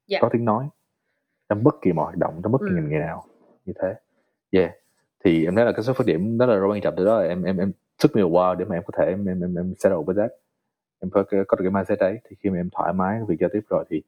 Dạ. 0.08 0.20
có 0.22 0.30
tiếng 0.30 0.46
nói 0.46 0.70
trong 1.50 1.64
bất 1.64 1.76
kỳ 1.82 1.94
mọi 1.94 2.06
hoạt 2.06 2.18
động 2.18 2.40
trong 2.44 2.52
bất 2.52 2.60
kỳ 2.62 2.68
Ừ. 2.70 2.74
ngành 2.76 2.90
nghề 2.90 3.00
nào 3.00 3.24
như 3.66 3.74
thế 3.82 3.96
yeah 4.52 4.72
thì 5.26 5.46
em 5.46 5.56
thấy 5.56 5.66
là 5.66 5.72
cái 5.72 5.84
xuất 5.84 5.98
phát 5.98 6.06
điểm 6.08 6.38
đó 6.38 6.46
là 6.46 6.56
rất 6.56 6.68
quan 6.68 6.82
trọng 6.82 6.94
từ 6.98 7.06
đó 7.06 7.22
là 7.22 7.28
em 7.28 7.44
em 7.44 7.58
em 7.58 7.72
took 8.04 8.16
me 8.16 8.22
a 8.22 8.26
while 8.26 8.56
để 8.56 8.66
mà 8.66 8.76
em 8.76 8.84
có 8.86 8.92
thể 8.98 9.06
em 9.06 9.26
em 9.26 9.42
em, 9.42 9.56
em 9.56 9.74
settle 9.80 9.98
with 9.98 10.16
that 10.16 10.32
em 11.00 11.10
cái- 11.12 11.24
có 11.48 11.56
được 11.58 11.64
cái 11.64 11.72
mindset 11.72 12.00
đấy 12.00 12.20
thì 12.30 12.36
khi 12.40 12.50
mà 12.50 12.58
em 12.60 12.70
thoải 12.72 12.94
mái 12.94 13.20
với 13.20 13.28
việc 13.28 13.38
giao 13.40 13.50
tiếp 13.54 13.62
rồi 13.70 13.86
thì 13.90 14.02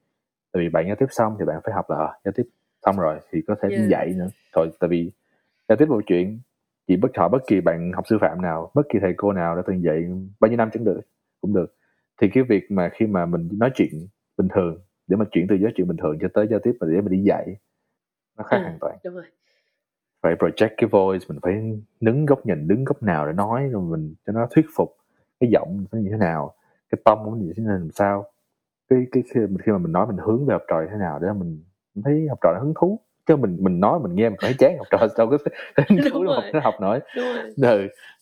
tại 0.51 0.63
vì 0.63 0.69
bạn 0.69 0.87
giao 0.87 0.95
tiếp 0.95 1.05
xong 1.09 1.35
thì 1.39 1.45
bạn 1.45 1.59
phải 1.63 1.73
học 1.73 1.89
là 1.89 1.97
à, 1.97 2.13
giao 2.25 2.31
tiếp 2.35 2.43
xong 2.85 2.97
rồi 2.97 3.19
thì 3.31 3.41
có 3.47 3.55
thể 3.61 3.69
Yeah. 3.69 3.89
dạy 3.89 4.13
nữa 4.17 4.27
rồi 4.55 4.71
tại 4.79 4.87
vì 4.89 5.11
giao 5.69 5.75
tiếp 5.75 5.85
một 5.85 6.01
chuyện 6.07 6.39
chỉ 6.91 6.97
bất 6.97 7.17
hỏi 7.17 7.29
bất 7.29 7.47
kỳ 7.47 7.61
bạn 7.61 7.91
học 7.95 8.07
sư 8.07 8.17
phạm 8.21 8.41
nào 8.41 8.71
bất 8.73 8.81
kỳ 8.89 8.99
thầy 9.01 9.13
cô 9.17 9.33
nào 9.33 9.55
đã 9.55 9.61
từng 9.67 9.83
dạy 9.83 10.03
bao 10.39 10.49
nhiêu 10.49 10.57
năm 10.57 10.69
chẳng 10.73 10.83
được 10.83 11.01
cũng 11.41 11.53
được. 11.53 11.75
Thì 12.21 12.29
cái 12.33 12.43
việc 12.43 12.71
mà 12.71 12.89
khi 12.93 13.07
mà 13.07 13.25
mình 13.25 13.49
nói 13.59 13.71
chuyện 13.75 14.07
bình 14.37 14.47
thường 14.53 14.81
để 15.07 15.17
mà 15.17 15.25
chuyển 15.31 15.47
từ 15.49 15.57
nói 15.57 15.71
chuyện 15.75 15.87
bình 15.87 15.97
thường 15.97 16.17
cho 16.21 16.27
tới 16.33 16.47
giao 16.49 16.59
tiếp 16.59 16.71
mà 16.79 16.87
để 16.89 17.01
mà 17.01 17.09
đi 17.09 17.23
dạy 17.23 17.55
nó 18.37 18.43
khác 18.43 18.57
Ừ. 18.57 18.63
hoàn 18.63 18.77
toàn. 18.79 18.97
đúng 19.03 19.13
rồi. 19.13 19.23
Phải 20.21 20.35
project 20.35 20.69
cái 20.77 20.89
voice 20.91 21.25
mình 21.29 21.39
phải 21.41 21.81
đứng 22.01 22.25
góc 22.25 22.45
nhìn 22.45 22.67
đứng 22.67 22.83
góc 22.83 23.03
nào 23.03 23.27
để 23.27 23.33
nói 23.33 23.69
rồi 23.71 23.81
mình 23.81 24.15
cho 24.27 24.33
nó 24.33 24.47
thuyết 24.51 24.65
phục 24.75 24.97
cái 25.39 25.49
giọng 25.49 25.85
nó 25.91 25.99
như 25.99 26.09
thế 26.11 26.17
nào 26.17 26.53
cái 26.91 27.01
tông 27.05 27.23
nó 27.25 27.37
như 27.37 27.53
thế 27.57 27.63
nào 27.63 27.73
làm 27.77 27.91
sao. 27.91 28.25
Cái 28.89 29.05
cái 29.11 29.23
khi, 29.33 29.39
khi 29.63 29.71
mà 29.71 29.77
mình 29.77 29.91
nói 29.91 30.07
mình 30.07 30.17
hướng 30.17 30.45
về 30.45 30.53
học 30.53 30.61
trò 30.67 30.81
như 30.81 30.87
thế 30.91 30.97
nào 30.97 31.19
để 31.19 31.27
mình 31.33 31.63
mình 31.95 32.03
thấy 32.03 32.27
học 32.29 32.39
trò 32.41 32.49
nó 32.53 32.59
hứng 32.59 32.73
thú 32.81 32.99
chứ 33.25 33.35
mình 33.35 33.57
mình 33.59 33.79
nói 33.79 33.99
mình 33.99 34.15
nghe 34.15 34.29
mình 34.29 34.37
thấy 34.41 34.53
chán 34.59 34.77
học 34.77 34.87
trò 34.91 34.97
đâu 35.17 35.29
có 35.29 35.37
Đúng 36.13 36.25
đâu 36.25 36.33
học 36.33 36.43
nó 36.53 36.59
học 36.59 36.75
nổi. 36.81 36.99
Ừ. 37.15 37.53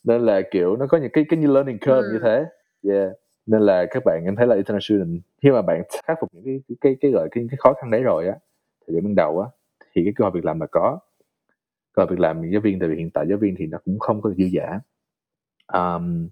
nên 0.03 0.21
là 0.21 0.41
kiểu 0.51 0.75
nó 0.75 0.87
có 0.87 0.97
những 0.97 1.11
cái 1.13 1.25
cái 1.29 1.39
như 1.39 1.47
learning 1.47 1.77
curve 1.79 2.01
Ừ. 2.07 2.09
như 2.13 2.19
thế. 2.23 2.45
Yeah. 2.93 3.11
Nên 3.45 3.61
là 3.61 3.85
các 3.91 4.03
bạn 4.05 4.21
em 4.25 4.35
thấy 4.35 4.47
là 4.47 4.55
international 4.55 5.17
khi 5.41 5.51
mà 5.51 5.61
bạn 5.61 5.81
khắc 6.03 6.17
phục 6.21 6.29
những 6.33 6.43
cái 6.45 6.75
cái 6.81 6.95
cái 7.01 7.11
gọi 7.11 7.27
cái, 7.31 7.47
cái 7.51 7.57
khó 7.57 7.73
khăn 7.73 7.91
đấy 7.91 8.01
rồi 8.03 8.27
á 8.27 8.35
thì 8.87 8.93
điểm 8.93 9.03
ban 9.03 9.15
đầu 9.15 9.39
á 9.39 9.47
thì 9.93 10.03
cái 10.03 10.13
cơ 10.15 10.23
hội 10.23 10.31
việc 10.31 10.45
làm 10.45 10.59
là 10.59 10.65
có. 10.71 10.99
Cơ 11.93 12.01
hội 12.03 12.07
việc 12.09 12.19
làm 12.19 12.49
giáo 12.51 12.61
viên 12.61 12.79
tại 12.79 12.89
vì 12.89 12.95
hiện 12.95 13.09
tại 13.09 13.25
giáo 13.29 13.37
viên 13.37 13.55
thì 13.57 13.65
nó 13.67 13.77
cũng 13.85 13.99
không 13.99 14.21
có 14.21 14.29
dư 14.37 14.45
dả. 14.53 14.79
Um, 15.73 16.27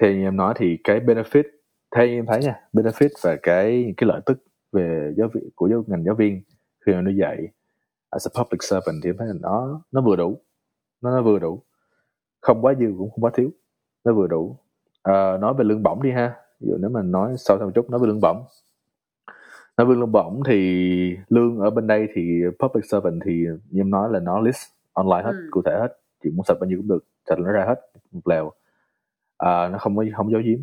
như 0.00 0.08
em 0.24 0.36
nói 0.36 0.54
thì 0.56 0.78
cái 0.84 1.00
benefit 1.00 1.42
theo 1.96 2.06
em 2.06 2.26
thấy 2.26 2.40
nha 2.40 2.54
benefit 2.72 3.08
và 3.22 3.36
cái 3.42 3.94
cái 3.96 4.08
lợi 4.08 4.20
tức 4.26 4.38
về 4.72 5.12
giáo 5.16 5.28
viên 5.34 5.48
của 5.54 5.68
giáo 5.68 5.84
ngành 5.86 6.04
giáo 6.04 6.14
viên 6.14 6.42
khi 6.86 6.92
mà 6.92 7.00
nó 7.00 7.10
dạy 7.10 7.48
as 8.14 8.26
a 8.28 8.30
public 8.42 8.62
servant 8.62 8.96
thì 9.02 9.10
em 9.10 9.16
thấy 9.18 9.26
là 9.28 9.34
nó 9.40 9.80
nó 9.92 10.00
vừa 10.00 10.16
đủ. 10.16 10.40
Nó 11.02 11.10
nó 11.10 11.22
vừa 11.22 11.38
đủ. 11.38 11.62
Không 12.40 12.62
quá 12.62 12.74
dư 12.78 12.86
cũng 12.98 13.10
không 13.10 13.24
quá 13.24 13.30
thiếu. 13.34 13.50
Nó 14.04 14.12
vừa 14.12 14.26
đủ. 14.26 14.56
Ờ, 15.02 15.38
nói 15.40 15.54
về 15.58 15.64
lương 15.64 15.82
bổng 15.82 16.02
đi 16.02 16.10
ha. 16.10 16.34
Ví 16.60 16.68
dụ 16.70 16.76
nếu 16.80 16.90
mà 16.90 17.02
nói 17.02 17.34
sâu 17.38 17.58
thêm 17.58 17.66
một 17.66 17.72
chút 17.74 17.90
nói 17.90 18.00
về 18.00 18.06
lương 18.06 18.20
bổng. 18.22 18.44
Nói 19.76 19.86
về 19.86 19.94
lương 19.94 20.12
bổng 20.12 20.42
thì 20.46 21.16
lương 21.28 21.58
ở 21.58 21.70
bên 21.70 21.86
đây 21.86 22.08
thì 22.14 22.40
public 22.58 22.84
servant 22.84 23.20
thì 23.24 23.46
như 23.70 23.80
em 23.80 23.90
nói 23.90 24.08
là 24.12 24.20
nó 24.20 24.40
list 24.40 24.62
online 24.92 25.22
hết 25.24 25.32
Ừ. 25.32 25.48
cụ 25.50 25.62
thể 25.62 25.72
hết. 25.80 25.98
Chị 26.22 26.30
muốn 26.30 26.44
sạch 26.44 26.56
bao 26.60 26.68
nhiêu 26.68 26.78
cũng 26.78 26.88
được. 26.88 27.04
Sạch 27.28 27.38
nó 27.38 27.52
ra 27.52 27.64
hết 27.68 27.80
một 28.12 28.28
lèo. 28.28 28.50
À, 29.38 29.68
nó 29.68 29.78
không 29.78 29.96
có 29.96 30.04
không 30.16 30.30
giấu 30.32 30.40
giếm. 30.44 30.58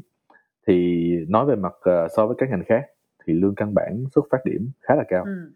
Thì 0.67 1.07
nói 1.29 1.45
về 1.45 1.55
mặt 1.55 1.73
ờ, 1.81 2.07
so 2.17 2.27
với 2.27 2.35
các 2.39 2.49
ngành 2.49 2.63
khác 2.67 2.85
thì 3.25 3.33
lương 3.33 3.55
căn 3.55 3.73
bản 3.73 4.03
xuất 4.15 4.25
phát 4.31 4.37
điểm 4.45 4.71
khá 4.81 4.95
là 4.95 5.03
cao. 5.07 5.23
Ừ. 5.25 5.51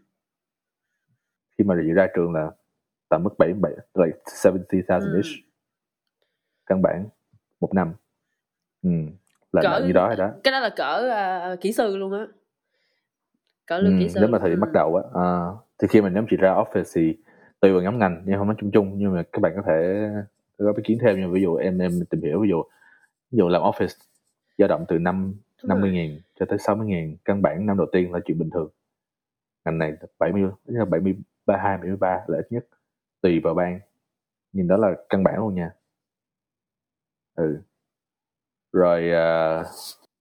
khi 1.57 1.63
mà 1.63 1.75
ra 1.75 2.07
trường 2.15 2.33
là 2.33 2.51
tầm 3.09 3.23
mức 3.23 3.29
7 3.37 3.53
7 3.53 3.71
like 3.95 4.17
70,000 4.43 5.11
Ừ. 5.11 5.17
ish 5.17 5.45
căn 6.65 6.81
bản 6.81 7.05
một 7.59 7.73
năm 7.73 7.93
ừ. 8.83 8.89
là, 9.51 9.61
Cỡ- 9.61 9.85
như 9.87 9.91
đó 9.93 10.07
hay 10.07 10.17
đó 10.17 10.31
cái 10.43 10.51
đó 10.51 10.59
là 10.59 10.69
cỡ 10.69 11.09
à, 11.11 11.55
kỹ 11.61 11.73
sư 11.73 11.97
luôn 11.97 12.13
á 12.13 12.27
cỡ 13.67 13.77
lương 13.79 13.93
ừ. 13.93 13.99
kỹ 13.99 14.09
sư 14.09 14.19
nếu 14.19 14.29
mà 14.29 14.39
thời 14.39 14.49
điểm 14.49 14.59
Ừ. 14.59 14.61
bắt 14.61 14.71
đầu 14.73 14.95
á 14.95 15.03
à, 15.23 15.25
thì 15.79 15.87
khi 15.87 16.01
mà 16.01 16.09
nhóm 16.09 16.25
chị 16.29 16.37
ra 16.37 16.53
office 16.53 16.91
thì 16.95 17.17
tùy 17.59 17.71
vào 17.73 17.81
nhóm 17.81 17.99
ngành 17.99 18.23
nhưng 18.25 18.37
không 18.37 18.47
nói 18.47 18.55
chung 18.59 18.71
chung 18.71 18.97
nhưng 18.97 19.13
mà 19.15 19.23
các 19.31 19.39
bạn 19.41 19.53
có 19.55 19.61
thể 19.67 20.09
có 20.57 20.73
ý 20.77 20.83
kiến 20.83 20.97
thêm 21.01 21.19
như 21.21 21.29
ví 21.29 21.41
dụ 21.41 21.55
em 21.55 21.77
em 21.79 21.91
tìm 22.09 22.21
hiểu 22.21 22.41
ví 22.41 22.49
dụ 22.49 22.63
ví 23.31 23.37
dụ 23.37 23.47
làm 23.49 23.61
office 23.61 23.97
dao 24.57 24.67
động 24.67 24.85
từ 24.87 24.97
năm 24.99 25.35
năm 25.63 25.81
mươi 25.81 25.91
ngàn 25.91 26.19
cho 26.39 26.45
tới 26.45 26.57
60 26.59 26.87
ngàn 26.87 27.15
căn 27.25 27.41
bản 27.41 27.65
năm 27.65 27.77
đầu 27.77 27.87
tiên 27.91 28.11
là 28.11 28.19
chuyện 28.25 28.39
bình 28.39 28.49
thường 28.49 28.69
ngành 29.65 29.77
này 29.77 29.93
70 30.19 30.43
là 30.65 30.85
73 31.45 31.63
hai 31.69 31.77
73 31.77 32.19
là 32.27 32.37
ít 32.37 32.47
nhất 32.49 32.65
tùy 33.21 33.39
vào 33.43 33.53
ban. 33.53 33.79
Nhưng 34.53 34.67
đó 34.67 34.77
là 34.77 34.95
căn 35.09 35.23
bản 35.23 35.35
luôn 35.37 35.55
nha. 35.55 35.71
Ừ. 37.35 37.57
Rồi 38.73 39.11
à, 39.11 39.63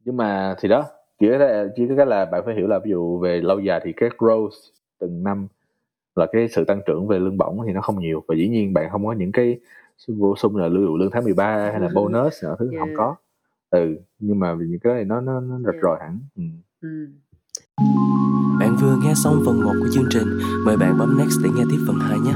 nhưng 0.04 0.16
mà 0.16 0.54
thì 0.58 0.68
đó 0.68 0.84
chỉ 1.18 1.26
có 1.30 1.38
cái- 1.38 1.66
chỉ 1.76 1.88
có 1.88 1.94
cái 1.96 2.06
là 2.06 2.24
bạn 2.24 2.42
phải 2.44 2.54
hiểu 2.54 2.66
là 2.66 2.78
ví 2.78 2.90
dụ 2.90 3.18
về 3.18 3.40
lâu 3.40 3.60
dài 3.60 3.80
thì 3.84 3.92
cái 3.96 4.08
growth 4.18 4.50
từng 4.98 5.22
năm 5.22 5.46
là 6.16 6.26
cái 6.32 6.48
sự 6.48 6.64
tăng 6.64 6.80
trưởng 6.86 7.06
về 7.08 7.18
lương 7.18 7.38
bổng 7.38 7.58
thì 7.66 7.72
nó 7.72 7.80
không 7.80 8.00
nhiều. 8.00 8.24
Và 8.28 8.34
dĩ 8.34 8.48
nhiên 8.48 8.72
bạn 8.74 8.90
không 8.90 9.06
có 9.06 9.12
những 9.12 9.32
cái 9.32 9.60
bổ 10.08 10.36
sung 10.36 10.56
là 10.56 10.68
lương 10.68 10.96
lương 10.96 11.10
tháng 11.10 11.24
13 11.24 11.70
hay 11.70 11.80
là 11.80 11.88
bonus 11.94 12.44
nữa 12.44 12.56
thứ 12.58 12.70
Yeah. 12.72 12.80
không 12.80 12.94
có. 12.96 13.16
Ừ 13.70 13.96
nhưng 14.18 14.38
mà 14.38 14.54
vì 14.54 14.66
những 14.66 14.80
cái 14.80 14.94
này 14.94 15.04
nó 15.04 15.20
nó 15.20 15.40
nó 15.40 15.58
rạch 15.64 15.82
ròi 15.82 15.98
hẳn. 16.00 16.18
Ừ. 16.36 16.42
Ừ. 16.80 17.06
Bạn 18.74 18.82
vừa 18.82 18.96
nghe 18.96 19.14
xong 19.14 19.42
phần 19.46 19.60
1 19.60 19.72
của 19.80 19.88
chương 19.92 20.08
trình, 20.10 20.38
mời 20.64 20.76
bạn 20.76 20.98
bấm 20.98 21.18
next 21.18 21.40
để 21.42 21.50
nghe 21.54 21.64
tiếp 21.70 21.78
phần 21.86 21.98
2 22.00 22.18
nhé. 22.18 22.32